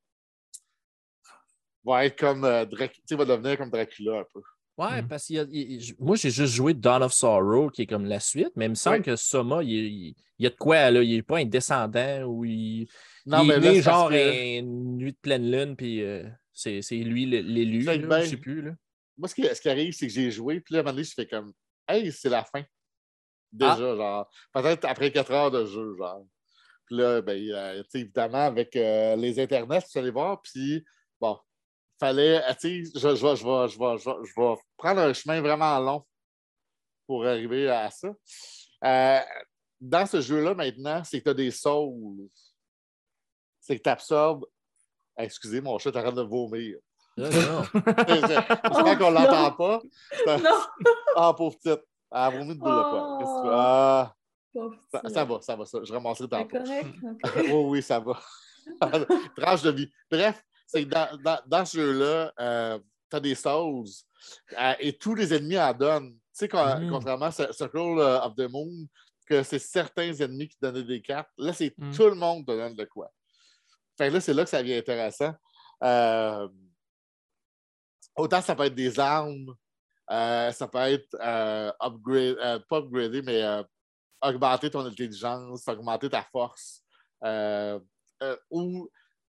va 1.83 2.05
être 2.05 2.17
comme 2.19 2.43
euh, 2.45 2.65
Drac- 2.65 2.93
tu 2.93 3.01
sais, 3.05 3.15
va 3.15 3.25
devenir 3.25 3.57
comme 3.57 3.69
Dracula 3.69 4.19
un 4.19 4.25
peu. 4.33 4.41
Ouais, 4.77 5.01
Mhm. 5.01 5.07
parce 5.07 5.27
que 5.27 6.03
moi, 6.03 6.17
j'ai 6.17 6.31
juste 6.31 6.53
joué 6.53 6.73
Dawn 6.73 7.01
of 7.03 7.13
Sorrow, 7.13 7.69
qui 7.69 7.83
est 7.83 7.87
comme 7.87 8.05
la 8.05 8.19
suite, 8.19 8.51
mais 8.57 8.65
il 8.65 8.69
me 8.69 8.75
semble 8.75 9.01
que 9.03 9.15
Soma, 9.15 9.63
il, 9.63 9.69
il- 9.71 10.15
il 10.37 10.43
y 10.43 10.47
a 10.47 10.49
de 10.49 10.55
quoi, 10.57 10.91
là. 10.91 11.01
Il 11.01 11.15
n'est 11.15 11.21
pas 11.23 11.37
un 11.37 11.45
descendant 11.45 12.23
ou 12.23 12.43
il, 12.43 12.87
Non, 13.25 13.43
il 13.43 13.47
mais 13.47 13.53
est 13.55 13.59
là, 13.61 13.71
né 13.71 13.81
genre 13.81 14.09
que- 14.09 14.59
une 14.59 14.97
nuit 14.97 15.13
de 15.13 15.17
pleine 15.21 15.49
lune, 15.49 15.75
puis 15.77 16.03
euh, 16.03 16.27
c'est 16.51 16.81
c'est 16.81 16.97
lui 16.97 17.25
l'élu, 17.25 17.85
ben- 17.85 18.21
je 18.21 18.29
sais 18.31 18.37
plus. 18.37 18.61
Là. 18.63 18.71
moi, 19.17 19.29
ce 19.29 19.35
qui, 19.35 19.43
ce 19.43 19.61
qui 19.61 19.69
arrive, 19.69 19.93
c'est 19.93 20.07
que 20.07 20.13
j'ai 20.13 20.29
joué, 20.29 20.59
puis 20.59 20.73
là, 20.73 20.79
à 20.79 20.81
un 20.81 20.83
moment 20.83 20.91
donné, 20.95 21.05
je 21.05 21.13
fais 21.13 21.25
comme, 21.25 21.53
hey, 21.87 22.11
c'est 22.11 22.29
la 22.29 22.43
fin. 22.43 22.63
Déjà, 23.51 23.73
Ah. 23.73 23.95
genre, 23.95 24.29
peut-être 24.53 24.85
après 24.85 25.11
quatre 25.11 25.31
heures 25.31 25.51
de 25.51 25.65
jeu, 25.65 25.95
genre. 25.97 26.25
Puis 26.85 26.97
là, 26.97 27.21
ben, 27.21 27.41
euh, 27.51 27.83
évidemment, 27.93 28.45
avec 28.45 28.75
euh, 28.75 29.15
les 29.15 29.39
internets, 29.39 29.81
tu 29.89 29.97
allais 29.97 30.11
voir, 30.11 30.41
puis 30.41 30.85
bon, 31.19 31.39
fallait, 31.99 32.43
euh, 32.43 32.53
tu 32.59 32.85
sais, 32.85 32.91
je, 32.99 33.15
je, 33.15 33.25
vais- 33.25 33.35
je, 33.35 33.43
vais- 33.45 33.67
je, 33.69 33.79
vais- 33.79 33.97
je, 33.97 34.09
vais- 34.09 34.25
je 34.25 34.33
vais 34.41 34.55
prendre 34.77 35.01
un 35.01 35.13
chemin 35.13 35.41
vraiment 35.41 35.79
long 35.79 36.05
pour 37.07 37.25
arriver 37.25 37.69
à 37.69 37.89
ça. 37.89 38.13
Euh, 38.83 39.19
dans 39.79 40.05
ce 40.05 40.21
jeu-là, 40.21 40.53
maintenant, 40.53 41.03
c'est 41.03 41.19
que 41.19 41.23
tu 41.25 41.29
as 41.29 41.33
des 41.33 41.51
souls. 41.51 42.29
C'est 43.59 43.77
que 43.77 43.83
tu 43.83 43.89
absorbes. 43.89 44.45
Excusez, 45.17 45.61
mon 45.61 45.77
chat 45.79 45.95
arrête 45.95 46.13
de 46.13 46.21
vomir. 46.21 46.77
Non. 47.17 47.63
J'espère 48.07 48.61
qu'on 48.61 48.81
Oh, 48.81 49.09
ne 49.09 49.13
l'entend 49.13 49.51
pas. 49.53 49.81
C'est! 50.11 50.43
Ah, 51.15 51.33
pauvre 51.33 51.55
petite. 51.57 51.81
Elle 52.11 52.17
a 52.17 52.29
vomi 52.29 52.53
de 52.55 52.59
boule 52.59 52.71
de 52.75 52.89
poil. 52.89 53.17
Qu'est-ce 53.19 53.35
que 53.35 53.41
tu 53.41 53.47
veux? 53.47 53.53
Oh. 53.53 54.71
Ah, 54.93 55.01
ça, 55.03 55.09
ça 55.13 55.25
va, 55.25 55.41
ça 55.41 55.55
va. 55.55 55.65
Ça. 55.65 55.79
Je 55.83 55.93
ramasserai 55.93 56.27
C'est 56.29 56.37
tantôt. 56.37 56.57
correct? 56.57 56.87
ok. 57.23 57.31
oui, 57.37 57.51
oui, 57.53 57.81
ça 57.81 57.99
va. 57.99 58.19
Tranche 59.37 59.61
de 59.61 59.71
vie. 59.71 59.89
Bref, 60.11 60.41
c'est 60.67 60.83
que 60.85 60.89
dans, 60.89 61.17
dans, 61.23 61.39
dans 61.45 61.65
ce 61.65 61.77
jeu-là, 61.77 62.33
tu 63.09 63.15
as 63.15 63.19
des 63.19 63.35
souls 63.35 63.85
euh, 64.59 64.73
et 64.79 64.97
tous 64.97 65.15
les 65.15 65.33
ennemis 65.33 65.59
en 65.59 65.73
donnent. 65.73 66.11
Tu 66.13 66.19
sais, 66.33 66.47
quand- 66.49 66.79
Mm. 66.79 66.89
contrairement 66.89 67.27
à 67.27 67.31
Circle 67.31 67.77
euh, 67.99 68.19
of 68.21 68.35
the 68.35 68.49
Moon, 68.51 68.87
que 69.25 69.41
c'est 69.43 69.59
certains 69.59 70.13
ennemis 70.13 70.49
qui 70.49 70.57
donnaient 70.61 70.83
des 70.83 71.01
cartes, 71.01 71.29
là, 71.37 71.53
c'est 71.53 71.73
Mm. 71.77 71.91
tout 71.93 72.05
le 72.07 72.15
monde 72.15 72.45
te 72.45 72.51
donne 72.51 72.75
de 72.75 72.83
quoi. 72.85 73.09
Fait 73.97 74.09
que 74.09 74.13
là, 74.15 74.19
c'est 74.21 74.33
là 74.33 74.43
que 74.43 74.49
ça 74.49 74.61
devient 74.61 74.75
intéressant. 74.75 75.33
Euh, 75.83 76.47
autant 78.15 78.41
ça 78.41 78.55
peut 78.55 78.63
être 78.65 78.75
des 78.75 78.99
armes, 78.99 79.53
euh, 80.11 80.51
ça 80.51 80.67
peut 80.67 80.77
être 80.79 81.15
euh, 81.19 81.71
upgrade, 81.81 82.37
euh, 82.39 82.59
pas 82.69 82.77
upgrader, 82.77 83.21
mais 83.21 83.43
augmenter 84.21 84.69
ton 84.69 84.85
intelligence, 84.85 85.67
augmenter 85.67 86.09
ta 86.09 86.23
force, 86.23 86.83
ou 88.49 88.89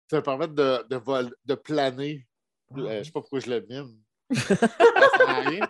te 0.08 0.20
permettre 0.20 0.54
de, 0.54 0.84
de, 0.88 0.96
vol- 0.96 1.34
de 1.44 1.54
planer. 1.54 2.26
Euh, 2.72 2.76
je 2.76 2.82
ne 2.98 3.02
sais 3.04 3.10
pas 3.12 3.20
pourquoi 3.20 3.40
je 3.40 3.50
le 3.50 3.60
mime. 3.68 3.98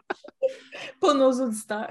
Pour 1.00 1.14
nos 1.14 1.32
auditeurs. 1.32 1.88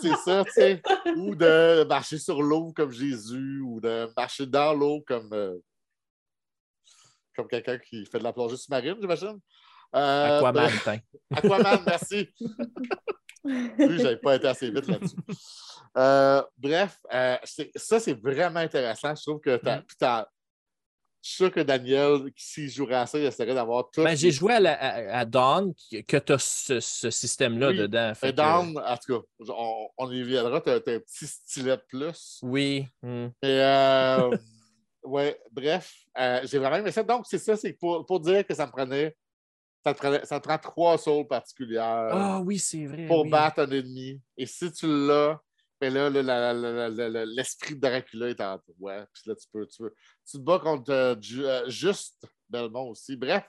C'est- 0.00 0.16
ça, 0.24 0.44
tu 0.44 0.50
sais. 0.52 0.82
Ou 1.16 1.34
de 1.34 1.84
marcher 1.84 2.18
sur 2.18 2.42
l'eau 2.42 2.72
comme 2.72 2.90
Jésus, 2.90 3.60
ou 3.60 3.80
de 3.80 4.10
marcher 4.16 4.46
dans 4.46 4.74
l'eau 4.74 5.02
comme, 5.06 5.60
comme 7.34 7.48
quelqu'un 7.48 7.78
qui 7.78 8.04
fait 8.06 8.18
de 8.18 8.24
la 8.24 8.32
plongée 8.32 8.56
sous-marine, 8.56 8.96
j'imagine. 9.00 9.40
Euh, 9.94 10.38
Aquaman. 10.38 10.70
Aquaman, 11.34 11.80
merci. 11.86 12.28
Oui, 13.44 13.98
j'avais 13.98 14.16
pas 14.18 14.36
été 14.36 14.48
assez 14.48 14.70
vite 14.70 14.86
là-dessus. 14.88 15.16
Euh, 15.96 16.42
bref, 16.58 16.98
euh, 17.14 17.36
ça, 17.76 18.00
c'est 18.00 18.20
vraiment 18.20 18.60
intéressant. 18.60 19.14
Je 19.14 19.22
trouve 19.22 19.40
que 19.40 19.56
t'as. 19.56 19.78
Mm. 19.78 19.82
puis 19.86 19.96
t'as- 19.98 20.28
Je 21.22 21.28
suis 21.30 21.36
sûr 21.38 21.50
que 21.50 21.60
Daniel, 21.60 22.30
s'il 22.36 22.68
jouerait 22.68 22.96
à 22.96 23.06
ça, 23.06 23.18
il 23.18 23.24
essaierait 23.24 23.54
d'avoir 23.54 23.90
tout. 23.90 24.02
Ben, 24.04 24.16
j'ai 24.16 24.30
joué 24.30 24.54
à, 24.54 24.60
la- 24.60 24.74
à, 24.78 25.18
à 25.20 25.24
Dawn, 25.24 25.72
que 26.06 26.16
tu 26.18 26.32
as 26.32 26.38
ce, 26.38 26.80
ce 26.80 27.10
système-là 27.10 27.68
Oui, 27.70 27.78
dedans. 27.78 28.12
fait 28.14 28.30
que- 28.30 28.36
Down, 28.36 28.78
en 28.78 28.96
tout 28.96 29.20
cas, 29.20 29.26
on, 29.48 29.88
on 29.98 30.12
y 30.12 30.22
viendra, 30.22 30.60
t'as 30.60 30.78
t'as 30.80 30.94
un 30.96 31.00
petit 31.00 31.26
stylet 31.26 31.76
de 31.78 31.82
plus. 31.88 32.38
Oui. 32.42 32.86
hmm. 33.02 33.28
Mais 33.42 33.60
euh, 33.60 34.36
ouais, 35.04 35.40
bref, 35.50 35.94
euh, 36.18 36.40
j'ai 36.44 36.58
vraiment 36.58 36.76
aimé 36.76 36.92
ça. 36.92 37.02
Donc, 37.02 37.24
c'est 37.28 37.38
ça, 37.38 37.56
c'est 37.56 37.72
pour, 37.72 38.04
pour 38.06 38.20
dire 38.20 38.46
que 38.46 38.54
ça 38.54 38.66
me 38.66 38.70
prenait. 38.72 39.16
Ça 39.86 39.94
te, 39.94 39.98
prenait- 40.00 40.24
ça 40.24 40.40
te 40.40 40.48
prend 40.48 40.58
trois 40.58 40.98
sauts 40.98 41.24
particulières. 41.24 42.08
Ah 42.10 42.40
oui, 42.44 42.58
c'est 42.58 42.86
vrai. 42.86 43.06
pour 43.06 43.22
oui. 43.22 43.30
battre 43.30 43.60
un 43.60 43.70
ennemi. 43.70 44.20
Et 44.36 44.44
si 44.44 44.72
tu 44.72 44.88
l'as, 44.88 45.40
ben 45.80 45.94
là, 45.94 46.10
l'esprit 47.24 47.76
de 47.76 47.80
Dracula 47.80 48.28
est 48.30 48.40
en 48.40 48.58
toi. 48.58 49.06
Puis 49.12 49.22
là, 49.26 49.36
tu 49.36 49.46
peux, 49.52 49.64
tu 49.68 49.84
peux. 49.84 49.94
Tu 50.28 50.38
te 50.38 50.42
bats 50.42 50.58
contre 50.58 50.90
euh, 50.90 51.14
Ju- 51.20 51.46
euh, 51.46 51.68
Juste 51.68 52.26
Belmont 52.48 52.88
aussi. 52.90 53.16
Bref, 53.16 53.44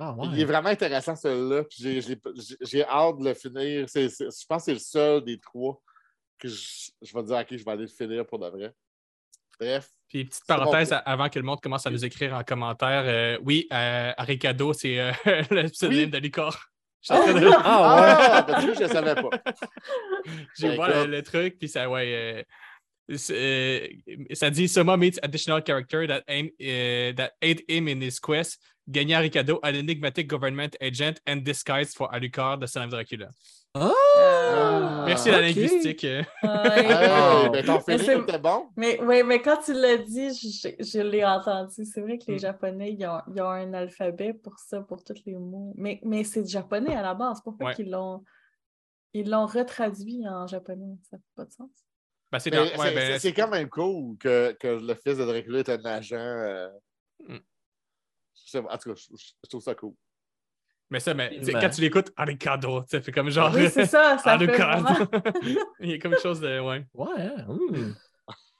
Ah, 0.00 0.12
ouais. 0.14 0.26
il 0.32 0.40
est 0.40 0.44
vraiment 0.44 0.70
intéressant 0.70 1.14
celui-là. 1.14 1.62
J'ai- 1.70 2.84
hâte 2.84 3.18
de 3.18 3.24
le 3.24 3.34
finir. 3.34 3.86
Je 3.86 4.46
pense 4.48 4.64
que 4.64 4.64
c'est 4.64 4.72
le 4.72 4.78
seul 4.80 5.24
des 5.24 5.38
trois 5.38 5.80
que 6.38 6.48
je, 6.48 6.90
je 7.00 7.14
vais 7.14 7.22
dire, 7.22 7.36
OK, 7.38 7.46
je 7.56 7.64
vais 7.64 7.70
aller 7.70 7.82
le 7.82 7.86
finir 7.86 8.26
pour 8.26 8.40
de 8.40 8.48
vrai. 8.48 8.74
Bref. 9.60 9.88
Puis, 10.12 10.26
petite 10.26 10.44
parenthèse 10.46 10.90
bon. 10.90 10.96
avant 11.06 11.30
que 11.30 11.38
le 11.38 11.44
monde 11.46 11.60
commence 11.62 11.86
à 11.86 11.90
nous 11.90 12.04
écrire 12.04 12.34
en 12.34 12.44
commentaire. 12.44 13.04
euh, 13.06 13.38
oui, 13.42 13.66
euh, 13.72 14.12
Aricado, 14.18 14.74
c'est 14.74 15.00
euh, 15.00 15.10
le 15.50 15.68
pseudonyme 15.70 16.10
Oui. 16.12 16.20
de. 16.20 16.30
Je 17.02 17.06
train 17.08 17.32
de- 17.32 17.50
Ah, 17.64 18.44
ouais. 18.44 18.52
Ah, 18.54 18.60
je 18.60 18.82
ne 18.82 18.88
savais 18.88 19.14
pas. 19.14 19.30
J'ai 20.56 20.68
vu 20.68 20.76
le, 21.10 21.22
truc, 21.22 21.58
puis 21.58 21.68
ça, 21.68 21.88
ouais. 21.88 22.44
euh, 23.10 24.24
ça 24.34 24.50
dit 24.50 24.68
Soma 24.68 24.96
meets 24.96 25.18
additional 25.22 25.62
character 25.66 26.06
that, 26.06 26.22
aim, 26.28 26.50
that 27.16 27.30
aid 27.40 27.64
him 27.68 27.88
in 27.88 28.00
his 28.02 28.20
quest. 28.20 28.60
Gagner 28.88 29.16
Ricardo, 29.18 29.60
an 29.62 29.74
enigmatic 29.74 30.28
government 30.28 30.76
agent 30.80 31.14
and 31.26 31.38
disguised 31.42 31.96
for 31.96 32.08
Alucard, 32.12 32.60
the 32.60 32.66
son 32.68 32.82
of 32.82 32.90
Dracula. 32.90 33.30
Ah. 33.74 35.04
Merci 35.06 35.30
la 35.30 35.38
ok. 35.38 35.42
linguistique. 35.44 36.02
Ouais. 36.02 36.24
Hey, 36.42 37.50
ben, 37.50 37.64
ton 37.64 37.80
feeling 37.80 38.22
était 38.22 38.38
bon. 38.38 38.68
Mais, 38.76 39.00
oui, 39.02 39.22
mais 39.22 39.40
quand 39.40 39.56
tu 39.64 39.72
l'as 39.72 39.96
dit, 39.96 40.28
je, 40.34 40.68
je 40.78 41.00
l'ai 41.00 41.24
entendu. 41.24 41.84
C'est 41.84 42.00
vrai 42.02 42.18
que 42.18 42.24
les 42.28 42.36
Mm. 42.36 42.40
Japonais, 42.40 42.92
ils 42.92 43.06
ont, 43.06 43.20
ils 43.34 43.40
ont 43.40 43.48
un 43.48 43.72
alphabet 43.74 44.34
pour 44.34 44.58
ça, 44.58 44.80
pour 44.82 45.02
tous 45.02 45.22
les 45.24 45.34
mots. 45.34 45.72
Mais, 45.76 46.00
mais 46.04 46.22
c'est 46.24 46.46
japonais 46.46 46.94
à 46.94 47.02
la 47.02 47.14
base. 47.14 47.40
Pourquoi 47.42 47.68
Ouais. 47.68 47.74
qu'ils 47.74 47.90
l'ont 47.90 48.24
ils 49.14 49.28
l'ont 49.28 49.46
retraduit 49.46 50.26
en 50.26 50.46
japonais? 50.46 50.96
Ça 51.10 51.16
fait 51.18 51.22
pas 51.34 51.44
de 51.44 51.52
sens. 51.52 51.70
Ben, 52.30 52.38
c'est 52.38 52.50
ouais, 52.58 52.70
ben, 52.76 52.94
c'est- 52.94 53.18
C'est 53.18 53.32
quand 53.34 53.48
même 53.48 53.68
cool 53.68 54.16
que, 54.18 54.52
que 54.52 54.68
le 54.68 54.94
fils 54.94 55.18
de 55.18 55.24
Dracula 55.24 55.58
est 55.60 55.68
un 55.68 55.84
agent. 55.84 56.16
euh, 56.16 56.68
Mm. 57.28 57.36
je 58.34 58.50
sais 58.50 58.62
pas, 58.62 58.74
En 58.74 58.78
tout 58.78 58.90
cas, 58.92 58.96
je, 59.00 59.16
je 59.16 59.48
trouve 59.48 59.62
ça 59.62 59.74
cool. 59.74 59.94
Mais 60.92 61.00
ça, 61.00 61.14
mais, 61.14 61.40
tu 61.42 61.52
quand 61.52 61.70
tu 61.70 61.80
l'écoutes, 61.80 62.12
Aricado, 62.16 62.84
ça 62.86 63.00
fait 63.00 63.12
comme 63.12 63.30
genre. 63.30 63.50
Oui, 63.54 63.68
c'est 63.70 63.86
ça. 63.86 64.18
Ça 64.18 64.38
fait 64.38 64.44
Alucard. 64.44 64.82
vraiment... 64.82 65.06
Il 65.80 65.90
y 65.90 65.94
a 65.94 65.98
comme 65.98 66.12
quelque 66.12 66.22
chose 66.22 66.40
de. 66.40 66.60
Ouais. 66.60 66.84
Ouais, 66.94 67.08
hein, 67.18 67.46
hmm. 67.48 67.94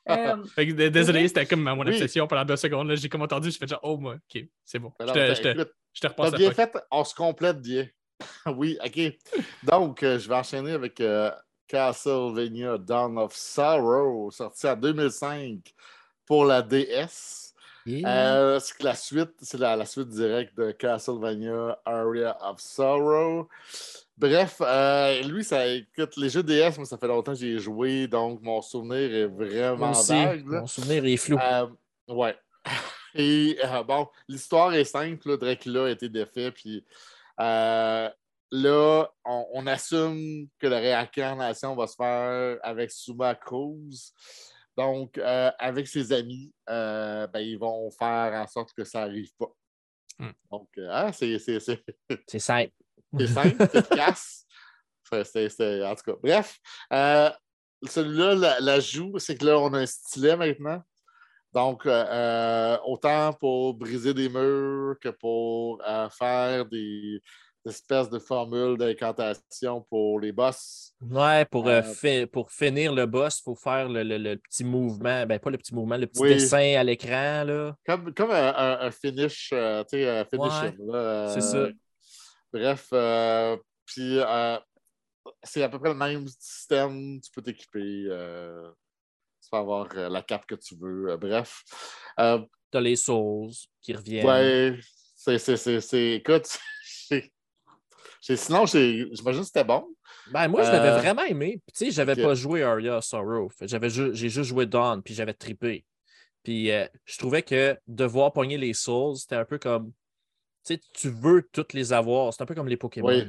Euh, 0.08 0.44
Fait 0.54 0.66
que, 0.66 0.72
d- 0.72 0.90
désolé, 0.90 1.28
c'était 1.28 1.44
comme 1.46 1.62
mon 1.62 1.78
Oui. 1.78 1.90
obsession 1.90 2.26
pendant 2.26 2.44
deux 2.44 2.56
secondes. 2.56 2.92
J'ai 2.96 3.08
comme 3.08 3.22
entendu, 3.22 3.50
je 3.50 3.58
fais 3.58 3.66
genre, 3.66 3.80
oh, 3.82 3.98
moi, 3.98 4.14
ok, 4.14 4.44
c'est 4.64 4.78
bon. 4.78 4.92
Je 4.98 5.06
te, 5.06 5.12
t'as- 5.12 5.34
je 5.34 5.42
te, 5.42 5.48
écoute, 5.48 5.72
je 5.92 6.00
te 6.00 6.06
T'as 6.06 6.08
repasse 6.08 6.32
bien 6.32 6.50
fait, 6.52 6.76
on 6.90 7.04
se 7.04 7.14
complète 7.14 7.60
bien. 7.60 7.86
oui, 8.46 8.78
OK. 8.84 9.00
Donc, 9.62 10.02
euh, 10.02 10.18
je 10.18 10.26
vais 10.28 10.34
enchaîner 10.34 10.72
avec 10.72 11.00
euh, 11.00 11.30
Castlevania 11.68 12.78
Dawn 12.78 13.18
of 13.18 13.34
Sorrow, 13.36 14.30
sorti 14.30 14.66
en 14.66 14.76
2005 14.76 15.58
pour 16.26 16.46
la 16.46 16.62
DS. 16.62 17.41
Yeah. 17.84 18.08
Euh, 18.08 18.60
c'est 18.60 18.78
que 18.78 18.84
la 18.84 18.94
suite, 18.94 19.32
c'est 19.40 19.58
la, 19.58 19.76
la 19.76 19.84
suite 19.86 20.08
directe 20.08 20.56
de 20.56 20.70
Castlevania 20.72 21.78
Aria 21.84 22.36
of 22.40 22.60
Sorrow. 22.60 23.48
Bref, 24.16 24.58
euh, 24.60 25.22
lui, 25.22 25.42
ça 25.42 25.66
écoute, 25.66 26.16
les 26.16 26.28
jeux 26.28 26.42
DS, 26.42 26.76
moi, 26.76 26.84
ça 26.86 26.96
fait 26.96 27.08
longtemps 27.08 27.32
que 27.32 27.38
j'ai 27.38 27.58
joué, 27.58 28.06
donc 28.06 28.40
mon 28.42 28.62
souvenir 28.62 29.12
est 29.12 29.26
vraiment 29.26 29.90
aussi, 29.90 30.12
vague. 30.12 30.48
là. 30.48 30.60
mon 30.60 30.66
souvenir 30.66 31.04
est 31.04 31.16
flou. 31.16 31.38
Euh, 31.38 31.66
ouais. 32.08 32.36
Et 33.14 33.58
euh, 33.64 33.82
bon, 33.82 34.08
l'histoire 34.28 34.72
est 34.74 34.84
simple. 34.84 35.28
Là, 35.30 35.36
Dracula 35.36 35.86
a 35.86 35.90
été 35.90 36.08
défait. 36.08 36.50
Puis 36.50 36.84
euh, 37.40 38.08
là, 38.50 39.06
on, 39.24 39.46
on 39.52 39.66
assume 39.66 40.46
que 40.58 40.66
la 40.66 40.78
réincarnation 40.78 41.74
va 41.74 41.86
se 41.86 41.96
faire 41.96 42.58
avec 42.62 42.90
Suma 42.90 43.34
Cruz. 43.34 44.12
Donc, 44.76 45.18
euh, 45.18 45.50
avec 45.58 45.86
ses 45.86 46.12
amis, 46.12 46.52
euh, 46.68 47.26
ben, 47.26 47.40
ils 47.40 47.58
vont 47.58 47.90
faire 47.90 48.32
en 48.34 48.46
sorte 48.46 48.72
que 48.72 48.84
ça 48.84 49.00
n'arrive 49.06 49.30
pas. 49.38 49.50
Hmm. 50.18 50.30
Donc, 50.50 50.68
euh, 50.78 50.88
ah, 50.90 51.12
c'est 51.12 51.38
c'est- 51.38 51.60
c'est- 51.60 51.84
C'est 52.28 52.38
simple. 52.38 52.72
c'est 53.18 53.26
simple, 53.26 53.56
c'est 53.58 53.78
efficace. 53.78 54.46
C'est- 55.12 55.24
c'est- 55.24 55.48
c'est- 55.50 55.84
En 55.84 55.94
tout 55.94 56.04
cas, 56.12 56.16
bref. 56.22 56.58
Euh, 56.92 57.30
Celui-là, 57.86 58.34
la, 58.36 58.60
la 58.60 58.78
joue, 58.80 59.18
c'est 59.18 59.36
que 59.36 59.44
là, 59.44 59.58
on 59.58 59.74
a 59.74 59.80
un 59.80 59.86
stylet 59.86 60.36
maintenant. 60.36 60.80
Donc, 61.52 61.84
autant 61.84 63.32
pour 63.34 63.74
briser 63.74 64.14
des 64.14 64.28
murs 64.28 64.94
que 65.00 65.08
pour 65.08 65.82
faire 66.16 66.64
des, 66.66 67.20
des 67.64 67.70
espèces 67.70 68.10
de 68.10 68.18
formules 68.18 68.76
d'incantation 68.76 69.82
pour 69.88 70.18
les 70.20 70.32
boss. 70.32 70.94
Ouais, 71.00 71.44
pour, 71.44 71.68
euh, 71.68 71.80
Euh, 71.80 71.82
fi- 71.82 72.26
pour 72.26 72.50
finir 72.50 72.92
le 72.92 73.06
boss, 73.06 73.38
il 73.38 73.42
faut 73.44 73.54
faire 73.54 73.88
le, 73.88 74.02
le- 74.02 74.18
le 74.18 74.36
petit 74.36 74.64
mouvement. 74.64 75.24
Ben, 75.26 75.38
pas 75.38 75.50
le 75.50 75.58
petit 75.58 75.74
mouvement, 75.74 75.96
le 75.96 76.06
petit 76.06 76.22
Oui. 76.22 76.28
dessin 76.30 76.74
à 76.76 76.82
l'écran. 76.84 77.44
là. 77.44 77.76
Comme, 77.86 78.12
comme 78.14 78.30
un, 78.30 78.54
un- 78.54 78.80
un 78.80 78.90
finish, 78.90 79.50
euh, 79.52 79.82
tu 79.84 79.98
sais, 79.98 80.08
un 80.08 80.24
finishing. 80.24 80.76
euh, 80.92 81.28
c'est 81.32 81.40
ça. 81.40 81.68
Bref, 82.52 82.88
puis 83.86 84.18
c'est 85.44 85.62
à 85.62 85.68
peu 85.68 85.78
près 85.78 85.90
le 85.90 85.94
même 85.94 86.26
système. 86.28 87.20
Tu 87.20 87.30
peux 87.30 87.42
t'équiper. 87.42 87.80
tu 89.40 89.50
peux 89.50 89.56
avoir 89.56 89.88
la 89.94 90.22
cape 90.22 90.46
que 90.46 90.54
tu 90.56 90.74
veux. 90.80 91.16
bref. 91.16 91.62
T'as 92.16 92.80
les 92.80 92.96
Souls 92.96 93.50
qui 93.82 93.94
reviennent. 93.94 94.26
ouais, 94.26 94.78
c'est. 95.14 95.38
c'est- 95.38 95.80
c'est- 95.80 96.12
Écoute, 96.14 96.58
sinon, 98.22 98.66
j'imagine 98.66 99.40
que 99.40 99.46
c'était 99.46 99.64
bon. 99.64 99.84
Ben, 100.30 100.48
moi, 100.48 100.62
je 100.62 100.70
l'avais 100.70 100.88
Euh, 100.90 100.98
vraiment 100.98 101.24
aimé. 101.24 101.60
Tu 101.66 101.86
sais, 101.86 101.90
j'avais 101.90 102.14
pas 102.22 102.34
joué 102.34 102.62
Aria 102.62 103.00
Sorrow. 103.00 103.50
J'avais 103.62 103.90
ju- 103.90 104.14
J'ai 104.14 104.28
juste 104.28 104.48
joué 104.48 104.66
Dawn, 104.66 105.02
puis 105.02 105.12
j'avais 105.14 105.34
trippé. 105.34 105.84
Puis 106.42 106.70
euh, 106.70 106.86
je 107.04 107.18
trouvais 107.18 107.42
que 107.42 107.76
devoir 107.86 108.32
pogner 108.32 108.58
les 108.58 108.72
Souls, 108.74 109.16
c'était 109.16 109.36
un 109.36 109.44
peu 109.44 109.58
comme. 109.58 109.92
Tu 110.64 110.74
sais, 110.74 110.80
tu 110.94 111.08
veux 111.08 111.48
toutes 111.52 111.72
les 111.72 111.92
avoir. 111.92 112.32
C'est 112.32 112.42
un 112.42 112.46
peu 112.46 112.54
comme 112.54 112.68
les 112.68 112.76
Pokémon. 112.76 113.08
Oui. 113.08 113.24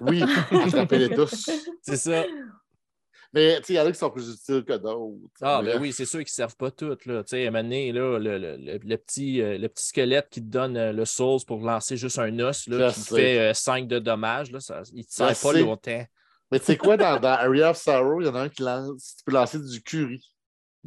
Oui, 0.00 0.22
attrapez-les 0.50 1.14
tous. 1.14 1.50
C'est 1.82 1.96
ça. 1.96 2.24
Mais 3.32 3.60
il 3.68 3.74
y 3.76 3.80
en 3.80 3.86
a 3.86 3.92
qui 3.92 3.98
sont 3.98 4.10
plus 4.10 4.28
utiles 4.28 4.64
que 4.64 4.72
d'autres. 4.76 5.18
Ah, 5.40 5.60
ben 5.62 5.70
Bref. 5.70 5.80
oui, 5.80 5.92
c'est 5.92 6.04
sûr 6.04 6.18
qu'ils 6.18 6.24
ne 6.32 6.34
servent 6.34 6.56
pas 6.56 6.70
toutes. 6.72 7.06
Là. 7.06 7.22
Tu 7.22 7.30
sais, 7.30 7.44
à 7.44 7.48
un 7.48 7.50
moment 7.52 7.62
donné, 7.62 7.92
là, 7.92 8.18
le, 8.18 8.38
le- 8.38 8.56
le- 8.56 8.78
le 8.82 8.96
petit, 8.96 9.40
euh, 9.40 9.56
le 9.56 9.68
petit 9.68 9.86
squelette 9.86 10.28
qui 10.30 10.40
te 10.40 10.48
donne 10.48 10.76
euh, 10.76 10.92
le 10.92 11.04
Souls 11.04 11.38
pour 11.46 11.60
lancer 11.60 11.96
juste 11.96 12.18
un 12.18 12.36
os 12.40 12.66
là, 12.66 12.90
qui 12.92 13.00
fait 13.02 13.54
5 13.54 13.86
de 13.86 14.00
dommages, 14.00 14.50
là, 14.50 14.58
ça, 14.58 14.82
il 14.92 14.98
ne 14.98 15.02
te 15.04 15.12
sert 15.12 15.26
pas 15.28 15.34
sais. 15.34 15.60
longtemps. 15.60 16.04
Mais 16.50 16.58
tu 16.58 16.66
sais 16.66 16.76
quoi, 16.76 16.96
dans, 16.96 17.20
dans 17.20 17.28
Area 17.38 17.70
of 17.70 17.76
Sorrow, 17.76 18.20
il 18.20 18.26
y 18.26 18.28
en 18.28 18.34
a 18.34 18.40
un 18.42 18.48
qui 18.48 18.62
lance, 18.62 19.14
tu 19.18 19.24
peux 19.24 19.32
lancer 19.32 19.60
du 19.60 19.80
curry. 19.82 20.20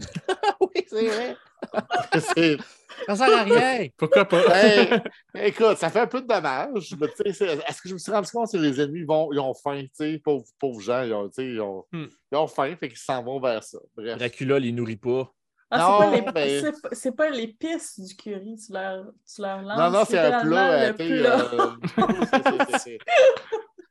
oui, 0.59 0.83
c'est 0.87 1.07
vrai. 1.07 1.37
Ça 3.07 3.15
sert 3.15 3.37
à 3.37 3.43
rien. 3.43 3.87
Pourquoi 3.97 4.25
pas? 4.25 4.41
Hey, 4.55 4.87
écoute, 5.35 5.77
ça 5.77 5.89
fait 5.89 6.01
un 6.01 6.07
peu 6.07 6.21
de 6.21 6.27
dommage, 6.27 6.95
mais 6.99 7.07
tu 7.07 7.13
sais, 7.17 7.33
c'est- 7.33 7.53
est-ce 7.67 7.81
que 7.81 7.89
je 7.89 7.93
me 7.95 7.99
suis 7.99 8.11
rendu 8.11 8.29
compte 8.31 8.51
que 8.51 8.57
les 8.57 8.79
ennemis 8.79 9.03
vont, 9.03 9.33
ils 9.33 9.39
ont 9.39 9.53
faim, 9.53 9.81
tu 9.81 9.89
sais, 9.93 10.19
pauvres, 10.23 10.45
pauvres 10.59 10.79
gens, 10.79 11.01
ils 11.03 11.11
ont, 11.13 11.27
ils 11.37 11.59
ont, 11.59 11.85
Hmm. 11.91 12.05
ils 12.31 12.37
ont 12.37 12.47
faim, 12.47 12.75
fait 12.79 12.89
qu'ils 12.89 12.97
s'en 12.99 13.23
vont 13.23 13.39
vers 13.39 13.63
ça. 13.63 13.79
Bref. 13.97 14.17
Dracula 14.19 14.59
les 14.59 14.71
nourrit 14.71 14.95
pas. 14.97 15.31
Ah, 15.71 15.79
Non, 15.79 16.11
c'est 16.13 16.21
pas 16.21 16.33
c'est 16.47 16.81
pas- 16.81 16.89
c'est 16.91 17.11
pas 17.15 17.29
l'épice 17.31 17.99
du 17.99 18.15
curry, 18.15 18.55
tu 18.63 18.71
leur, 18.71 19.05
tu 19.25 19.41
leur 19.41 19.61
lances. 19.63 19.79
Non, 19.79 19.89
non, 19.89 20.05
c'est 20.07 20.19
un 20.19 20.41
plat. 20.45 20.71
euh, 20.83 20.93
euh, 20.99 21.71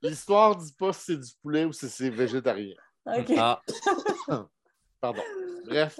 L'histoire 0.03 0.55
dit 0.57 0.73
pas 0.79 0.93
si 0.93 1.01
c'est 1.07 1.16
du 1.16 1.33
poulet 1.43 1.64
ou 1.64 1.73
si 1.73 1.89
c'est 1.89 2.11
végétarien. 2.11 2.75
Ok. 3.05 3.33
Ah, 3.37 3.61
Pardon. 5.01 5.23
Bref. 5.66 5.99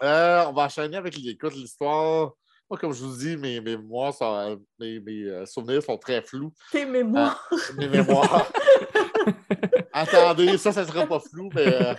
Ah. 0.00 0.04
Euh, 0.04 0.44
on 0.48 0.52
va 0.52 0.62
enchaîner 0.64 0.96
avec 0.96 1.18
écoute, 1.18 1.54
l'histoire. 1.54 2.32
Moi, 2.68 2.78
comme 2.80 2.92
je 2.92 3.04
vous 3.04 3.16
dis, 3.16 3.36
mes, 3.36 3.60
mes 3.60 3.76
mémoires 3.76 4.12
sont- 4.12 4.60
mes, 4.78 4.98
mes, 5.00 5.22
euh, 5.24 5.46
souvenirs 5.46 5.82
sont 5.82 5.96
très 5.98 6.20
flous. 6.22 6.52
Tes 6.72 6.84
mémoires. 6.84 7.48
Mes 7.76 7.88
mémoires. 7.88 8.50
Attendez, 9.92 10.58
ça, 10.58 10.72
ça 10.72 10.84
sera 10.84 11.06
pas 11.06 11.20
flou, 11.20 11.48
mais 11.54 11.66
euh, 11.66 11.94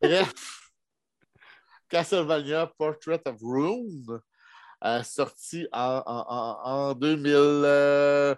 bref. 0.00 0.32
Castlevania 1.88 2.66
Portrait 2.78 3.20
of 3.26 3.36
Rune, 3.42 4.20
euh, 4.84 5.02
sorti 5.02 5.66
en, 5.72 6.02
en, 6.04 6.24
en, 6.28 6.70
en 6.90 6.94
2000, 6.94 7.32
euh, 7.34 8.34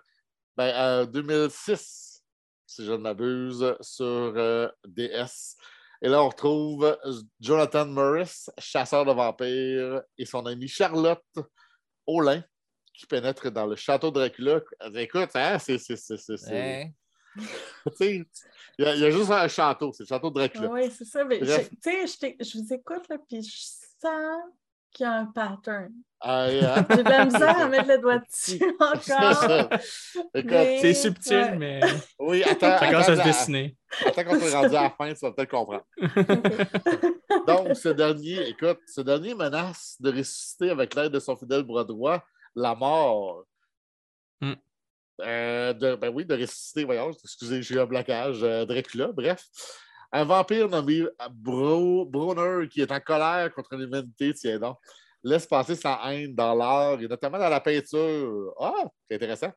ben, 0.57 0.75
euh, 0.75 1.07
2006, 1.07 2.23
si 2.67 2.85
je 2.85 2.93
ne 2.93 2.97
m'abuse, 2.99 3.75
sur 3.81 4.05
euh, 4.37 4.69
DS. 4.87 5.57
Et 6.03 6.09
là, 6.09 6.23
on 6.23 6.29
retrouve 6.29 6.97
Jonathan 7.41 7.87
Morris, 7.87 8.47
chasseur 8.59 9.05
de 9.05 9.13
vampires, 9.13 10.03
et 10.19 10.25
son 10.27 10.45
amie 10.47 10.69
Charlotte 10.69 11.25
Olin, 12.07 12.43
qui 12.95 13.07
pénètre 13.07 13.51
dans 13.51 13.67
le 13.67 13.77
château 13.77 14.11
de 14.11 14.21
Dracula. 14.21 14.61
Écoute, 14.95 15.31
hein, 15.35 15.59
c'est. 15.59 15.79
c'est- 15.79 15.97
c'est- 15.97 16.17
c'est- 16.17 16.37
c'est- 16.37 16.51
tu 17.87 17.97
sais, 17.97 18.27
Il 18.79 18.85
y, 18.85 18.89
a- 18.89 18.95
il 18.95 19.01
y 19.01 19.05
a 19.07 19.11
juste 19.11 19.31
un 19.31 19.49
château, 19.49 19.93
c'est 19.93 20.03
le 20.05 20.09
château 20.09 20.29
de 20.31 20.35
Dracula. 20.35 20.69
Oui, 20.71 20.91
c'est 20.91 21.05
ça. 21.05 21.25
Mais 21.25 21.39
je- 21.63 21.69
je 22.45 22.59
vous 22.59 22.73
écoute, 22.73 23.09
là, 23.09 23.17
puis 23.29 23.43
je 23.43 23.57
sens 24.01 24.39
qu'il 24.97 25.05
y 25.05 25.09
a 25.09 25.13
un 25.13 25.27
pattern. 25.27 25.93
Ah, 26.21 26.45
hein, 26.47 26.87
J'ai 26.91 27.03
de 27.05 27.09
la 27.11 27.25
misère 27.27 27.61
à 27.61 27.69
mettre 27.69 27.89
le 27.89 27.99
doigt 27.99 28.19
dessus 28.19 28.59
encore. 28.81 29.69
Mais- 30.35 30.79
C'est 30.81 30.95
subtil, 30.95 31.37
Ouais. 31.37 31.57
mais 31.57 31.81
oui, 32.19 32.43
attends. 32.43 32.79
ça 32.79 32.87
commence 32.89 33.09
à 33.09 33.17
se 33.17 33.21
attends, 33.21 33.25
dessiner. 33.25 33.77
Attends 34.07 34.25
qu'on 34.25 34.41
soit 34.41 34.61
rendu 34.61 34.75
à 34.77 34.83
la 34.85 34.91
fin, 34.91 35.13
tu 35.13 35.21
vas 35.21 35.33
peut-être 35.33 35.51
comprendre. 35.51 35.85
Donc, 37.47 37.77
ce 37.77 37.91
dernier, 37.91 38.49
écoute, 38.49 38.81
ce 38.87 39.03
dernier 39.03 39.35
menace 39.35 39.97
de 40.01 40.11
ressusciter 40.11 40.71
avec 40.71 40.95
l'aide 40.95 41.13
de 41.13 41.19
son 41.21 41.37
fidèle 41.37 41.63
bras 41.63 41.85
droit 41.85 42.25
la 42.55 42.75
mort. 42.75 43.45
Hmm. 44.41 44.55
Euh, 45.21 45.73
de, 45.75 45.95
ben 45.97 46.11
oui, 46.15 46.25
de 46.25 46.35
ressusciter, 46.35 46.85
voyons, 46.85 47.11
excusez, 47.11 47.63
j'ai 47.63 47.75
eu 47.75 47.81
un 47.81 47.87
blocage, 47.87 48.43
euh, 48.43 48.65
Dracula, 48.65 49.13
bref. 49.13 49.45
Un 50.13 50.25
vampire 50.25 50.69
nommé 50.69 51.05
Bro, 51.31 52.07
Brunner 52.07 52.69
qui 52.69 52.81
est 52.81 52.93
en 52.93 53.01
colère 53.01 53.53
contre 53.55 53.77
l'humanité, 53.77 54.33
tiens 54.35 54.59
donc, 54.59 54.79
laisse 55.23 55.47
passer 55.47 55.75
sa 55.75 56.01
haine 56.07 56.35
dans 56.35 56.55
l'art 56.55 57.01
et 57.01 57.09
notamment 57.09 57.39
dans 57.39 57.49
la 57.49 57.61
peinture. 57.61 58.55
Ah, 58.61 58.85
c'est 59.09 59.17
intéressant. 59.17 59.53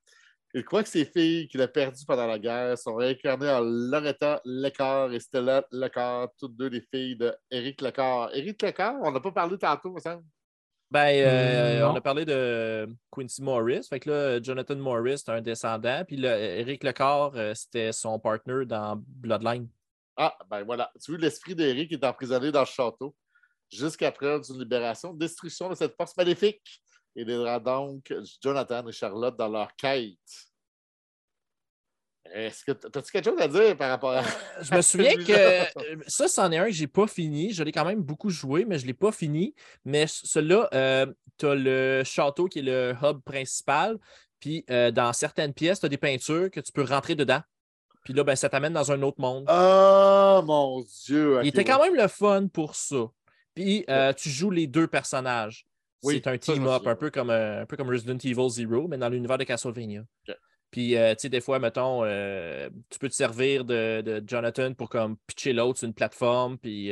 Il 0.54 0.66
croit 0.66 0.82
que 0.82 0.89
ses 0.89 1.06
filles 1.06 1.47
qu'il 1.47 1.62
a 1.62 1.68
perdues 1.68 2.06
pendant 2.08 2.26
la 2.26 2.39
guerre 2.39 2.76
sont 2.76 2.95
réincarnées 2.95 3.50
en 3.50 3.60
Loretta 3.62 4.41
Lecor 4.45 5.12
et 5.14 5.20
Stella 5.20 5.64
Lecor, 5.72 6.30
toutes 6.39 6.58
deux 6.58 6.70
les 6.70 6.82
filles 6.82 7.16
de 7.16 7.36
Éric 7.52 7.82
Lecor. 7.82 8.32
Éric 8.34 8.62
Lecor, 8.64 8.95
on 9.04 9.12
n'a 9.12 9.20
pas 9.20 9.32
parlé 9.32 9.60
tantôt, 9.60 9.91
me 9.91 10.00
semble. 10.00 10.24
Ben, 10.89 11.24
euh, 11.24 11.82
non. 11.82 11.91
on 11.91 11.95
a 11.95 12.02
parlé 12.02 12.26
de 12.26 12.89
Quincy 13.12 13.43
Morris. 13.43 13.86
Fait 13.88 14.00
que 14.00 14.10
là, 14.10 14.41
Jonathan 14.41 14.76
Morris, 14.76 15.20
c'est 15.20 15.30
un 15.30 15.41
descendant. 15.41 16.04
Puis 16.04 16.18
là, 16.18 16.39
Eric 16.39 16.84
Lecor, 16.84 17.34
euh, 17.36 17.54
c'était 17.54 17.91
son 17.91 18.18
partner 18.18 18.66
dans 18.66 19.00
Bloodline. 19.06 19.68
Ah, 20.22 20.38
ben 20.49 20.63
voilà. 20.63 20.91
Tu 21.01 21.11
vois, 21.11 21.20
l'esprit 21.22 21.55
d'Éric 21.55 21.93
est 21.93 22.03
emprisonné 22.03 22.51
dans 22.51 22.59
le 22.59 22.65
château 22.65 23.15
jusqu'à 23.72 24.11
preuve 24.11 24.41
d'une 24.41 24.59
libération, 24.59 25.13
destruction 25.13 25.70
de 25.70 25.76
cette 25.76 25.95
force 25.95 26.15
maléfique. 26.17 26.84
Il 27.15 27.30
aidera 27.30 27.57
donc 27.57 28.13
Jonathan 28.43 28.86
et 28.86 28.91
Charlotte 28.91 29.38
dans 29.38 29.47
leur 29.47 29.74
quête. 29.78 30.17
Est-ce 32.34 32.65
que 32.65 32.72
as-tu 32.72 33.11
quelque 33.13 33.30
chose 33.30 33.39
à 33.39 33.47
dire 33.47 33.78
par 33.78 33.91
rapport 33.91 34.11
à. 34.11 34.24
Je 34.61 34.76
me 34.76 34.82
souviens 34.82 35.15
que 35.15 35.32
euh, 35.32 35.95
ça, 36.05 36.28
c'en 36.28 36.51
est 36.51 36.57
un 36.57 36.65
que 36.65 36.74
j'ai 36.74 36.88
pas 36.88 37.07
fini. 37.07 37.53
Je 37.53 37.63
l'ai 37.63 37.72
quand 37.72 37.86
même 37.86 38.01
beaucoup 38.01 38.30
joué, 38.30 38.65
mais 38.65 38.78
je 38.78 38.86
l'ai 38.86 38.93
pas 38.93 39.13
fini. 39.13 39.55
Mais 39.86 40.05
celui-là, 40.05 41.07
tu 41.38 41.45
as 41.45 41.55
le 41.55 42.03
château 42.03 42.47
qui 42.49 42.59
est 42.59 42.63
le 42.63 42.93
hub 43.01 43.22
principal. 43.22 43.97
Puis 44.41 44.65
euh, 44.70 44.91
dans 44.91 45.13
certaines 45.13 45.53
pièces, 45.53 45.80
tu 45.80 45.86
as 45.86 45.89
des 45.89 45.97
peintures 45.97 46.51
que 46.51 46.59
tu 46.59 46.74
peux 46.74 46.84
rentrer 46.84 47.15
dedans. 47.15 47.41
Puis 48.04 48.14
là, 48.14 48.24
ben, 48.24 48.36
ça 48.36 48.50
t'amène 48.50 48.74
dans 48.74 48.91
un 48.91 49.02
autre 49.02 49.20
monde. 49.20 49.45
Oh 49.50 50.41
mon 50.45 50.82
Dieu! 51.06 51.39
Il 51.43 51.47
était 51.47 51.64
quand 51.64 51.82
même 51.84 51.95
le 51.95 52.08
fun 52.08 52.47
pour 52.47 52.76
ça. 52.76 53.10
Puis 53.54 53.84
euh, 53.89 54.14
tu 54.14 54.30
joues 54.30 54.52
les 54.52 54.68
deux 54.68 54.88
personnages. 54.88 55.66
Oui, 56.04 56.22
c'est 56.24 56.30
un 56.30 56.38
team-up, 56.38 56.88
un 56.88 56.95
peu 56.95 57.12
comme, 57.12 57.30
euh, 57.30 57.64
un 57.64 57.66
peu 57.66 57.76
comme 57.76 57.89
Resident 57.89 58.18
Evil 58.18 58.50
Zero, 58.50 58.88
mais 58.88 58.97
dans 58.97 59.10
l'univers 59.10 59.38
de 59.38 59.43
Castlevania. 59.43 60.04
Puis, 60.72 60.95
euh, 60.95 61.14
tu 61.16 61.24
sais, 61.24 61.30
des 61.30 61.41
fois, 61.41 61.60
mettons, 61.60 62.04
euh, 62.04 62.70
tu 62.89 63.00
peux 63.00 63.10
te 63.10 63.16
servir 63.16 63.66
de, 63.66 64.02
de 64.02 64.24
Jonathan 64.26 64.74
pour 64.74 64.88
comme 64.88 65.18
pitcher 65.28 65.52
l'autre 65.52 65.80
sur 65.80 65.88
une 65.88 65.93
plateforme, 65.93 66.58
puis 66.58 66.91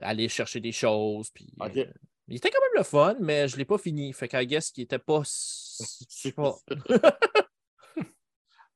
aller 0.00 0.28
chercher 0.28 0.60
des 0.60 0.72
choses. 0.72 1.30
Puis, 1.30 1.52
Il 2.28 2.36
était 2.36 2.50
quand 2.50 2.60
même 2.60 2.76
le 2.76 2.84
fun, 2.84 3.16
mais 3.18 3.48
je 3.48 3.54
ne 3.54 3.58
l'ai 3.58 3.64
pas 3.64 3.78
fini. 3.78 4.12
Fait 4.12 4.28
qu'à 4.28 4.44
guess 4.44 4.70
qu'il 4.70 4.84
était 4.84 4.98
pas. 4.98 5.22
Je 5.24 5.84
sais 6.08 6.32
pas. 6.32 6.54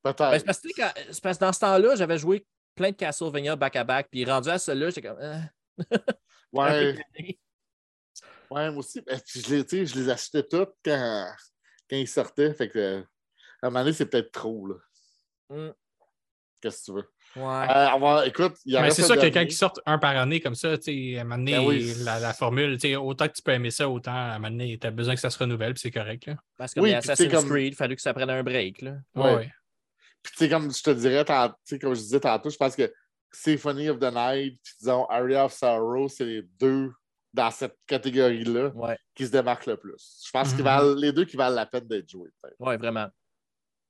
Ben, 0.04 0.12
Peut-être. 0.12 0.38
c'est 0.38 0.44
parce 0.44 0.58
que, 0.60 0.68
tu 0.68 0.74
sais, 0.74 0.82
quand- 0.82 0.92
c'est 1.10 1.22
parce 1.22 1.38
que 1.38 1.44
dans 1.44 1.52
ce 1.52 1.60
temps-là, 1.60 1.96
j'avais 1.96 2.18
joué 2.18 2.46
plein 2.74 2.90
de 2.90 2.96
Castlevania 2.96 3.56
back-à-back, 3.56 4.08
puis 4.10 4.24
rendu 4.24 4.50
à 4.50 4.58
celui-là, 4.58 4.90
j'étais 4.90 5.08
comme. 5.08 5.18
euh, 5.18 5.38
peu 5.80 5.98
ouais, 6.52 6.94
ouais, 8.50 8.70
moi 8.70 8.78
aussi. 8.78 9.00
Ben, 9.00 9.18
puis 9.26 9.40
je, 9.40 9.54
les, 9.76 9.86
je 9.86 10.10
achetais 10.10 10.42
toutes 10.42 10.74
quand, 10.84 11.26
quand 11.88 11.96
ils 11.96 12.08
sortaient. 12.08 12.52
Fait 12.54 12.68
que, 12.68 13.00
à 13.62 13.66
un 13.66 13.70
moment 13.70 13.80
donné, 13.80 13.92
c'est 13.92 14.06
peut-être 14.06 14.32
trop. 14.32 14.66
Là. 14.66 14.74
Mm. 15.50 15.70
Qu'est-ce 16.60 16.80
que 16.80 16.84
tu 16.84 16.92
veux? 16.92 17.10
Ouais. 17.36 17.66
Euh, 17.70 18.22
écoute, 18.24 18.54
il 18.64 18.72
y 18.72 18.76
a 18.76 18.82
Mais 18.82 18.90
c'est 18.90 19.02
ça, 19.02 19.16
quelqu'un 19.16 19.44
qui 19.44 19.54
sort 19.54 19.72
un 19.84 19.98
par 19.98 20.16
année 20.16 20.40
comme 20.40 20.54
ça, 20.54 20.78
tu 20.78 20.84
sais, 21.12 21.18
à 21.18 21.22
un 21.22 21.24
moment 21.24 21.36
donné, 21.38 21.52
Ben 21.52 21.64
oui. 21.66 21.94
la, 22.04 22.20
la 22.20 22.32
formule, 22.32 22.78
tu 22.78 22.88
sais, 22.88 22.96
autant 22.96 23.26
que 23.28 23.32
tu 23.32 23.42
peux 23.42 23.52
aimer 23.52 23.70
ça, 23.70 23.88
autant 23.88 24.12
à 24.14 24.34
un 24.34 24.38
moment 24.38 24.50
donné, 24.50 24.78
tu 24.78 24.86
as 24.86 24.90
besoin 24.90 25.14
que 25.14 25.20
ça 25.20 25.30
se 25.30 25.38
renouvelle, 25.38 25.74
puis 25.74 25.80
c'est 25.80 25.90
correct. 25.90 26.26
Là. 26.26 26.36
Parce 26.56 26.72
que 26.72 26.80
oui, 26.80 26.90
les 26.90 26.94
Assassin's 26.96 27.30
comme- 27.32 27.48
Creed, 27.50 27.72
il 27.72 27.76
fallu 27.76 27.96
que 27.96 28.02
ça 28.02 28.14
prenne 28.14 28.30
un 28.30 28.42
break. 28.42 28.82
Là. 28.82 28.96
Ouais. 29.14 29.34
Ouais. 29.34 29.52
Puis, 30.24 30.32
tu 30.32 30.38
sais, 30.38 30.48
comme 30.48 30.72
je 30.72 30.82
te 30.82 30.90
dirais, 30.90 31.24
tant- 31.24 31.50
tu 31.50 31.54
sais, 31.64 31.78
comme 31.78 31.94
je 31.94 32.00
disais 32.00 32.18
tantôt, 32.20 32.48
je 32.50 32.56
pense 32.56 32.74
que 32.74 32.92
Symphony 33.30 33.90
of 33.90 33.98
the 33.98 34.10
Night, 34.12 34.58
puis 34.62 34.74
disons, 34.80 35.04
Area 35.06 35.44
of 35.44 35.52
Sorrow, 35.52 36.08
c'est 36.08 36.24
les 36.24 36.42
deux 36.42 36.90
dans 37.32 37.50
cette 37.50 37.76
catégorie-là 37.86 38.68
Ouais, 38.74 38.96
qui 39.14 39.26
se 39.26 39.30
démarquent 39.32 39.66
le 39.66 39.76
plus. 39.76 40.22
Je 40.24 40.30
pense 40.30 40.48
qu'ils 40.50 40.60
Mhm. 40.60 40.64
valent 40.64 40.94
les 40.94 41.12
deux 41.12 41.24
qui 41.26 41.36
valent 41.36 41.54
la 41.56 41.66
peine 41.66 41.86
d'être 41.86 42.08
joués, 42.08 42.30
peut-être, 42.40 42.56
ouais, 42.60 42.76
vraiment. 42.78 43.06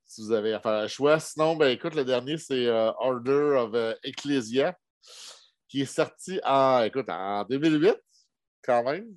si 0.03 0.21
vous 0.21 0.31
avez 0.33 0.53
à 0.53 0.59
faire 0.59 0.71
un 0.83 0.87
choix. 0.87 1.19
Sinon, 1.19 1.55
ben 1.55 1.67
écoute, 1.69 1.95
le 1.95 2.03
dernier, 2.05 2.37
c'est 2.37 2.67
euh, 2.67 2.91
Order 2.99 3.55
of 3.57 3.73
euh, 3.73 3.95
Ecclesia, 4.03 4.77
qui 5.67 5.81
est 5.81 5.85
sorti 5.85 6.39
en, 6.43 6.83
écoute, 6.83 7.09
en 7.09 7.43
2008, 7.45 7.95
quand 8.61 8.83
même, 8.83 9.07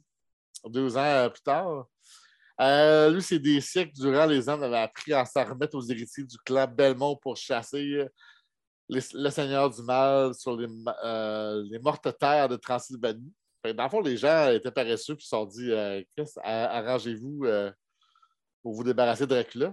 deux 0.67 0.97
ans 0.97 1.05
euh, 1.05 1.29
plus 1.29 1.43
tard. 1.43 1.87
Euh, 2.61 3.11
lui, 3.11 3.23
c'est 3.23 3.39
des 3.39 3.61
siècles 3.61 3.93
durant 3.95 4.27
les 4.27 4.49
hommes 4.49 4.63
avaient 4.63 4.79
appris 4.79 5.13
à 5.13 5.25
s'en 5.25 5.45
remettre 5.45 5.77
aux 5.77 5.83
héritiers 5.83 6.25
du 6.25 6.37
clan 6.45 6.67
Belmont 6.67 7.15
pour 7.17 7.37
chasser 7.37 7.79
euh, 7.95 8.09
les- 8.89 9.01
le 9.15 9.31
Seigneur 9.31 9.71
du 9.71 9.83
Mal 9.83 10.35
sur 10.35 10.57
les, 10.57 10.67
euh, 11.05 11.63
les 11.71 11.79
mortes 11.79 12.09
terres 12.19 12.49
de 12.49 12.57
Transylvanie. 12.57 13.33
Fait 13.65 13.75
dans 13.75 13.85
le 13.85 13.89
fond, 13.91 14.01
les 14.01 14.17
gens 14.17 14.51
étaient 14.51 14.71
paresseux 14.73 15.15
et 15.15 15.21
se 15.21 15.29
sont 15.29 15.47
dit 15.47 15.71
euh, 15.71 16.03
arrangez-vous 16.45 17.45
euh, 17.45 17.71
pour 18.63 18.75
vous 18.75 18.83
débarrasser 18.85 19.25
de 19.25 19.31
Dracula. 19.35 19.73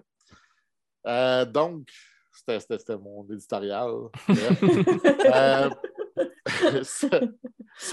Euh, 1.07 1.45
donc, 1.45 1.87
c'était- 2.31 2.97
mon 2.97 3.25
éditorial. 3.31 3.91
Euh, 5.25 5.69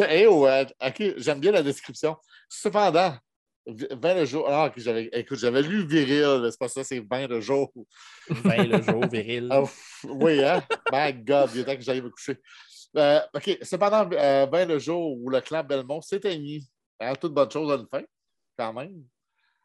euh, 0.01 1.15
j'aime 1.17 1.41
bien 1.41 1.53
la 1.53 1.63
description. 1.63 2.17
Cependant, 2.49 3.17
20 3.67 4.15
le 4.15 4.25
jour. 4.25 4.47
Ah, 4.49 4.73
j'avais, 4.77 5.09
écoute, 5.13 5.39
j'avais 5.39 5.63
lu 5.63 5.87
Viril, 5.87 6.49
c'est 6.51 6.59
pas 6.59 6.69
ça, 6.69 6.83
c'est 6.83 7.01
20 7.01 7.29
le 7.29 7.41
jour. 7.41 7.73
20 8.29 8.65
le 8.65 8.83
jour, 8.83 9.07
viril. 9.09 9.49
Ah, 9.51 9.63
oui, 10.05 10.43
hein? 10.45 10.63
My 10.93 11.13
God, 11.13 11.51
il 11.55 11.61
est 11.61 11.65
temps 11.65 11.77
que 11.77 11.83
j'aille 11.83 12.03
me 12.03 12.11
coucher. 12.11 12.39
Euh, 12.97 13.21
OK, 13.35 13.59
cependant, 13.63 14.09
euh, 14.13 14.47
20 14.47 14.65
le 14.67 14.79
jour 14.79 15.17
où 15.19 15.31
le 15.31 15.41
clan 15.41 15.63
Belmont 15.65 16.01
s'éteignit. 16.01 16.69
Hein, 17.01 17.15
toute 17.15 17.33
bonne 17.33 17.51
chose 17.51 17.71
a 17.71 17.77
une 17.77 17.87
fin, 17.89 18.03
quand 18.57 18.73
même. 18.73 19.05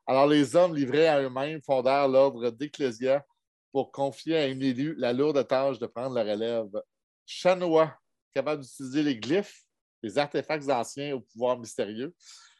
Alors, 0.05 0.27
les 0.27 0.55
hommes 0.55 0.75
livrés 0.75 1.07
à 1.07 1.21
eux-mêmes 1.21 1.61
fondèrent 1.61 2.07
l'ordre 2.07 2.49
d'Ecclésia 2.49 3.25
pour 3.71 3.91
confier 3.91 4.37
à 4.37 4.43
un 4.43 4.59
élu 4.59 4.95
la 4.97 5.11
lourde 5.11 5.45
tâche 5.45 5.79
de 5.79 5.87
prendre 5.87 6.15
la 6.15 6.23
relève. 6.23 6.69
Chanois, 7.25 7.93
capable 8.33 8.61
d'utiliser 8.61 9.03
les 9.03 9.17
glyphes, 9.17 9.63
les 10.01 10.17
artefacts 10.17 10.69
anciens 10.69 11.15
au 11.15 11.19
pouvoir 11.19 11.59
mystérieux. 11.59 12.15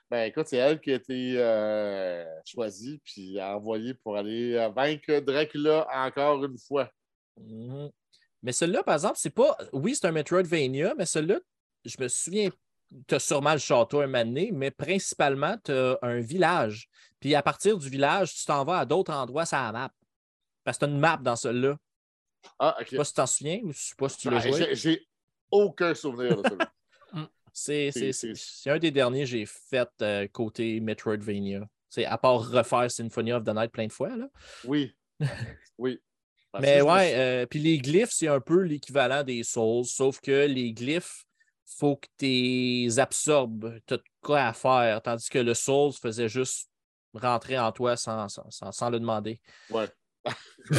Ben, 0.09 0.23
écoute, 0.29 0.47
c'est 0.47 0.57
elle 0.57 0.79
qui 0.79 0.91
a 0.91 0.95
été 0.95 1.33
euh, 1.37 2.25
choisie 2.45 3.01
puis 3.03 3.41
envoyée 3.41 3.93
pour 3.93 4.15
aller 4.15 4.53
euh, 4.53 4.69
vaincre 4.69 5.19
Dracula 5.19 5.85
encore 5.93 6.45
une 6.45 6.57
fois. 6.57 6.89
Mhm. 7.37 7.89
Mais 8.43 8.51
celui-là, 8.53 8.83
par 8.83 8.93
exemple, 8.95 9.17
c'est 9.17 9.33
pas. 9.33 9.57
Oui, 9.73 9.95
c'est 9.95 10.07
un 10.07 10.11
Metroidvania, 10.11 10.93
mais 10.97 11.05
celui-là, 11.05 11.39
je 11.83 11.95
me 11.99 12.07
souviens, 12.07 12.49
tu 13.07 13.15
as 13.15 13.19
sûrement 13.19 13.51
le 13.53 13.57
château 13.59 13.99
un 13.99 14.07
moment 14.07 14.23
donné, 14.23 14.51
mais 14.53 14.71
principalement, 14.71 15.57
tu 15.63 15.71
as 15.73 15.97
un 16.01 16.19
village. 16.19 16.87
Puis 17.19 17.35
à 17.35 17.41
partir 17.41 17.77
du 17.77 17.89
village, 17.89 18.33
tu 18.33 18.45
t'en 18.45 18.63
vas 18.63 18.79
à 18.79 18.85
d'autres 18.85 19.11
endroits 19.13 19.45
sur 19.45 19.57
la 19.57 19.71
map. 19.71 19.91
Parce 20.63 20.77
que 20.77 20.85
tu 20.85 20.91
as 20.91 20.93
une 20.93 20.99
map 20.99 21.17
dans 21.17 21.35
celui-là. 21.35 21.77
Ah, 22.59 22.77
OK. 22.79 22.85
Je 22.85 22.89
sais 22.91 22.97
pas 22.97 23.03
si 23.03 23.11
tu 23.11 23.15
t'en 23.15 23.25
souviens 23.27 23.59
ou 23.63 23.71
je 23.73 23.79
sais 23.79 23.95
pas 23.97 24.09
si 24.09 24.17
tu 24.19 24.29
l'as 24.29 24.39
Ben, 24.39 24.53
joué. 24.53 24.75
j'ai- 24.75 25.07
aucun 25.51 25.93
souvenir 25.95 26.41
de 26.41 26.47
ça. 26.47 26.71
C'est 27.57 28.69
un 28.69 28.77
des 28.79 28.91
derniers 28.91 29.21
que 29.21 29.25
j'ai 29.25 29.45
fait 29.45 29.89
euh, 30.01 30.27
côté 30.27 30.79
Metroidvania. 30.79 31.67
C'est 31.89 32.05
à 32.05 32.17
part 32.17 32.47
refaire 32.49 32.91
Symphony 32.91 33.31
of 33.33 33.43
the 33.43 33.49
Night 33.49 33.71
plein 33.71 33.87
de 33.87 33.91
fois. 33.93 34.15
Là. 34.15 34.27
Oui. 34.65 34.95
Oui. 35.79 35.99
Parce 36.51 36.63
Mais 36.63 36.81
ouais, 36.81 37.13
euh, 37.15 37.45
puis 37.45 37.59
les 37.59 37.77
glyphes, 37.77 38.11
c'est 38.11 38.27
un 38.27 38.39
peu 38.39 38.61
l'équivalent 38.61 39.23
des 39.23 39.43
Souls, 39.43 39.85
sauf 39.85 40.19
que 40.21 40.45
les 40.45 40.73
glyphes, 40.73 41.25
faut 41.65 41.97
que 41.97 42.07
tu 42.17 42.25
les 42.25 42.99
absorbes. 42.99 43.79
Tu 43.85 43.93
as 43.93 43.97
de 43.97 44.03
quoi 44.21 44.41
à 44.43 44.53
faire, 44.53 45.01
tandis 45.01 45.29
que 45.29 45.39
le 45.39 45.53
Souls 45.53 45.93
faisait 45.93 46.29
juste 46.29 46.69
rentrer 47.13 47.59
en 47.59 47.71
toi 47.71 47.95
sans, 47.97 48.27
sans, 48.29 48.49
sans- 48.49 48.71
sans 48.71 48.89
le 48.89 48.99
demander. 48.99 49.39
Ouais. 49.69 49.87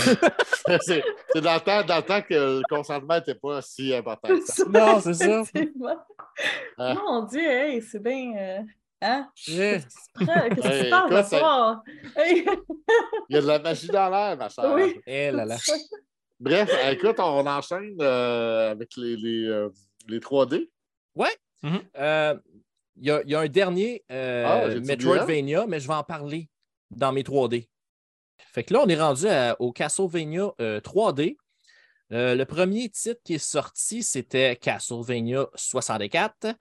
c'est 0.80 1.02
dans, 1.40 1.54
le 1.54 1.60
temps- 1.60 1.82
dans 1.84 1.96
le 1.96 2.02
temps 2.02 2.20
que 2.22 2.34
le 2.34 2.62
consentement 2.68 3.14
n'était 3.16 3.34
pas 3.34 3.62
si 3.62 3.94
important. 3.94 4.28
que 4.28 4.40
ça. 4.44 4.64
Non, 4.68 5.00
c'est 5.00 5.14
ça. 5.14 5.42
Ah. 6.76 6.94
Mon 6.94 7.22
Dieu, 7.24 7.40
hey, 7.40 7.82
c'est 7.82 8.02
bien. 8.02 8.34
euh, 8.36 8.58
Hein? 9.00 9.30
Yeah. 9.46 9.78
Qu'est-ce 9.78 9.88
qui 10.18 10.24
se 10.24 10.90
passe 10.90 11.08
écoute, 11.08 11.24
ce 11.30 11.38
soir? 11.38 11.82
Il 12.26 12.44
y 13.30 13.36
a 13.36 13.40
de 13.40 13.46
la 13.46 13.58
magie 13.60 13.86
dans 13.86 14.10
l'air, 14.10 14.36
ma 14.36 14.48
chère. 14.48 14.72
Oui. 14.74 15.00
Eh 15.06 15.30
là 15.30 15.44
là. 15.44 15.56
Bref, 16.40 16.68
écoute, 16.90 17.16
on 17.20 17.46
enchaîne 17.46 17.96
euh, 18.00 18.72
avec 18.72 18.90
les, 18.96 19.16
les, 19.16 19.44
euh, 19.46 19.68
les 20.08 20.18
3D. 20.18 20.68
Euh, 21.96 22.34
Il 22.96 23.06
y, 23.06 23.10
a, 23.12 23.22
il 23.22 23.30
y 23.30 23.34
a 23.36 23.40
un 23.40 23.48
dernier 23.48 24.04
euh, 24.10 24.44
Ah, 24.74 24.80
Metroidvania, 24.80 25.66
mais 25.68 25.78
je 25.78 25.86
vais 25.86 25.94
en 25.94 26.02
parler 26.02 26.48
dans 26.90 27.12
mes 27.12 27.22
3D. 27.22 27.68
Fait 28.58 28.64
que 28.64 28.74
là, 28.74 28.80
on 28.84 28.88
est 28.88 29.00
rendu 29.00 29.28
à- 29.28 29.54
au 29.60 29.70
Castlevania 29.70 30.50
euh, 30.60 30.80
3D. 30.80 31.36
Euh, 32.10 32.34
le 32.34 32.44
premier 32.44 32.88
titre 32.88 33.20
qui 33.22 33.34
est 33.34 33.38
sorti, 33.38 34.02
c'était 34.02 34.56
Castlevania 34.56 35.46
64. 35.54 36.56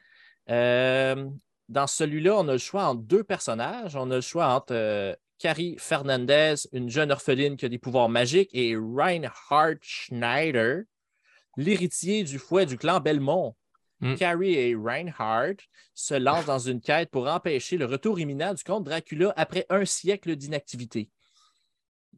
Euh, 0.52 1.28
dans 1.70 1.88
celui-là, 1.88 2.36
on 2.38 2.48
a 2.50 2.52
le 2.52 2.60
choix 2.60 2.86
entre 2.86 3.02
deux 3.02 3.24
personnages. 3.24 3.96
On 3.96 4.12
a 4.12 4.16
le 4.18 4.22
choix 4.22 4.50
entre 4.50 4.76
euh, 4.76 5.16
Carrie 5.40 5.76
Fernandez, 5.80 6.54
une 6.72 6.88
jeune 6.88 7.12
orpheline 7.12 7.58
qui 7.58 7.66
a 7.66 7.70
des 7.70 7.80
pouvoirs 7.80 8.10
magiques, 8.10 8.52
et 8.54 8.76
Reinhard 8.76 9.78
Schneider, 9.82 10.84
l'héritier 11.56 12.24
du 12.24 12.38
fouet 12.38 12.68
du 12.68 12.78
clan 12.78 13.00
Belmont. 13.00 13.56
Mm. 14.02 14.14
Carrie 14.18 14.54
et 14.54 14.76
Reinhard 14.76 15.56
se 15.96 16.14
lancent 16.14 16.46
dans 16.46 16.60
une 16.60 16.80
quête 16.80 17.10
pour 17.10 17.28
empêcher 17.28 17.76
le 17.76 17.86
retour 17.86 18.20
imminent 18.20 18.54
du 18.54 18.64
comte 18.64 18.84
Dracula 18.84 19.34
après 19.36 19.66
un 19.72 19.84
siècle 19.84 20.36
d'inactivité. 20.36 21.10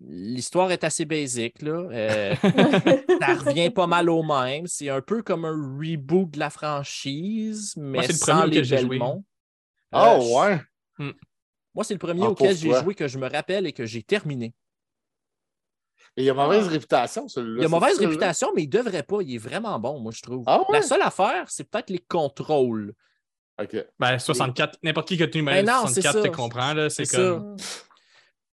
L'histoire 0.01 0.71
est 0.71 0.83
assez 0.85 1.03
basique, 1.05 1.61
là. 1.61 1.87
Euh, 1.91 2.35
ça 3.21 3.33
revient 3.35 3.69
pas 3.69 3.85
mal 3.87 4.09
au 4.09 4.23
même. 4.23 4.65
C'est 4.65 4.89
un 4.89 5.01
peu 5.01 5.21
comme 5.23 5.43
un 5.45 5.77
reboot 5.77 6.31
de 6.31 6.39
la 6.39 6.49
franchise, 6.49 7.73
mais 7.75 8.03
c'est 8.03 8.13
le 8.13 8.17
sans 8.17 8.39
premier 8.39 8.51
les 8.55 8.57
que 8.61 8.63
j'ai 8.63 8.77
joué. 8.77 8.89
Belmont. 8.97 9.25
Oh, 9.91 9.97
Euh, 9.97 10.51
ouais. 10.99 11.13
Moi, 11.75 11.83
c'est 11.83 11.93
le 11.93 11.99
premier 11.99 12.23
Ah, 12.23 12.29
auquel 12.29 12.55
j'ai 12.55 12.73
joué 12.73 12.95
que 12.95 13.07
je 13.07 13.17
me 13.17 13.29
rappelle 13.29 13.67
et 13.67 13.73
que 13.73 13.85
j'ai 13.85 14.03
terminé. 14.03 14.53
Et 16.17 16.23
il 16.23 16.25
y 16.25 16.29
a 16.29 16.33
mauvaise 16.33 16.67
réputation, 16.67 17.27
celui-là. 17.27 17.61
Il 17.61 17.65
a 17.65 17.69
mauvaise 17.69 17.95
ça, 17.95 18.01
là? 18.01 18.07
réputation, 18.07 18.51
mais 18.55 18.63
il 18.63 18.67
devrait 18.67 19.03
pas. 19.03 19.21
Il 19.21 19.35
est 19.35 19.37
vraiment 19.37 19.79
bon, 19.79 19.99
moi, 19.99 20.11
je 20.15 20.21
trouve. 20.21 20.43
Ah 20.47 20.59
ouais? 20.59 20.65
La 20.77 20.81
seule 20.81 21.01
affaire, 21.01 21.45
c'est 21.47 21.69
peut-être 21.69 21.89
les 21.89 21.99
contrôles. 21.99 22.93
OK. 23.61 23.75
Ben, 23.99 24.17
64, 24.17 24.79
n'importe 24.83 25.07
qui 25.09 25.17
qui 25.17 25.23
a 25.23 25.27
tenu 25.27 25.43
Ben 25.43 25.65
non, 25.65 25.85
c'est 25.87 26.01
64 26.01 26.13
te 26.15 26.21
ça. 26.23 26.29
comprend, 26.29 26.73
là. 26.73 26.89
C'est 26.89 27.05
C'est 27.05 27.17
comme. 27.17 27.55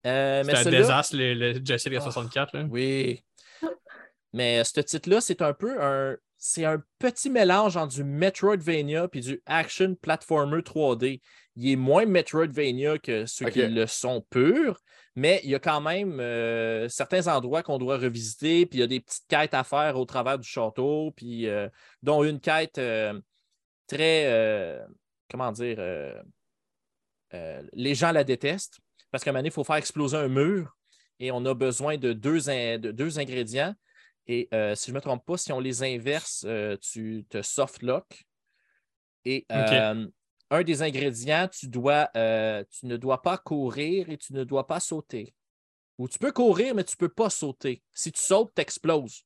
Euh, 0.05 0.43
C'est 0.43 0.67
un 0.67 0.71
désastre, 0.71 1.15
le, 1.15 1.34
le 1.34 1.61
Jessica 1.63 1.97
Ah. 1.99 2.01
64, 2.01 2.53
là. 2.57 2.65
Oui. 2.69 3.23
Mais 4.34 4.59
euh, 4.59 4.63
ce 4.63 4.81
titre-là, 4.81 5.21
c'est 5.21 5.41
un 5.41 5.53
peu 5.53 5.81
un. 5.81 6.17
C'est 6.45 6.65
un 6.65 6.84
petit 6.99 7.30
mélange 7.30 7.77
entre 7.77 7.93
du 7.93 8.03
Metroidvania 8.03 9.07
puis 9.07 9.21
du 9.21 9.41
action 9.45 9.95
platformer 9.95 10.59
3D. 10.61 11.21
Il 11.55 11.71
est 11.71 11.75
moins 11.77 12.05
Metroidvania 12.05 12.97
que 12.97 13.25
ceux 13.25 13.49
qui 13.49 13.65
le 13.65 13.88
sont 13.88 14.25
purs, 14.30 14.77
mais 15.15 15.39
il 15.45 15.51
y 15.51 15.55
a 15.55 15.59
quand 15.59 15.80
même 15.80 16.19
euh, 16.19 16.89
certains 16.89 17.27
endroits 17.34 17.63
qu'on 17.63 17.77
doit 17.77 17.97
revisiter, 17.97 18.65
puis 18.65 18.80
il 18.80 18.81
y 18.81 18.84
a 18.84 18.88
des 18.88 18.99
petites 18.99 19.23
quêtes 19.30 19.53
à 19.53 19.63
faire 19.63 19.95
au 19.97 20.03
travers 20.03 20.38
du 20.38 20.45
château, 20.45 21.11
puis 21.15 21.47
euh, 21.47 21.69
dont 22.01 22.25
une 22.25 22.41
quête 22.41 22.77
euh, 22.77 23.17
très. 23.88 24.25
euh, 24.25 24.84
comment 25.31 25.53
dire 25.53 25.77
euh, 25.80 26.21
euh, 27.35 27.61
Les 27.71 27.95
gens 27.95 28.11
la 28.11 28.25
détestent 28.25 28.80
parce 29.14 29.23
qu'à 29.23 29.30
un 29.30 29.34
moment 29.34 29.40
donné, 29.41 29.49
il 29.49 29.53
faut 29.53 29.64
faire 29.64 29.76
exploser 29.77 30.18
un 30.18 30.27
mur 30.27 30.76
et 31.19 31.31
on 31.31 31.45
a 31.45 31.53
besoin 31.53 31.98
de 31.98 32.14
deux, 32.14 32.49
in- 32.49 32.80
de 32.80 32.91
deux 32.91 33.19
ingrédients. 33.19 33.76
Et 34.26 34.49
euh, 34.53 34.73
si 34.73 34.88
je 34.88 34.91
ne 34.91 34.95
me 34.95 35.02
trompe 35.02 35.23
pas, 35.26 35.38
si 35.38 35.52
on 35.52 35.60
les 35.60 35.84
inverse, 35.84 36.44
euh, 36.48 36.76
tu 36.81 37.26
te 37.30 37.41
soft 37.44 37.84
lock. 37.84 38.23
Et 39.26 39.45
euh, 39.52 40.07
un 40.49 40.64
des 40.64 40.81
ingrédients, 40.81 41.48
tu, 41.48 41.68
dois, 41.68 42.07
tu 42.14 42.85
ne 42.88 42.98
dois 42.98 43.22
pas 43.22 43.38
courir 43.38 44.10
et 44.10 44.18
tu 44.18 44.34
ne 44.34 44.44
dois 44.44 44.65
pas 44.68 44.80
sauter. 44.80 45.34
Ou 45.99 46.07
tu 46.10 46.18
peux 46.18 46.31
courir, 46.31 46.73
mais 46.73 46.84
tu 46.84 46.95
ne 46.95 47.07
peux 47.07 47.14
pas 47.14 47.30
sauter. 47.30 47.84
Si 47.94 48.11
tu 48.11 48.19
sautes, 48.19 48.52
tu 48.56 48.61
exploses. 48.64 49.23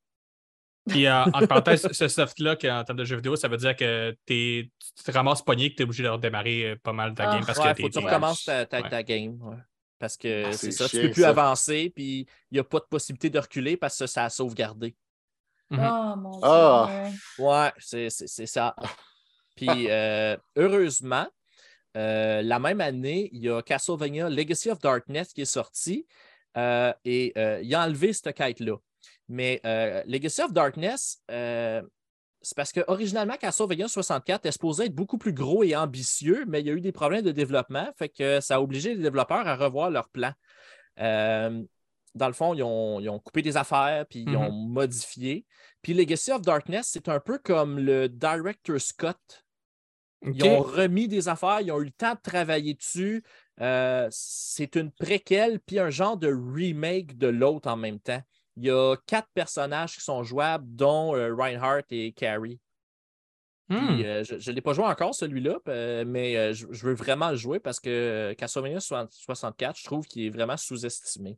Puis, 0.89 1.05
euh, 1.05 1.23
entre 1.33 1.47
parenthèses, 1.47 1.87
ce 1.91 2.07
soft-là, 2.07 2.51
en 2.53 2.83
termes 2.83 2.97
de 2.97 3.03
jeux 3.05 3.15
vidéo, 3.17 3.35
ça 3.35 3.47
veut 3.47 3.57
dire 3.57 3.75
que 3.75 4.15
tu 4.25 4.69
te 5.03 5.11
ramasses 5.11 5.41
pogné 5.41 5.69
que 5.71 5.75
tu 5.75 5.81
es 5.81 5.85
obligé 5.85 6.03
de 6.03 6.09
redémarrer 6.09 6.75
pas 6.83 6.93
mal 6.93 7.13
ta 7.13 7.29
Ah. 7.29 7.35
game 7.35 7.45
parce 7.45 7.59
Ouais, 7.59 7.73
que 7.73 7.81
faut 7.81 7.87
que 7.89 7.93
tu 7.93 7.99
recommences 8.05 8.45
ta, 8.45 8.65
ta- 8.65 8.81
Ouais. 8.81 8.89
ta 8.89 9.03
game. 9.03 9.41
ouais. 9.41 9.57
Parce 9.99 10.15
que 10.17 10.45
Ah, 10.47 10.53
c'est 10.53 10.71
ça, 10.71 10.85
tu 10.85 10.91
chiant, 10.91 11.01
ne 11.03 11.07
peux 11.07 11.13
plus 11.13 11.21
ça. 11.23 11.29
avancer, 11.29 11.91
puis 11.95 12.19
il 12.51 12.53
n'y 12.53 12.59
a 12.59 12.63
pas 12.63 12.79
de 12.79 12.85
possibilité 12.85 13.29
de 13.29 13.39
reculer 13.39 13.77
parce 13.77 13.97
que 13.97 14.05
ça 14.07 14.25
a 14.25 14.29
sauvegardé. 14.29 14.95
Mhm. 15.69 15.79
Oh 15.81 16.15
mon 16.17 16.31
Dieu. 16.31 16.39
Ah. 16.43 16.87
ouais. 17.39 17.43
Ouais, 17.45 17.71
c'est 17.79 18.09
c'est- 18.09 18.27
c'est 18.27 18.45
ça. 18.45 18.75
Puis, 19.55 19.89
euh, 19.89 20.37
heureusement, 20.55 21.27
euh, 21.97 22.41
la 22.43 22.59
même 22.59 22.79
année, 22.79 23.29
il 23.33 23.43
y 23.43 23.49
a 23.49 23.61
Castlevania 23.63 24.29
Legacy 24.29 24.69
of 24.69 24.79
Darkness 24.79 25.33
qui 25.33 25.41
est 25.41 25.45
sorti 25.45 26.05
euh, 26.57 26.93
et 27.03 27.33
euh, 27.37 27.59
il 27.63 27.73
a 27.73 27.83
enlevé 27.83 28.13
cette 28.13 28.35
quête-là. 28.35 28.77
Mais 29.29 29.59
euh, 29.65 30.03
Legacy 30.05 30.41
of 30.43 30.53
Darkness, 30.53 31.21
euh, 31.31 31.81
c'est 32.41 32.55
parce 32.55 32.71
que 32.71 32.81
originalement, 32.87 33.35
Castlevania 33.35 33.87
64 33.87 34.45
est 34.45 34.51
supposé 34.51 34.85
être 34.85 34.95
beaucoup 34.95 35.17
plus 35.17 35.33
gros 35.33 35.63
et 35.63 35.75
ambitieux, 35.75 36.45
mais 36.47 36.61
il 36.61 36.67
y 36.67 36.69
a 36.69 36.73
eu 36.73 36.81
des 36.81 36.91
problèmes 36.91 37.23
de 37.23 37.31
développement, 37.31 37.87
fait 37.97 38.09
que 38.09 38.39
ça 38.41 38.55
a 38.55 38.61
obligé 38.61 38.93
les 38.95 39.01
développeurs 39.01 39.47
à 39.47 39.55
revoir 39.55 39.89
leur 39.89 40.09
plan. 40.09 40.31
Euh, 40.99 41.63
dans 42.15 42.27
le 42.27 42.33
fond, 42.33 42.53
ils 42.53 42.63
ont, 42.63 42.99
ils 42.99 43.09
ont 43.09 43.19
coupé 43.19 43.41
des 43.41 43.57
affaires, 43.57 44.05
puis 44.07 44.23
ils 44.23 44.29
Mhm. 44.29 44.35
ont 44.37 44.51
modifié. 44.51 45.45
Puis 45.81 45.93
Legacy 45.93 46.31
of 46.31 46.41
Darkness, 46.41 46.89
c'est 46.91 47.09
un 47.09 47.19
peu 47.19 47.37
comme 47.37 47.79
le 47.79 48.09
Director 48.09 48.79
Scott. 48.79 49.45
Ils 50.23 50.43
ont 50.43 50.59
remis 50.61 51.07
des 51.07 51.27
affaires, 51.27 51.61
ils 51.61 51.71
ont 51.71 51.79
eu 51.79 51.85
le 51.85 51.91
temps 51.91 52.15
de 52.15 52.19
travailler 52.21 52.73
dessus. 52.73 53.23
Euh, 53.61 54.07
c'est 54.11 54.75
une 54.75 54.91
préquelle, 54.91 55.59
puis 55.59 55.79
un 55.79 55.89
genre 55.89 56.17
de 56.17 56.27
remake 56.27 57.17
de 57.17 57.27
l'autre 57.27 57.69
en 57.69 57.77
même 57.77 57.99
temps. 57.99 58.21
Il 58.57 58.65
y 58.65 58.71
a 58.71 58.95
quatre 59.05 59.29
personnages 59.33 59.95
qui 59.95 60.01
sont 60.01 60.23
jouables, 60.23 60.65
dont 60.67 61.15
euh, 61.15 61.33
Reinhardt 61.33 61.85
et 61.91 62.11
Carrie. 62.11 62.59
Puis, 63.69 63.77
Hmm. 63.77 64.01
euh, 64.05 64.23
je 64.23 64.49
ne 64.49 64.55
l'ai 64.55 64.61
pas 64.61 64.73
joué 64.73 64.85
encore, 64.85 65.13
celui-là, 65.13 65.57
euh, 65.67 66.05
mais 66.07 66.53
je, 66.53 66.67
je 66.71 66.85
veux 66.85 66.93
vraiment 66.93 67.29
le 67.31 67.35
jouer 67.35 67.59
parce 67.59 67.79
que 67.81 68.33
Castlevania 68.37 68.79
60 68.79 69.11
64, 69.11 69.77
je 69.77 69.83
trouve 69.83 70.07
qu'il 70.07 70.25
est 70.25 70.29
vraiment 70.29 70.55
sous-estimé. 70.57 71.37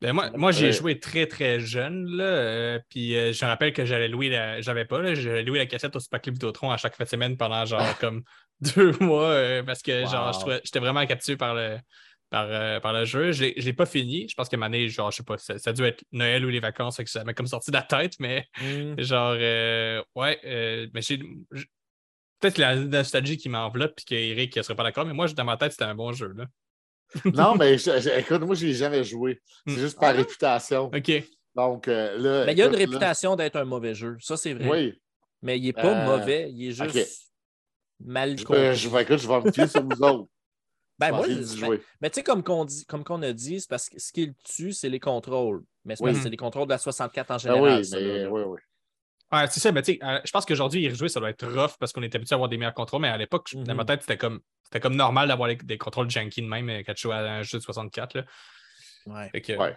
Ben, 0.00 0.14
moi, 0.14 0.30
moi 0.34 0.50
j'ai 0.50 0.72
joué 0.72 0.98
très 0.98 1.26
très 1.26 1.60
jeune, 1.60 2.06
là, 2.06 2.24
euh, 2.24 2.78
puis 2.88 3.14
euh, 3.14 3.34
je 3.34 3.44
me 3.44 3.50
rappelle 3.50 3.74
que 3.74 3.84
j'allais 3.84 4.08
louer 4.08 4.30
la... 4.30 4.62
J'avais 4.62 4.86
pas, 4.86 5.12
j'allais 5.14 5.42
louer 5.42 5.58
la 5.58 5.66
cassette 5.66 5.94
au 5.94 6.00
Spaclip 6.00 6.32
Vidéotron 6.36 6.70
à 6.70 6.78
chaque 6.78 6.96
fin 6.96 7.04
de 7.04 7.08
semaine 7.10 7.36
pendant 7.36 7.66
genre 7.66 7.82
comme 7.98 8.22
deux 8.62 8.92
mois 9.00 9.24
euh, 9.28 9.62
parce 9.62 9.82
que 9.82 10.06
genre 10.06 10.34
Wow. 10.46 10.52
j'étais 10.64 10.78
vraiment 10.78 11.04
captivé 11.04 11.36
par 11.36 11.54
le, 11.54 11.76
par, 12.30 12.46
euh, 12.48 12.80
par 12.80 12.92
le 12.92 13.04
jeu. 13.04 13.32
Je 13.32 13.44
l'ai- 13.44 13.54
je 13.56 13.64
l'ai 13.66 13.72
pas 13.72 13.86
fini. 13.86 14.28
Je 14.28 14.34
pense 14.34 14.48
que 14.48 14.60
année, 14.60 14.88
genre, 14.88 15.10
je 15.10 15.16
sais 15.18 15.22
pas, 15.22 15.36
ça, 15.36 15.58
ça 15.58 15.70
a 15.70 15.72
dû 15.72 15.82
être 15.84 16.04
Noël 16.12 16.44
ou 16.44 16.48
les 16.48 16.60
vacances, 16.60 16.96
fait 16.96 17.04
que 17.04 17.10
ça 17.10 17.24
m'a 17.24 17.34
comme 17.34 17.46
sorti 17.46 17.70
de 17.70 17.76
la 17.76 17.82
tête, 17.82 18.14
mais 18.20 18.46
Hmm. 18.60 18.94
genre 18.98 19.34
euh, 19.38 20.02
ouais, 20.14 20.38
euh, 20.44 20.86
mais 20.94 21.02
j'ai. 21.02 21.18
Peut-être 22.40 22.56
la 22.56 22.74
nostalgie 22.76 23.36
qui 23.36 23.50
m'enveloppe 23.50 23.96
puis 23.96 24.04
qu'Eric 24.06 24.56
ne 24.56 24.62
serait 24.62 24.74
pas 24.74 24.82
d'accord, 24.84 25.04
mais 25.04 25.12
moi, 25.12 25.28
dans 25.28 25.44
ma 25.44 25.58
tête, 25.58 25.72
c'était 25.72 25.84
un 25.84 25.94
bon 25.94 26.12
jeu. 26.12 26.32
Là. 26.34 26.46
Non, 27.52 27.54
mais 27.56 27.76
je- 27.76 28.00
je- 28.00 28.18
écoute, 28.18 28.40
moi, 28.42 28.54
je 28.54 28.66
n'ai 28.66 28.72
jamais 28.72 29.04
joué. 29.04 29.40
C'est 29.66 29.74
Hmm. 29.74 29.78
juste 29.78 30.00
par 30.00 30.10
Ah 30.10 30.12
réputation. 30.12 30.84
OK. 30.94 31.12
Donc, 31.54 31.88
euh, 31.88 32.16
là. 32.16 32.46
Mais 32.46 32.52
il 32.52 32.58
y 32.58 32.62
a 32.62 32.66
une 32.66 32.76
réputation 32.76 33.34
d'être 33.36 33.56
un 33.56 33.64
mauvais 33.64 33.94
jeu, 33.94 34.16
ça 34.20 34.36
c'est 34.36 34.54
vrai. 34.54 34.68
Oui. 34.70 35.00
Mais 35.42 35.58
il 35.58 35.64
n'est 35.64 35.72
pas 35.72 36.02
Euh, 36.02 36.06
mauvais, 36.06 36.50
il 36.50 36.68
est 36.68 36.72
juste 36.72 36.96
ok. 36.96 38.06
mal 38.06 38.38
Je, 38.38 38.44
compris. 38.44 38.74
je 38.76 38.88
vais, 38.88 39.02
écoute, 39.02 39.18
je 39.18 39.26
vais 39.28 39.40
me 39.40 39.50
fier 39.52 39.68
sur 39.68 39.82
vous 39.82 40.02
autres. 40.02 40.28
Ben, 41.00 41.10
moi, 41.16 41.26
d'y 41.26 41.34
ben, 41.34 41.44
jouer. 41.66 41.82
Mais 42.00 42.10
tu 42.10 42.16
sais, 42.16 42.22
comme 42.22 42.42
qu'on 42.44 42.64
dit, 42.64 42.84
comme 42.86 43.02
qu'on 43.04 43.22
a 43.22 43.32
dit, 43.32 43.60
c'est 43.60 43.68
parce 43.68 43.88
que 43.88 43.98
ce 43.98 44.12
qui 44.12 44.26
le 44.26 44.34
tue, 44.44 44.72
c'est 44.72 44.88
les 44.88 45.00
contrôles. 45.00 45.64
Mais 45.84 45.96
c'est 45.96 46.04
Oui. 46.04 46.12
les 46.30 46.36
contrôles 46.36 46.66
de 46.66 46.72
la 46.72 46.78
64 46.78 47.30
en 47.30 47.34
Ah 47.34 47.38
général. 47.38 47.78
oui, 47.78 47.84
ça, 47.84 47.96
mais 47.98 48.18
là. 48.24 48.30
oui, 48.30 48.42
oui. 48.46 48.58
Ouais, 49.32 49.46
c'est 49.48 49.60
ça, 49.60 49.70
mais 49.72 49.80
tu 49.82 49.92
sais, 49.92 49.98
euh, 50.02 50.20
je 50.24 50.30
pense 50.32 50.44
qu'aujourd'hui, 50.44 50.82
y 50.82 50.88
rejouer, 50.88 51.08
ça 51.08 51.20
doit 51.20 51.30
être 51.30 51.46
rough 51.46 51.76
parce 51.78 51.92
qu'on 51.92 52.02
est 52.02 52.14
habitué 52.14 52.34
à 52.34 52.36
avoir 52.36 52.48
des 52.48 52.58
meilleurs 52.58 52.74
contrôles, 52.74 53.00
mais 53.02 53.08
à 53.08 53.16
l'époque, 53.16 53.48
dans 53.54 53.74
ma 53.74 53.82
Mhm. 53.82 53.86
tête, 53.86 54.00
c'était 54.02 54.18
comme, 54.18 54.40
c'était 54.64 54.80
comme 54.80 54.96
normal 54.96 55.28
d'avoir 55.28 55.48
des 55.54 55.78
contrôles 55.78 56.10
janky 56.10 56.42
de 56.42 56.48
même 56.48 56.68
euh, 56.68 56.82
quand 56.84 56.94
tu 56.94 57.02
jouais 57.02 57.14
à 57.14 57.34
un 57.34 57.42
jeu 57.42 57.58
de 57.58 57.62
64. 57.62 58.14
Là. 58.14 58.24
Ouais. 59.06 59.30
Fait 59.30 59.40
que, 59.40 59.52
Ouais. 59.54 59.76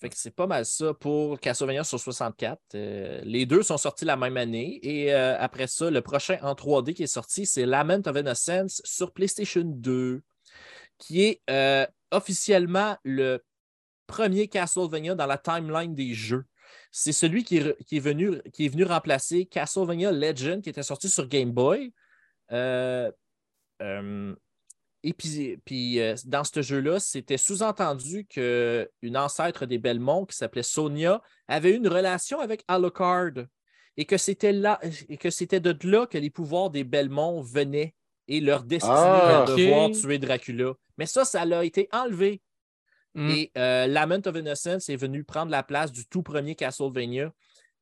Fait 0.00 0.08
que 0.08 0.16
c'est 0.16 0.34
pas 0.34 0.46
mal 0.46 0.64
ça 0.64 0.94
pour 0.94 1.38
Castlevania 1.38 1.84
sur 1.84 2.00
64. 2.00 2.58
Euh, 2.74 3.20
les 3.22 3.44
deux 3.44 3.62
sont 3.62 3.76
sortis 3.76 4.06
la 4.06 4.16
même 4.16 4.38
année. 4.38 4.80
Et 4.82 5.12
euh, 5.12 5.36
après 5.38 5.66
ça, 5.66 5.90
le 5.90 6.00
prochain 6.00 6.38
en 6.40 6.54
3D 6.54 6.94
qui 6.94 7.02
est 7.02 7.06
sorti, 7.06 7.44
c'est 7.44 7.66
Lament 7.66 8.00
of 8.06 8.16
Innocence 8.16 8.80
sur 8.84 9.12
PlayStation 9.12 9.62
2, 9.62 10.22
qui 10.96 11.22
est 11.24 11.42
euh, 11.50 11.86
officiellement 12.12 12.96
le 13.04 13.44
premier 14.06 14.48
Castlevania 14.48 15.14
dans 15.14 15.26
la 15.26 15.36
timeline 15.36 15.94
des 15.94 16.14
jeux. 16.14 16.44
C'est 16.90 17.12
celui 17.12 17.44
qui 17.44 17.60
qui 17.86 17.98
est 17.98 18.00
venu, 18.00 18.40
qui 18.54 18.64
est 18.64 18.68
venu 18.68 18.84
remplacer 18.84 19.44
Castlevania 19.44 20.12
Legend, 20.12 20.62
qui 20.62 20.70
était 20.70 20.82
sorti 20.82 21.10
sur 21.10 21.28
Game 21.28 21.52
Boy. 21.52 21.92
Et 25.02 25.14
puis, 25.14 25.56
puis, 25.64 26.00
euh, 26.00 26.14
dans 26.26 26.44
ce 26.44 26.60
jeu-là, 26.60 27.00
c'était 27.00 27.38
sous-entendu 27.38 28.26
qu'une 28.26 29.16
ancêtre 29.16 29.64
des 29.64 29.78
Belmont 29.78 30.26
qui 30.26 30.36
s'appelait 30.36 30.62
Sonia 30.62 31.22
avait 31.48 31.74
une 31.74 31.88
relation 31.88 32.40
avec 32.40 32.64
Alucard 32.68 33.32
et 33.96 34.04
que 34.04 34.18
c'était 34.18 34.52
là 34.52 34.78
et 35.08 35.16
que 35.16 35.30
c'était 35.30 35.60
de 35.60 35.76
là 35.88 36.06
que 36.06 36.18
les 36.18 36.30
pouvoirs 36.30 36.70
des 36.70 36.84
Belmont 36.84 37.40
venaient 37.40 37.94
et 38.28 38.40
leur 38.40 38.62
destinée 38.62 38.94
Ah, 38.94 39.44
de 39.48 39.56
devoir 39.56 39.90
tuer 39.90 40.18
Dracula. 40.18 40.74
Mais 40.98 41.06
ça, 41.06 41.24
ça 41.24 41.42
a 41.42 41.64
été 41.64 41.88
enlevé. 41.92 42.42
hmm. 43.14 43.30
Et 43.30 43.52
euh, 43.56 43.86
Lament 43.86 44.26
of 44.26 44.36
Innocence 44.36 44.88
est 44.88 44.96
venu 44.96 45.24
prendre 45.24 45.50
la 45.50 45.62
place 45.62 45.90
du 45.90 46.06
tout 46.06 46.22
premier 46.22 46.54
Castlevania 46.54 47.32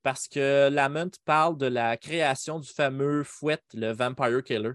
parce 0.02 0.28
que 0.28 0.68
Lament 0.70 1.10
parle 1.24 1.58
de 1.58 1.66
la 1.66 1.96
création 1.96 2.60
du 2.60 2.68
fameux 2.68 3.24
fouet, 3.24 3.58
le 3.74 3.92
Vampire 3.92 4.42
Killer. 4.42 4.72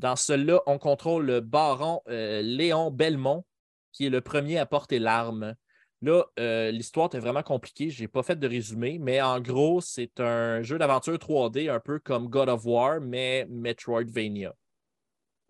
Dans 0.00 0.16
celui-là, 0.16 0.62
on 0.64 0.78
contrôle 0.78 1.26
le 1.26 1.40
baron 1.40 2.00
euh, 2.08 2.40
Léon 2.40 2.90
Belmont, 2.90 3.44
qui 3.92 4.06
est 4.06 4.10
le 4.10 4.22
premier 4.22 4.56
à 4.56 4.64
porter 4.64 4.98
l'arme. 4.98 5.54
Là, 6.00 6.24
euh, 6.38 6.70
l'histoire 6.70 7.14
est 7.14 7.18
vraiment 7.18 7.42
compliquée. 7.42 7.90
Je 7.90 8.00
n'ai 8.00 8.08
pas 8.08 8.22
fait 8.22 8.36
de 8.36 8.48
résumé, 8.48 8.98
mais 8.98 9.20
en 9.20 9.42
gros, 9.42 9.82
c'est 9.82 10.18
un 10.18 10.62
jeu 10.62 10.78
d'aventure 10.78 11.18
3D, 11.18 11.70
un 11.70 11.80
peu 11.80 11.98
comme 11.98 12.28
God 12.28 12.48
of 12.48 12.64
War, 12.64 13.02
mais 13.02 13.46
Metroidvania. 13.50 14.54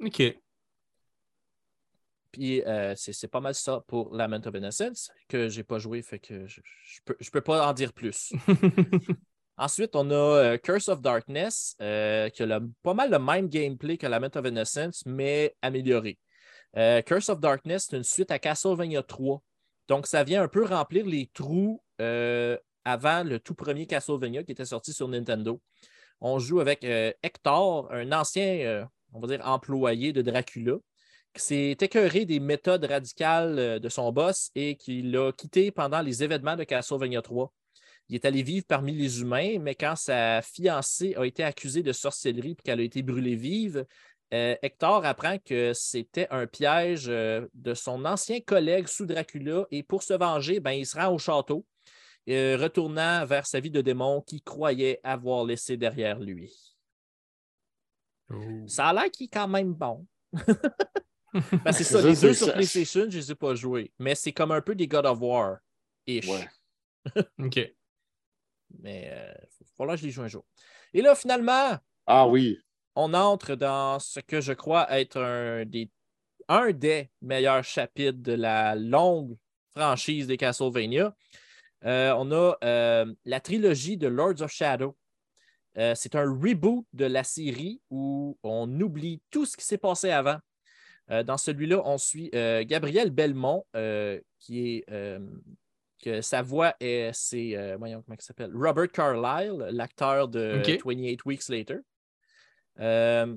OK. 0.00 0.20
Puis 2.32 2.62
euh, 2.62 2.94
c'est 2.96 3.12
c'est 3.12 3.28
pas 3.28 3.40
mal 3.40 3.54
ça 3.54 3.84
pour 3.86 4.12
Lament 4.12 4.44
of 4.46 4.54
Innocence, 4.56 5.12
que 5.28 5.48
j'ai 5.48 5.62
pas 5.62 5.78
joué, 5.78 6.02
fait 6.02 6.18
que 6.18 6.48
je, 6.48 6.60
je 6.82 7.00
peux, 7.04 7.16
je 7.20 7.30
peux 7.30 7.40
pas 7.40 7.68
en 7.68 7.72
dire 7.72 7.92
plus. 7.92 8.32
Ensuite, 9.60 9.94
on 9.94 10.10
a 10.10 10.14
euh, 10.14 10.56
Curse 10.56 10.88
of 10.88 11.02
Darkness, 11.02 11.76
euh, 11.82 12.30
qui 12.30 12.42
a 12.42 12.60
pas 12.82 12.94
mal 12.94 13.10
le 13.10 13.18
même 13.18 13.46
gameplay 13.46 13.98
que 13.98 14.06
Lament 14.06 14.34
of 14.34 14.46
Innocence, 14.46 15.02
mais 15.04 15.54
amélioré. 15.60 16.18
Euh, 16.78 17.02
Curse 17.02 17.28
of 17.28 17.40
Darkness, 17.40 17.88
c'est 17.90 17.98
une 17.98 18.02
suite 18.02 18.30
à 18.30 18.38
Castlevania 18.38 19.02
3. 19.02 19.42
Donc, 19.86 20.06
ça 20.06 20.24
vient 20.24 20.42
un 20.42 20.48
peu 20.48 20.64
remplir 20.64 21.04
les 21.04 21.26
trous 21.34 21.82
avant 21.98 23.22
le 23.22 23.38
tout 23.38 23.54
premier 23.54 23.86
Castlevania 23.86 24.44
qui 24.44 24.52
était 24.52 24.64
sorti 24.64 24.94
sur 24.94 25.08
Nintendo. 25.08 25.60
On 26.22 26.38
joue 26.38 26.60
avec 26.60 26.82
Hector, 26.82 27.92
un 27.92 28.12
ancien, 28.12 28.88
on 29.12 29.20
va 29.20 29.26
dire, 29.26 29.46
employé 29.46 30.14
de 30.14 30.22
Dracula, 30.22 30.76
qui 31.34 31.42
s'est 31.42 31.76
écœuré 31.78 32.24
des 32.24 32.40
méthodes 32.40 32.86
radicales 32.86 33.78
de 33.78 33.88
son 33.90 34.10
boss 34.10 34.50
et 34.54 34.76
qui 34.76 35.02
l'a 35.02 35.32
quitté 35.32 35.70
pendant 35.70 36.00
les 36.00 36.24
événements 36.24 36.56
de 36.56 36.64
Castlevania 36.64 37.20
3. 37.20 37.52
Il 38.10 38.16
est 38.16 38.24
allé 38.24 38.42
vivre 38.42 38.66
parmi 38.66 38.92
les 38.92 39.20
humains, 39.20 39.60
mais 39.60 39.76
quand 39.76 39.94
sa 39.94 40.42
fiancée 40.42 41.14
a 41.16 41.24
été 41.24 41.44
accusée 41.44 41.84
de 41.84 41.92
sorcellerie 41.92 42.56
et 42.58 42.62
qu'elle 42.62 42.80
a 42.80 42.82
été 42.82 43.02
brûlée 43.02 43.36
vive, 43.36 43.86
euh, 44.34 44.56
Hector 44.62 45.04
apprend 45.04 45.38
que 45.38 45.72
c'était 45.74 46.26
un 46.32 46.48
piège 46.48 47.06
euh, 47.08 47.46
de 47.54 47.72
son 47.72 48.04
ancien 48.04 48.40
collègue 48.40 48.88
sous 48.88 49.06
Dracula 49.06 49.64
et 49.70 49.84
pour 49.84 50.02
se 50.02 50.12
venger, 50.12 50.58
ben, 50.58 50.72
il 50.72 50.86
se 50.86 50.98
rend 50.98 51.14
au 51.14 51.18
château, 51.18 51.64
euh, 52.28 52.56
retournant 52.60 53.24
vers 53.26 53.46
sa 53.46 53.60
vie 53.60 53.70
de 53.70 53.80
démon 53.80 54.22
qu'il 54.22 54.42
croyait 54.42 54.98
avoir 55.04 55.44
laissé 55.44 55.76
derrière 55.76 56.18
lui. 56.18 56.52
Ça 58.66 58.88
a 58.88 58.92
l'air 58.92 59.10
qu'il 59.12 59.26
est 59.26 59.32
quand 59.32 59.48
même 59.48 59.72
bon. 59.72 60.04
Ben, 61.64 61.70
c'est 61.70 61.84
ça, 61.84 62.02
les 62.02 62.16
deux 62.16 62.34
sur. 62.34 62.52
PlayStation, 62.52 63.02
je 63.02 63.16
ne 63.16 63.22
les 63.22 63.30
ai 63.30 63.34
pas 63.36 63.54
joués, 63.54 63.92
mais 64.00 64.16
c'est 64.16 64.32
comme 64.32 64.50
un 64.50 64.60
peu 64.60 64.74
des 64.74 64.88
God 64.88 65.06
of 65.06 65.20
War-ish. 65.20 66.26
Ouais. 66.26 66.48
OK. 67.38 67.72
Mais 68.78 69.04
il 69.04 69.64
va 69.64 69.72
falloir 69.76 69.96
que 69.96 70.00
je 70.02 70.06
les 70.06 70.12
joue 70.12 70.22
un 70.22 70.28
jour. 70.28 70.44
Et 70.94 71.02
là, 71.02 71.14
finalement, 71.14 71.76
Ah 72.06 72.26
oui. 72.26 72.58
on 72.94 73.12
entre 73.14 73.54
dans 73.56 73.98
ce 73.98 74.20
que 74.20 74.40
je 74.40 74.52
crois 74.52 74.86
être 74.98 75.20
un 75.20 75.64
des, 75.64 75.90
un 76.48 76.70
des 76.72 77.10
meilleurs 77.20 77.64
chapitres 77.64 78.18
de 78.18 78.32
la 78.32 78.74
longue 78.74 79.36
franchise 79.70 80.26
des 80.26 80.36
Castlevania. 80.36 81.14
Euh, 81.84 82.12
on 82.18 82.30
a 82.32 82.56
euh, 82.64 83.06
la 83.24 83.40
trilogie 83.40 83.96
de 83.96 84.06
Lords 84.08 84.42
of 84.42 84.50
Shadow, 84.52 84.96
Euh, 85.78 85.94
c'est 85.94 86.16
un 86.16 86.24
reboot 86.24 86.84
de 86.92 87.04
la 87.06 87.22
série 87.22 87.80
où 87.90 88.36
on 88.42 88.68
oublie 88.80 89.22
tout 89.30 89.46
ce 89.46 89.56
qui 89.56 89.64
s'est 89.64 89.78
passé 89.78 90.10
avant. 90.10 90.38
Euh, 91.12 91.22
dans 91.22 91.38
celui-là, 91.38 91.80
on 91.84 91.96
suit 91.96 92.28
euh, 92.34 92.64
Gabriel 92.66 93.10
Belmont, 93.10 93.64
euh, 93.76 94.20
qui 94.40 94.58
est 94.68 94.84
euh, 94.90 95.20
que 96.02 96.20
sa 96.20 96.42
voix 96.42 96.74
est 96.80 97.10
c'est 97.12 97.56
euh, 97.56 97.76
voyons 97.78 98.02
comment 98.02 98.16
il 98.18 98.22
s'appelle 98.24 98.50
Robert 98.54 98.88
Carlyle, 98.90 99.66
l'acteur 99.70 100.28
de 100.28 100.58
Ok. 100.60 100.80
28 100.84 101.24
Weeks 101.26 101.48
Later, 101.48 101.78
euh, 102.80 103.36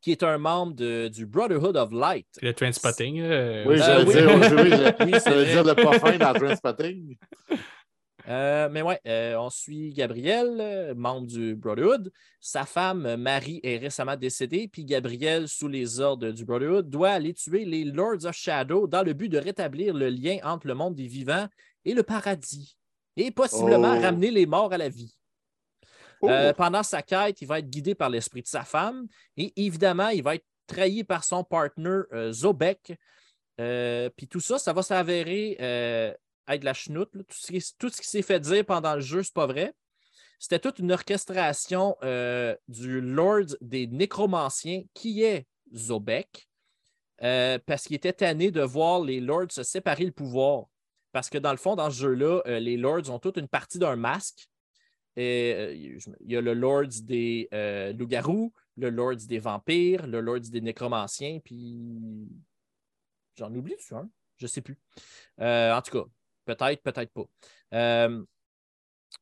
qui 0.00 0.10
est 0.12 0.22
un 0.22 0.38
membre 0.38 0.74
de- 0.74 1.08
du 1.08 1.26
Brotherhood 1.26 1.76
of 1.76 1.92
Light. 1.92 2.26
Le 2.42 2.52
train 2.52 2.72
spotting. 2.72 3.20
euh, 3.20 3.64
Oui, 3.66 3.74
aussi. 3.74 3.84
j'allais 3.84 4.04
oui. 4.04 4.12
dire, 4.14 4.26
oui, 4.28 4.62
oui, 4.62 4.70
je- 4.70 5.04
Oui, 5.04 5.20
j'allais 5.24 5.44
vrai. 5.44 5.52
dire 5.52 5.64
le 5.64 5.74
pas 5.74 5.98
fin 6.00 6.16
dans 6.18 6.32
Transpotting. 6.32 7.16
Euh, 8.28 8.68
mais 8.70 8.82
ouais, 8.82 9.00
euh, 9.06 9.36
on 9.36 9.50
suit 9.50 9.92
Gabriel, 9.92 10.56
euh, 10.60 10.94
membre 10.94 11.26
du 11.26 11.56
Brotherhood. 11.56 12.12
Sa 12.40 12.64
femme, 12.64 13.16
Marie, 13.16 13.60
est 13.62 13.78
récemment 13.78 14.16
décédée, 14.16 14.68
puis 14.68 14.84
Gabriel, 14.84 15.48
sous 15.48 15.68
les 15.68 16.00
ordres 16.00 16.30
du 16.30 16.44
Brotherhood, 16.44 16.88
doit 16.88 17.10
aller 17.10 17.34
tuer 17.34 17.64
les 17.64 17.84
Lords 17.84 18.24
of 18.24 18.36
Shadow 18.36 18.86
dans 18.86 19.02
le 19.02 19.12
but 19.12 19.28
de 19.28 19.38
rétablir 19.38 19.94
le 19.94 20.08
lien 20.08 20.38
entre 20.44 20.66
le 20.66 20.74
monde 20.74 20.94
des 20.94 21.06
vivants 21.06 21.48
et 21.84 21.94
le 21.94 22.02
paradis, 22.02 22.76
et 23.16 23.30
possiblement 23.30 23.96
Oh. 23.96 24.00
ramener 24.00 24.30
les 24.30 24.46
morts 24.46 24.72
à 24.72 24.78
la 24.78 24.88
vie. 24.88 25.16
Oh. 26.20 26.28
Euh, 26.28 26.52
pendant 26.52 26.84
sa 26.84 27.02
quête, 27.02 27.42
il 27.42 27.48
va 27.48 27.58
être 27.58 27.68
guidé 27.68 27.96
par 27.96 28.08
l'esprit 28.08 28.42
de 28.42 28.46
sa 28.46 28.62
femme 28.62 29.08
et 29.36 29.52
évidemment, 29.56 30.08
il 30.08 30.22
va 30.22 30.36
être 30.36 30.46
trahi 30.68 31.02
par 31.02 31.24
son 31.24 31.42
partner 31.42 32.02
Zobek. 32.30 32.96
Puis 33.56 34.28
tout 34.28 34.38
ça, 34.38 34.58
ça 34.58 34.72
va 34.72 34.82
s'avérer 34.82 35.56
de 36.48 36.64
la 36.64 36.74
chenoute. 36.74 37.10
Tout 37.12 37.88
ce 37.88 38.00
qui, 38.00 38.08
s'est 38.08 38.22
fait 38.22 38.40
dire 38.40 38.64
pendant 38.64 38.94
le 38.94 39.00
jeu, 39.00 39.22
c'est 39.22 39.34
pas 39.34 39.46
vrai. 39.46 39.74
C'était 40.38 40.58
toute 40.58 40.80
une 40.80 40.90
orchestration 40.90 41.96
euh, 42.02 42.56
du 42.66 43.00
Lord 43.00 43.56
des 43.60 43.86
Nécromanciens 43.86 44.82
qui 44.92 45.22
est 45.22 45.46
Zobek. 45.74 46.48
euh, 47.22 47.58
parce 47.64 47.84
qu'il 47.84 47.94
était 47.94 48.12
tanné 48.12 48.50
de 48.50 48.60
voir 48.60 49.00
les 49.00 49.20
Lords 49.20 49.52
se 49.52 49.62
séparer 49.62 50.04
le 50.04 50.10
pouvoir. 50.10 50.64
Parce 51.12 51.30
que 51.30 51.38
dans 51.38 51.52
le 51.52 51.58
fond, 51.58 51.76
dans 51.76 51.90
ce 51.90 52.00
jeu-là, 52.00 52.42
euh, 52.46 52.58
les 52.58 52.76
Lords 52.76 53.08
ont 53.10 53.20
toute 53.20 53.36
une 53.36 53.46
partie 53.46 53.78
d'un 53.78 53.94
masque. 53.94 54.48
Il 55.16 56.00
y 56.26 56.36
a 56.36 56.40
le 56.40 56.54
Lords 56.54 57.02
des 57.02 57.48
loups-garous, 57.96 58.52
le 58.78 58.90
Lords 58.90 59.26
des 59.28 59.38
vampires, 59.38 60.06
le 60.06 60.20
Lords 60.20 60.48
des 60.50 60.62
nécromanciens, 60.62 61.38
puis 61.44 62.28
j'en 63.36 63.54
oublie 63.54 63.76
tu 63.76 63.94
un, 63.94 64.08
je 64.38 64.46
sais 64.46 64.62
plus. 64.62 64.78
En 65.38 65.80
tout 65.84 66.02
cas, 66.02 66.08
peut-être, 66.44 66.82
peut-être 66.82 67.12
pas. 67.12 67.24
Euh, 67.74 68.22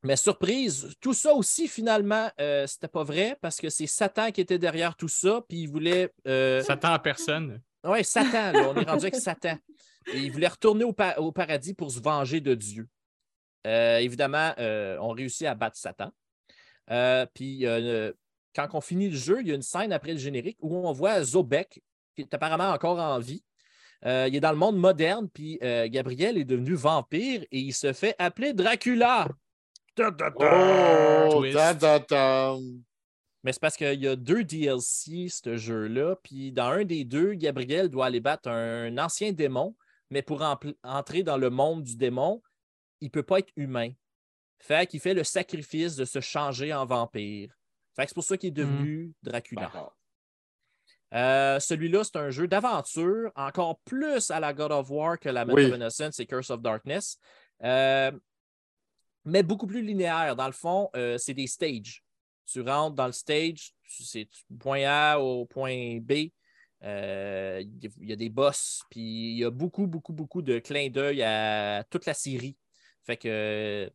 mais 0.03 0.17
surprise, 0.17 0.95
tout 1.01 1.15
ça 1.15 1.35
aussi, 1.35 1.67
finalement, 1.69 2.31
euh, 2.41 2.67
c'était 2.67 2.89
pas 2.89 3.03
vrai 3.05 3.37
parce 3.41 3.57
que 3.61 3.69
c'est 3.69 3.87
Satan 3.87 4.31
qui 4.31 4.41
était 4.41 4.59
derrière 4.59 4.95
tout 4.97 5.09
ça, 5.09 5.41
puis 5.49 5.63
il 5.63 5.67
voulait. 5.69 6.13
euh, 6.27 6.63
Ça 6.63 6.77
tend 6.77 6.93
à 6.93 6.99
personne. 6.99 7.61
oui, 7.85 8.05
Satan, 8.05 8.53
là, 8.53 8.69
on 8.71 8.77
est 8.77 8.89
rendu 8.89 9.07
avec 9.07 9.15
Satan. 9.17 9.59
Et 10.13 10.19
il 10.19 10.33
voulait 10.33 10.49
retourner 10.49 10.85
au, 10.85 10.93
pa- 10.93 11.17
au 11.19 11.33
paradis 11.33 11.75
pour 11.75 11.91
se 11.91 12.01
venger 12.01 12.41
de 12.41 12.55
Dieu. 12.55 12.89
Euh, 13.67 13.99
évidemment, 13.99 14.55
on 14.59 15.11
réussit 15.11 15.47
à 15.47 15.55
battre 15.55 15.77
Satan. 15.77 16.11
Puis, 17.35 17.65
quand 18.55 18.69
on 18.73 18.81
finit 18.81 19.11
le 19.11 19.17
jeu, 19.17 19.41
il 19.43 19.49
y 19.49 19.53
a 19.53 19.55
une 19.55 19.63
scène 19.63 19.93
après 19.93 20.13
le 20.13 20.19
générique 20.19 20.57
où 20.61 20.75
on 20.77 20.93
voit 20.93 21.23
Zobek, 21.23 21.83
qui 22.17 22.23
est 22.23 22.35
apparemment 22.35 22.71
encore 22.71 22.99
en 22.99 23.19
vie. 23.19 23.43
Euh, 24.07 24.27
il 24.29 24.37
est 24.37 24.41
dans 24.41 24.53
le 24.53 24.57
monde 24.57 24.79
moderne, 24.79 25.29
puis 25.29 25.59
euh, 25.63 25.87
Gabriel 25.89 26.39
est 26.39 26.45
devenu 26.45 26.75
vampire 26.75 27.43
et 27.51 27.59
il 27.59 27.73
se 27.73 27.93
fait 27.93 28.15
appeler 28.19 28.55
Dracula. 28.55 29.29
Ta, 29.95 30.11
ta, 30.11 30.31
ta. 30.31 31.31
Oh. 31.33 31.43
Mais 33.43 33.53
c'est 33.53 33.61
parce 33.61 33.77
qu'il 33.77 34.01
y 34.01 34.09
a 34.09 34.17
deux 34.17 34.45
DLC, 34.45 35.29
ce 35.29 35.57
jeu-là. 35.57 36.17
Puis 36.23 36.53
dans 36.53 36.71
un 36.71 36.85
des 36.85 37.05
deux, 37.05 37.35
Gabriel 37.35 37.89
doit 37.89 38.07
aller 38.07 38.21
battre 38.21 38.49
un 38.49 38.97
ancien 38.99 39.33
démon, 39.33 39.75
mais 40.11 40.23
pour 40.23 40.43
entrer 40.85 41.23
dans 41.23 41.37
le 41.37 41.51
monde 41.51 41.83
du 41.83 41.97
démon, 41.97 42.43
il 43.01 43.07
ne 43.07 43.11
peut 43.11 43.23
pas 43.23 43.39
être 43.39 43.53
humain. 43.57 43.91
Fait 44.59 44.87
qu'il 44.87 45.01
fait 45.01 45.15
le 45.15 45.25
sacrifice 45.25 45.97
de 45.97 46.05
se 46.05 46.21
changer 46.21 46.73
en 46.73 46.85
vampire. 46.85 47.51
Fait 47.97 48.03
que 48.03 48.09
c'est 48.09 48.15
pour 48.15 48.25
ça 48.25 48.37
qu'il 48.37 48.49
est 48.49 48.53
devenu 48.53 49.13
Dracula. 49.23 49.71
Euh, 51.12 51.59
Celui-là, 51.59 52.05
c'est 52.05 52.16
un 52.16 52.31
jeu 52.31 52.47
d'aventure, 52.47 53.32
encore 53.35 53.81
plus 53.81 54.31
à 54.31 54.41
la 54.41 54.53
God 54.53 54.73
of 54.73 54.91
War 54.91 55.19
que 55.19 55.28
la 55.28 55.45
Myth 55.45 55.57
Oui. 55.57 55.65
of 55.65 55.77
Innocence 55.77 56.20
et 56.20 56.27
Curse 56.27 56.51
of 56.51 56.61
Darkness. 56.61 57.19
Euh, 57.62 58.12
mais 59.24 59.43
beaucoup 59.43 59.66
plus 59.66 59.82
linéaire. 59.82 60.37
Dans 60.37 60.47
le 60.47 60.53
fond, 60.53 60.89
euh, 60.97 61.19
c'est 61.19 61.35
des 61.35 61.47
stages. 61.47 62.03
Tu 62.47 62.61
rentres 62.62 62.97
dans 62.97 63.07
le 63.07 63.12
stage, 63.12 63.73
c'est 63.87 64.24
du 64.24 64.57
point 64.59 64.85
A 64.85 65.19
au 65.19 65.45
point 65.47 65.99
B. 66.01 66.31
Il 66.82 67.69
y 68.01 68.12
a 68.12 68.16
des 68.16 68.31
boss, 68.31 68.82
puis 68.91 69.32
il 69.32 69.39
y 69.39 69.45
a 69.45 69.51
beaucoup, 69.51 69.87
beaucoup, 69.87 70.12
beaucoup 70.12 70.43
de 70.43 70.59
clins 70.59 70.89
d'œil 70.89 71.23
à 71.23 71.85
toute 71.91 72.07
la 72.07 72.15
série. 72.15 72.57
Fait 73.05 73.16
que, 73.16 73.91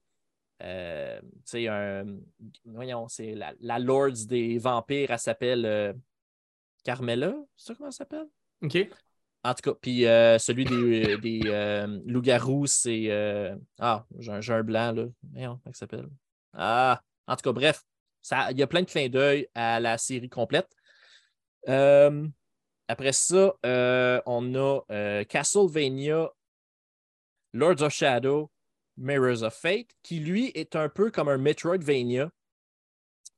euh, 0.61 1.19
tu 1.21 1.27
sais, 1.43 1.67
un- 1.67 2.17
voyons, 2.65 3.07
c'est 3.07 3.33
la, 3.33 3.53
la 3.59 3.79
Lords 3.79 4.25
des 4.27 4.57
vampires, 4.57 5.11
elle 5.11 5.19
s'appelle 5.19 5.65
euh, 5.65 5.93
Carmela, 6.85 7.35
c'est 7.57 7.67
ça 7.67 7.75
comment 7.75 7.89
elle 7.89 7.93
s'appelle? 7.93 8.27
OK. 8.63 8.77
En 9.43 9.53
tout 9.53 9.71
cas, 9.71 9.77
puis 9.81 10.05
euh, 10.05 10.39
celui 10.39 10.65
des, 10.65 11.17
des 11.17 11.41
euh, 11.47 11.99
loups-garous, 12.05 12.67
c'est. 12.67 13.11
euh, 13.11 13.55
ah, 13.79 14.05
j'ai 14.19 14.31
un, 14.31 14.63
blanc, 14.63 14.93
là. 14.93 15.05
Comment 15.33 15.59
il 15.67 15.75
s'appelle? 15.75 16.07
Ah, 16.53 17.01
en 17.27 17.35
tout 17.35 17.43
cas, 17.43 17.51
bref, 17.51 17.83
ça- 18.21 18.51
il 18.51 18.57
y 18.57 18.63
a 18.63 18.67
plein 18.67 18.81
de 18.81 18.87
clins 18.89 19.09
d'œil 19.09 19.47
à 19.53 19.79
la 19.79 19.97
série 19.97 20.29
complète. 20.29 20.69
Euh, 21.67 22.27
après 22.87 23.13
ça, 23.13 23.53
euh, 23.65 24.21
on 24.25 24.55
a 24.55 24.81
euh, 24.91 25.23
Castlevania, 25.25 26.31
Lords 27.53 27.81
of 27.81 27.93
Shadow, 27.93 28.51
Mirrors 28.97 29.43
of 29.43 29.53
Fate, 29.53 29.89
qui 30.03 30.19
lui 30.19 30.51
est 30.55 30.75
un 30.75 30.89
peu 30.89 31.09
comme 31.11 31.29
un 31.29 31.37
Metroidvania. 31.37 32.29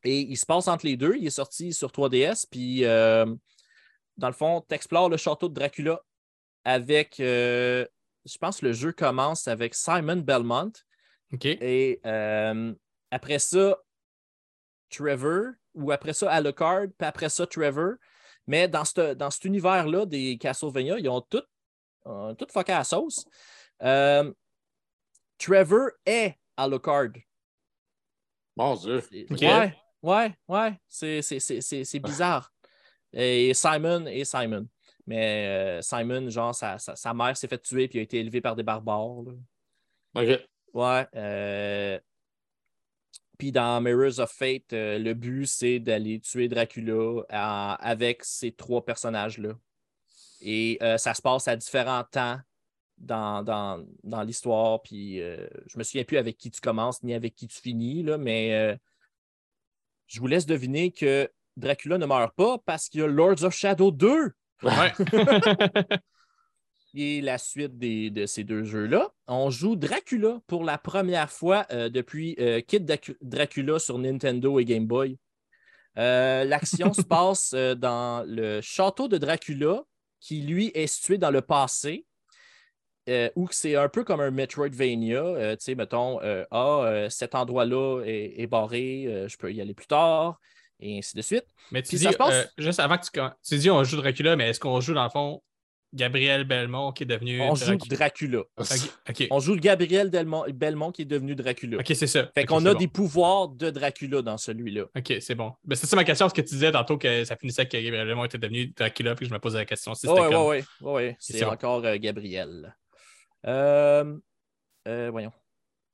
Et 0.03 0.19
il 0.21 0.35
se 0.37 0.45
passe 0.45 0.67
entre 0.67 0.85
les 0.85 0.95
deux. 0.97 1.15
Il 1.15 1.27
est 1.27 1.31
sorti 1.31 1.73
sur 1.73 1.89
3DS, 1.91 2.45
puis. 2.49 2.85
euh, 2.85 3.25
dans 4.17 4.27
le 4.27 4.33
fond, 4.33 4.65
tu 4.67 4.73
explores 4.73 5.09
le 5.09 5.17
château 5.17 5.47
de 5.47 5.53
Dracula 5.53 6.01
avec, 6.63 7.19
euh, 7.19 7.85
je 8.25 8.35
pense 8.39 8.59
que 8.61 8.65
le 8.65 8.73
jeu 8.73 8.91
commence 8.91 9.47
avec 9.47 9.75
Simon 9.75 10.17
Belmont. 10.17 10.71
OK. 11.33 11.45
Et 11.45 12.01
euh, 12.03 12.73
après 13.11 13.37
ça, 13.37 13.77
Trevor, 14.89 15.51
ou 15.75 15.91
après 15.91 16.13
ça, 16.13 16.31
Alucard, 16.31 16.87
puis 16.97 17.07
après 17.07 17.29
ça, 17.29 17.45
Trevor. 17.45 17.93
Mais 18.47 18.67
dans, 18.67 18.85
ce- 18.85 19.13
dans 19.13 19.29
cet 19.29 19.45
univers-là 19.45 20.05
des 20.07 20.37
Castlevania, 20.39 20.97
ils 20.97 21.09
ont 21.09 21.21
tout, 21.21 21.43
euh, 22.07 22.33
tout 22.33 22.47
fucké 22.51 22.71
à 22.71 22.79
la 22.79 22.83
sauce. 22.85 23.23
Euh, 23.83 24.33
Trevor 25.37 25.89
est 26.05 26.39
Alucard. 26.55 27.09
Mon 28.55 28.75
Dieu. 28.75 29.01
C'est- 29.01 29.25
Ok. 29.31 29.41
Ouais, 29.41 29.77
ouais, 30.07 30.33
ouais. 30.47 30.73
C'est, 30.87 31.21
c'est, 31.21 31.39
c'est, 31.39 31.61
c'est, 31.61 31.83
c'est 31.83 31.99
bizarre. 31.99 32.53
Et 33.13 33.53
Simon 33.53 34.05
et 34.07 34.25
Simon. 34.25 34.67
Mais 35.05 35.47
euh, 35.47 35.81
Simon, 35.81 36.29
genre, 36.29 36.53
sa, 36.53 36.77
sa, 36.77 36.95
sa 36.95 37.13
mère 37.13 37.37
s'est 37.37 37.47
fait 37.47 37.61
tuer 37.61 37.87
puis 37.87 37.99
a 37.99 38.01
été 38.01 38.19
élevée 38.19 38.41
par 38.41 38.55
des 38.55 38.63
barbares. 38.63 39.23
là. 39.23 39.31
OK. 40.21 40.41
Ouais. 40.73 41.07
euh, 41.15 41.99
Puis 43.37 43.51
dans 43.51 43.79
Mirrors 43.81 44.19
of 44.19 44.31
Fate, 44.31 44.73
euh, 44.73 44.99
le 44.99 45.13
but, 45.13 45.45
c'est 45.45 45.79
d'aller 45.79 46.19
tuer 46.19 46.49
Dracula 46.49 47.23
avec 47.79 48.23
ces 48.23 48.51
trois 48.51 48.83
personnages-là. 48.83 49.53
Et 50.41 50.77
ça 50.97 51.13
se 51.13 51.21
passe 51.21 51.47
à 51.47 51.55
différents 51.55 52.03
temps 52.03 52.39
dans, 52.97 53.43
dans, 53.43 53.83
dans 54.03 54.21
l'histoire. 54.23 54.81
Puis 54.83 55.17
je 55.19 55.77
me 55.77 55.83
souviens 55.83 56.03
plus 56.03 56.17
avec 56.17 56.37
qui 56.37 56.51
tu 56.51 56.61
commences 56.61 57.01
ni 57.01 57.13
avec 57.15 57.33
qui 57.33 57.47
tu 57.47 57.59
finis, 57.59 58.03
là, 58.03 58.17
mais 58.17 58.77
je 60.07 60.19
vous 60.19 60.27
laisse 60.27 60.45
deviner 60.45 60.91
que 60.91 61.29
Dracula 61.57 61.97
ne 61.97 62.05
meurt 62.05 62.35
pas 62.35 62.57
parce 62.65 62.89
qu'il 62.89 63.01
y 63.01 63.03
a 63.03 63.07
Lords 63.07 63.43
of 63.43 63.53
Shadow 63.55 63.91
2 63.91 64.31
Ouais. 64.63 64.91
et 66.95 67.21
la 67.21 67.37
suite 67.37 67.77
des- 67.77 68.09
de 68.09 68.25
ces 68.25 68.43
deux 68.43 68.63
jeux-là. 68.63 69.11
On 69.27 69.49
joue 69.49 69.75
Dracula 69.75 70.39
pour 70.47 70.63
la 70.63 70.77
première 70.77 71.29
fois 71.31 71.65
euh, 71.71 71.89
depuis 71.89 72.35
euh, 72.39 72.61
Kid 72.61 72.91
Dracula 73.21 73.77
sur 73.79 73.99
Nintendo 73.99 74.59
et 74.59 74.65
Game 74.65 74.87
Boy. 74.87 75.17
Euh, 75.97 76.43
L'action 76.43 76.93
se 76.93 77.01
passe 77.03 77.53
dans 77.53 78.23
le 78.27 78.61
château 78.61 79.07
de 79.07 79.17
Dracula, 79.17 79.83
qui 80.19 80.41
lui 80.41 80.71
est 80.73 80.87
situé 80.87 81.17
dans 81.19 81.31
le 81.31 81.41
passé, 81.41 82.05
euh, 83.07 83.29
où 83.35 83.47
c'est 83.51 83.75
un 83.75 83.89
peu 83.89 84.03
comme 84.03 84.19
un 84.21 84.31
Metroidvania. 84.31 85.21
Euh, 85.23 85.51
tu 85.55 85.63
sais, 85.63 85.75
mettons, 85.75 86.21
euh, 86.21 86.43
ah, 86.51 86.81
euh, 86.83 87.09
cet 87.09 87.35
endroit-là 87.35 88.01
est, 88.05 88.33
est 88.41 88.47
barré, 88.47 89.25
je 89.27 89.37
peux 89.37 89.51
y 89.51 89.61
aller 89.61 89.73
plus 89.73 89.87
tard, 89.87 90.39
et 90.79 90.97
ainsi 90.97 91.15
de 91.15 91.21
suite. 91.21 91.45
Mais 91.71 91.81
tu 91.81 91.89
Puis 91.89 91.97
dis, 91.97 92.03
ça 92.03 92.11
se 92.11 92.17
passe- 92.17 92.53
juste 92.57 92.79
avant 92.79 92.97
que 92.97 93.03
tu. 93.05 93.19
Tu 93.47 93.57
dis 93.57 93.69
on 93.69 93.83
joue 93.83 93.97
Dracula, 93.97 94.35
mais 94.35 94.49
est-ce 94.49 94.59
qu'on 94.59 94.79
joue 94.81 94.93
dans 94.93 95.03
le 95.03 95.09
fond 95.09 95.41
Gabriel 95.93 96.43
Belmont 96.43 96.91
qui 96.91 97.03
est 97.03 97.05
devenu. 97.07 97.41
On 97.41 97.55
joue 97.55 97.77
Dracula? 97.77 97.95
Dracula. 97.95 98.39
Ok, 98.57 98.67
ok. 99.09 99.27
On 99.31 99.39
joue 99.39 99.53
le 99.53 99.61
Gabriel 99.61 100.09
Delmont- 100.11 100.43
Belmont 100.53 100.91
qui 100.91 101.03
est 101.03 101.05
devenu 101.05 101.33
Dracula. 101.33 101.77
Ok, 101.77 101.85
c'est 101.95 102.07
ça. 102.07 102.29
Fait 102.35 102.43
qu'on 102.45 102.65
a 102.65 102.73
bon. 102.73 102.77
des 102.79 102.89
pouvoirs 102.89 103.47
de 103.47 103.69
Dracula 103.69 104.21
dans 104.21 104.37
celui-là. 104.37 104.83
Ok, 104.97 105.13
c'est 105.21 105.33
bon. 105.33 105.53
Ben, 105.63 105.75
c'est 105.75 105.87
ça 105.87 105.95
ma 105.95 106.03
question, 106.03 106.25
parce 106.25 106.33
que 106.33 106.41
tu 106.41 106.55
disais 106.55 106.73
tantôt 106.73 106.97
que 106.97 107.23
ça 107.23 107.37
finissait 107.37 107.65
que 107.65 107.77
Gabriel 107.77 108.05
Belmont 108.05 108.25
était 108.25 108.37
devenu 108.37 108.67
Dracula, 108.75 109.15
puis 109.15 109.27
je 109.27 109.33
me 109.33 109.39
posais 109.39 109.59
la 109.59 109.65
question 109.65 109.93
si 109.95 110.01
c'était 110.07 110.13
Ouais, 110.19 110.29
comme. 110.29 110.47
ouais, 110.47 110.63
ouais, 110.81 110.91
ouais. 110.93 111.15
C'est 111.19 111.45
encore 111.45 111.85
euh, 111.85 111.95
Gabriel. 111.97 112.75
Euh, 113.47 114.17
euh, 114.87 115.09
voyons. 115.11 115.31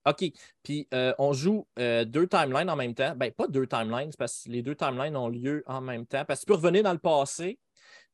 OK. 0.05 0.25
Puis 0.63 0.87
euh, 0.93 1.13
on 1.17 1.33
joue 1.33 1.65
deux 1.77 2.27
timelines 2.27 2.69
en 2.69 2.75
même 2.75 2.93
temps. 2.93 3.15
Ben, 3.15 3.31
pas 3.31 3.47
deux 3.47 3.67
timelines, 3.67 4.11
parce 4.17 4.43
que 4.43 4.49
les 4.49 4.61
deux 4.61 4.75
timelines 4.75 5.15
ont 5.15 5.29
lieu 5.29 5.63
en 5.65 5.81
même 5.81 6.05
temps. 6.05 6.25
Parce 6.25 6.41
que 6.41 6.45
tu 6.45 6.47
peux 6.47 6.55
revenir 6.55 6.83
dans 6.83 6.93
le 6.93 6.99
passé. 6.99 7.59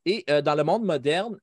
Et 0.06 0.24
dans 0.44 0.56
le 0.56 0.64
monde 0.64 0.86
moderne, 0.86 1.38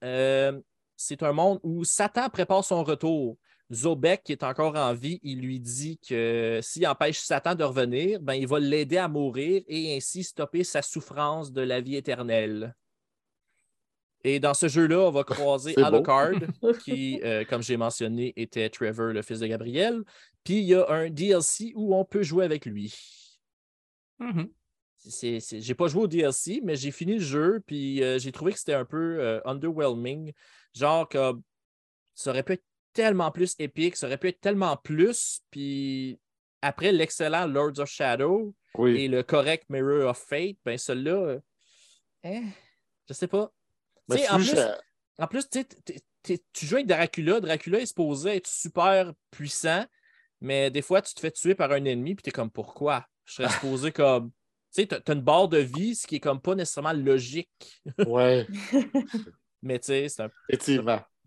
c'est 0.97 1.23
un 1.23 1.32
monde 1.32 1.60
où 1.62 1.85
Satan 1.85 2.31
prépare 2.31 2.64
son 2.64 2.85
retour. 2.85 3.36
Zobek, 3.73 4.23
qui 4.23 4.32
est 4.32 4.44
encore 4.44 4.77
en 4.77 4.94
vie, 4.94 5.18
il 5.24 5.40
lui 5.40 5.59
dit 5.59 5.98
que 5.98 6.60
s'il 6.62 6.86
empêche 6.86 7.18
Satan 7.18 7.56
de 7.56 7.64
revenir, 7.64 8.20
ben, 8.20 8.35
il 8.35 8.47
va 8.47 8.60
l'aider 8.60 8.97
à 8.97 9.09
mourir 9.09 9.62
et 9.66 9.97
ainsi 9.97 10.23
stopper 10.23 10.62
sa 10.62 10.82
souffrance 10.82 11.52
de 11.52 11.62
la 11.62 11.81
vie 11.81 11.97
éternelle. 11.97 12.77
Et 14.28 14.40
dans 14.40 14.55
ce 14.55 14.66
jeu-là, 14.66 14.98
on 15.03 15.11
va 15.12 15.23
croiser. 15.24 15.74
Alucard, 15.81 16.32
qui, 16.85 17.20
euh, 17.23 17.44
comme 17.44 17.62
j'ai 17.62 17.77
mentionné, 17.77 18.32
était 18.36 18.69
Trevor, 18.69 19.12
le 19.12 19.23
fils 19.23 19.39
de 19.39 19.47
Gabriel. 19.47 20.03
Puis 20.43 20.55
il 20.59 20.65
y 20.65 20.74
a 20.74 20.85
un 20.90 21.09
DLC 21.11 21.73
où 21.77 21.94
on 21.94 22.05
peut 22.05 22.23
jouer 22.24 22.44
avec 22.44 22.66
lui. 22.66 22.93
C'est, 24.97 25.39
c'est- 25.40 25.61
J'ai 25.61 25.74
pas 25.74 25.86
joué 25.89 26.03
au 26.03 26.07
DLC, 26.09 26.61
mais 26.65 26.74
j'ai 26.77 26.90
fini 26.90 27.15
le 27.15 27.20
jeu, 27.20 27.62
puis 27.66 28.03
euh, 28.03 28.19
j'ai 28.19 28.32
trouvé 28.32 28.53
que 28.53 28.59
c'était 28.59 28.74
un 28.74 28.85
peu 28.85 29.20
euh, 29.20 29.40
underwhelming. 29.44 30.32
Genre 30.74 31.09
que 31.09 31.32
ça 32.15 32.31
aurait 32.31 32.43
pu 32.43 32.55
être 32.55 32.65
tellement 32.93 33.31
plus 33.31 33.55
épique, 33.59 33.94
ça 33.97 34.07
aurait 34.07 34.19
pu 34.19 34.28
être 34.28 34.40
tellement 34.40 34.77
plus, 34.77 35.40
puis 35.51 36.19
après 36.62 36.90
l'excellent 36.93 37.47
Lords 37.47 37.78
of 37.78 37.89
Shadow 37.90 38.55
Oui. 38.74 38.97
et 39.03 39.09
le 39.09 39.23
correct 39.23 39.66
Mirror 39.69 40.09
of 40.11 40.19
Fate, 40.19 40.57
ben 40.65 40.77
celui-là, 40.78 41.12
euh, 41.12 41.40
hein, 42.24 42.43
je 43.09 43.12
sais 43.15 43.28
pas. 43.28 43.53
Mais 44.09 44.19
sais, 44.19 44.28
en 44.31 44.37
plus, 44.37 44.47
je- 44.51 45.23
en 45.23 45.27
plus, 45.27 45.49
tu 46.53 46.66
joues 46.66 46.74
avec 46.77 46.87
Dracula. 46.87 47.41
Dracula 47.41 47.81
est 47.81 47.87
supposé 47.87 48.37
être 48.37 48.47
super 48.47 49.12
puissant, 49.31 49.85
mais 50.41 50.70
des 50.70 50.83
fois, 50.83 51.03
tu 51.03 51.15
te 51.15 51.20
fais 51.20 51.31
tuer 51.31 51.55
par 51.55 51.73
un 51.73 51.85
ennemi, 51.85 52.15
puis 52.15 52.23
tu 52.23 52.28
es 52.31 52.33
comme 52.33 52.51
pourquoi? 52.51 53.07
Je 53.24 53.35
serais 53.35 53.49
supposé 53.61 53.93
comme. 53.93 54.31
Tu 54.74 54.83
sais, 54.83 54.87
tu 54.89 54.95
as 55.11 55.15
une 55.15 55.23
barre 55.23 55.49
de 55.49 55.59
vie, 55.59 55.95
ce 55.95 56.07
qui 56.07 56.16
est 56.16 56.20
comme 56.20 56.41
pas 56.41 56.55
nécessairement 56.55 56.93
logique. 56.93 57.49
Ouais, 58.07 58.47
Mais 59.62 59.78
tu 59.78 59.87
sais, 59.87 60.09
c'est 60.09 60.23
un, 60.23 60.31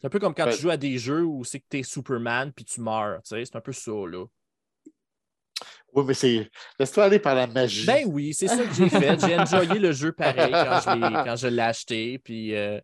un 0.03 0.09
peu 0.09 0.19
comme 0.19 0.33
quand 0.35 0.45
Ouais. 0.45 0.55
tu 0.55 0.61
joues 0.61 0.69
à 0.69 0.77
des 0.77 0.97
jeux 0.97 1.23
où 1.23 1.43
c'est 1.43 1.59
que 1.59 1.65
tu 1.69 1.79
es 1.79 1.83
Superman, 1.83 2.53
puis 2.53 2.63
tu 2.65 2.79
meurs. 2.81 3.21
Tu 3.23 3.29
sais, 3.29 3.45
c'est 3.45 3.55
un 3.55 3.61
peu 3.61 3.73
ça, 3.73 3.91
là. 3.91 4.25
Oui, 5.93 6.03
mais 6.07 6.13
c'est. 6.13 6.49
Laisse-toi 6.79 7.05
aller 7.05 7.19
par 7.19 7.35
la 7.35 7.47
magie. 7.47 7.85
Ben 7.85 8.03
oui, 8.07 8.33
c'est 8.33 8.47
ça 8.47 8.57
que 8.63 8.73
j'ai 8.73 8.89
fait. 8.89 9.19
J'ai 9.19 9.37
enjoyé 9.39 9.79
le 9.79 9.91
jeu 9.91 10.11
pareil 10.11 10.51
quand 10.51 10.79
je 10.85 10.95
l'ai, 10.99 11.13
quand 11.25 11.35
je 11.35 11.47
l'ai 11.47 11.61
acheté, 11.61 12.19
puis. 12.19 12.55
euh, 12.55 12.79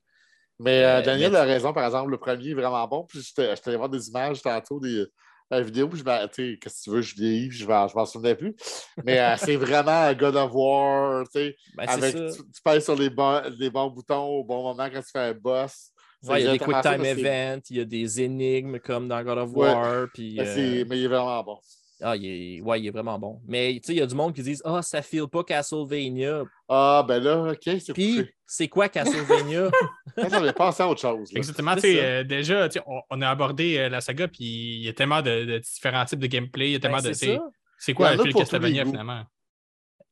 Mais 0.60 0.84
euh, 0.84 0.99
Euh, 0.99 1.02
Daniel 1.02 1.32
mais- 1.34 1.38
a 1.38 1.44
raison, 1.44 1.73
par 1.73 1.86
exemple, 1.86 2.11
le 2.11 2.18
premier 2.18 2.49
est 2.49 2.53
vraiment 2.53 2.88
bon. 2.88 3.06
Puis 3.07 3.19
j'étais 3.22 3.56
j'étais 3.56 3.69
allé 3.69 3.77
voir 3.77 3.90
des 3.90 4.07
images 4.10 4.41
tantôt, 4.41 4.80
des 4.80 5.06
la 5.52 5.61
vidéo, 5.61 5.88
puis 5.88 5.99
je 5.99 6.03
me 6.03 6.26
tu 6.27 6.53
sais, 6.53 6.60
qu'est-ce 6.60 6.80
que 6.80 6.84
tu 6.86 6.90
veux, 6.90 7.02
je 7.03 7.14
vieillis, 7.14 7.52
je 7.52 7.68
m'en 7.68 7.88
je 7.88 7.95
m'en 7.95 8.06
souvenais 8.07 8.34
plus. 8.34 8.56
Mais 9.03 9.19
euh, 9.19 9.36
c'est 9.38 9.56
vraiment 9.57 10.11
God 10.14 10.36
of 10.38 10.49
War, 10.53 11.23
tu 11.26 11.40
sais, 11.40 11.56
ben, 11.77 11.86
avec 11.88 12.15
tu, 12.15 12.22
tu 12.32 12.61
pèses 12.64 12.84
sur 12.84 12.95
les, 12.95 13.11
bons- 13.11 13.44
les 13.60 13.69
bons 13.69 13.91
boutons 13.91 14.23
au 14.23 14.44
bon 14.44 14.64
moment 14.64 14.90
quand 14.91 15.02
tu 15.02 15.11
fais 15.14 15.19
un 15.19 15.34
boss. 15.34 15.91
Ouais, 16.23 16.41
il 16.41 16.45
y 16.45 16.48
a 16.48 16.53
des 16.53 16.57
quick 16.57 16.82
time 16.82 17.06
events, 17.06 17.61
il 17.69 17.77
y 17.77 17.80
a 17.80 17.86
des 17.86 18.22
énigmes 18.23 18.80
comme 18.80 19.07
dans 19.07 19.22
God 19.23 19.38
of 19.38 19.52
Ouais. 19.53 19.72
War. 19.72 20.07
Puis, 20.11 20.34
Mais, 20.40 20.48
euh, 20.48 20.86
mais 20.90 20.98
il 20.98 21.03
est 21.06 21.07
vraiment 21.10 21.44
bon. 21.44 21.60
Ah, 22.01 22.15
il 22.15 22.26
est... 22.26 22.61
Ouais, 22.61 22.81
il 22.81 22.88
est 22.88 22.91
vraiment 22.91 23.17
bon. 23.17 23.41
Mais 23.47 23.73
tu 23.76 23.88
sais, 23.88 23.93
il 23.93 23.99
y 23.99 24.01
a 24.01 24.05
du 24.05 24.15
monde 24.15 24.34
qui 24.34 24.41
disent 24.43 24.61
Ah, 24.65 24.81
ça 24.81 25.01
file 25.01 25.27
pas 25.27 25.43
Castlevania. 25.43 26.43
Ah, 26.67 27.05
ben 27.07 27.23
là, 27.23 27.51
OK, 27.51 27.59
c'est 27.80 27.93
Puis, 27.93 28.30
c'est 28.45 28.67
quoi 28.67 28.89
Castlevania? 28.89 29.69
J'avais 30.30 30.53
pensé 30.53 30.84
à 30.84 30.89
autre 30.89 31.01
chose. 31.01 31.31
là. 31.31 31.38
Exactement. 31.38 31.76
Euh, 31.84 32.23
déjà, 32.23 32.67
tu 32.69 32.80
sais, 32.80 32.85
on, 32.88 33.01
on 33.09 33.22
a 33.22 33.30
abordé 33.30 33.77
euh, 33.77 33.89
la 33.89 34.01
saga, 34.01 34.27
puis 34.27 34.43
il 34.43 34.84
y 34.84 34.89
a 34.89 34.93
tellement 34.93 35.22
de, 35.22 35.45
de 35.45 35.57
différents 35.59 36.05
types 36.05 36.19
de 36.19 36.27
gameplay. 36.27 36.69
Il 36.69 36.73
y 36.73 36.76
a 36.76 36.80
tellement 36.80 36.97
Ben, 36.97 37.09
de. 37.09 37.13
c'est 37.13 37.26
tu 37.27 37.31
sais, 37.34 37.38
ça. 37.38 37.49
C'est 37.77 37.93
quoi 37.93 38.15
les 38.15 38.34
Castlevania 38.34 38.85
finalement? 38.85 39.23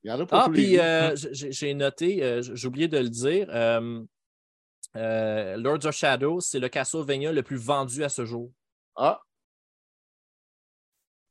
Il 0.03 0.09
y 0.09 0.11
en 0.11 0.19
a 0.19 0.25
pour 0.25 0.37
Ah, 0.37 0.49
puis 0.51 0.77
euh, 0.79 1.15
j'ai 1.15 1.51
j'ai 1.51 1.73
noté, 1.73 2.21
euh, 2.23 2.41
j'ai 2.41 2.67
oublié 2.67 2.87
de 2.89 2.97
le 2.97 3.09
dire, 3.09 3.47
euh, 3.49 4.01
euh, 4.97 5.55
Lords 5.57 5.85
of 5.85 5.95
Shadow, 5.95 6.41
c'est 6.41 6.59
le 6.59 6.67
Castlevania 6.67 7.31
le 7.31 7.41
plus 7.41 7.55
vendu 7.55 8.03
à 8.03 8.09
ce 8.09 8.25
jour. 8.25 8.51
Ah, 8.97 9.21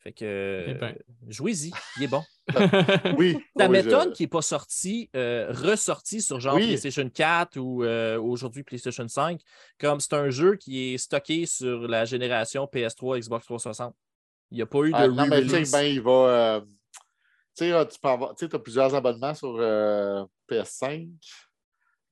Fait 0.03 0.13
que, 0.13 0.65
Eh 0.69 0.75
ben. 0.75 0.97
jouez-y, 1.29 1.71
il 1.97 2.03
est 2.03 2.09
bon. 2.09 2.25
oui. 3.19 3.39
Ça 3.57 3.67
Oui, 3.67 3.69
m'étonne 3.69 4.09
je- 4.11 4.15
qu'il 4.15 4.25
n'est 4.25 4.29
pas 4.31 4.43
sorti, 4.43 5.09
euh, 5.15 5.53
ressorti 5.53 6.21
sur 6.21 6.41
genre 6.41 6.57
Oui. 6.57 6.67
PlayStation 6.67 7.09
4 7.09 7.57
ou 7.59 7.85
euh, 7.85 8.21
aujourd'hui 8.21 8.65
PlayStation 8.65 9.07
5. 9.07 9.41
Comme 9.79 10.01
c'est 10.01 10.15
un 10.15 10.29
jeu 10.31 10.57
qui 10.57 10.95
est 10.95 10.99
stocké 10.99 11.47
sur 11.47 11.87
la 11.87 12.05
génération 12.05 12.65
PS3, 12.67 13.21
Xbox 13.21 13.45
360. 13.47 13.95
Il 14.51 14.57
n'y 14.57 14.63
a 14.63 14.67
pas 14.67 14.79
eu 14.81 14.91
de 14.91 14.97
Ah, 14.97 15.07
non, 15.09 15.27
mais 15.29 15.43
tu 15.43 15.49
sais, 15.51 15.57
re-release. 15.59 15.71
ben, 15.73 15.83
il 15.85 16.01
va. 16.03 16.11
euh, 16.11 16.61
tu 16.61 16.67
sais, 17.55 17.73
euh, 17.73 17.85
tu 17.85 17.99
peux 18.01 18.09
avoir. 18.09 18.35
Tu 18.35 18.47
sais, 18.47 18.55
as 18.55 18.59
plusieurs 18.59 18.95
abonnements 18.95 19.35
sur 19.35 19.57
euh, 19.61 20.25
PS5. 20.51 21.09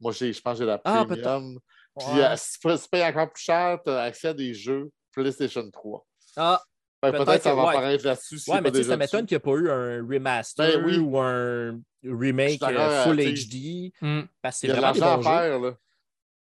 Moi, 0.01 0.12
j'ai- 0.12 0.33
je 0.33 0.41
pense 0.41 0.55
que 0.55 0.65
j'ai 0.65 0.67
la 0.67 0.81
Ah, 0.85 1.05
premium. 1.05 1.59
Puis, 1.99 2.07
Ouais. 2.15 2.25
euh, 2.25 2.37
si 2.37 2.59
tu 2.61 2.89
payes 2.91 3.05
encore 3.05 3.33
plus 3.33 3.43
cher, 3.43 3.79
tu 3.85 3.91
as 3.91 4.03
accès 4.03 4.29
à 4.29 4.33
des 4.35 4.55
jeux 4.55 4.91
PlayStation 5.12 5.69
3. 5.71 6.07
Ah, 6.37 6.62
Ben, 7.03 7.13
Peut-être 7.13 7.25
Peut-être 7.25 7.39
que 7.39 7.43
ça 7.45 7.55
va 7.55 7.63
ouais. 7.65 7.69
apparaître 7.71 8.05
là-dessus. 8.05 8.41
ouais, 8.51 8.59
est 8.59 8.61
mais 8.61 8.71
tu 8.73 8.77
sais, 8.79 8.85
ça 8.85 8.97
m'étonne 8.97 9.25
qu'il 9.27 9.35
n'y 9.35 9.37
ait 9.37 9.41
pas 9.41 9.53
eu 9.59 9.71
un 9.71 10.07
remaster 10.07 10.79
Ben 10.79 10.85
oui. 10.85 10.99
ou 10.99 11.19
un 11.19 11.81
remake 12.05 12.63
euh, 12.63 13.05
full 13.05 13.17
HD. 13.17 13.93
Hmm. 14.03 14.23
Parce 14.43 14.57
que 14.57 14.61
c'est 14.61 14.67
Il 14.67 14.71
y 14.71 14.73
a 14.73 14.77
de 14.77 14.81
vraiment 14.81 14.93
des 14.95 15.01
bons 15.01 15.07
à 15.07 15.23
faire. 15.43 15.59
Là. 15.61 15.79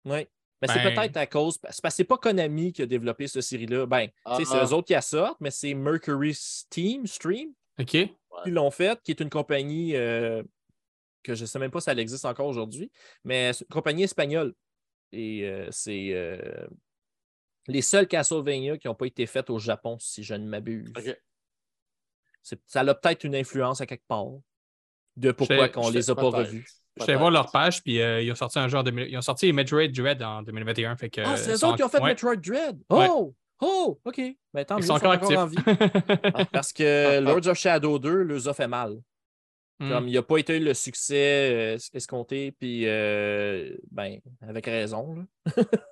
Oui. 0.05 0.27
Mais 0.61 0.67
c'est 0.67 0.83
Ben- 0.83 0.95
peut-être 0.95 1.17
à 1.17 1.25
cause. 1.27 1.53
C'est 1.53 1.61
parce 1.61 1.79
que 1.81 1.89
c'est 1.89 2.03
pas 2.03 2.17
Konami 2.17 2.73
qui 2.73 2.81
a 2.81 2.85
développé 2.85 3.27
cette 3.27 3.41
série-là. 3.43 3.85
Ben, 3.85 4.07
tu 4.07 4.35
sais, 4.37 4.45
c'est 4.45 4.57
Ah. 4.57 4.65
eux 4.65 4.73
autres 4.73 4.87
qui 4.87 4.93
la 4.93 5.01
sortent, 5.01 5.39
mais 5.41 5.51
c'est 5.51 5.73
Mercury 5.73 6.33
Steam 6.33 7.05
Stream 7.07 7.51
OK. 7.79 7.87
qui 7.89 8.11
l'ont 8.47 8.71
fait, 8.71 8.99
qui 9.03 9.11
est 9.11 9.19
une 9.19 9.29
compagnie 9.29 9.95
euh, 9.95 10.41
que 11.23 11.35
je 11.35 11.41
ne 11.41 11.45
sais 11.47 11.59
même 11.59 11.71
pas 11.71 11.81
si 11.81 11.89
elle 11.91 11.99
existe 11.99 12.25
encore 12.25 12.47
aujourd'hui, 12.47 12.91
mais 13.23 13.53
c'est 13.53 13.63
une 13.65 13.73
compagnie 13.73 14.03
espagnole. 14.03 14.53
Et 15.11 15.43
euh, 15.45 15.67
c'est 15.71 16.11
euh, 16.13 16.65
les 17.67 17.81
seuls 17.81 18.07
Castlevania 18.07 18.77
qui 18.77 18.87
n'ont 18.87 18.95
pas 18.95 19.05
été 19.05 19.25
faits 19.25 19.49
au 19.49 19.59
Japon, 19.59 19.97
si 19.99 20.23
je 20.23 20.33
ne 20.33 20.45
m'abuse. 20.47 20.91
Ça 22.65 22.81
a 22.81 22.93
peut-être 22.95 23.23
une 23.23 23.35
influence 23.35 23.81
à 23.81 23.85
quelque 23.85 24.05
part 24.07 24.27
de 25.15 25.31
pourquoi 25.31 25.57
J'étais- 25.57 25.71
qu'on 25.71 25.89
les 25.89 26.09
a 26.09 26.15
pas 26.15 26.29
revus. 26.29 26.65
Je 26.99 27.05
vais 27.05 27.15
voir 27.15 27.31
leur 27.31 27.51
page, 27.51 27.81
puis 27.83 28.01
euh, 28.01 28.21
ils 28.21 28.31
ont 28.31 28.35
sorti 28.35 28.59
un 28.59 28.67
genre 28.67 28.83
de. 28.83 28.91
Ils 29.07 29.17
ont 29.17 29.21
sorti 29.21 29.53
Metroid 29.53 29.87
Dread 29.87 30.21
en 30.21 30.41
2021. 30.41 30.97
Fait 30.97 31.09
que, 31.09 31.21
Ah, 31.21 31.37
c'est 31.37 31.51
eux 31.51 31.65
autres 31.65 31.77
qui 31.77 31.83
ont 31.83 31.89
fait 31.89 32.01
ouais. 32.01 32.09
Metroid 32.09 32.35
Dread? 32.35 32.77
Ouais. 32.89 33.07
Oh! 33.09 33.33
Oh! 33.61 34.01
OK. 34.03 34.19
Mais 34.53 34.65
tant 34.65 34.77
Ils 34.77 34.81
mieux, 34.81 34.87
sont 34.87 34.93
encore 34.95 35.11
en 35.11 35.45
actifs. 35.45 35.65
vie. 35.65 35.77
Ah, 36.33 36.45
Parce 36.51 36.73
que 36.73 37.19
Lords 37.21 37.47
of 37.47 37.57
Shadow 37.57 37.97
2 37.99 38.23
leur 38.23 38.47
a 38.47 38.53
fait 38.53 38.67
mal. 38.67 38.97
Hmm. 39.79 39.89
Comme 39.89 40.07
il 40.09 40.13
n'a 40.15 40.21
pas 40.23 40.37
été 40.37 40.59
le 40.59 40.73
succès 40.73 41.75
euh, 41.75 41.77
escompté, 41.93 42.51
puis 42.51 42.87
euh, 42.87 43.75
ben, 43.89 44.19
avec 44.41 44.65
raison. 44.65 45.15
là. 45.15 45.63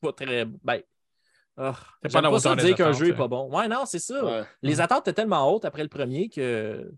pas 0.00 0.12
très. 0.12 0.44
Ben, 0.44 0.80
ah, 1.56 1.74
C'est 2.02 2.12
pas 2.12 2.22
pas 2.22 2.40
ça 2.40 2.56
dire 2.56 2.74
qu'un 2.74 2.92
jeu 2.92 3.06
n'est 3.06 3.12
hein. 3.12 3.16
pas 3.16 3.28
bon. 3.28 3.50
Ouais, 3.56 3.68
non, 3.68 3.84
c'est 3.86 3.98
ça. 3.98 4.24
Ouais. 4.24 4.44
Les 4.62 4.80
attentes 4.80 5.06
étaient 5.08 5.14
tellement 5.14 5.52
hautes 5.52 5.64
après 5.64 5.82
le 5.82 5.88
premier 5.88 6.28
que 6.28 6.90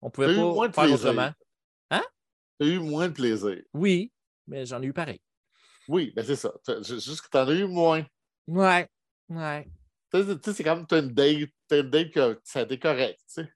on 0.00 0.10
pouvait 0.10 0.28
T'as 0.28 0.32
eu 0.34 0.36
moins 0.36 0.68
pas 0.68 0.68
de 0.68 0.74
faire 0.74 0.84
plaisir. 0.98 1.10
autrement. 1.10 1.32
Tu 2.58 2.66
as 2.66 2.70
eu 2.70 2.78
moins 2.78 3.08
de 3.08 3.12
plaisir. 3.12 3.62
Oui, 3.74 4.10
mais 4.46 4.64
j'en 4.64 4.80
ai 4.80 4.86
eu 4.86 4.92
pareil. 4.94 5.20
Oui, 5.88 6.12
ben 6.16 6.24
c'est 6.24 6.36
ça. 6.36 6.52
T'as- 6.64 6.80
ju- 6.82 6.94
Juste 7.00 7.20
que 7.20 7.28
tu 7.30 7.36
en 7.36 7.46
as 7.46 7.52
eu 7.52 7.66
moins. 7.66 8.04
Ouais. 8.46 8.88
Ouais. 9.28 9.68
Tu 10.12 10.22
sais, 10.24 10.52
c'est 10.54 10.64
comme 10.64 10.86
tu 10.86 10.94
as 10.94 10.98
une 10.98 11.12
date, 11.12 11.50
t'as 11.68 11.80
une 11.80 11.90
date 11.90 12.10
que 12.12 12.40
ça 12.44 12.60
a 12.60 12.62
été 12.62 12.78
correct. 12.78 13.20
tu 13.32 13.42
sais. 13.42 13.52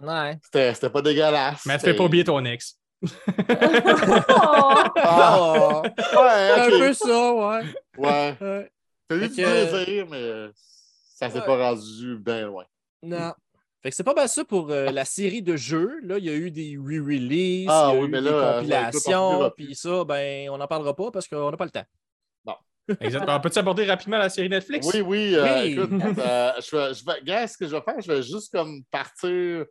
Ouais. 0.00 0.38
C'était 0.44 0.72
c'était 0.74 0.90
pas 0.90 1.02
dégueulasse. 1.02 1.66
Mais 1.66 1.76
tu 1.78 1.84
fais 1.86 1.94
pas 1.94 2.04
oublier 2.04 2.22
ton 2.24 2.42
ex. 2.44 2.77
Oh! 3.02 4.72
Ah, 4.96 5.82
ouais, 6.16 6.50
un 6.60 6.78
peu 6.78 6.92
ça, 6.92 7.32
ouais. 7.34 7.62
Ouais. 7.96 8.36
Ouais. 8.40 8.70
T'as 9.08 9.16
eu 9.16 9.20
Fait 9.20 9.28
du 9.28 9.36
que- 9.36 9.70
plaisir, 9.70 10.06
mais 10.10 10.50
ça 11.14 11.30
s'est 11.30 11.38
Ouais. 11.40 11.46
pas 11.46 11.56
rendu 11.70 12.18
bien 12.18 12.46
loin. 12.46 12.64
Non. 13.02 13.32
Fait 13.82 13.90
que 13.90 13.94
c'est 13.96 14.02
pas 14.04 14.14
mal 14.14 14.28
ça 14.28 14.44
pour 14.44 14.70
euh, 14.70 14.90
la 14.90 15.04
série 15.04 15.40
de 15.42 15.54
jeux. 15.56 16.00
Là, 16.02 16.18
il 16.18 16.24
y 16.24 16.30
a 16.30 16.34
eu 16.34 16.50
des 16.50 16.76
re-releases, 16.76 17.68
Ah 17.70 17.90
il 17.92 17.96
y 17.96 17.98
a 17.98 18.02
oui, 18.02 18.10
des 18.10 18.20
là, 18.20 18.30
euh, 18.30 18.58
compilations, 18.58 19.50
puis 19.56 19.74
ça, 19.76 20.04
ben, 20.04 20.50
on 20.50 20.58
n'en 20.58 20.66
parlera 20.66 20.94
pas 20.96 21.10
parce 21.12 21.28
qu'on 21.28 21.50
n'a 21.50 21.56
pas 21.56 21.64
le 21.64 21.70
temps. 21.70 21.84
Exactement. 23.00 23.36
On 23.36 23.40
peut-tu 23.40 23.58
aborder 23.58 23.84
rapidement 23.84 24.16
la 24.16 24.30
série 24.30 24.48
Netflix? 24.48 24.86
Oui, 24.94 25.02
oui. 25.02 25.34
euh, 25.34 25.44
Oui. 25.62 25.72
écoute, 25.72 25.90
euh, 26.18 26.52
je 26.58 26.74
vais, 26.76 26.94
je 26.94 27.04
vais, 27.04 27.12
regarde, 27.20 27.46
ce 27.48 27.58
que 27.58 27.66
je 27.66 27.76
vais 27.76 27.82
faire, 27.82 28.00
je 28.00 28.10
vais 28.10 28.22
juste 28.22 28.50
comme 28.50 28.82
partir 28.90 29.66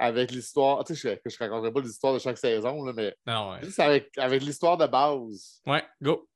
avec 0.00 0.30
l'histoire. 0.32 0.82
Tu 0.84 0.96
sais, 0.96 1.20
je 1.24 1.36
ne 1.44 1.48
raconterai 1.48 1.72
pas 1.72 1.80
l'histoire 1.80 2.14
de 2.14 2.18
chaque 2.18 2.38
saison, 2.38 2.84
là, 2.84 2.92
mais 2.96 3.14
Non, 3.26 3.50
ouais. 3.52 3.62
juste 3.62 3.78
avec, 3.78 4.10
avec 4.16 4.42
l'histoire 4.42 4.76
de 4.78 4.86
base. 4.86 5.60
Ouais, 5.66 5.84
go. 6.02 6.26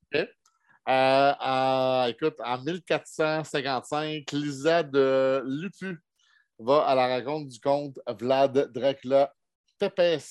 Euh, 0.86 1.32
en- 1.41 2.07
écoute, 2.09 2.36
en 2.45 2.62
1455, 2.62 4.31
Lisa 4.32 4.82
de 4.82 5.43
Lupu 5.47 5.99
va 6.59 6.82
à 6.82 6.95
la 6.95 7.09
rencontre 7.16 7.49
du 7.49 7.59
comte 7.59 7.99
Vlad 8.20 8.70
Dracula 8.73 9.32
Tepes 9.78 10.23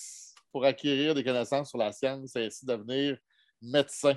pour 0.51 0.63
acquérir 0.63 1.15
des 1.15 1.23
connaissances 1.23 1.69
sur 1.69 1.79
la 1.79 1.91
science 1.91 2.35
et 2.35 2.45
ainsi 2.45 2.65
devenir 2.67 3.17
médecin. 3.63 4.15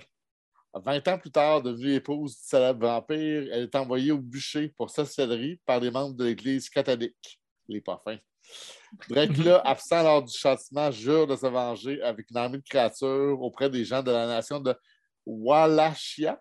20 0.74 1.08
ans 1.08 1.18
plus 1.18 1.30
tard, 1.30 1.62
devenue 1.62 1.94
épouse 1.94 2.36
du 2.38 2.42
célèbre 2.46 2.86
vampire, 2.86 3.48
elle 3.50 3.62
est 3.62 3.74
envoyée 3.74 4.12
au 4.12 4.18
bûcher 4.18 4.68
pour 4.76 4.90
sorcellerie 4.90 5.58
par 5.64 5.80
des 5.80 5.90
membres 5.90 6.14
de 6.16 6.24
l'Église 6.26 6.68
catholique. 6.68 7.40
Les 7.66 7.80
pas 7.80 7.98
fins. 8.04 8.18
Dracula, 9.08 9.60
absent 9.64 10.02
lors 10.02 10.22
du 10.22 10.36
châtiment, 10.36 10.90
jure 10.90 11.26
de 11.26 11.36
se 11.36 11.46
venger 11.46 12.02
avec 12.02 12.30
une 12.30 12.36
armée 12.36 12.58
de 12.58 12.62
créatures 12.62 13.40
auprès 13.40 13.70
des 13.70 13.84
gens 13.84 14.02
de 14.02 14.10
la 14.10 14.26
nation 14.26 14.60
de 14.60 14.74
Wallachia. 15.24 16.40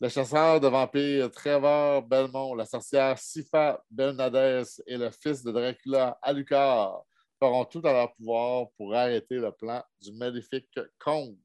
Le 0.00 0.08
chasseur 0.08 0.60
de 0.60 0.68
vampires 0.68 1.30
Trevor 1.30 2.02
Belmont, 2.02 2.54
la 2.54 2.66
sorcière 2.66 3.18
Sifa 3.18 3.82
Bernadès 3.90 4.82
et 4.86 4.96
le 4.96 5.10
fils 5.10 5.42
de 5.42 5.50
Dracula, 5.50 6.18
Alucard, 6.20 7.02
feront 7.38 7.64
tout 7.64 7.80
à 7.84 7.92
leur 7.92 8.14
pouvoir 8.14 8.66
pour 8.76 8.94
arrêter 8.94 9.36
le 9.36 9.50
plan 9.52 9.82
du 10.00 10.12
maléfique 10.12 10.68
comte. 10.98 11.36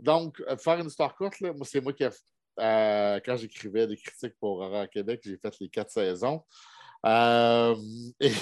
Donc, 0.00 0.40
euh, 0.48 0.56
faire 0.56 0.78
une 0.80 0.86
histoire 0.86 1.14
courte, 1.14 1.34
c'est 1.64 1.80
moi 1.80 1.92
qui, 1.92 2.04
euh, 2.04 3.20
quand 3.24 3.36
j'écrivais 3.36 3.86
des 3.86 3.96
critiques 3.96 4.36
pour 4.40 4.58
Horreur 4.58 4.90
Québec, 4.90 5.20
j'ai 5.24 5.36
fait 5.36 5.54
les 5.60 5.68
quatre 5.68 5.90
saisons. 5.90 6.42
Euh, 7.04 7.76
et 8.20 8.32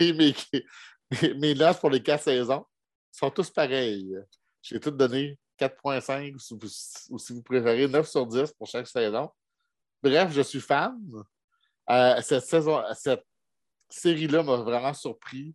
mes, 1.38 1.54
notes 1.54 1.80
pour 1.80 1.90
les 1.90 2.02
quatre 2.02 2.24
saisons 2.24 2.64
sont 3.12 3.30
tous 3.30 3.50
pareils. 3.50 4.14
J'ai 4.62 4.80
tout 4.80 4.90
donné 4.90 5.38
4.5 5.58 6.34
ou 7.10 7.18
si 7.18 7.32
vous- 7.32 7.42
préférez 7.42 7.86
9 7.86 8.08
sur 8.08 8.26
10 8.26 8.52
pour 8.52 8.66
chaque 8.66 8.88
saison. 8.88 9.30
Bref, 10.02 10.32
je 10.32 10.42
suis 10.42 10.60
fan. 10.60 10.98
Euh, 11.90 12.20
cette 12.22 12.44
saison, 12.44 12.82
cette 12.94 13.24
série-là 13.88 14.42
m'a 14.42 14.56
vraiment 14.56 14.94
surpris. 14.94 15.54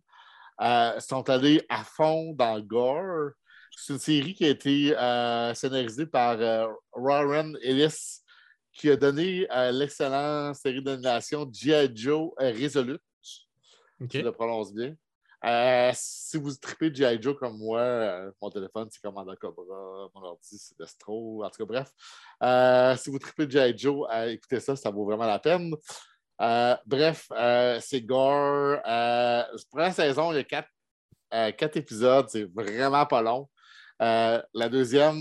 Euh, 0.60 0.98
sont 1.00 1.28
allés 1.28 1.64
à 1.68 1.84
fond 1.84 2.32
dans 2.32 2.60
gore. 2.60 3.30
C'est 3.76 3.92
une 3.94 3.98
série 3.98 4.34
qui 4.34 4.44
a 4.44 4.48
été 4.48 4.96
euh, 4.96 5.54
scénarisée 5.54 6.06
par 6.06 6.38
Warren 6.92 7.56
Ellis, 7.62 8.20
qui 8.72 8.90
a 8.90 8.96
donné 8.96 9.46
l'excellente 9.72 10.56
série 10.56 10.82
d'animation 10.82 11.48
G.I. 11.52 11.90
Joe 11.94 12.30
euh, 12.40 12.52
Resolute. 12.52 13.02
OK. 14.00 14.10
Je 14.14 14.20
le 14.20 14.32
prononce 14.32 14.72
bien. 14.72 14.94
Euh, 15.44 15.90
si 15.94 16.36
vous 16.36 16.54
tripez 16.54 16.94
G.I. 16.94 17.20
Joe 17.20 17.36
comme 17.38 17.56
moi, 17.56 17.80
euh, 17.80 18.30
mon 18.42 18.50
téléphone, 18.50 18.88
c'est 18.90 19.00
Commanda 19.00 19.34
Cobra, 19.36 20.08
mon 20.14 20.22
ordi, 20.22 20.58
c'est 20.58 20.76
Destro, 20.78 21.42
en 21.44 21.48
tout 21.48 21.64
cas, 21.64 21.64
bref. 21.64 21.92
Euh, 22.42 22.94
si 22.96 23.10
vous 23.10 23.18
tripez 23.18 23.48
G.I. 23.48 23.76
Joe, 23.76 24.06
écoutez 24.28 24.60
ça, 24.60 24.76
ça 24.76 24.90
vaut 24.90 25.04
vraiment 25.04 25.26
la 25.26 25.38
peine. 25.38 25.74
Bref, 26.86 27.28
c'est 27.80 28.02
gore. 28.02 28.80
Première 29.70 29.94
saison, 29.94 30.32
il 30.32 30.36
y 30.36 30.38
a 30.40 30.44
quatre, 30.44 30.68
quatre 31.56 31.76
épisodes, 31.76 32.28
c'est 32.28 32.44
vraiment 32.44 33.06
pas 33.06 33.22
long. 33.22 33.48
La 33.98 34.68
deuxième, 34.70 35.18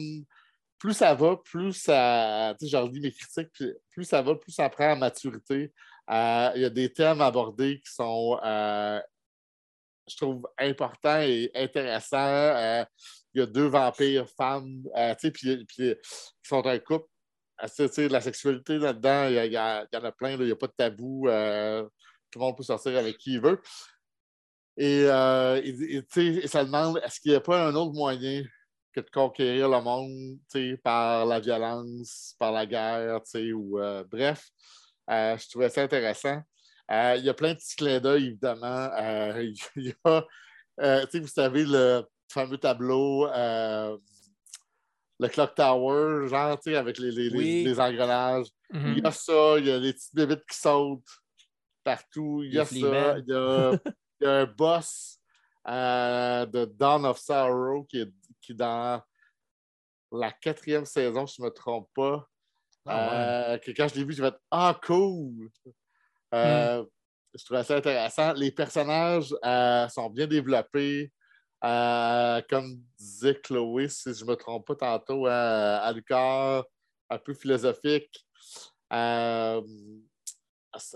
plus 0.80 0.94
ça 0.94 1.14
va, 1.14 1.36
plus 1.38 1.74
ça. 1.74 2.56
Tu 2.60 2.66
sais, 2.66 2.72
je 2.72 2.78
relis 2.78 3.02
mes 3.02 3.12
critiques, 3.12 3.50
puis 3.54 3.74
plus 3.92 4.06
ça 4.06 4.22
va, 4.22 4.36
plus 4.36 4.52
ça 4.54 4.70
prend 4.70 4.94
en 4.94 4.96
maturité. 4.96 5.74
Euh, 6.10 6.52
il 6.56 6.62
y 6.62 6.66
a 6.66 6.70
des 6.70 6.92
thèmes 6.92 7.22
abordés 7.22 7.80
qui 7.82 7.94
sont, 7.94 8.40
euh, 8.44 9.00
je 10.10 10.16
trouve, 10.16 10.48
importants 10.58 11.20
et 11.22 11.52
intéressants. 11.54 12.18
Euh, 12.18 12.84
il 13.34 13.42
y 13.42 13.44
a 13.44 13.46
deux 13.46 13.68
vampires 13.68 14.28
femmes, 14.30 14.84
tu 14.84 15.16
sais, 15.20 15.32
puis, 15.32 15.66
puis 15.66 15.96
qui 16.42 16.50
sont 16.50 16.66
un 16.66 16.80
couple. 16.80 17.06
Sais, 17.68 18.08
la 18.08 18.22
sexualité 18.22 18.78
là-dedans, 18.80 19.28
il 19.28 19.52
y, 19.52 19.58
en 19.58 19.86
a 19.92 20.12
plein, 20.14 20.32
il 20.32 20.46
n'y 20.46 20.52
a 20.52 20.56
pas 20.56 20.68
de 20.68 20.74
tabou. 20.76 21.26
tout 22.32 22.40
le 22.40 22.46
monde 22.46 22.58
peut 22.58 22.64
sortir 22.64 22.98
avec 22.98 23.18
qui 23.18 23.34
il 23.34 23.42
veut. 23.42 23.62
Et, 24.78 25.02
et- 25.02 26.04
et, 26.16 26.48
ça 26.48 26.64
demande 26.64 27.02
est-ce 27.04 27.20
qu'il 27.20 27.32
n'y 27.32 27.38
a 27.38 27.42
pas 27.42 27.68
un 27.68 27.76
autre 27.76 27.94
moyen 27.94 28.44
que 28.94 29.02
de 29.02 29.10
conquérir 29.10 29.70
le 29.70 29.82
monde 29.82 30.40
par 30.84 31.26
la 31.26 31.40
violence, 31.40 32.36
par 32.40 32.52
la 32.52 32.66
guerre, 32.66 33.22
ou 33.56 33.80
euh, 33.80 34.03
bref. 34.10 34.49
Euh, 35.10 35.38
je 35.38 35.49
trouvais 35.49 35.70
ça 35.70 35.82
intéressant. 35.84 36.41
Euh, 36.91 37.16
il 37.18 37.26
y 37.26 37.30
a 37.30 37.34
plein 37.34 37.53
de 37.53 37.57
petits 37.60 37.76
clins 37.76 37.99
d'œil, 37.99 38.28
évidemment. 38.28 38.90
Il 39.76 39.88
y 39.88 39.94
a, 40.06 40.26
vous 41.14 41.28
savez, 41.28 41.66
le 41.66 42.03
fameux 42.32 42.57
tableau, 42.57 43.28
le 43.28 45.28
Clock 45.28 45.53
Tower, 45.56 46.28
genre, 46.30 46.60
tu 46.60 46.72
sais, 46.72 46.78
avec 46.78 46.98
les, 46.98 47.11
les- 47.11 47.30
les- 47.30 47.38
Oui. 47.38 47.64
les 47.66 47.80
engrenages. 47.80 48.48
Il 48.74 48.99
y 48.99 49.06
a 49.06 49.11
ça, 49.11 49.56
il 49.57 49.68
y 49.68 49.72
a 49.72 49.78
les 49.78 49.94
petites 49.94 50.16
bébites 50.16 50.45
qui 50.49 50.57
sautent 50.57 51.03
partout. 51.84 52.41
Il 52.44 52.53
y 52.53 52.60
a 52.60 52.64
ça, 52.66 52.70
Fleamen. 52.70 53.24
il 53.28 53.32
y 53.32 53.36
a, 53.36 53.72
il 54.22 54.24
y 54.24 54.28
a 54.28 54.32
un 54.41 54.45
boss 54.45 55.19
euh, 55.68 56.45
de 56.45 56.65
Dawn 56.65 57.06
of 57.06 57.18
Sorrow 57.19 57.84
qui 57.84 58.02
est, 58.02 58.14
qui 58.41 58.53
est 58.53 58.56
dans 58.56 59.02
la 60.11 60.31
quatrième 60.31 60.86
saison, 60.86 61.27
si 61.27 61.36
je 61.38 61.41
ne 61.44 61.48
me 61.48 61.53
trompe 61.53 61.90
pas. 61.94 62.27
Ah 62.86 63.53
Euh, 63.53 63.57
que 63.60 63.72
quand 63.72 63.88
je 63.88 63.95
l'ai 63.95 64.03
vu, 64.03 64.14
j'ai 64.14 64.23
fait 64.23 64.36
Ah, 64.49 64.80
cool! 64.84 65.49
Euh, 66.34 66.84
Je 67.36 67.45
trouvais 67.45 67.64
ça 67.64 67.76
intéressant. 67.76 68.34
Les 68.34 68.52
personnages 68.52 69.36
sont 69.91 70.10
bien 70.10 70.26
développés. 70.26 71.11
Comme 71.61 72.81
disait 72.98 73.36
Chloé, 73.36 73.90
si 73.90 74.14
je 74.14 74.23
ne 74.26 74.31
me 74.31 74.36
trompe 74.36 74.65
pas 74.65 74.76
tantôt, 74.76 75.27
euh, 75.27 75.80
Alucard, 75.81 76.65
un 77.10 77.18
peu 77.19 77.34
philosophique. 77.34 78.26
Euh, 78.91 79.61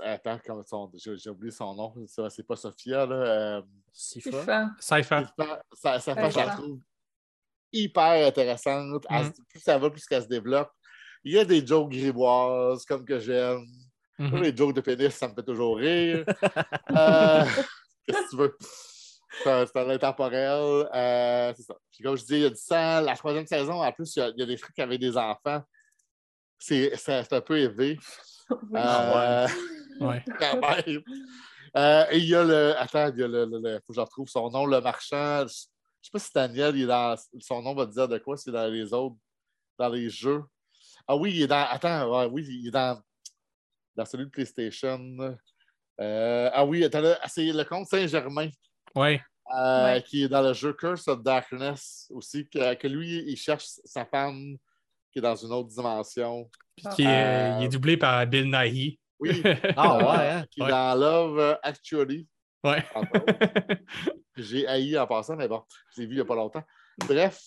attends, 0.01 0.39
comment 0.45 0.63
son- 0.65 0.91
j'ai 0.95 1.17
j'ai 1.17 1.29
oublié 1.29 1.51
son 1.51 1.73
nom. 1.75 1.93
C'est 2.07 2.29
c'est 2.29 2.43
pas 2.47 2.55
Sophia. 2.55 3.05
Là. 3.05 3.15
Euh, 3.15 3.61
Sifa. 3.91 4.69
Sifa. 4.79 5.31
Je 6.29 6.37
la 6.37 6.49
trouve 6.55 6.79
hyper 7.71 8.27
intéressante. 8.27 9.05
Elle 9.09 9.25
Mhm. 9.25 9.33
se- 9.33 9.41
plus 9.49 9.59
ça 9.59 9.77
va, 9.77 9.89
plus 9.89 10.05
qu'elle 10.05 10.23
se 10.23 10.27
développe. 10.27 10.69
Il 11.23 11.33
y 11.33 11.39
a 11.39 11.45
des 11.45 11.65
jokes 11.65 11.89
grivoises, 11.91 12.85
comme 12.85 13.05
que 13.05 13.17
j'aime. 13.19 13.65
Mhm. 14.19 14.41
Les 14.41 14.55
jokes 14.55 14.75
de 14.75 14.81
pénis, 14.81 15.13
ça 15.13 15.27
me 15.27 15.33
fait 15.33 15.43
toujours 15.43 15.77
rire. 15.77 16.25
Euh, 16.91 17.45
Qu'est-ce 18.05 18.21
que 18.25 18.29
tu 18.31 18.37
veux? 18.37 18.57
C'est 19.41 19.49
un- 19.49 19.65
c'est 19.65 19.77
un 19.79 19.89
intemporel. 19.89 20.87
Euh, 20.93 21.53
c'est 21.55 21.63
ça. 21.63 21.75
Puis 21.91 22.03
comme 22.03 22.15
je 22.17 22.23
dis, 22.25 22.33
il 22.35 22.41
y 22.41 22.45
a 22.45 22.49
du 22.49 22.55
sang. 22.55 23.01
La 23.01 23.15
troisième 23.15 23.47
saison, 23.47 23.81
en 23.81 23.91
plus, 23.91 24.15
il 24.15 24.19
y 24.19 24.21
a, 24.21 24.27
il 24.29 24.39
y 24.39 24.43
a 24.43 24.45
des 24.45 24.57
trucs 24.57 24.77
avec 24.77 24.99
des 24.99 25.17
enfants. 25.17 25.63
C'est 26.59 26.95
c'est- 26.97 27.23
c'est 27.23 27.33
un 27.33 27.41
peu 27.41 27.57
élevé. 27.57 27.97
Oui. 28.69 28.79
Euh, 28.79 29.47
Ouais. 29.99 30.23
quand 30.39 30.59
même. 30.59 31.01
Euh, 31.77 32.05
et 32.11 32.17
il 32.17 32.25
y 32.25 32.35
a 32.35 32.43
le. 32.43 32.73
Attends, 32.77 33.11
il 33.13 33.19
y 33.19 33.23
a 33.23 33.27
le. 33.27 33.45
le- 33.45 33.59
le- 33.59 33.79
faut 33.85 33.93
que 33.93 33.95
je 33.95 33.99
retrouve 34.01 34.27
son 34.27 34.49
nom, 34.49 34.65
le 34.65 34.81
marchand. 34.81 35.39
Je 35.39 35.43
ne 35.43 35.47
sais 35.47 36.11
pas 36.11 36.19
si 36.19 36.29
Daniel, 36.33 36.75
il 36.75 36.83
est 36.83 36.87
dans. 36.87 37.15
Son 37.39 37.61
nom 37.61 37.73
va 37.75 37.85
te 37.85 37.91
dire 37.91 38.07
de 38.07 38.17
quoi, 38.17 38.35
c'est 38.37 38.51
dans 38.51 38.67
les 38.67 38.91
autres. 38.93 39.15
Dans 39.77 39.89
les 39.89 40.09
jeux. 40.09 40.43
Ah 41.07 41.15
oui, 41.15 41.31
il 41.35 41.41
est 41.43 41.47
dans. 41.47 41.65
Attends, 41.69 42.09
ouais, 42.19 42.25
oui, 42.31 42.45
il 42.49 42.67
est 42.67 42.71
dans. 42.71 42.99
Dans 43.95 44.05
celui 44.05 44.25
de 44.25 44.29
PlayStation. 44.31 44.99
Euh, 46.01 46.49
ah 46.53 46.65
oui, 46.65 46.83
attends, 46.83 47.01
là, 47.01 47.19
c'est 47.27 47.45
le 47.45 47.63
comte 47.63 47.87
Saint-Germain. 47.87 48.49
Ouais. 48.95 49.21
euh, 49.55 49.85
Ouais. 49.85 50.03
qui 50.03 50.23
est 50.23 50.29
dans 50.29 50.41
le 50.41 50.53
jeu 50.53 50.73
Curse 50.73 51.07
of 51.07 51.21
Darkness 51.21 52.07
aussi, 52.11 52.47
que, 52.49 52.73
que 52.73 52.87
lui, 52.87 53.23
il 53.27 53.37
cherche 53.37 53.65
sa 53.85 54.05
femme 54.05 54.57
qui 55.13 55.19
est 55.19 55.21
dans 55.21 55.35
une 55.35 55.51
autre 55.53 55.69
dimension. 55.69 56.49
Puis 56.75 56.85
qui 56.95 57.03
est, 57.03 57.07
Euh, 57.07 57.57
il 57.59 57.65
est 57.65 57.69
doublé 57.69 57.95
par 57.97 58.25
Bill 58.27 58.49
Nighy. 58.51 58.99
Oui, 59.19 59.29
Ah 59.77 59.97
ouais, 59.97 60.29
hein? 60.29 60.45
qui 60.49 60.59
est 60.59 60.63
Ouais. 60.63 60.69
dans 60.71 60.95
Love 60.99 61.57
Actually. 61.61 62.27
Ouais. 62.63 62.83
J'ai 64.35 64.67
haï 64.67 64.97
en 64.97 65.05
passant, 65.07 65.35
mais 65.35 65.47
bon, 65.47 65.63
je 65.95 66.01
l'ai 66.01 66.07
vu 66.07 66.13
il 66.13 66.15
n'y 66.15 66.21
a 66.21 66.25
pas 66.25 66.35
longtemps. 66.35 66.63
Bref, 67.07 67.39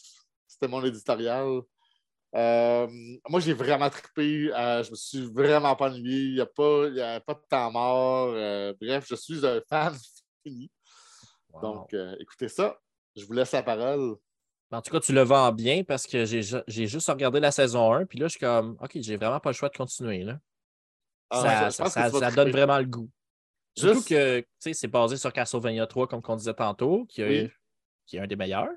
c'était 0.46 0.68
mon 0.68 0.84
éditorial. 0.84 1.60
Euh, 2.34 2.86
moi, 3.28 3.40
j'ai 3.40 3.54
vraiment 3.54 3.88
trippé. 3.88 4.52
Euh, 4.54 4.82
je 4.82 4.90
me 4.90 4.96
suis 4.96 5.26
vraiment 5.32 5.74
pas 5.74 5.88
ennuyé. 5.90 6.18
Il 6.24 6.34
n'y 6.34 6.40
a, 6.40 6.46
pas- 6.46 6.86
il 6.88 6.94
y 6.96 7.00
a 7.00 7.18
pas 7.20 7.34
de 7.34 7.42
temps 7.48 7.70
mort. 7.72 8.28
Euh, 8.34 8.74
bref, 8.80 9.06
je 9.08 9.14
suis 9.14 9.44
un 9.46 9.60
fan 9.68 9.94
fini. 10.46 10.70
Wow. 11.52 11.60
Donc, 11.62 11.94
euh, 11.94 12.14
écoutez 12.20 12.48
ça. 12.48 12.78
Je 13.16 13.24
vous 13.24 13.32
laisse 13.32 13.52
la 13.52 13.62
parole. 13.62 14.16
En 14.72 14.82
tout 14.82 14.90
cas, 14.90 15.00
tu 15.00 15.12
le 15.12 15.22
vends 15.22 15.52
bien 15.52 15.84
parce 15.84 16.06
que 16.06 16.24
j'ai 16.24 16.42
ju- 16.42 16.56
j'ai 16.66 16.86
juste 16.86 17.08
regardé 17.08 17.38
la 17.40 17.52
saison 17.52 17.92
1, 17.92 18.04
puis 18.06 18.18
là, 18.18 18.26
je 18.26 18.30
suis 18.32 18.40
comme, 18.40 18.76
OK, 18.80 18.90
j'ai 18.96 19.16
vraiment 19.16 19.38
pas 19.40 19.50
le 19.50 19.54
choix 19.54 19.68
de 19.68 19.76
continuer. 19.76 20.24
Là. 20.24 20.38
Ah, 21.30 21.70
ça 21.70 21.84
que 21.84 22.34
donne 22.34 22.50
vraiment 22.50 22.78
le 22.78 22.84
goût. 22.86 23.08
Surtout 23.76 23.94
Juste- 23.96 24.08
que 24.08 24.40
tu 24.40 24.46
sais, 24.58 24.72
c'est 24.72 24.88
basé 24.88 25.16
sur 25.16 25.32
Castlevania 25.32 25.86
3, 25.86 26.08
comme 26.08 26.22
on 26.26 26.36
disait 26.36 26.54
tantôt, 26.54 27.04
qui, 27.06 27.22
Oui. 27.22 27.50
est 28.12 28.18
un 28.18 28.26
des 28.26 28.36
meilleurs. 28.36 28.70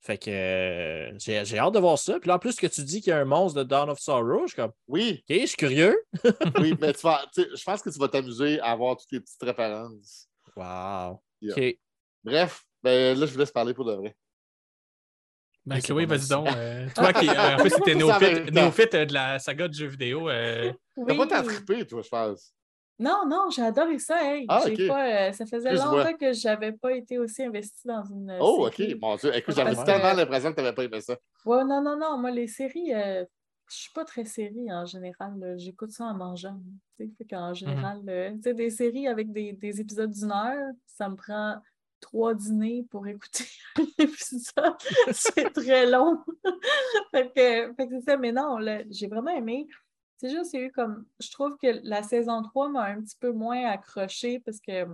Fait 0.00 0.18
que 0.18 0.30
euh, 0.30 1.18
j'ai 1.18 1.58
hâte 1.58 1.72
de 1.72 1.78
voir 1.78 1.98
ça. 1.98 2.20
Puis 2.20 2.28
là, 2.28 2.34
en 2.34 2.38
plus 2.38 2.56
que 2.56 2.66
tu 2.66 2.82
dis 2.84 3.00
qu'il 3.00 3.08
y 3.10 3.12
a 3.12 3.18
un 3.20 3.24
monstre 3.24 3.58
de 3.58 3.64
Dawn 3.64 3.88
of 3.88 3.98
Sorrow, 3.98 4.42
je 4.42 4.48
suis 4.48 4.56
comme, 4.56 4.72
Oui, 4.86 5.24
OK, 5.30 5.36
je 5.40 5.46
suis 5.46 5.56
curieux. 5.56 5.96
oui, 6.60 6.74
mais 6.78 6.92
tu 6.92 7.00
vas, 7.00 7.24
je 7.36 7.64
pense 7.64 7.80
que 7.80 7.88
tu 7.88 7.98
vas 7.98 8.08
t'amuser 8.08 8.60
à 8.60 8.72
avoir 8.72 8.98
toutes 8.98 9.10
les 9.12 9.20
petites 9.20 9.42
références. 9.42 10.28
Wow. 10.56 11.22
Yeah. 11.40 11.56
OK. 11.56 11.78
Bref, 12.22 12.64
ben, 12.82 13.18
là, 13.18 13.24
je 13.26 13.32
vous 13.32 13.38
laisse 13.38 13.50
parler 13.50 13.72
pour 13.72 13.86
de 13.86 13.94
vrai. 13.94 14.14
Ben, 15.66 15.80
Chloé, 15.80 16.04
vas-y 16.06 16.28
donc. 16.28 16.46
euh, 16.54 16.86
toi 16.94 17.12
qui, 17.12 17.28
euh, 17.28 17.32
en 17.54 17.56
plus, 17.58 17.70
c'était 17.70 17.94
néophyte, 17.94 18.52
néophyte 18.52 18.94
euh, 18.94 19.04
de 19.06 19.14
la 19.14 19.38
saga 19.38 19.66
de 19.68 19.72
jeux 19.72 19.86
vidéo. 19.86 20.28
euh, 20.28 20.70
T'as 20.94 21.02
Oui. 21.02 21.16
pas 21.16 21.26
tant 21.26 21.42
trippé, 21.42 21.86
toi, 21.86 22.02
je 22.02 22.08
pense. 22.08 22.52
Non, 22.98 23.22
non, 23.26 23.48
j'ai 23.50 23.62
adoré 23.62 23.98
ça. 23.98 24.22
hey. 24.22 24.44
Ah, 24.48 24.62
pas, 24.88 25.28
euh, 25.28 25.32
ça 25.32 25.46
faisait 25.46 25.70
Excuse-moi. 25.70 26.04
longtemps 26.04 26.16
que 26.16 26.32
j'avais 26.32 26.72
pas 26.72 26.92
été 26.92 27.18
aussi 27.18 27.42
investie 27.42 27.86
dans 27.88 28.04
une 28.04 28.36
Oh, 28.40 28.68
série. 28.70 28.92
OK. 28.94 29.00
Mon 29.00 29.16
Dieu. 29.16 29.34
Écoute, 29.34 29.54
j'avais 29.56 29.74
que- 29.74 29.84
tellement 29.84 30.12
l'impression 30.12 30.50
que 30.50 30.56
t'avais 30.56 30.72
pas 30.74 30.84
aimé 30.84 31.00
ça. 31.00 31.16
Ouais, 31.44 31.64
non, 31.64 31.82
non, 31.82 31.98
non. 31.98 32.18
Moi, 32.18 32.30
les 32.30 32.46
séries, 32.46 32.94
euh, 32.94 33.24
je 33.68 33.74
suis 33.76 33.92
pas 33.92 34.04
très 34.04 34.24
série 34.26 34.70
en 34.72 34.84
général. 34.84 35.32
là. 35.40 35.56
J'écoute 35.56 35.90
ça 35.90 36.04
en 36.04 36.14
mangeant. 36.14 36.56
tu 36.98 37.06
sais. 37.06 37.10
Fait 37.18 37.24
qu'en 37.24 37.52
général, 37.54 38.00
euh, 38.08 38.30
tu 38.34 38.42
sais, 38.42 38.54
des 38.54 38.70
séries 38.70 39.08
avec 39.08 39.32
des, 39.32 39.54
des 39.54 39.80
épisodes 39.80 40.10
d'une 40.10 40.30
heure, 40.30 40.70
ça 40.86 41.08
me 41.08 41.16
prend 41.16 41.56
trois 42.04 42.34
dîners 42.34 42.86
pour 42.90 43.06
écouter 43.06 43.44
un 43.78 43.84
épisode. 43.98 44.74
c'est 45.12 45.50
très 45.52 45.86
long. 45.86 46.18
fait 47.10 47.28
que, 47.34 47.74
fait 47.74 47.88
que 47.88 47.98
c'est 48.00 48.10
ça. 48.10 48.16
Mais 48.16 48.32
non, 48.32 48.58
là, 48.58 48.82
j'ai 48.90 49.06
vraiment 49.08 49.30
aimé. 49.32 49.66
C'est 50.18 50.30
juste, 50.30 50.52
il 50.52 50.60
y 50.60 50.62
a 50.62 50.66
eu 50.66 50.72
comme. 50.72 51.04
Je 51.20 51.30
trouve 51.30 51.56
que 51.60 51.80
la 51.82 52.02
saison 52.02 52.42
3 52.42 52.68
m'a 52.68 52.84
un 52.84 53.00
petit 53.02 53.16
peu 53.18 53.32
moins 53.32 53.66
accroché 53.68 54.38
parce 54.40 54.60
que 54.60 54.86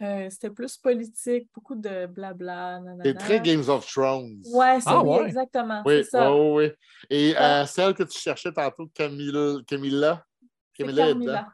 euh, 0.00 0.28
c'était 0.30 0.50
plus 0.50 0.76
politique, 0.78 1.48
beaucoup 1.54 1.74
de 1.76 2.06
blabla. 2.06 2.80
C'est 3.04 3.14
très 3.18 3.40
Games 3.40 3.68
of 3.68 3.86
Thrones. 3.86 4.40
Ouais, 4.52 4.80
c'est 4.80 4.90
Ah, 4.90 5.02
oui, 5.02 5.18
ouais. 5.18 5.26
exactement. 5.26 5.82
Oui, 5.84 6.04
c'est 6.04 6.10
ça. 6.10 6.32
oui, 6.34 6.40
oui, 6.40 6.64
oui. 6.66 6.72
Et 7.10 7.36
euh, 7.36 7.66
celle 7.66 7.94
que 7.94 8.02
tu 8.04 8.18
cherchais 8.18 8.52
tantôt, 8.52 8.86
Camilla, 8.94 9.56
Camilla, 9.66 10.24
C'est 10.76 10.82
Camilla 10.84 11.04
est 11.04 11.08
Carmilla. 11.12 11.32
dedans. 11.32 11.50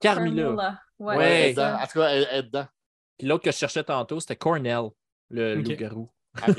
Carmilla. 0.00 0.50
Ouais, 0.98 1.16
Ouais. 1.16 1.24
Elle 1.24 1.32
est 1.32 1.42
c'est 1.44 1.50
dedans. 1.54 1.78
En 1.80 1.86
tout 1.86 1.98
cas, 1.98 2.08
elle 2.08 2.26
elle 2.30 2.38
est 2.38 2.42
dedans. 2.44 2.66
Puis 3.18 3.26
l'autre 3.26 3.44
que 3.44 3.50
je 3.50 3.56
cherchais 3.56 3.84
tantôt, 3.84 4.20
c'était 4.20 4.36
Cornell, 4.36 4.90
le 5.30 5.54
loup-garou. 5.72 6.08
OK. 6.48 6.58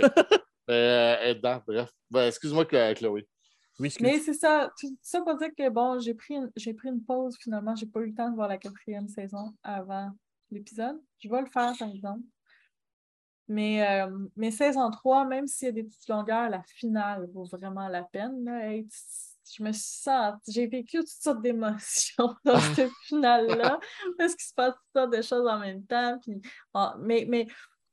Euh, 0.69 1.18
elle 1.22 1.30
est 1.30 1.36
dedans, 1.36 1.64
bref. 1.65 1.90
Ben, 2.11 2.27
Excuse-moi, 2.27 2.65
Chloé. 2.65 3.27
Oui, 3.80 3.88
excuse. 3.88 4.06
Mais 4.06 4.19
c'est 4.19 4.34
ça. 4.34 4.69
Tout 4.80 4.88
ça 5.02 5.22
pour 5.22 5.38
dire 5.38 5.49
que 5.57 5.69
bon, 5.69 5.99
j'ai 5.99 6.14
pris, 6.14 6.36
une, 6.36 6.52
j'ai 6.57 6.73
pris 6.73 6.90
une 6.90 7.03
pause 7.03 7.38
finalement. 7.40 7.76
J'ai 7.76 7.86
pas 7.86 8.02
eu 8.02 8.07
le 8.07 8.14
temps 8.14 8.30
de 8.30 8.36
voir 8.36 8.49
la 8.49 8.57
quatrième 8.57 9.07
saison 9.07 9.53
avant 9.64 10.11
l'épisode. 10.52 10.99
Je 11.19 11.30
vais 11.30 11.40
le 11.41 11.48
faire 11.48 11.73
par 11.80 11.90
exemple. 11.90 12.23
Mais, 13.48 13.88
euh, 14.03 14.27
mais 14.36 14.52
saison 14.52 14.91
3, 14.91 15.26
même 15.26 15.48
s'il 15.48 15.68
y 15.68 15.69
a 15.69 15.72
des 15.72 15.84
petites 15.84 16.07
longueurs, 16.07 16.49
la 16.49 16.61
finale 16.64 17.27
vaut 17.34 17.45
vraiment 17.45 17.88
la 17.88 18.03
peine. 18.03 18.44
là. 18.44 18.69
Hey, 18.69 18.86
tu- 18.86 18.98
je 19.56 19.64
me 19.64 19.72
sens, 19.72 20.36
j'ai 20.48 20.68
vécu 20.68 20.98
toutes 21.00 21.08
sortes 21.08 21.42
d'émotions 21.42 22.36
dans 22.46 22.60
cette 22.60 22.92
finale-là, 23.08 23.80
parce 24.18 24.36
qu'il 24.36 24.48
se 24.48 24.54
passe 24.54 24.74
toutes 24.74 25.02
sortes 25.02 25.14
de 25.16 25.22
choses 25.22 25.48
en 25.48 25.60
même 25.60 25.86
temps. 25.86 26.20
Puis, 26.22 26.42
ah, 26.74 26.96
mais, 27.00 27.26
mais 27.28 27.48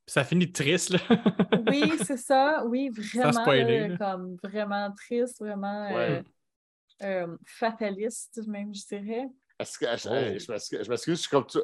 ça 0.07 0.23
finit 0.23 0.49
triste, 0.51 0.91
là. 0.91 0.99
oui, 1.67 1.91
c'est 2.05 2.17
ça. 2.17 2.63
Oui, 2.65 2.89
vraiment. 3.13 3.33
spoiler, 3.33 3.95
comme 3.99 4.37
vraiment 4.41 4.89
triste, 4.95 5.39
vraiment 5.39 5.89
euh, 5.93 6.21
euh, 7.03 7.37
fataliste, 7.45 8.41
même, 8.47 8.73
je 8.73 8.85
dirais. 8.87 9.27
Que, 9.59 9.65
je, 9.97 10.39
je 10.39 10.51
m'excuse, 10.51 10.83
je 10.83 10.89
m'excuse, 10.89 11.15
je 11.15 11.21
suis 11.21 11.29
comme 11.29 11.45
tu, 11.47 11.57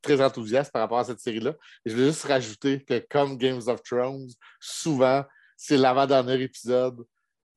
très 0.00 0.22
enthousiaste 0.22 0.72
par 0.72 0.82
rapport 0.82 1.00
à 1.00 1.04
cette 1.04 1.18
série-là. 1.18 1.54
Et 1.84 1.90
je 1.90 1.94
voulais 1.94 2.06
juste 2.06 2.24
rajouter 2.24 2.82
que, 2.82 3.04
comme 3.10 3.36
Games 3.36 3.60
of 3.66 3.82
Thrones, 3.82 4.28
souvent, 4.60 5.24
c'est 5.56 5.76
l'avant-dernier 5.76 6.40
épisode 6.40 7.04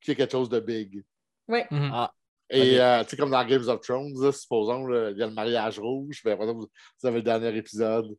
qui 0.00 0.10
est 0.10 0.16
quelque 0.16 0.32
chose 0.32 0.48
de 0.48 0.60
big. 0.60 1.02
Oui, 1.48 1.60
Mhm. 1.70 1.90
Ah, 1.92 2.12
Et 2.50 2.80
euh, 2.80 3.02
tu 3.04 3.10
sais, 3.10 3.16
comme 3.16 3.30
dans 3.30 3.44
Games 3.44 3.68
of 3.68 3.80
Thrones, 3.80 4.12
là, 4.22 4.32
supposons, 4.32 4.88
il 5.10 5.16
y 5.18 5.22
a 5.22 5.26
le 5.26 5.34
mariage 5.34 5.78
rouge, 5.78 6.20
puis 6.22 6.30
après 6.32 6.46
ça, 6.46 6.52
vous, 6.52 6.68
vous 7.00 7.06
avez 7.08 7.16
le 7.18 7.22
dernier 7.22 7.56
épisode 7.56 8.16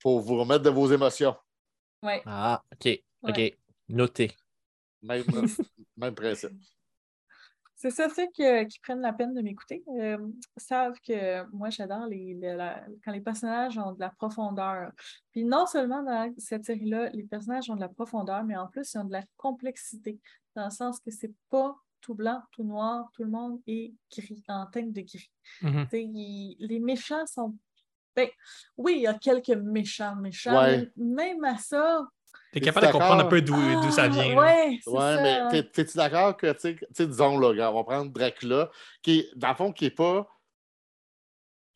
pour 0.00 0.20
vous 0.20 0.36
remettre 0.38 0.62
de 0.62 0.70
vos 0.70 0.90
émotions. 0.92 1.34
oui. 2.02 2.14
ah, 2.26 2.62
OK. 2.72 3.00
OK. 3.22 3.58
Noté. 3.88 4.30
Même, 5.02 5.24
même 5.96 6.14
principe. 6.14 6.52
C'est 7.74 7.90
ça, 7.90 8.08
ceux 8.08 8.26
qui, 8.34 8.42
qui 8.66 8.80
prennent 8.80 9.00
la 9.00 9.12
peine 9.12 9.32
de 9.34 9.40
m'écouter 9.40 9.84
euh, 10.00 10.18
savent 10.56 10.98
que 11.06 11.44
moi, 11.52 11.70
j'adore 11.70 12.06
les, 12.06 12.34
les- 12.34 12.56
la- 12.56 12.84
quand 13.04 13.12
les 13.12 13.20
personnages 13.20 13.78
ont 13.78 13.92
de 13.92 14.00
la 14.00 14.10
profondeur. 14.10 14.90
Puis 15.30 15.44
non 15.44 15.64
seulement 15.64 16.02
dans 16.02 16.32
cette 16.38 16.64
série-là, 16.64 17.10
les 17.10 17.22
personnages 17.22 17.70
ont 17.70 17.76
de 17.76 17.80
la 17.80 17.88
profondeur, 17.88 18.42
mais 18.42 18.56
en 18.56 18.66
plus, 18.66 18.92
ils 18.92 18.98
ont 18.98 19.04
de 19.04 19.12
la 19.12 19.22
complexité, 19.36 20.18
dans 20.56 20.64
le 20.64 20.70
sens 20.72 20.98
que 20.98 21.12
c'est 21.12 21.32
pas 21.50 21.76
tout 22.00 22.14
blanc, 22.14 22.42
tout 22.52 22.64
noir, 22.64 23.10
tout 23.12 23.22
le 23.24 23.30
monde 23.30 23.60
est 23.66 23.92
gris, 24.10 24.42
en 24.48 24.66
teinte 24.66 24.92
de 24.92 25.00
gris. 25.02 25.30
Mhm. 25.62 25.84
Tu 25.84 25.90
sais, 25.90 26.02
ils- 26.04 26.56
les 26.60 26.80
méchants 26.80 27.26
sont. 27.26 27.56
Ben, 28.14 28.28
oui, 28.76 28.94
il 28.96 29.02
y 29.02 29.06
a 29.06 29.14
quelques 29.14 29.50
méchants 29.50 30.16
méchants, 30.16 30.58
Ouais. 30.58 30.90
mais 30.96 31.14
même 31.22 31.44
à 31.44 31.56
ça. 31.58 32.06
T'es 32.52 32.60
capable 32.60 32.86
de 32.86 32.92
comprendre 32.92 33.24
un 33.24 33.28
peu 33.28 33.40
d'où 33.42 33.54
d'où 33.54 33.90
ça 33.90 34.04
ah, 34.04 34.08
vient. 34.08 34.36
Ouais, 34.36 34.80
Ouais, 34.86 35.14
ça. 35.16 35.22
mais 35.22 35.48
t'es- 35.50 35.70
t'es-tu 35.70 35.96
d'accord 35.96 36.36
que, 36.36 36.52
tu 36.52 36.60
sais, 36.60 36.74
tu 36.76 36.86
sais, 36.92 37.06
disons, 37.06 37.38
là, 37.38 37.70
on 37.70 37.74
va 37.74 37.84
prendre 37.84 38.10
Dracula, 38.10 38.70
qui 39.02 39.20
est, 39.20 39.30
dans 39.36 39.50
le 39.50 39.54
fond, 39.54 39.72
qui 39.72 39.86
est 39.86 39.90
pas. 39.90 40.26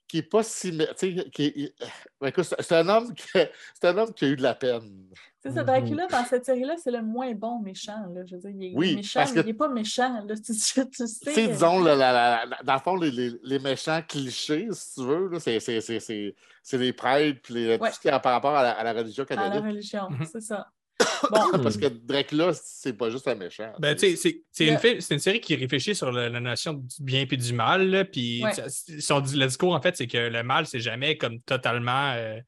qui 0.08 0.18
est 0.18 0.22
pas 0.22 0.42
si. 0.42 0.76
Tu 0.76 0.84
sais, 0.96 1.30
qui 1.30 1.44
est- 1.44 1.74
ben, 2.20 2.28
écoute, 2.28 2.44
c'est 2.44 2.72
un 2.76 2.86
homme 2.90 3.14
qui 3.14 3.38
a- 3.38 3.48
c'est 3.74 3.88
un 3.88 3.96
homme 3.96 4.12
qui 4.12 4.26
a 4.26 4.28
eu 4.28 4.36
de 4.36 4.42
la 4.42 4.54
peine. 4.54 5.08
C'est 5.42 5.50
ça, 5.50 5.60
Mhm. 5.62 5.66
Dracula, 5.66 6.06
dans 6.06 6.24
cette 6.24 6.44
série-là, 6.44 6.74
c'est 6.82 6.90
le 6.92 7.02
moins 7.02 7.32
bon 7.34 7.58
méchant. 7.60 8.06
Là. 8.14 8.22
Je 8.24 8.36
veux 8.36 8.40
dire, 8.42 8.50
il 8.50 8.64
est, 8.64 8.76
Oui, 8.76 8.94
méchant, 8.96 9.20
parce 9.20 9.32
mais 9.32 9.40
que- 9.42 9.46
il 9.46 9.50
n'est 9.50 9.54
pas 9.58 9.68
méchant. 9.68 10.24
Là. 10.26 10.34
Tu, 10.36 10.42
tu- 10.52 10.90
tu 10.90 11.06
sais. 11.06 11.32
Sais, 11.34 11.48
disons, 11.48 11.80
la- 11.82 11.96
la- 11.96 12.12
la- 12.12 12.44
la- 12.46 12.58
dans 12.62 12.74
le 12.74 12.78
fond, 12.80 12.96
les, 12.96 13.10
les- 13.10 13.32
les 13.42 13.58
méchants 13.58 14.00
clichés, 14.08 14.68
si 14.70 14.94
tu 15.00 15.04
veux, 15.06 15.28
là, 15.28 15.40
c'est- 15.40 15.58
c'est 15.60 15.80
c'est- 15.80 15.98
c'est- 16.00 16.34
c'est 16.62 16.78
les 16.78 16.92
prêtres, 16.92 17.40
puis 17.42 17.54
les- 17.54 17.76
Ouais. 17.76 17.88
tout 17.90 17.94
ce 17.96 18.00
qui 18.00 18.08
a 18.08 18.20
par 18.20 18.32
rapport 18.32 18.54
à 18.54 18.62
la, 18.62 18.70
à 18.72 18.84
la 18.84 18.92
religion 18.92 19.24
à 19.30 19.34
la 19.48 19.60
religion, 19.60 20.08
Mhm. 20.10 20.26
c'est 20.30 20.40
ça. 20.42 20.66
Parce 21.64 21.76
que 21.76 21.86
Dracula, 21.88 22.52
c'est 22.54 22.92
pas 22.92 23.10
juste 23.10 23.26
un 23.26 23.34
méchant. 23.34 23.72
Ben, 23.80 23.94
tu 23.96 24.10
sais, 24.10 24.16
c'est- 24.16 24.42
c'est 24.52 24.66
une, 24.68 24.78
une 25.10 25.18
série 25.18 25.40
qui 25.40 25.56
réfléchit 25.56 25.94
sur 25.96 26.12
la, 26.12 26.28
la 26.28 26.38
notion 26.38 26.74
du 26.74 27.02
bien 27.02 27.26
et 27.28 27.36
du 27.36 27.52
mal. 27.52 27.88
là, 27.90 28.04
Puis 28.04 28.44
Ouais. 28.44 28.52
ça- 28.52 28.68
son, 29.00 29.18
le 29.18 29.46
discours, 29.46 29.74
en 29.74 29.80
fait, 29.80 29.96
c'est 29.96 30.06
que 30.06 30.18
le 30.18 30.42
mal, 30.44 30.66
c'est 30.66 30.78
jamais 30.80 31.16
comme 31.16 31.40
totalement 31.40 32.12
euh, 32.14 32.38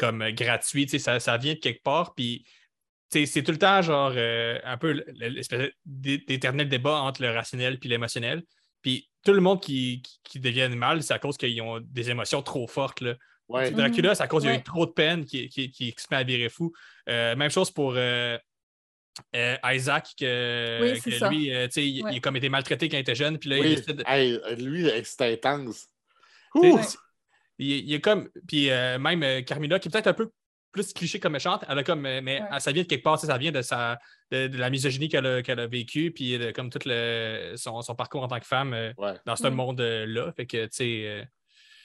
comme 0.00 0.22
euh, 0.22 0.32
gratuit. 0.32 0.86
tu 0.86 0.92
sais, 0.92 0.98
Ça, 0.98 1.20
ça 1.20 1.36
vient 1.36 1.54
de 1.54 1.58
quelque 1.58 1.82
part. 1.82 2.14
Puis 2.14 2.46
c'est 3.12 3.42
tout 3.42 3.52
le 3.52 3.58
temps, 3.58 3.82
genre, 3.82 4.12
euh, 4.16 4.58
un 4.64 4.78
peu 4.78 5.04
l'espèce 5.14 5.70
d'é- 5.84 6.18
d'éternel 6.18 6.68
débat 6.68 6.96
entre 7.00 7.22
le 7.22 7.30
rationnel 7.30 7.78
et 7.82 7.88
l'émotionnel. 7.88 8.42
Puis 8.82 9.10
tout 9.24 9.32
le 9.32 9.40
monde 9.40 9.60
qui, 9.60 10.00
qui, 10.02 10.20
qui 10.24 10.40
deviennent 10.40 10.74
mal, 10.76 11.02
c'est 11.02 11.12
à 11.12 11.18
cause 11.18 11.36
qu'ils 11.36 11.60
ont 11.60 11.80
des 11.80 12.08
émotions 12.08 12.40
trop 12.42 12.66
fortes. 12.66 13.00
Là. 13.02 13.14
Ouais. 13.48 13.70
Dracula, 13.72 14.14
c'est 14.14 14.22
à 14.22 14.28
cause 14.28 14.42
qu'il 14.44 14.52
y 14.52 14.54
a 14.54 14.58
eu 14.58 14.62
trop 14.62 14.86
de 14.86 14.92
peine 14.92 15.24
qui, 15.24 15.48
qui, 15.48 15.70
qui 15.70 15.92
se 15.98 16.06
met 16.10 16.18
à 16.18 16.22
virer 16.22 16.48
fou. 16.48 16.72
Euh, 17.08 17.34
même 17.36 17.50
chose 17.50 17.70
pour 17.72 17.94
euh, 17.96 18.38
euh, 19.34 19.56
Isaac, 19.64 20.10
que, 20.18 20.78
Oui, 20.80 21.28
lui, 21.30 21.52
euh, 21.52 21.66
tu 21.66 21.72
sais, 21.72 21.86
il, 21.88 22.06
a 22.06 22.20
comme 22.20 22.36
été 22.36 22.48
maltraité 22.48 22.88
quand 22.88 22.96
il 22.96 23.00
était 23.00 23.16
jeune, 23.16 23.38
puis 23.38 23.50
là, 23.50 23.56
il 23.58 23.62
Oui, 23.62 23.74
décide. 23.74 24.04
hey, 24.06 24.38
lui, 24.56 24.88
c'est 25.02 25.32
intense. 25.32 25.88
Il, 27.60 27.88
il 27.88 27.94
est 27.94 28.00
comme. 28.00 28.28
Puis 28.48 28.70
euh, 28.70 28.98
même 28.98 29.22
euh, 29.22 29.42
Carmilla, 29.42 29.78
qui 29.78 29.88
est 29.88 29.90
peut-être 29.90 30.06
un 30.08 30.12
peu 30.14 30.30
plus 30.72 30.92
cliché 30.92 31.18
comme 31.18 31.32
méchante, 31.32 31.64
elle 31.68 31.78
a 31.78 31.82
comme. 31.84 32.06
euh, 32.06 32.20
Mais 32.22 32.40
Ouais. 32.42 32.60
ça 32.60 32.72
vient 32.72 32.82
de 32.82 32.88
quelque 32.88 33.02
part, 33.02 33.18
ça 33.18 33.36
vient 33.38 33.52
de, 33.52 33.60
sa, 33.62 33.98
de, 34.30 34.46
de 34.46 34.56
la 34.56 34.70
misogynie 34.70 35.08
qu'elle 35.08 35.26
a, 35.26 35.42
qu'elle 35.42 35.60
a 35.60 35.66
vécue, 35.66 36.10
puis 36.12 36.38
de, 36.38 36.52
comme 36.52 36.70
tout 36.70 36.78
le, 36.86 37.54
son, 37.56 37.82
son 37.82 37.94
parcours 37.94 38.22
en 38.22 38.28
tant 38.28 38.38
que 38.40 38.46
femme 38.46 38.72
euh, 38.72 38.92
Ouais. 38.96 39.14
dans 39.26 39.36
ce 39.36 39.46
Mm. 39.48 39.54
monde-là. 39.54 40.32
Fait 40.36 40.46
que, 40.46 40.64
tu 40.64 40.68
sais. 40.72 41.02
euh, 41.06 41.24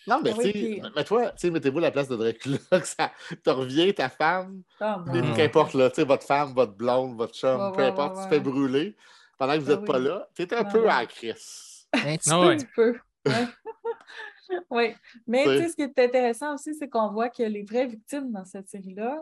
Non, 0.07 0.21
mais 0.23 0.33
oui, 0.33 0.37
tu 0.37 0.43
sais, 0.43 0.51
puis- 0.53 0.81
mais 0.95 1.03
toi, 1.03 1.31
tu 1.31 1.37
sais, 1.37 1.49
mettez-vous 1.49 1.79
la 1.79 1.89
place 1.91 2.07
de 2.07 2.15
Dracula, 2.15 2.57
que 2.71 2.85
ça 2.87 3.11
te 3.43 3.49
revient, 3.49 3.91
ta 3.93 4.07
femme, 4.09 4.61
Mhm. 4.79 5.35
qu'importe, 5.35 5.73
là, 5.73 5.89
tu 5.89 5.95
sais, 5.95 6.03
votre 6.03 6.25
femme, 6.27 6.53
votre 6.53 6.73
blonde, 6.73 7.17
votre 7.17 7.33
chum, 7.35 7.59
Ouais, 7.59 7.71
peu 7.75 7.81
ouais, 7.81 7.87
importe, 7.87 8.15
ouais, 8.17 8.21
tu 8.23 8.29
te 8.29 8.33
ouais. 8.35 8.37
fais 8.37 8.49
brûler 8.51 8.95
pendant 9.39 9.53
que 9.55 9.59
vous 9.59 9.71
Ah 9.71 9.75
n'êtes 9.77 9.85
pas 9.85 9.97
oui. 9.97 10.05
là, 10.05 10.27
tu 10.35 10.43
es 10.43 10.53
un 10.53 10.61
Non, 10.63 10.69
peu 10.71 10.87
à 10.89 10.99
la 11.01 11.05
crise. 11.07 11.87
Un 11.93 12.17
petit 12.17 12.29
Ah 12.31 12.39
peu. 12.39 12.47
ouais. 12.47 12.53
Un 12.53 12.57
petit 12.57 12.67
peu. 12.75 12.95
Ouais. 14.49 14.59
oui. 14.69 14.93
Mais 15.27 15.43
tu 15.43 15.49
Oui. 15.49 15.57
sais, 15.59 15.69
ce 15.69 15.75
qui 15.75 15.81
est 15.83 15.99
intéressant 15.99 16.53
aussi, 16.55 16.73
c'est 16.75 16.89
qu'on 16.89 17.09
voit 17.11 17.29
que 17.29 17.43
les 17.43 17.63
vraies 17.63 17.87
victimes 17.87 18.31
dans 18.31 18.45
cette 18.45 18.69
série-là, 18.69 19.19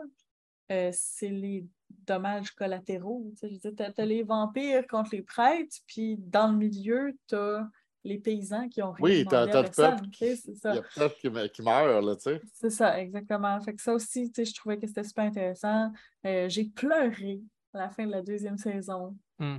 euh, 0.72 0.90
c'est 0.92 1.28
les 1.28 1.66
dommages 2.06 2.50
collatéraux. 2.52 3.30
Tu 3.40 3.58
t'as 3.74 4.04
les 4.04 4.22
vampires 4.22 4.86
contre 4.86 5.10
les 5.14 5.22
prêtres, 5.22 5.76
puis 5.86 6.16
dans 6.18 6.48
le 6.50 6.56
milieu, 6.56 7.16
t'as 7.26 7.66
les 8.06 8.18
paysans 8.18 8.68
qui 8.68 8.82
ont 8.82 8.92
rien 8.92 9.02
Oui, 9.04 9.26
t'as- 9.28 9.46
le 9.46 9.52
peuple 9.52 10.08
tu 10.10 10.24
Il 10.24 10.56
ça. 10.56 10.74
y 10.74 10.78
a 11.02 11.08
qui, 11.08 11.30
me- 11.30 11.46
qui 11.46 11.62
meurt, 11.62 12.04
là, 12.04 12.16
tu 12.16 12.22
sais. 12.22 12.40
C'est 12.52 12.70
ça, 12.70 13.00
exactement. 13.00 13.58
Fait 13.62 13.74
que 13.74 13.80
ça 13.80 13.94
aussi, 13.94 14.30
tu 14.30 14.44
sais, 14.44 14.50
je 14.50 14.54
trouvais 14.54 14.78
que 14.78 14.86
c'était 14.86 15.04
super 15.04 15.24
intéressant. 15.24 15.90
Euh, 16.26 16.48
j'ai 16.50 16.64
pleuré 16.64 17.40
à 17.72 17.78
la 17.78 17.88
fin 17.90 18.04
de 18.06 18.10
la 18.12 18.20
deuxième 18.22 18.58
saison. 18.58 19.16
Hmm. 19.38 19.56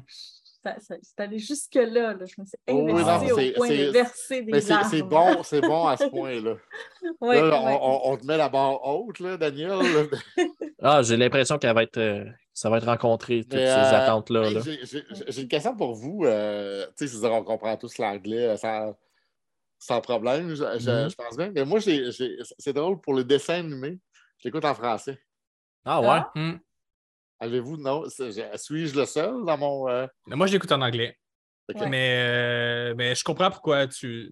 C'est 0.80 1.20
allé 1.20 1.38
jusque-là, 1.40 2.14
là. 2.14 2.26
Je 2.26 2.34
me 2.40 2.46
suis 2.46 2.58
Oh 2.70 2.74
oui, 2.86 2.92
investie 2.94 3.28
non, 3.28 3.34
au 3.34 3.38
c'est- 3.38 3.52
point 3.54 3.68
c'est- 3.68 3.86
de 3.86 3.92
verser 3.92 4.42
des 4.42 4.52
Mais 4.52 4.62
c'est 4.62 4.70
larmes. 4.74 4.90
c'est 4.90 5.02
bon, 5.04 5.44
c'est 5.44 5.62
bon 5.62 5.88
à 5.88 5.98
ce 5.98 6.06
point-là. 6.06 6.56
Ouais, 7.22 7.42
Là, 7.42 7.62
on, 7.62 7.66
ouais. 7.68 7.80
on- 7.82 8.12
on 8.12 8.18
te 8.18 8.26
met 8.26 8.38
la 8.38 8.50
barre 8.50 8.84
haute, 8.86 9.20
là, 9.20 9.38
Daniel. 9.38 9.80
Ah, 10.82 11.02
j'ai 11.02 11.16
l'impression 11.18 11.58
qu'elle 11.58 11.74
va 11.74 11.84
être, 11.84 11.98
euh, 11.98 12.26
ça 12.54 12.70
va 12.70 12.78
être 12.78 12.86
rencontré, 12.88 13.44
toutes 13.44 13.54
Mais, 13.54 13.66
ces 13.66 13.72
euh, 13.80 13.98
attentes-là. 14.04 14.50
là. 14.52 14.60
J'ai- 14.62 15.42
une 15.42 15.48
question 15.48 15.76
pour 15.76 15.94
vous. 15.96 16.26
euh, 16.26 16.86
tu 16.98 17.08
sais, 17.08 17.26
on 17.28 17.44
comprend 17.44 17.78
tous 17.78 17.98
l'anglais 17.98 18.58
sans, 18.58 18.94
sans 19.80 20.02
problème, 20.02 20.50
je, 20.50 20.56
je- 20.56 21.10
je 21.10 21.16
pense 21.16 21.38
bien. 21.38 21.52
Mais 21.56 21.64
moi, 21.64 21.80
c'est 21.82 22.74
drôle, 22.74 23.00
pour 23.00 23.14
le 23.14 23.24
dessin 23.24 23.60
animé, 23.60 24.00
je 24.40 24.48
l'écoute 24.48 24.66
en 24.66 24.74
français. 24.76 25.18
Ah 25.86 26.02
ouais? 26.02 26.08
Ah, 26.10 26.32
hmm. 26.36 26.58
Avez-vous, 27.40 27.78
non? 27.78 28.04
Suis-je 28.10 28.98
le 28.98 29.06
seul 29.06 29.44
dans 29.46 29.58
mon. 29.58 29.90
euh, 29.90 30.08
Moi, 30.28 30.48
je 30.48 30.54
l'écoute 30.54 30.72
en 30.72 30.82
anglais. 30.82 31.18
Mais, 31.90 32.18
euh, 32.22 32.94
mais 32.96 33.16
je 33.16 33.24
comprends 33.24 33.50
pourquoi 33.50 33.88
tu. 33.88 34.32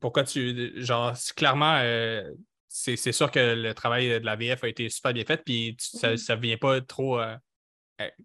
pourquoi 0.00 0.22
tu. 0.24 0.72
Genre, 0.82 1.16
c'est 1.16 1.34
clairement, 1.34 1.78
euh, 1.82 2.22
c'est 2.68 2.96
c'est 2.96 3.12
sûr 3.12 3.30
que 3.30 3.54
le 3.54 3.74
travail 3.74 4.08
de 4.20 4.24
la 4.24 4.36
VF 4.36 4.62
a 4.64 4.68
été 4.68 4.88
super 4.88 5.12
bien 5.12 5.24
fait, 5.24 5.42
puis 5.44 5.76
tu- 5.76 5.98
ça 5.98 6.10
Mhm. 6.12 6.36
ne 6.36 6.40
vient 6.40 6.56
pas 6.56 6.80
trop 6.80 7.20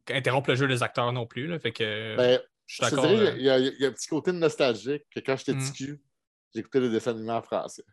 interrompre 0.10 0.50
le 0.50 0.56
jeu 0.56 0.68
des 0.68 0.84
acteurs 0.84 1.12
non 1.12 1.26
plus. 1.26 1.48
Là, 1.48 1.60
fait 1.60 1.72
que 1.72 2.16
Ben, 2.16 2.40
je 2.68 2.76
suis 2.76 2.96
d'accord. 2.96 3.12
il 3.12 3.42
y, 3.42 3.50
a, 3.50 3.58
il 3.60 3.76
y 3.80 3.86
a 3.86 3.90
un 3.90 3.92
petit 3.92 4.08
côté 4.08 4.32
nostalgique 4.32 5.04
que 5.14 5.20
quand 5.22 5.36
j'étais 5.38 5.54
Mm. 5.56 5.74
cul, 5.74 6.02
j'écoutais 6.54 6.80
les 6.82 6.90
dessins 6.90 7.12
animés 7.12 7.32
en 7.32 7.42
français. 7.42 7.84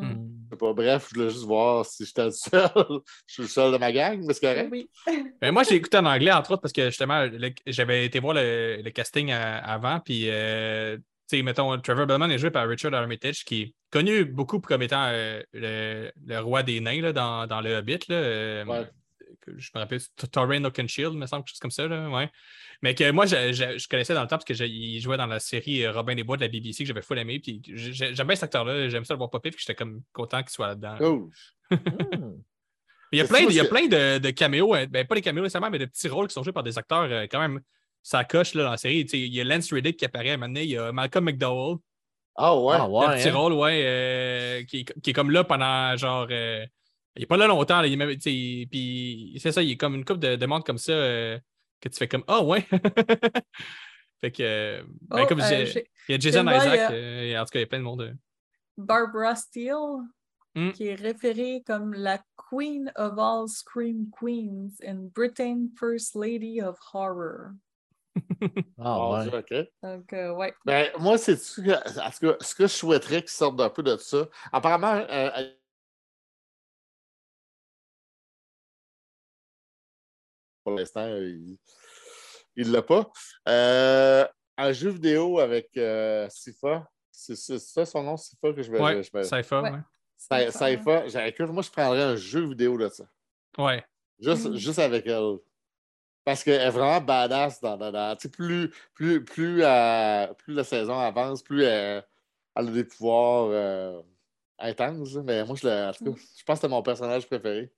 Mm. 0.00 0.04
Mm. 0.06 0.28
Je 0.44 0.54
sais 0.54 0.58
pas, 0.58 0.72
bref, 0.74 1.08
je 1.10 1.14
voulais 1.18 1.30
juste 1.30 1.44
voir 1.44 1.84
si 1.86 2.04
j'étais 2.04 2.24
le 2.26 2.30
seul. 2.30 2.70
je 3.26 3.32
suis 3.32 3.42
le 3.42 3.48
seul 3.48 3.72
de 3.72 3.78
ma 3.78 3.92
gang, 3.92 4.22
mais 4.26 4.34
c'est 4.34 4.40
correct. 4.46 4.68
Oui. 4.70 4.88
Ben, 5.40 5.50
moi, 5.52 5.62
j'ai 5.64 5.74
écouté 5.76 5.96
en 5.98 6.06
anglais, 6.06 6.30
entre 6.32 6.52
autres, 6.52 6.62
parce 6.62 6.72
que 6.72 6.86
justement, 6.86 7.26
j'avais 7.66 8.04
été 8.06 8.20
voir 8.20 8.34
le, 8.34 8.80
le 8.82 8.90
casting 8.90 9.32
à- 9.32 9.58
avant, 9.58 9.98
puis, 10.00 10.24
euh, 10.28 10.96
tu 11.28 11.36
sais, 11.38 11.42
mettons, 11.42 11.76
Trevor 11.80 12.06
Bellman 12.06 12.30
est 12.30 12.38
joué 12.38 12.50
par 12.50 12.68
Richard 12.68 12.94
Armitage, 12.94 13.44
qui 13.44 13.62
est 13.62 13.74
connu 13.90 14.24
beaucoup 14.24 14.60
comme 14.60 14.82
étant 14.82 15.06
euh, 15.08 15.42
le, 15.52 16.10
le 16.26 16.38
roi 16.40 16.62
des 16.62 16.80
nains 16.80 17.00
là, 17.00 17.12
dans, 17.12 17.46
dans 17.46 17.60
le 17.60 17.74
Hobbit. 17.74 17.98
Là, 18.08 18.14
euh, 18.16 18.64
Ouais. 18.64 18.86
Je 19.56 19.70
me 19.74 19.80
rappelle, 19.80 20.00
c'est 20.00 20.30
Torrain 20.30 20.62
Oakenshield, 20.64 21.14
me 21.14 21.26
semble, 21.26 21.42
quelque 21.44 21.50
chose 21.54 21.58
comme 21.60 21.70
ça. 21.70 21.86
Là, 21.88 22.08
ouais. 22.10 22.30
Mais 22.82 22.94
que 22.94 23.10
moi, 23.10 23.26
je, 23.26 23.52
je- 23.52 23.78
je 23.78 23.88
connaissais 23.88 24.14
dans 24.14 24.22
le 24.22 24.28
temps 24.28 24.38
parce 24.38 24.44
qu'il 24.44 25.00
jouait 25.00 25.16
dans 25.16 25.26
la 25.26 25.40
série 25.40 25.84
euh, 25.84 25.92
Robin 25.92 26.14
des 26.14 26.24
Bois 26.24 26.36
de 26.36 26.42
la 26.42 26.48
BBC 26.48 26.84
que 26.84 26.88
j'avais 26.88 27.02
full 27.02 27.18
aimé. 27.18 27.40
Puis 27.40 27.60
j'ai- 27.66 27.92
j'aime 28.14 28.26
bien 28.26 28.36
cet 28.36 28.44
acteur-là, 28.44 28.88
j'aime 28.88 29.04
ça 29.04 29.14
le 29.14 29.18
voir 29.18 29.30
popper, 29.30 29.50
puis 29.50 29.60
j'étais 29.60 29.74
comme 29.74 30.02
content 30.12 30.42
qu'il 30.42 30.50
soit 30.50 30.68
là-dedans. 30.68 30.96
Cool. 30.98 31.30
Hmm. 31.72 32.40
Il 33.14 33.18
y 33.18 33.20
a 33.20 33.26
plein, 33.26 33.40
il 33.40 33.52
y 33.54 33.60
a 33.60 33.64
plein 33.66 33.86
de, 33.88 34.16
de 34.18 34.30
caméos, 34.30 34.72
hein, 34.74 34.86
ben, 34.88 35.06
pas 35.06 35.14
des 35.14 35.20
caméos 35.20 35.42
nécessairement, 35.42 35.68
mais 35.68 35.78
de 35.78 35.84
petits 35.84 36.08
rôles 36.08 36.28
qui 36.28 36.32
sont 36.32 36.42
joués 36.42 36.52
par 36.54 36.62
des 36.62 36.78
acteurs 36.78 37.02
euh, 37.10 37.26
quand 37.30 37.40
même. 37.40 37.60
Ça 38.02 38.24
coche 38.24 38.54
là, 38.54 38.64
dans 38.64 38.70
la 38.70 38.76
série. 38.78 39.04
Tu 39.04 39.10
sais, 39.10 39.18
Il 39.20 39.34
y 39.34 39.40
a 39.40 39.44
Lance 39.44 39.70
Reddick 39.70 39.98
qui 39.98 40.04
apparaît 40.06 40.30
à 40.30 40.34
un 40.34 40.36
moment 40.38 40.48
donné, 40.48 40.62
il 40.64 40.70
y 40.70 40.78
a 40.78 40.90
Malcolm 40.92 41.26
McDowell, 41.26 41.76
Ah 42.36 42.56
ouais. 42.58 42.74
Ah 42.78 42.84
un 42.84 42.88
ouais. 42.88 43.16
petit 43.18 43.28
hein? 43.28 43.34
rôle, 43.34 43.52
ouais, 43.52 43.82
euh, 43.84 44.64
qui, 44.64 44.80
est- 44.80 45.00
qui 45.02 45.10
est 45.10 45.12
comme 45.12 45.30
là 45.30 45.44
pendant 45.44 45.94
genre. 45.98 46.26
euh, 46.30 46.64
il 47.16 47.22
est 47.22 47.26
pas 47.26 47.36
là 47.36 47.46
longtemps, 47.46 47.80
là, 47.80 47.86
il 47.86 47.92
est 47.92 47.96
même- 47.96 48.10
tu 48.16 48.20
sais, 48.20 48.66
puis 48.70 49.36
c'est 49.40 49.52
ça, 49.52 49.62
il 49.62 49.72
est 49.72 49.76
comme 49.76 49.94
une 49.94 50.04
couple 50.04 50.20
de, 50.20 50.36
de 50.36 50.46
monde 50.46 50.64
comme 50.64 50.78
ça 50.78 50.92
euh, 50.92 51.38
que 51.80 51.88
tu 51.88 51.96
fais 51.98 52.08
comme 52.08 52.24
Ah 52.28 52.42
ouais! 52.42 52.66
fait 54.20 54.30
que, 54.30 54.42
euh, 54.42 54.82
ben, 55.02 55.22
Oh, 55.22 55.26
comme 55.26 55.40
je 55.40 55.52
euh, 55.54 55.64
disais, 55.64 55.86
il 56.08 56.12
y 56.12 56.14
a 56.14 56.18
Jason 56.18 56.44
moi, 56.44 56.52
il 56.54 56.56
y 56.56 56.66
Isaac, 56.74 56.78
a- 56.90 56.92
euh, 56.92 57.22
et 57.22 57.38
en 57.38 57.44
tout 57.44 57.50
cas, 57.50 57.58
il 57.58 57.62
y 57.62 57.64
a 57.64 57.68
plein 57.68 57.78
de 57.78 57.84
monde. 57.84 58.02
euh. 58.02 58.12
Barbara 58.76 59.34
Steele, 59.34 60.06
Mm. 60.54 60.72
qui 60.72 60.86
est 60.88 60.94
référée 60.96 61.62
comme 61.66 61.94
la 61.94 62.20
Queen 62.36 62.92
of 62.96 63.18
all 63.18 63.48
Scream 63.48 64.10
Queens 64.10 64.68
and 64.86 65.08
Britain 65.14 65.68
First 65.80 66.14
Lady 66.14 66.60
of 66.60 66.76
Horror. 66.92 67.52
Ah 68.78 69.10
ouais. 69.10 69.30
Dieu, 69.30 69.38
OK. 69.38 69.68
Donc, 69.82 70.12
euh, 70.12 70.34
ouais. 70.34 70.52
Ben, 70.66 70.90
moi, 70.98 71.16
c'est 71.16 71.36
ce 71.36 71.58
que, 71.62 72.44
ce 72.44 72.54
que 72.54 72.66
je 72.66 72.72
souhaiterais 72.72 73.22
qu'ils 73.22 73.30
sortent 73.30 73.58
un 73.62 73.70
peu 73.70 73.82
de 73.82 73.96
ça? 73.96 74.28
Apparemment, 74.52 75.06
euh, 75.08 75.30
pour 80.62 80.72
l'instant, 80.74 81.06
il 81.08 81.56
ne 82.56 82.72
l'a 82.72 82.82
pas. 82.82 83.10
Euh, 83.48 84.26
un 84.58 84.72
jeu 84.72 84.90
vidéo 84.90 85.38
avec 85.38 85.76
euh, 85.76 86.28
Sifa. 86.30 86.88
C'est 87.10 87.36
c'est 87.36 87.58
ça 87.58 87.84
son 87.86 88.02
nom, 88.02 88.16
Sifa, 88.16 88.52
que 88.52 88.62
je 88.62 88.70
vais. 88.70 88.80
Ouais, 88.80 89.02
je 89.02 89.10
vais- 89.12 89.24
Saifa, 89.24 89.62
Ouais. 89.62 91.08
J'ai- 91.08 91.28
écoute, 91.28 91.48
moi, 91.50 91.62
je 91.62 91.70
prendrais 91.70 92.02
un 92.02 92.16
jeu 92.16 92.46
vidéo 92.48 92.76
de 92.78 92.88
ça. 92.88 93.04
Ouais. 93.58 93.84
Juste, 94.20 94.48
Mm. 94.48 94.54
juste 94.56 94.78
avec 94.78 95.06
elle. 95.06 95.38
Parce 96.24 96.44
qu'elle 96.44 96.60
est 96.60 96.70
vraiment 96.70 97.00
badass 97.00 97.60
dans, 97.60 97.76
dans, 97.76 97.90
dans- 97.90 98.14
tu 98.16 98.22
sais, 98.22 98.28
plus, 98.28 98.70
plus, 98.94 99.24
plus, 99.24 99.64
euh, 99.64 100.26
plus 100.34 100.54
la 100.54 100.62
saison 100.62 100.96
avance, 100.98 101.42
plus 101.42 101.64
elle, 101.64 102.04
elle 102.54 102.68
a 102.68 102.70
des 102.70 102.84
pouvoirs 102.84 103.48
euh, 103.50 104.00
intenses. 104.60 105.14
Mais 105.16 105.44
moi, 105.44 105.56
je, 105.60 105.66
le- 105.66 105.88
en 105.88 105.92
tout 105.92 106.04
cas, 106.04 106.10
Mm. 106.10 106.16
je 106.38 106.44
pense 106.44 106.58
que 106.58 106.60
c'est 106.62 106.68
mon 106.68 106.82
personnage 106.82 107.26
préféré. 107.26 107.72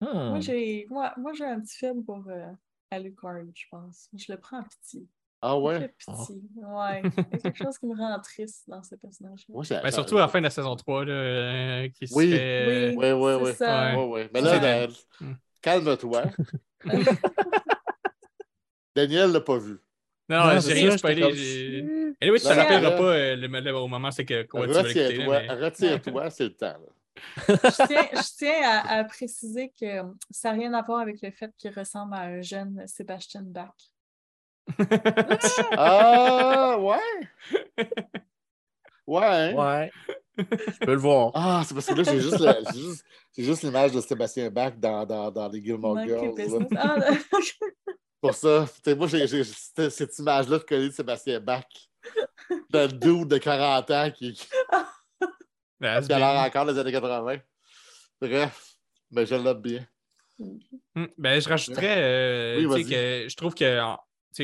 Hmm. 0.00 0.28
Moi, 0.30 0.40
j'ai 0.40 0.86
moi, 0.90 1.12
moi, 1.18 1.32
j'ai 1.34 1.44
un 1.44 1.60
petit 1.60 1.76
film 1.76 2.04
pour 2.04 2.24
euh, 2.28 2.46
Alucard, 2.90 3.42
je 3.54 3.64
pense. 3.70 4.08
Je 4.16 4.32
le 4.32 4.38
prends 4.38 4.58
en 4.60 4.62
pitié. 4.64 5.06
Ah 5.42 5.58
ouais? 5.58 5.88
pitié. 5.96 6.36
Ouais. 6.56 7.02
Il 7.04 7.12
y 7.32 7.34
a 7.34 7.38
quelque 7.38 7.56
chose 7.64 7.78
qui 7.78 7.86
me 7.86 7.96
rend 7.96 8.18
triste 8.20 8.64
dans 8.68 8.82
ce. 8.82 8.94
Moi, 9.48 9.62
j'ai- 9.64 9.80
Ben, 9.82 9.90
surtout 9.90 10.16
à 10.18 10.20
la 10.20 10.28
fin 10.28 10.38
de 10.38 10.44
la 10.44 10.50
saison 10.50 10.74
3, 10.76 11.04
là, 11.04 11.12
euh, 11.12 11.88
qui 11.88 12.06
se 12.06 12.14
Oui. 12.14 12.30
fait. 12.30 12.94
Oui. 12.96 13.12
Oui, 13.12 13.12
oui, 13.12 13.32
C'est 13.38 13.44
oui. 13.50 13.54
ça. 13.54 13.96
Ouais, 13.96 14.04
ouais. 14.06 14.30
Mais 14.34 14.40
là, 14.42 14.54
C'est- 14.54 14.60
ben, 14.60 14.90
Mm. 15.28 15.34
calme-toi. 15.62 16.22
Daniel 18.96 19.28
ne 19.28 19.32
l'a 19.34 19.40
pas 19.40 19.58
vu. 19.58 19.78
Non, 20.28 20.44
Non, 20.54 20.60
j'ai 20.60 20.72
rien 20.74 20.96
spoilé. 20.96 21.20
comme- 21.22 21.30
Anyway, 22.22 22.38
tu 22.38 22.44
te 22.44 22.48
Là, 22.48 22.54
rappelleras 22.62 22.96
pas 22.96 23.02
euh, 23.14 23.36
le, 23.36 23.46
le- 23.48 23.74
au 23.76 23.88
moment 23.88 24.10
c'est 24.10 24.24
que 24.24 24.42
quoi 24.44 24.66
tu 24.66 24.72
vas 24.72 24.82
l'écouter. 24.82 25.06
Retire-toi, 25.06 25.40
mais- 25.40 25.54
retire-toi, 25.54 26.30
c'est 26.30 26.44
le 26.44 26.54
temps. 26.54 26.66
là. 26.66 26.78
Je 27.48 27.86
tiens, 27.86 28.08
je 28.12 28.36
tiens 28.36 28.62
à, 28.62 28.98
à 28.98 29.04
préciser 29.04 29.72
que 29.78 30.02
ça 30.30 30.50
n'a 30.52 30.58
rien 30.58 30.74
à 30.74 30.82
voir 30.82 31.00
avec 31.00 31.20
le 31.22 31.30
fait 31.30 31.52
qu'il 31.58 31.72
ressemble 31.72 32.14
à 32.14 32.20
un 32.20 32.40
jeune 32.40 32.86
Sébastien 32.86 33.42
Bach. 33.42 33.74
Ah, 35.76 36.76
ouais? 36.78 37.28
Ouais, 39.06 39.24
hein? 39.24 39.54
Ouais. 39.54 39.90
Je 40.38 40.78
peux 40.78 40.92
le 40.92 40.98
voir. 41.00 41.32
Ah, 41.34 41.62
c'est 41.66 41.74
parce 41.74 41.86
que 41.86 41.94
là, 41.94 42.02
j'ai 42.02 42.20
juste, 42.20 42.38
le- 42.40 42.64
j'ai 42.72 42.78
juste, 42.80 43.04
j'ai 43.36 43.44
juste 43.44 43.62
l'image 43.62 43.92
de 43.92 44.00
Sébastien 44.00 44.50
Bach 44.50 44.72
dans, 44.76 45.04
dans, 45.04 45.30
dans 45.30 45.48
les 45.48 45.62
Gilmore 45.62 45.96
Girls. 46.06 46.34
Ah, 46.76 46.96
Pour 48.20 48.34
ça, 48.34 48.66
tu 48.76 48.80
sais, 48.84 48.94
moi, 48.94 49.06
j'ai 49.06 49.26
j'ai- 49.26 49.44
cette, 49.44 49.90
cette 49.90 50.18
image-là 50.18 50.58
de 50.58 50.64
coller 50.64 50.88
de 50.88 50.94
Sébastien 50.94 51.40
Bach. 51.40 51.64
Le 52.72 52.86
dude 52.86 53.28
de 53.28 53.38
40 53.38 53.90
ans 53.90 54.10
qui, 54.10 54.38
a 55.88 56.18
l'air 56.18 56.32
bien. 56.32 56.44
encore 56.44 56.66
des 56.66 56.78
années 56.78 56.92
80. 56.92 57.38
Bref, 58.20 58.74
mais 59.10 59.26
je 59.26 59.34
l'aime 59.34 59.60
bien. 59.60 59.86
Hmm, 60.94 61.06
Ben, 61.18 61.40
je 61.40 61.48
rajouterais 61.48 61.96
euh, 61.98 62.64
Oui, 62.66 62.84
que 62.84 63.26
je 63.28 63.36
trouve 63.36 63.54
que 63.54 63.80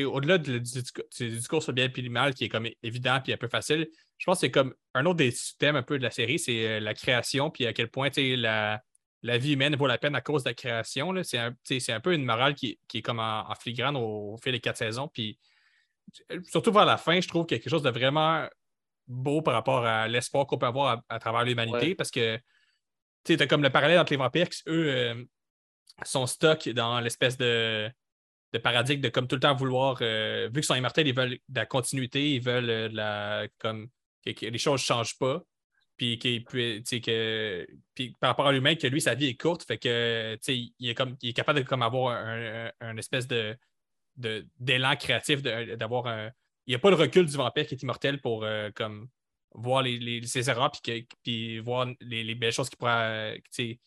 au-delà 0.03 0.37
du, 0.37 0.59
du, 0.59 0.81
du 1.17 1.29
discours 1.29 1.63
sur 1.63 1.71
le 1.71 1.75
bien 1.75 1.89
et 1.95 2.01
le 2.01 2.09
mal 2.09 2.33
qui 2.33 2.45
est 2.45 2.49
comme 2.49 2.67
évident 2.83 3.19
puis 3.23 3.33
un 3.33 3.37
peu 3.37 3.47
facile, 3.47 3.87
je 4.17 4.25
pense 4.25 4.37
que 4.37 4.41
c'est 4.41 4.51
comme 4.51 4.73
un 4.93 5.05
autre 5.05 5.17
des 5.17 5.33
thèmes 5.57 5.75
un 5.75 5.83
peu 5.83 5.97
de 5.97 6.03
la 6.03 6.11
série, 6.11 6.39
c'est 6.39 6.67
euh, 6.67 6.79
la 6.79 6.93
création 6.93 7.49
puis 7.49 7.65
à 7.65 7.73
quel 7.73 7.89
point 7.89 8.09
la, 8.15 8.81
la 9.23 9.37
vie 9.37 9.53
humaine 9.53 9.75
vaut 9.75 9.87
la 9.87 9.97
peine 9.97 10.15
à 10.15 10.21
cause 10.21 10.43
de 10.43 10.49
la 10.49 10.53
création. 10.53 11.13
C'est 11.23 11.37
un, 11.37 11.55
un 11.89 11.99
peu 11.99 12.13
une 12.13 12.25
morale 12.25 12.53
qui, 12.55 12.79
qui 12.87 12.99
est 12.99 13.01
comme 13.01 13.19
en, 13.19 13.49
en 13.49 13.55
filigrane 13.55 13.95
au, 13.95 14.33
au 14.33 14.37
fil 14.37 14.51
des 14.51 14.59
quatre 14.59 14.77
saisons. 14.77 15.07
Puis 15.07 15.39
euh, 16.31 16.39
surtout 16.43 16.71
vers 16.71 16.85
la 16.85 16.97
fin, 16.97 17.19
je 17.19 17.27
trouve 17.27 17.45
qu'il 17.45 17.57
y 17.57 17.59
a 17.59 17.63
quelque 17.63 17.71
chose 17.71 17.83
de 17.83 17.89
vraiment 17.89 18.47
beau 19.07 19.41
par 19.41 19.53
rapport 19.53 19.85
à 19.85 20.07
l'espoir 20.07 20.45
qu'on 20.45 20.57
peut 20.57 20.65
avoir 20.65 20.97
à, 21.09 21.15
à 21.15 21.19
travers 21.19 21.43
l'humanité 21.43 21.87
Ouais. 21.89 21.95
parce 21.95 22.11
que 22.11 22.37
tu 22.37 23.33
sais, 23.33 23.37
t'as 23.37 23.47
comme 23.47 23.63
le 23.63 23.69
parallèle 23.69 23.99
entre 23.99 24.11
les 24.13 24.17
vampires 24.17 24.49
qui, 24.49 24.61
eux, 24.67 24.87
euh, 24.93 25.25
sont 26.05 26.25
stuck 26.27 26.69
dans 26.69 26.99
l'espèce 26.99 27.37
de, 27.37 27.89
de 28.53 28.57
paradigme 28.59 29.01
de 29.01 29.09
comme 29.09 29.27
tout 29.27 29.35
le 29.35 29.41
temps 29.41 29.55
vouloir, 29.55 29.97
euh, 30.01 30.47
vu 30.47 30.55
qu'ils 30.61 30.63
sont 30.63 30.75
immortels, 30.75 31.07
ils 31.07 31.15
veulent 31.15 31.31
de 31.49 31.59
la 31.59 31.65
continuité, 31.65 32.35
ils 32.35 32.41
veulent 32.41 32.69
euh, 32.69 32.89
de 32.89 32.95
la, 32.95 33.47
comme, 33.59 33.89
que, 34.25 34.31
que 34.31 34.45
les 34.45 34.57
choses 34.57 34.81
ne 34.81 34.85
changent 34.85 35.17
pas. 35.17 35.41
Puis, 35.97 36.19
sais, 36.85 37.01
que, 37.01 37.67
puis 37.95 38.13
par 38.19 38.29
rapport 38.29 38.45
à 38.47 38.51
l'humain, 38.51 38.75
que 38.75 38.85
lui, 38.85 39.01
sa 39.01 39.15
vie 39.15 39.27
est 39.29 39.35
courte, 39.41 39.63
fait 39.63 39.79
que 39.79 40.37
il 40.47 40.89
est, 40.89 40.93
comme, 40.93 41.17
il 41.23 41.29
est 41.29 41.33
capable 41.33 41.59
de 41.59 41.67
comme, 41.67 41.81
avoir 41.81 42.15
un, 42.15 42.67
un- 42.67 42.71
un 42.81 42.97
espèce 42.97 43.27
de, 43.27 43.57
de- 44.15 44.45
d'élan 44.59 44.95
créatif, 44.95 45.41
d'avoir 45.41 46.05
un. 46.07 46.29
Il 46.67 46.71
n'y 46.71 46.75
a 46.75 46.79
pas 46.79 46.89
le 46.89 46.95
recul 46.97 47.25
du 47.25 47.35
vampire 47.37 47.65
qui 47.65 47.75
est 47.75 47.81
immortel 47.81 48.19
pour 48.21 48.43
euh, 48.43 48.69
comme, 48.75 49.07
voir 49.53 49.81
les, 49.81 49.97
les- 49.97 50.25
ses 50.27 50.49
erreurs 50.49 50.71
puis, 50.71 50.81
que- 50.81 51.15
puis 51.23 51.59
voir 51.59 51.87
les, 52.01 52.23
les 52.23 52.35
belles 52.35 52.51
choses 52.51 52.69
qu'il 52.69 52.77
pourra. 52.77 53.01
euh, 53.03 53.35
tu 53.35 53.41
sais, 53.51 53.79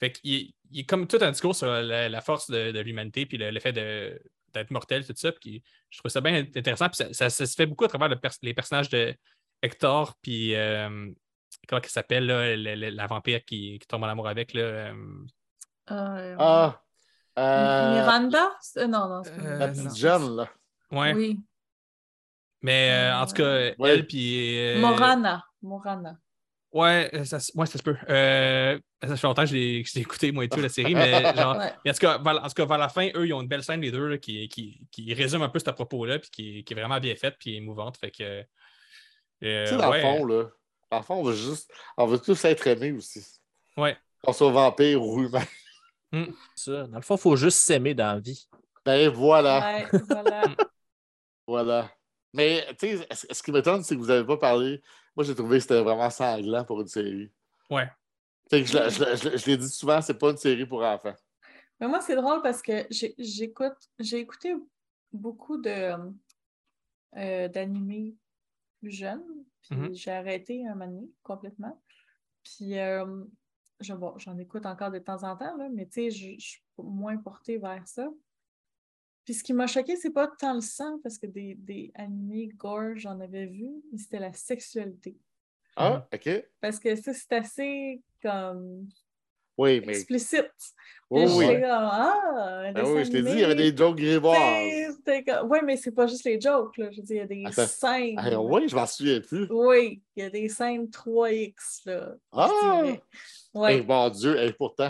fait 0.00 0.12
qu'il 0.12 0.52
il 0.70 0.80
est 0.80 0.84
comme 0.84 1.06
tout 1.06 1.18
un 1.20 1.30
discours 1.30 1.54
sur 1.56 1.66
la, 1.68 2.08
la 2.08 2.20
force 2.20 2.50
de, 2.50 2.72
de 2.72 2.80
l'humanité 2.80 3.24
puis 3.24 3.38
le, 3.38 3.50
le 3.50 3.60
fait 3.60 3.72
de- 3.72 4.20
d'être 4.52 4.70
mortel, 4.70 5.06
tout 5.06 5.14
ça. 5.16 5.32
Puis 5.32 5.62
je 5.90 5.98
trouve 5.98 6.10
ça 6.10 6.20
bien 6.20 6.34
intéressant. 6.36 6.88
Puis 6.88 6.96
ça, 6.96 7.12
ça- 7.14 7.30
ça 7.30 7.46
se 7.46 7.54
fait 7.54 7.66
beaucoup 7.66 7.84
à 7.84 7.88
travers 7.88 8.08
le 8.08 8.16
pers- 8.18 8.32
les 8.42 8.52
personnages 8.54 8.88
de 8.90 9.14
Hector, 9.62 10.14
puis 10.22 10.54
euh, 10.54 11.10
comment 11.68 11.80
il 11.82 11.88
s'appelle, 11.88 12.26
là, 12.26 12.54
le- 12.56 12.74
le- 12.74 12.90
la 12.90 13.06
vampire 13.06 13.44
qui, 13.44 13.78
qui 13.78 13.86
tombe 13.86 14.02
en 14.04 14.08
amour 14.08 14.28
avec. 14.28 14.52
Là, 14.54 14.62
euh, 14.62 14.94
Euh, 15.90 16.36
Ah, 16.38 16.82
euh, 17.38 17.94
Miranda? 17.94 18.50
Non, 18.76 18.88
non, 19.08 19.22
c'est 19.24 19.36
pas 19.36 19.42
Euh, 19.42 19.58
la 19.58 19.68
petite 19.68 19.96
jeune, 19.96 20.36
là. 20.36 20.50
ouais. 20.92 21.14
Oui. 21.14 21.40
Mais 22.62 22.90
euh, 22.90 23.16
en 23.16 23.26
tout 23.26 23.34
cas, 23.34 23.72
Ouais. 23.78 23.90
elle, 23.90 24.06
puis. 24.06 24.58
euh, 24.58 24.80
Morana. 24.80 25.44
Morana. 25.62 26.18
Ouais, 26.72 27.08
euh, 27.14 27.24
ça, 27.24 27.38
ouais, 27.54 27.66
ça 27.66 27.78
se 27.78 27.82
peut. 27.82 27.96
Euh, 28.10 28.78
ça 29.02 29.16
fait 29.16 29.26
longtemps 29.26 29.44
que 29.46 29.52
l'ai 29.52 29.82
écouté, 29.96 30.32
moi 30.32 30.44
et 30.44 30.48
tout, 30.48 30.60
la 30.60 30.68
série, 30.68 30.94
mais 30.94 31.22
genre. 31.36 31.56
Ouais. 31.56 31.72
Mais 31.84 31.90
en 31.92 31.94
tout, 31.94 32.00
cas, 32.00 32.18
vers, 32.18 32.44
en 32.44 32.48
tout 32.48 32.54
cas, 32.54 32.66
vers 32.66 32.78
la 32.78 32.88
fin, 32.90 33.08
eux, 33.14 33.26
ils 33.26 33.32
ont 33.32 33.40
une 33.40 33.48
belle 33.48 33.62
scène, 33.62 33.80
les 33.80 33.90
deux, 33.90 34.06
là, 34.06 34.18
qui, 34.18 34.48
qui, 34.48 34.80
qui 34.90 35.14
résume 35.14 35.42
un 35.42 35.48
peu 35.48 35.58
ce 35.58 35.70
propos-là, 35.70 36.18
puis 36.18 36.30
qui, 36.30 36.64
qui 36.64 36.72
est 36.74 36.76
vraiment 36.76 37.00
bien 37.00 37.16
faite, 37.16 37.36
puis 37.38 37.56
émouvante. 37.56 37.96
Fait 37.96 38.10
que. 38.10 38.22
euh, 38.22 39.64
tu 39.64 39.70
sais, 39.70 39.76
dans 39.76 39.88
ouais, 39.90 39.96
le 39.98 40.02
fond, 40.02 40.26
là, 40.26 40.44
dans 40.90 40.98
le 40.98 41.02
fond, 41.04 41.14
on 41.14 41.22
veut 41.22 41.34
juste, 41.36 41.70
on 41.96 42.06
veut 42.06 42.18
tous 42.18 42.44
être 42.44 42.66
aimés 42.66 42.92
aussi. 42.92 43.24
Ouais. 43.76 43.96
Qu'on 44.22 44.32
soit 44.32 44.50
vampire 44.50 45.02
ou 45.02 45.22
humain. 45.22 45.44
Ça. 46.54 46.86
Dans 46.86 46.96
le 46.96 47.02
fond, 47.02 47.16
il 47.16 47.20
faut 47.20 47.36
juste 47.36 47.58
s'aimer 47.58 47.94
dans 47.94 48.14
la 48.14 48.20
vie. 48.20 48.46
Ben 48.84 49.08
voilà, 49.10 49.60
Ouais, 49.92 50.00
voilà. 50.08 50.42
voilà. 51.46 51.90
Mais, 52.32 52.66
tu 52.78 52.98
sais, 52.98 53.06
ce 53.30 53.42
qui 53.42 53.52
m'étonne, 53.52 53.82
c'est 53.82 53.94
que 53.94 54.00
vous 54.00 54.06
n'avez 54.06 54.26
pas 54.26 54.36
parlé. 54.36 54.82
Moi, 55.16 55.24
j'ai 55.24 55.34
trouvé 55.34 55.56
que 55.56 55.62
c'était 55.62 55.82
vraiment 55.82 56.10
sanglant 56.10 56.64
pour 56.64 56.80
une 56.80 56.86
série. 56.86 57.32
Ouais. 57.70 57.88
Je, 58.50 58.56
l'ai- 58.56 58.64
je 58.90 59.30
je 59.30 59.36
je 59.36 59.46
l'ai 59.46 59.56
dit 59.56 59.68
souvent, 59.68 60.00
c'est 60.00 60.18
pas 60.18 60.30
une 60.30 60.36
série 60.36 60.66
pour 60.66 60.82
enfants. 60.82 61.14
Mais 61.80 61.88
moi, 61.88 62.00
c'est 62.00 62.16
drôle 62.16 62.42
parce 62.42 62.62
que 62.62 62.86
j'ai- 62.90 63.14
j'écoute, 63.18 63.76
j'ai 63.98 64.18
écouté 64.18 64.54
beaucoup 65.12 65.58
de 65.58 65.94
euh, 67.16 67.48
d'animés 67.48 68.14
plus 68.80 68.90
jeunes, 68.90 69.24
puis 69.62 69.76
Mhm. 69.76 69.94
j'ai 69.94 70.10
arrêté 70.10 70.66
un 70.66 70.74
moment 70.74 70.86
donné, 70.90 71.10
complètement. 71.22 71.80
Puis 72.44 72.78
euh, 72.78 73.24
je- 73.80 73.94
bon, 73.94 74.16
j'en 74.18 74.36
écoute 74.38 74.66
encore 74.66 74.90
de 74.90 74.98
temps 74.98 75.22
en 75.24 75.36
temps, 75.36 75.56
là, 75.56 75.68
mais 75.72 75.86
tu 75.86 75.92
sais, 75.92 76.10
je 76.10 76.34
je 76.38 76.46
suis 76.46 76.62
moins 76.78 77.16
portée 77.16 77.58
vers 77.58 77.86
ça. 77.86 78.08
Puis 79.28 79.34
ce 79.34 79.44
qui 79.44 79.52
m'a 79.52 79.66
choqué, 79.66 79.94
c'est 79.96 80.08
pas 80.08 80.26
tant 80.26 80.54
le 80.54 80.62
sang, 80.62 80.98
parce 81.02 81.18
que 81.18 81.26
des, 81.26 81.54
des 81.58 81.92
animés 81.94 82.48
gore, 82.56 82.96
j'en 82.96 83.20
avais 83.20 83.44
vu, 83.44 83.68
mais 83.92 83.98
c'était 83.98 84.20
la 84.20 84.32
sexualité. 84.32 85.18
Ah, 85.76 86.08
OK. 86.14 86.30
Parce 86.62 86.78
que 86.80 86.96
ça, 86.96 87.12
c'est 87.12 87.32
assez 87.34 88.00
comme 88.22 88.88
Oui, 89.58 89.82
mais. 89.84 89.92
explicite. 89.98 90.50
Oui, 91.10 91.24
oui. 91.28 91.44
comme, 91.44 91.62
ah, 91.66 92.70
Ben 92.74 92.86
oui, 92.86 93.04
je 93.04 93.10
t'ai 93.10 93.20
dit, 93.20 93.32
il 93.32 93.40
y 93.40 93.44
avait 93.44 93.54
des 93.54 93.76
jokes 93.76 93.98
grivoises. 93.98 94.98
Oui, 95.44 95.58
mais 95.62 95.76
c'est 95.76 95.92
pas 95.92 96.06
juste 96.06 96.24
les 96.24 96.40
jokes. 96.40 96.78
Là. 96.78 96.90
Je 96.90 96.96
veux 96.96 97.02
dire, 97.02 97.16
il 97.16 97.18
y 97.18 97.20
a 97.20 97.52
des 97.52 97.60
Attends. 97.60 97.66
scènes. 97.70 98.14
Ah, 98.16 98.40
oui, 98.40 98.66
je 98.66 98.74
m'en 98.74 98.86
souviens 98.86 99.20
plus. 99.20 99.46
Oui, 99.50 100.02
il 100.16 100.22
y 100.22 100.26
a 100.26 100.30
des 100.30 100.48
scènes 100.48 100.86
3X. 100.88 101.82
Là, 101.84 102.14
Ah! 102.32 102.48
dirais. 102.82 103.02
Ouais. 103.52 103.76
Eh, 103.76 103.82
mon 103.82 104.08
Dieu, 104.08 104.40
et 104.42 104.54
pourtant, 104.54 104.88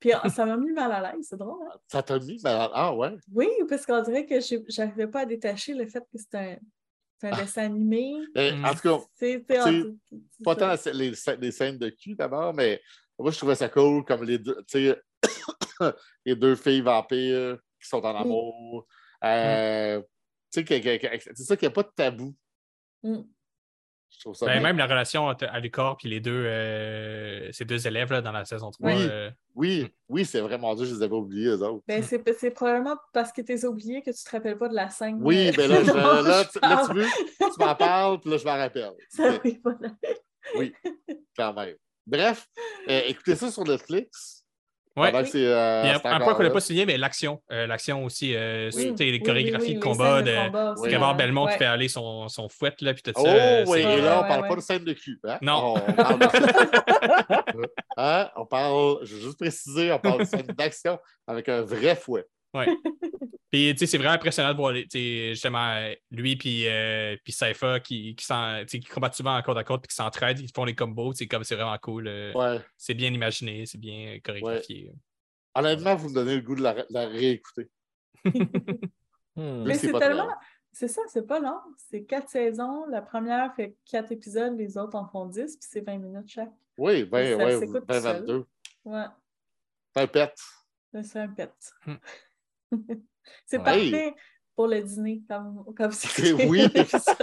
Puis 0.00 0.12
ah, 0.12 0.28
ça 0.30 0.46
m'a 0.46 0.56
mis 0.56 0.72
mal 0.72 0.90
à 0.90 1.12
l'aise, 1.12 1.26
c'est 1.28 1.36
drôle. 1.36 1.62
Hein? 1.70 1.78
ça 1.86 2.02
t'a 2.02 2.18
mis 2.18 2.40
malade. 2.42 2.70
Ah, 2.74 2.94
ouais. 2.94 3.16
Oui, 3.32 3.48
parce 3.68 3.84
qu'on 3.86 4.02
dirait 4.02 4.24
que 4.26 4.36
j'arrivais 4.68 5.06
pas 5.06 5.20
à 5.20 5.26
détacher 5.26 5.74
le 5.74 5.86
fait 5.86 6.00
que 6.00 6.18
c'est 6.18 6.34
un, 6.34 6.56
Ah. 7.22 7.36
dessin 7.42 7.64
animé. 7.66 8.14
Mm. 8.34 8.64
En 8.64 8.74
tout 8.74 8.80
cas, 8.98 9.04
C'est 9.14 9.40
pas 10.42 10.56
tant 10.56 10.70
les, 10.94 11.12
sc- 11.12 11.38
les 11.38 11.50
scènes 11.52 11.76
de 11.76 11.90
cul 11.90 12.14
d'abord, 12.14 12.54
mais 12.54 12.80
moi, 13.18 13.30
je 13.30 13.36
trouvais 13.36 13.54
ça 13.56 13.68
cool 13.68 14.02
comme 14.06 14.24
les 14.24 14.38
deux, 14.38 14.56
tu 14.66 14.88
sais, 14.88 15.02
les 16.24 16.34
deux 16.34 16.56
filles 16.56 16.80
vampires 16.80 17.58
qui 17.78 17.86
sont 17.88 18.02
en 18.02 18.16
amour. 18.16 18.86
Euh, 19.22 20.00
Tu 20.50 20.64
sais, 20.66 21.00
c'est 21.34 21.44
ça 21.44 21.56
qu'il 21.58 21.68
n'y 21.68 21.72
a 21.72 21.74
pas 21.74 21.82
de 21.82 21.92
tabou. 21.94 22.34
Mm. 23.02 23.20
Je 24.12 24.18
trouve 24.20 24.34
ça 24.34 24.46
Ben, 24.46 24.52
bien. 24.54 24.62
même 24.62 24.76
la 24.76 24.86
relation 24.86 25.26
entre 25.26 25.46
Alucard 25.46 25.96
et 26.04 26.08
les 26.08 26.20
deux, 26.20 26.44
euh, 26.46 27.48
ces 27.52 27.64
deux 27.64 27.86
élèves 27.86 28.10
là, 28.12 28.20
dans 28.20 28.32
la 28.32 28.44
saison 28.44 28.70
3. 28.70 28.90
Oui. 28.90 28.96
euh, 29.08 29.30
Oui, 29.54 29.88
oui, 30.08 30.24
c'est 30.24 30.40
vraiment 30.40 30.74
Dieu, 30.74 30.84
je 30.86 30.94
les 30.94 31.02
avais 31.02 31.14
oubliés, 31.14 31.46
eux 31.48 31.62
autres. 31.62 31.84
Ben, 31.86 32.02
c'est 32.02 32.22
c'est 32.38 32.50
probablement 32.50 32.96
parce 33.12 33.32
que 33.32 33.40
tu 33.40 33.52
les 33.52 33.64
as 33.64 33.68
oubliés 33.68 34.02
que 34.02 34.10
tu 34.10 34.22
te 34.24 34.30
rappelles 34.30 34.58
pas 34.58 34.68
de 34.68 34.74
la 34.74 34.90
scène. 34.90 35.18
Oui, 35.22 35.50
mais 35.56 35.66
là, 35.68 35.80
je- 35.84 35.90
dont 35.90 35.96
là, 35.96 36.22
tu, 36.22 36.28
là, 36.28 36.44
tu 36.52 36.58
parle. 36.60 36.96
veux, 36.98 37.06
tu 37.38 37.46
m'en 37.64 37.74
parles, 37.76 38.20
puis 38.20 38.30
là, 38.30 38.36
je 38.36 38.44
m'en 38.44 38.56
rappelle. 38.56 38.92
Ça, 39.10 39.38
oui, 39.44 39.60
voilà. 39.62 39.94
quand 41.36 41.52
même. 41.54 41.76
Bref, 42.06 42.46
euh, 42.88 43.02
écoutez 43.06 43.36
ça 43.36 43.50
sur 43.50 43.62
Netflix. 43.64 44.39
Ouais. 44.96 45.12
que 45.12 45.24
c'est, 45.24 45.46
euh, 45.46 45.82
Puis 45.82 45.90
un, 45.90 45.98
c'est 46.00 46.06
un 46.08 46.14
encore 46.16 46.24
point 46.26 46.34
qu'on 46.34 46.42
n'a 46.42 46.50
pas 46.50 46.60
signé, 46.60 46.84
mais 46.84 46.98
l'action. 46.98 47.40
Euh, 47.52 47.66
l'action 47.66 48.04
aussi, 48.04 48.34
euh, 48.34 48.70
Oui. 48.74 48.92
les 48.98 49.10
Oui, 49.12 49.22
chorégraphies 49.22 49.64
oui, 49.66 49.72
oui, 49.72 49.78
de 49.78 49.80
combat, 49.80 50.22
de. 50.22 50.88
Gabard 50.88 51.10
euh, 51.10 51.14
Belmont 51.14 51.46
ouais. 51.46 51.52
qui 51.52 51.58
fait 51.58 51.64
aller 51.66 51.88
son, 51.88 52.28
son 52.28 52.48
fouet, 52.48 52.74
là, 52.80 52.92
puis 52.92 53.02
tout 53.02 53.12
ça. 53.14 53.22
Oh, 53.22 53.70
oui, 53.70 53.78
et 53.80 54.00
là, 54.00 54.18
on 54.18 54.22
Ouais, 54.22 54.28
parle 54.28 54.42
ouais, 54.42 54.48
pas 54.48 54.54
ouais. 54.54 54.56
de 54.56 54.60
scène 54.60 54.84
de 54.84 54.92
cul. 54.92 55.18
Hein? 55.24 55.38
Non. 55.42 55.74
On 55.86 55.92
parle 55.92 56.18
de... 56.18 56.26
Hein? 57.96 58.30
On 58.36 58.46
parle, 58.46 58.98
je 59.02 59.14
vais 59.16 59.22
juste 59.22 59.38
préciser, 59.38 59.92
on 59.92 59.98
parle 59.98 60.20
de 60.20 60.24
scène 60.24 60.46
d'action 60.46 60.98
avec 61.26 61.48
un 61.48 61.62
vrai 61.62 61.94
fouet. 61.94 62.24
Puis, 63.50 63.72
tu 63.72 63.78
sais, 63.78 63.86
c'est 63.86 63.98
vraiment 63.98 64.14
impressionnant 64.14 64.52
de 64.52 64.56
voir, 64.56 64.70
les- 64.72 64.84
tu 64.84 64.90
sais, 64.98 65.28
justement, 65.30 65.90
lui 66.12 66.36
puis 66.36 66.68
euh, 66.68 67.16
puis 67.24 67.32
Saifa 67.32 67.80
qui, 67.80 68.14
qui, 68.14 68.24
s'en- 68.24 68.60
tu 68.60 68.68
sais, 68.68 68.78
qui 68.78 68.88
combattent 68.88 69.14
souvent 69.16 69.36
en 69.36 69.42
côte 69.42 69.56
à 69.58 69.64
côte 69.64 69.82
puis 69.82 69.88
qui 69.88 69.96
s'entraident, 69.96 70.38
ils 70.38 70.52
font 70.54 70.64
les 70.64 70.74
combos, 70.76 71.12
c'est 71.14 71.26
comme 71.26 71.42
c'est 71.42 71.56
vraiment 71.56 71.76
cool. 71.78 72.06
euh, 72.06 72.32
Ouais. 72.32 72.60
C'est 72.76 72.94
bien 72.94 73.12
imaginé, 73.12 73.66
c'est 73.66 73.78
bien 73.78 74.18
chorégraphié. 74.22 74.92
Honnêtement, 75.56 75.96
vous 75.96 76.10
me 76.10 76.14
donnez 76.14 76.36
le 76.36 76.42
goût 76.42 76.54
de 76.54 76.62
la, 76.62 76.74
de 76.74 76.86
la 76.90 77.08
réécouter. 77.08 77.68
Hmm. 79.36 79.62
Mais 79.64 79.74
c'est 79.74 79.92
tellement. 79.92 80.28
C'est 80.72 80.88
ça, 80.88 81.02
c'est 81.08 81.26
pas 81.26 81.38
long. 81.38 81.58
C'est 81.76 82.02
quatre 82.04 82.28
saisons. 82.28 82.84
La 82.90 83.00
première 83.00 83.54
fait 83.54 83.76
quatre 83.84 84.10
épisodes, 84.12 84.56
les 84.58 84.76
autres 84.76 84.96
en 84.96 85.06
font 85.08 85.24
dix, 85.26 85.56
puis 85.56 85.68
c'est 85.70 85.80
20 85.80 85.98
minutes 85.98 86.28
chaque. 86.28 86.50
Oui, 86.76 87.04
ben, 87.04 87.36
ouais, 87.40 87.58
s'écoute 87.60 87.84
ben 87.86 87.96
tout 87.96 88.02
seul. 88.02 88.20
22. 88.26 88.46
Ouais, 88.84 89.04
C'est 89.94 90.02
un 90.02 90.06
pet. 90.08 90.34
c'est 91.02 91.18
un 91.20 91.28
pet. 91.28 91.52
C'est 93.46 93.58
Ouais. 93.58 93.64
parfait 93.64 94.14
pour 94.56 94.66
le 94.66 94.82
dîner, 94.82 95.22
comme, 95.28 95.64
comme 95.76 95.92
si 95.92 96.06
C'est- 96.08 96.32
oui. 96.46 96.62
ça. 96.88 97.14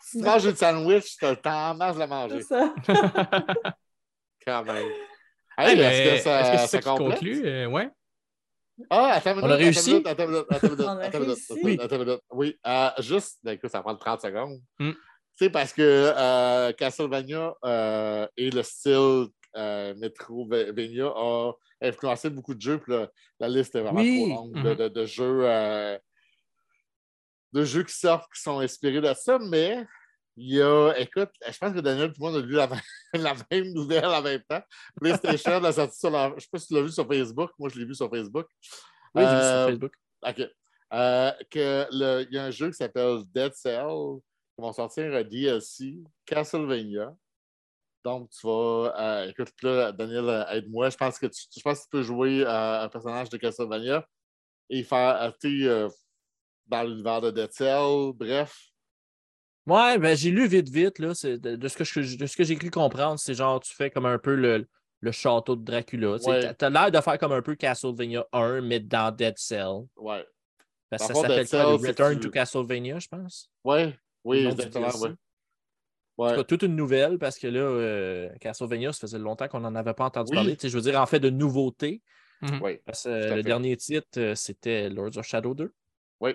Si 0.00 0.18
tu 0.18 0.24
manges 0.24 0.44
une 0.46 0.56
sandwich, 0.56 1.16
t'as 1.18 1.30
le 1.30 1.36
temps 1.36 1.74
de 1.74 1.78
la 1.80 1.92
C'est 1.94 2.06
manger. 2.06 2.42
ça. 2.42 2.74
Quand 4.46 4.64
même. 4.64 4.86
Hey, 5.58 5.78
Hey, 5.78 5.80
est-ce 5.80 6.16
que 6.16 6.22
ça, 6.22 6.40
est-ce 6.40 6.50
que 6.52 6.56
c'est 6.68 6.82
ça 6.82 6.82
ça 6.82 6.96
conclut? 6.96 7.42
Euh, 7.44 7.66
ouais. 7.66 7.90
Ah, 8.90 9.12
attends 9.14 9.30
minute. 9.34 9.44
On 9.44 9.50
a 9.50 9.56
réussi? 9.56 9.90
minute, 9.90 10.06
Attends 10.06 10.26
minute, 10.28 10.46
attends 10.50 10.68
minute, 10.68 10.80
attends 10.80 11.18
minute, 11.20 11.38
attends 11.50 11.64
minute, 11.64 11.80
attends 11.80 11.98
minute. 11.98 12.20
Oui, 12.30 12.58
euh, 12.66 12.90
juste, 13.00 13.38
ben, 13.42 13.52
écoute, 13.52 13.70
ça 13.70 13.82
prend 13.82 13.96
30 13.96 14.20
secondes. 14.22 14.60
Hmm. 14.78 14.92
Tu 14.92 15.44
sais, 15.44 15.50
parce 15.50 15.72
que 15.72 15.82
euh, 15.82 16.72
Castlevania 16.72 17.54
euh, 17.64 18.26
et 18.36 18.50
le 18.50 18.62
style 18.62 19.26
euh, 19.56 19.94
Metrovania 19.96 21.06
a 21.14 21.52
influencé 21.80 22.30
beaucoup 22.30 22.54
de 22.54 22.60
jeux, 22.60 22.78
puis 22.78 22.92
la 23.40 23.48
liste 23.48 23.74
est 23.74 23.80
vraiment 23.82 24.00
Oui. 24.00 24.24
trop 24.30 24.34
longue 24.44 24.54
de, 24.62 24.68
Mhm. 24.70 24.74
de- 24.76 24.88
de 24.88 25.04
jeux. 25.06 25.40
euh, 25.44 25.98
de 27.52 27.64
jeux 27.64 27.82
qui 27.84 27.94
sortent, 27.94 28.30
qui 28.34 28.42
sont 28.42 28.58
inspirés 28.60 29.00
de 29.00 29.12
ça, 29.14 29.38
mais 29.38 29.86
il 30.36 30.54
y 30.56 30.62
a, 30.62 30.92
écoute, 30.98 31.30
je 31.50 31.56
pense 31.58 31.72
que 31.72 31.80
Daniel 31.80 32.10
et 32.10 32.20
moi, 32.20 32.30
on 32.30 32.34
a 32.36 32.40
lu 32.40 32.52
la, 32.52 32.66
même- 32.66 32.80
la 33.14 33.34
même 33.50 33.72
nouvelle 33.72 34.04
en 34.04 34.20
même 34.22 34.42
temps. 34.48 34.60
PlayStation 35.00 35.58
l'a 35.60 35.72
sorti 35.72 35.98
sur 35.98 36.10
la. 36.10 36.32
Je 36.36 36.42
sais 36.42 36.48
pas 36.52 36.58
si 36.58 36.66
tu 36.68 36.74
l'as 36.74 36.82
vu 36.82 36.90
sur 36.90 37.06
Facebook. 37.08 37.50
Moi, 37.58 37.70
je 37.70 37.78
l'ai 37.78 37.86
vu 37.86 37.94
sur 37.94 38.10
Facebook. 38.10 38.46
Oui, 39.14 39.22
j'ai 39.22 39.28
vu 39.30 39.34
Euh, 39.34 39.60
sur 39.62 39.68
Facebook. 39.70 39.92
OK. 40.26 40.50
Euh, 40.92 41.32
que 41.50 41.86
le- 41.90 42.26
il 42.30 42.34
y 42.34 42.38
a 42.38 42.44
un 42.44 42.50
jeu 42.50 42.68
qui 42.68 42.76
s'appelle 42.76 43.20
Dead 43.32 43.52
Cell 43.54 43.86
qui 44.54 44.60
vont 44.62 44.72
sortir 44.72 45.12
un 45.14 45.22
DLC 45.24 45.94
Castlevania. 46.26 47.14
Donc, 48.08 48.30
tu 48.30 48.46
vas. 48.46 48.94
euh, 48.98 49.28
écoute, 49.28 49.52
là, 49.62 49.92
Daniel, 49.92 50.28
euh, 50.28 50.44
aide-moi. 50.50 50.88
Je 50.88 50.96
pense 50.96 51.18
que 51.18 51.26
tu, 51.26 51.42
je 51.54 51.60
pense 51.62 51.80
que 51.80 51.82
tu 51.84 51.88
peux 51.90 52.02
jouer 52.02 52.42
euh, 52.46 52.82
un 52.84 52.88
personnage 52.88 53.28
de 53.28 53.36
Castlevania 53.36 54.06
et 54.70 54.82
faire. 54.82 55.20
euh, 55.22 55.30
tu 55.40 55.68
dans 56.66 56.82
l'univers 56.82 57.20
de 57.20 57.30
Dead 57.30 57.52
Cell. 57.52 58.12
Bref. 58.14 58.56
Ouais, 59.66 59.98
ben, 59.98 60.16
j'ai 60.16 60.30
lu 60.30 60.46
vite, 60.48 60.68
vite. 60.70 60.98
Là, 60.98 61.14
c'est 61.14 61.36
de, 61.38 61.56
de 61.56 61.68
ce 61.68 61.76
que 61.76 61.84
je- 61.84 62.16
de 62.16 62.26
ce 62.26 62.36
que 62.36 62.44
j'ai 62.44 62.56
cru 62.56 62.70
comprendre, 62.70 63.18
c'est 63.18 63.34
genre, 63.34 63.60
tu 63.60 63.74
fais 63.74 63.90
comme 63.90 64.06
un 64.06 64.18
peu 64.18 64.34
le, 64.34 64.66
le 65.00 65.12
château 65.12 65.56
de 65.56 65.62
Dracula. 65.64 66.18
Tu 66.18 66.28
Ouais. 66.30 66.40
t'as- 66.40 66.54
T'as 66.54 66.70
l'air 66.70 66.90
de 66.90 67.00
faire 67.00 67.18
comme 67.18 67.32
un 67.32 67.42
peu 67.42 67.54
Castlevania 67.54 68.24
1, 68.32 68.62
mais 68.62 68.80
dans 68.80 69.14
Dead 69.14 69.36
Cell. 69.36 69.86
Ouais. 69.96 70.26
Dans 70.90 70.98
ça 70.98 71.12
s'appelle 71.12 71.46
Return 71.86 72.14
tu- 72.14 72.20
to 72.20 72.30
Castlevania, 72.30 72.98
je 72.98 73.08
pense? 73.08 73.50
Ouais. 73.64 73.94
Oui, 74.24 74.46
exactement. 74.46 74.88
Ouais. 74.88 75.14
En 76.18 76.24
Ouais. 76.24 76.30
tout 76.32 76.36
cas, 76.38 76.44
toute 76.44 76.62
une 76.62 76.74
nouvelle 76.76 77.16
parce 77.18 77.38
que 77.38 77.46
là, 77.46 77.60
euh, 77.60 78.28
Castlevania, 78.40 78.92
ça 78.92 79.00
faisait 79.02 79.18
longtemps 79.18 79.46
qu'on 79.48 79.60
n'en 79.60 79.74
avait 79.76 79.94
pas 79.94 80.04
entendu 80.04 80.30
Oui. 80.32 80.36
parler. 80.36 80.56
Tu 80.56 80.62
sais, 80.62 80.68
je 80.68 80.74
veux 80.76 80.82
dire, 80.82 81.00
en 81.00 81.06
fait, 81.06 81.20
de 81.20 81.30
nouveautés. 81.30 82.02
Oui. 82.60 82.78
Parce 82.84 83.04
que 83.04 83.08
Tout 83.08 83.14
à 83.14 83.18
euh, 83.18 83.28
le 83.30 83.36
fait. 83.36 83.42
dernier 83.44 83.76
titre, 83.76 84.08
euh, 84.18 84.34
c'était 84.34 84.90
Lords 84.90 85.16
of 85.16 85.24
Shadow 85.26 85.54
2. 85.54 85.72
Oui. 86.20 86.32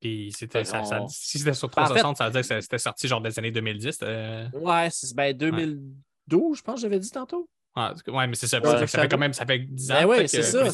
Puis 0.00 0.30
c'était, 0.36 0.64
ça, 0.64 0.82
si 1.08 1.38
c'était 1.38 1.54
sur 1.54 1.68
Ben, 1.68 1.82
En 1.82 1.86
360, 1.86 2.16
ça 2.18 2.26
veut 2.26 2.30
dire 2.32 2.46
que 2.48 2.60
c'était 2.60 2.78
sorti 2.78 3.08
genre 3.08 3.20
des 3.22 3.38
années 3.38 3.50
2010. 3.50 3.98
euh, 4.02 4.46
Ouais, 4.52 4.88
c'est 4.90 5.14
ben 5.16 5.34
2012, 5.34 6.58
je 6.58 6.62
pense, 6.62 6.80
j'avais 6.80 6.98
dit 6.98 7.10
tantôt. 7.10 7.48
ouais, 7.76 7.88
ouais, 8.08 8.26
mais 8.26 8.34
c'est 8.34 8.46
ça. 8.46 8.58
Ouais. 8.60 8.66
ça, 8.70 8.78
fait- 8.78 8.86
ça 8.88 9.02
fait 9.02 9.08
quand 9.08 9.18
même 9.18 9.32
ça 9.32 9.46
fait 9.46 9.58
10 9.60 9.90
ans. 9.92 10.06
Ben 10.06 10.28
c'est 10.28 10.42
ça. 10.42 10.64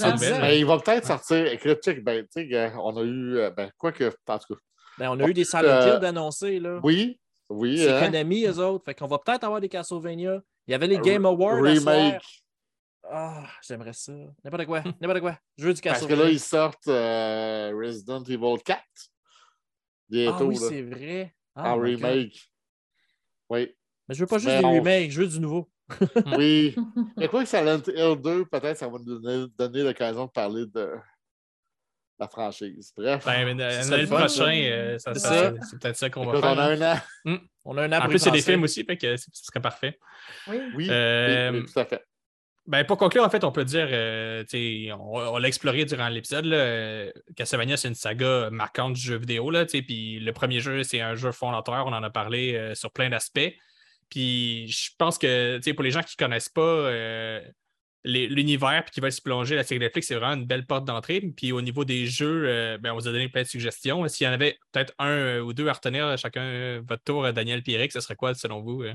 Mais 0.40 0.58
il 0.58 0.66
va 0.66 0.78
peut-être 0.80 1.06
sortir. 1.06 1.46
Écoute, 1.46 1.78
ben, 2.02 2.22
tu 2.24 2.28
sais, 2.32 2.46
gars, 2.46 2.74
on 2.82 2.96
a 2.96 3.02
eu. 3.04 3.38
Ben, 3.56 3.70
quoi 3.78 3.92
que. 3.92 4.12
En 4.26 4.38
tout 4.38 4.54
cas. 4.54 4.60
Ben, 4.98 5.08
on 5.10 5.20
a 5.20 5.28
eu 5.28 5.32
des 5.34 5.44
Silent 5.44 5.62
Euh, 5.64 5.94
Hill 5.94 6.00
d'annoncés, 6.00 6.58
là. 6.58 6.80
Oui. 6.82 7.18
Oui. 7.48 7.78
C'est 7.78 7.90
hein? 7.93 8.06
Konami, 8.06 8.44
eux 8.47 8.59
autres. 8.59 8.85
Fait 8.85 8.94
qu'on 8.94 9.06
va 9.06 9.19
peut-être 9.19 9.44
avoir 9.44 9.60
des 9.60 9.69
Castlevania. 9.69 10.43
Il 10.66 10.70
y 10.70 10.74
avait 10.74 10.86
les 10.86 10.98
Game 10.98 11.27
Awards. 11.27 11.60
Remake. 11.60 12.23
Ah, 13.10 13.44
j'aimerais 13.66 13.93
ça. 13.93 14.12
N'importe 14.44 14.64
quoi. 14.66 14.82
N'importe 15.01 15.20
quoi. 15.20 15.39
Je 15.59 15.66
veux 15.66 15.74
du 15.74 15.81
Parce 15.82 16.01
que 16.01 16.06
Castlevania. 16.06 16.24
là, 16.27 16.31
ils 16.31 16.40
sortent 16.40 16.89
euh, 16.89 17.73
Resident 17.77 18.23
Evil 18.23 18.62
4 18.64 18.78
Ah 18.78 18.82
bientôt 20.09 20.47
oui, 20.47 20.55
là, 20.55 20.69
c'est 20.69 20.82
vrai. 20.82 21.35
en 21.56 21.62
Ah, 21.64 21.74
God. 21.74 21.82
remake. 21.85 22.51
Oui. 23.51 23.74
Mais 24.09 24.14
je 24.14 24.20
veux 24.20 24.27
pas 24.27 24.39
juste 24.39 24.56
des 24.59 24.64
on- 24.64 24.73
remakes, 24.78 25.10
je 25.10 25.20
veux 25.20 25.28
du 25.28 25.40
nouveau. 25.40 25.69
Oui. 26.39 26.74
Mais 27.16 27.28
quoi 27.28 27.43
que 27.43 27.48
Silent 27.48 27.82
Hill 27.89 28.16
2, 28.23 28.44
peut-être 28.47 28.78
ça 28.78 28.89
va 28.89 28.98
nous 28.98 29.19
donner, 29.19 29.47
donner 29.59 29.82
l'occasion 29.82 30.24
de 30.27 30.31
parler 30.31 30.64
de 30.66 30.94
la 32.22 32.28
franchise. 32.28 32.92
Bref. 32.96 33.24
Ben, 33.24 33.48
euh, 33.60 33.84
Noël 33.84 34.00
le 34.00 34.06
fun, 34.06 34.16
prochain, 34.16 34.52
euh, 34.64 34.98
ça- 34.98 35.14
C'est 35.14 35.20
ça- 35.20 35.28
ça. 35.28 35.52
c'est 35.70 35.78
peut-être 35.80 35.96
ça 35.96 36.10
qu'on 36.10 36.24
va 36.24 36.32
Écoute, 36.38 36.44
on 36.44 36.54
faire. 36.54 36.60
a 36.60 36.68
un 36.70 36.94
an. 37.34 37.38
On 37.64 37.76
a 37.78 37.82
un 37.82 37.92
an 37.92 37.96
En 37.96 38.00
pour 38.00 38.10
plus, 38.10 38.18
c'est 38.18 38.30
des 38.30 38.40
films 38.42 38.62
aussi, 38.64 38.84
fait 38.84 38.96
que 38.96 39.16
ce 39.16 39.26
serait 39.32 39.60
parfait. 39.60 39.98
Oui. 40.48 40.56
Oui, 40.74 40.88
Euh, 40.90 41.50
oui, 41.52 41.58
oui, 41.60 41.72
tout 41.72 41.78
à 41.78 41.84
fait. 41.84 42.02
Ben, 42.64 42.84
pour 42.84 42.96
conclure, 42.96 43.24
en 43.24 43.28
fait, 43.30 43.42
on 43.42 43.50
peut 43.50 43.64
dire, 43.64 43.88
euh, 43.90 44.44
tu 44.44 44.86
sais, 44.86 44.92
on, 44.92 45.14
on 45.16 45.38
l'a 45.38 45.48
exploré 45.48 45.84
durant 45.84 46.08
l'épisode. 46.08 46.44
là, 46.44 46.56
euh, 46.56 47.12
Castlevania, 47.36 47.76
c'est 47.76 47.88
une 47.88 47.96
saga 47.96 48.50
marquante 48.50 48.92
du 48.94 49.00
jeu 49.00 49.16
vidéo. 49.16 49.50
Là, 49.50 49.64
tu 49.66 49.78
sais, 49.78 49.82
puis 49.82 50.20
le 50.20 50.32
premier 50.32 50.60
jeu, 50.60 50.84
c'est 50.84 51.00
un 51.00 51.16
jeu 51.16 51.32
fondateur. 51.32 51.84
On 51.86 51.92
en 51.92 52.02
a 52.04 52.10
parlé 52.10 52.54
euh, 52.54 52.74
sur 52.76 52.92
plein 52.92 53.10
d'aspects. 53.10 53.52
Puis 54.10 54.68
je 54.68 54.90
pense 54.98 55.18
que 55.18 55.56
tu 55.56 55.62
sais, 55.64 55.74
pour 55.74 55.82
les 55.82 55.90
gens 55.90 56.02
qui 56.02 56.14
ne 56.20 56.24
connaissent 56.24 56.48
pas 56.50 56.60
euh, 56.62 57.40
l'univers 58.04 58.82
puis 58.84 58.92
qui 58.92 59.00
veulent 59.00 59.12
s'y 59.12 59.20
plonger, 59.20 59.54
la 59.56 59.62
série 59.64 59.78
Netflix, 59.80 60.08
c'est 60.08 60.14
vraiment 60.16 60.34
une 60.34 60.46
belle 60.46 60.66
porte 60.66 60.84
d'entrée. 60.84 61.20
Puis 61.20 61.52
au 61.52 61.60
niveau 61.62 61.84
des 61.84 62.06
jeux, 62.06 62.44
euh, 62.48 62.78
ben, 62.78 62.92
on 62.92 62.96
vous 62.96 63.08
a 63.08 63.12
donné 63.12 63.28
plein 63.28 63.42
de 63.42 63.46
suggestions. 63.48 64.06
S'il 64.08 64.26
y 64.26 64.28
en 64.30 64.32
avait 64.32 64.58
peut-être 64.72 64.92
un 64.98 65.10
euh, 65.10 65.40
ou 65.40 65.52
deux 65.52 65.68
à 65.68 65.72
retenir, 65.72 66.16
chacun 66.18 66.42
euh, 66.42 66.82
votre 66.86 67.02
tour, 67.04 67.24
euh, 67.24 67.32
Daniel 67.32 67.62
Pierrick, 67.62 67.92
ce 67.92 68.00
serait 68.00 68.16
quoi 68.16 68.34
selon 68.34 68.60
vous? 68.60 68.82
euh? 68.82 68.94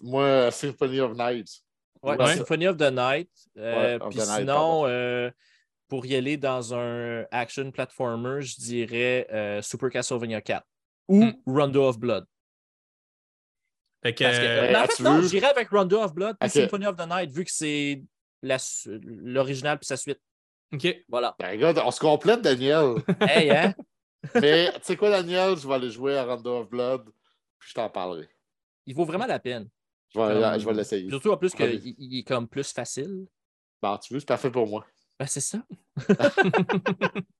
Moi, 0.00 0.50
Symphony 0.50 1.00
of 1.00 1.16
Night. 1.16 1.48
Ouais, 2.02 2.16
Ouais. 2.16 2.36
Symphony 2.36 2.66
of 2.68 2.76
the 2.76 2.90
Night. 2.92 3.30
Euh, 3.56 3.98
puis 3.98 4.18
the 4.18 4.22
Night, 4.26 4.38
sinon, 4.40 4.84
euh, 4.86 5.30
pour 5.88 6.06
y 6.06 6.14
aller 6.14 6.36
dans 6.36 6.74
un 6.74 7.24
action 7.30 7.70
platformer, 7.70 8.42
je 8.42 8.56
dirais 8.60 9.26
euh, 9.32 9.62
Super 9.62 9.90
Castlevania 9.90 10.40
4 10.40 10.64
ou 11.08 11.24
Hmm. 11.24 11.32
Rondo 11.46 11.88
of 11.88 11.98
Blood. 11.98 12.24
Fait 14.02 14.14
que, 14.14 14.24
Parce 14.24 14.38
que, 14.38 14.44
euh, 14.44 14.68
mais 14.68 14.76
en 14.76 14.86
fait, 14.86 15.02
non, 15.02 15.18
veux? 15.18 15.28
j'irais 15.28 15.48
avec 15.48 15.68
Rondo 15.70 16.00
of 16.00 16.14
Blood 16.14 16.36
et. 16.40 16.48
Symphony 16.48 16.86
of 16.86 16.96
the 16.96 17.08
Night, 17.08 17.30
vu 17.30 17.44
que 17.44 17.50
c'est 17.50 18.02
l'original 18.42 19.78
puis 19.78 19.86
sa 19.86 19.96
suite. 19.96 20.20
OK. 20.72 20.86
Voilà. 21.08 21.34
Ben, 21.38 21.50
regarde, 21.50 21.80
on 21.84 21.90
se 21.90 22.00
complète, 22.00 22.42
Daniel. 22.42 22.96
hey, 23.20 23.50
hein? 23.50 23.74
Mais 24.34 24.72
tu 24.74 24.78
sais 24.82 24.96
quoi, 24.96 25.10
Daniel? 25.10 25.56
Je 25.56 25.66
vais 25.66 25.74
aller 25.74 25.90
jouer 25.90 26.16
à 26.16 26.24
Rondo 26.24 26.60
of 26.60 26.68
Blood, 26.68 27.04
puis 27.58 27.70
je 27.70 27.74
t'en 27.74 27.88
parlerai. 27.88 28.28
Il 28.86 28.94
vaut 28.94 29.04
vraiment 29.04 29.26
la 29.26 29.38
peine. 29.38 29.68
Je 30.14 30.20
vais, 30.20 30.64
vais 30.64 30.72
l'essayer. 30.74 31.08
Surtout 31.10 31.32
en 31.32 31.36
plus 31.36 31.54
qu'il 31.54 31.94
il 31.98 32.18
est 32.18 32.22
comme 32.22 32.48
plus 32.48 32.72
facile. 32.72 33.26
Bon, 33.82 33.96
tu 33.98 34.14
veux, 34.14 34.20
c'est 34.20 34.26
parfait 34.26 34.50
pour 34.50 34.66
moi. 34.66 34.86
Ben, 35.18 35.26
c'est 35.26 35.40
ça. 35.40 35.58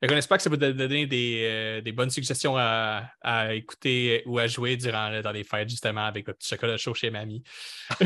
Fait 0.00 0.06
qu'on 0.06 0.16
espère 0.16 0.36
que 0.38 0.42
ça 0.42 0.50
vous 0.50 0.56
a 0.56 0.72
donné 0.72 1.06
des, 1.06 1.42
euh, 1.44 1.80
des 1.80 1.92
bonnes 1.92 2.10
suggestions 2.10 2.56
à, 2.56 3.04
à 3.20 3.52
écouter 3.54 4.22
ou 4.26 4.38
à 4.38 4.46
jouer 4.46 4.76
durant 4.76 5.20
dans 5.20 5.32
les 5.32 5.44
fêtes, 5.44 5.68
justement, 5.68 6.06
avec 6.06 6.26
votre 6.26 6.38
petit 6.38 6.48
chocolat 6.48 6.76
chaud 6.76 6.94
chez 6.94 7.10
mamie. 7.10 7.42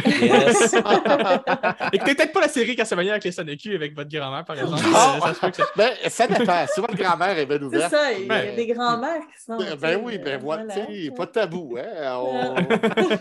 Yes. 0.04 0.74
Écoutez 1.92 2.14
peut-être 2.14 2.32
pas 2.32 2.40
la 2.40 2.48
série 2.48 2.76
Castlevania 2.76 3.12
avec 3.12 3.24
les 3.24 3.32
Sonecu 3.32 3.74
avec 3.74 3.94
votre 3.94 4.10
grand-mère, 4.10 4.44
par 4.44 4.58
exemple. 4.58 4.82
Ça 4.82 5.50
Ben, 5.76 5.92
ça 6.08 6.26
dépend. 6.26 6.66
Si 6.72 6.80
votre 6.80 6.96
grand-mère 6.96 7.38
est 7.38 7.46
bien 7.46 7.58
C'est 7.58 7.64
ouverte. 7.64 7.90
ça, 7.90 8.12
il 8.12 8.20
y 8.22 8.24
a 8.24 8.28
Ben, 8.28 8.56
des 8.56 8.66
grands-mères 8.66 9.20
qui 9.20 9.42
sont. 9.44 9.56
Ben, 9.56 9.74
ben 9.76 10.00
oui, 10.02 10.18
ben 10.18 10.34
euh, 10.34 10.38
voilà, 10.42 10.64
voilà. 10.64 10.86
tu 10.86 11.04
sais, 11.04 11.10
pas 11.10 11.26
de 11.26 11.30
tabou. 11.30 11.76
Hein? 11.78 12.16
On... 12.18 12.56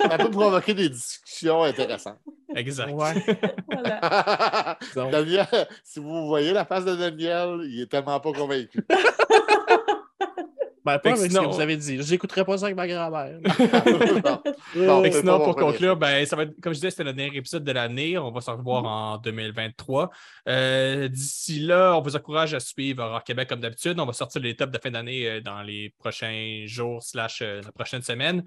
ça 0.10 0.18
peut 0.18 0.32
provoquer 0.32 0.74
des 0.74 0.90
discussions 0.90 1.64
intéressantes. 1.64 2.20
Exact. 2.56 2.92
Ouais. 2.92 3.14
Voilà. 3.72 4.78
Donc, 4.96 5.12
Daniel, 5.12 5.48
si 5.84 6.00
vous 6.00 6.28
voyez 6.28 6.54
la 6.54 6.66
face 6.66 6.86
de 6.86 6.96
Daniel, 6.96 7.62
il 7.66 7.82
est 7.82 7.92
tellement 7.92 8.20
pas 8.20 8.32
convaincu. 8.34 8.86
ben, 10.86 11.00
pas 11.00 11.12
avec 11.12 11.32
sinon- 11.32 11.44
ce 11.44 11.48
que 11.48 11.54
vous 11.54 11.62
avez 11.62 11.78
dit. 11.78 12.02
J'écouterai 12.04 12.44
pas 12.44 12.58
ça 12.58 12.66
avec 12.66 12.76
ma 12.76 12.88
grand-mère. 12.88 13.40
Sinon, 14.74 15.40
pas 15.40 15.46
pour 15.46 15.56
conclure, 15.56 15.96
ben, 15.96 16.26
ça 16.26 16.36
va 16.36 16.44
être, 16.44 16.60
comme 16.62 16.74
je 16.74 16.80
disais, 16.80 16.90
c'était 16.90 17.06
le 17.06 17.14
dernier 17.14 17.38
épisode 17.38 17.64
de 17.64 17.72
l'année. 17.72 18.18
On 18.18 18.32
va 18.32 18.42
se 18.42 18.52
revoir 18.52 18.84
en 18.86 19.18
2023. 19.18 20.10
Euh, 20.50 21.08
D'ici 21.08 21.60
là, 21.60 21.96
on 21.98 22.02
vous 22.02 22.16
encourage 22.16 22.54
à 22.54 22.60
suivre 22.60 23.04
Horror 23.04 23.24
Québec 23.24 23.48
comme 23.48 23.62
d'habitude. 23.62 24.00
On 24.00 24.06
va 24.06 24.14
sortir 24.14 24.42
les 24.42 24.56
tops 24.56 24.72
de 24.72 24.78
fin 24.78 24.92
d'année 24.92 25.28
euh, 25.30 25.42
dans 25.42 25.62
les 25.62 25.94
prochains 26.00 26.64
jours 26.66 27.02
slash 27.02 27.42
euh, 27.42 27.62
la 27.64 27.72
prochaine 27.72 28.02
semaine. 28.02 28.44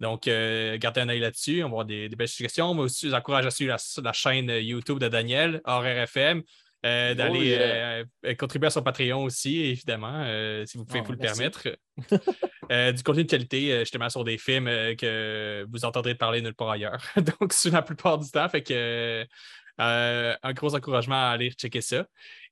Donc, 0.00 0.28
euh, 0.28 0.76
gardez 0.78 1.00
un 1.00 1.08
œil 1.08 1.20
là-dessus. 1.20 1.58
On 1.64 1.68
va 1.68 1.72
avoir 1.72 1.84
des, 1.84 2.08
des 2.08 2.14
belles 2.16 2.28
suggestions. 2.28 2.70
On 2.70 2.74
va 2.74 2.82
aussi 2.82 3.08
vous 3.08 3.14
encourage 3.14 3.46
à 3.46 3.50
suivre 3.50 3.72
la, 3.74 4.02
la 4.02 4.12
chaîne 4.12 4.48
YouTube 4.48 4.98
de 5.00 5.08
Daniel, 5.08 5.60
Horror 5.64 5.86
FM. 5.86 6.42
Euh, 6.86 7.14
d'aller 7.14 7.56
euh, 7.58 8.04
euh, 8.26 8.34
contribuer 8.34 8.68
à 8.68 8.70
son 8.70 8.82
Patreon 8.82 9.24
aussi, 9.24 9.60
évidemment, 9.64 10.22
euh, 10.24 10.64
si 10.66 10.78
vous 10.78 10.84
pouvez 10.84 11.00
Oh, 11.00 11.04
vous 11.06 11.12
le 11.12 11.18
merci. 11.18 11.38
permettre. 11.40 11.68
Euh, 12.70 12.92
du 12.92 13.02
contenu 13.02 13.24
de 13.24 13.30
qualité, 13.30 13.72
euh, 13.72 13.78
justement, 13.80 14.10
sur 14.10 14.24
des 14.24 14.36
films 14.36 14.68
euh, 14.68 14.94
que 14.94 15.64
vous 15.72 15.86
entendrez 15.86 16.14
parler 16.14 16.42
nulle 16.42 16.52
part 16.54 16.68
ailleurs. 16.68 17.00
Donc, 17.40 17.54
sur 17.54 17.72
la 17.72 17.80
plupart 17.80 18.18
du 18.18 18.30
temps, 18.30 18.46
fait 18.50 18.62
que 18.62 19.24
euh, 19.80 20.34
un 20.42 20.52
gros 20.52 20.74
encouragement 20.74 21.14
à 21.14 21.28
aller 21.30 21.50
checker 21.52 21.80
ça. 21.80 22.04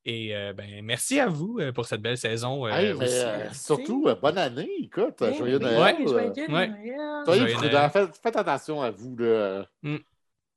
Et 0.06 0.34
euh, 0.34 0.54
ben, 0.54 0.80
merci 0.82 1.20
à 1.20 1.26
vous 1.26 1.58
euh, 1.60 1.70
pour 1.70 1.84
cette 1.84 2.00
belle 2.00 2.16
saison. 2.16 2.66
euh, 2.66 2.70
Hey, 2.70 2.94
mais 2.94 3.04
aussi. 3.04 3.14
euh, 3.14 3.52
surtout, 3.52 4.04
euh, 4.08 4.14
bonne 4.14 4.38
année. 4.38 4.70
Écoute, 4.80 5.16
Ben 5.20 5.34
joyeux 5.34 5.58
oui, 5.58 5.64
Noël. 5.64 5.96
joyeux 6.08 6.32
Ouais. 6.48 6.48
Noël. 6.48 6.76
Soyez 7.26 7.40
Joyeux 7.40 7.54
prudents. 7.56 7.72
Noël. 7.78 7.90
Faites, 7.90 8.16
faites 8.22 8.36
attention 8.36 8.80
à 8.80 8.90
vous. 8.90 9.16
Là. 9.18 9.66
Mm. 9.82 9.96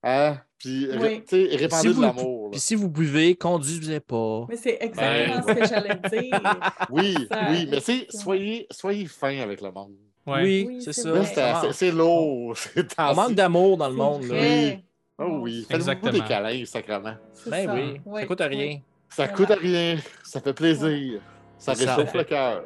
Hein? 0.04 0.38
Puis, 0.58 0.88
ré- 0.92 0.98
Oui. 0.98 1.24
tu 1.28 1.50
sais, 1.50 1.56
répandez 1.56 1.82
Si 1.82 1.88
de 1.88 1.94
vous- 1.94 2.02
l'amour. 2.02 2.52
Puis 2.52 2.60
si 2.60 2.76
vous 2.76 2.90
buvez, 2.90 3.36
conduisez 3.36 4.00
pas. 4.00 4.46
Mais 4.50 4.58
c'est 4.58 4.78
exactement 4.82 5.36
Ouais. 5.36 5.42
ce 5.42 5.60
que 5.60 5.68
j'allais 5.68 5.96
dire. 6.22 6.42
Oui, 6.90 7.16
Ça- 7.32 7.48
oui, 7.50 7.68
mais 7.70 7.82
tu 7.82 8.06
soyez, 8.10 8.68
soyez 8.72 9.06
fin 9.06 9.40
avec 9.40 9.62
le 9.62 9.72
monde. 9.72 9.94
Ouais. 10.28 10.44
Oui, 10.44 10.66
Oui, 10.68 10.82
c'est 10.82 10.94
ça. 10.94 11.12
Vrai. 11.12 11.72
c'est- 11.74 11.92
lourd. 11.92 12.56
c'est 12.58 12.86
On 12.98 13.14
manque 13.16 13.34
d'amour 13.36 13.78
dans 13.78 13.90
le 13.90 13.96
monde. 13.96 14.24
Là. 14.24 14.28
Vrai. 14.36 14.84
Oh 15.18 15.40
oui, 15.42 15.62
faites-vous 15.68 15.76
Exactement. 15.76 16.12
des 16.14 16.22
câlins, 16.22 16.66
sacrement. 16.66 17.16
Ben 17.48 17.66
ça. 17.66 17.74
oui, 17.74 18.02
Oui, 18.06 18.22
ça 18.22 18.28
coûte 18.28 18.42
oui. 18.42 18.48
rien. 18.56 18.80
Ça 19.10 19.24
Voilà. 19.26 19.34
coûte 19.34 19.52
à 19.52 19.56
rien, 19.56 19.98
ça 20.24 20.40
fait 20.40 20.54
plaisir, 20.54 21.20
ça 21.58 21.74
C'est 21.76 21.86
ça. 21.86 21.96
réchauffe 21.96 22.14
le 22.14 22.24
cœur. 22.24 22.64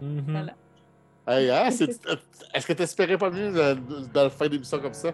Mhm. 0.00 0.24
Voilà. 0.28 0.54
Hey, 1.26 1.50
hein, 1.50 1.70
c'est- 1.70 2.00
Est-ce 2.54 2.66
que 2.66 2.72
tu 2.72 2.82
espérais 2.82 3.18
pas 3.18 3.30
mieux 3.30 3.50
de, 3.52 3.74
de, 3.74 4.00
de 4.06 4.08
la 4.14 4.30
fin 4.30 4.48
d'émission 4.48 4.78
comme 4.78 4.94
ça? 4.94 5.12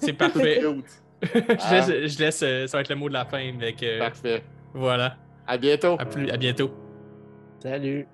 C'est 0.00 0.12
parfait. 0.12 0.60
Je 1.22 1.70
laisse, 1.74 2.12
je 2.14 2.18
laisse, 2.22 2.42
euh, 2.42 2.66
ça 2.66 2.76
va 2.76 2.82
être 2.82 2.90
le 2.90 2.94
mot 2.96 3.08
de 3.08 3.14
la 3.14 3.24
fin. 3.24 3.38
Avec, 3.38 3.82
euh, 3.82 3.98
Parfait. 3.98 4.42
voilà. 4.74 5.16
À 5.46 5.56
bientôt. 5.56 5.96
À, 5.98 6.04
plus, 6.04 6.30
à 6.30 6.36
bientôt. 6.36 6.70
Salut. 7.62 8.06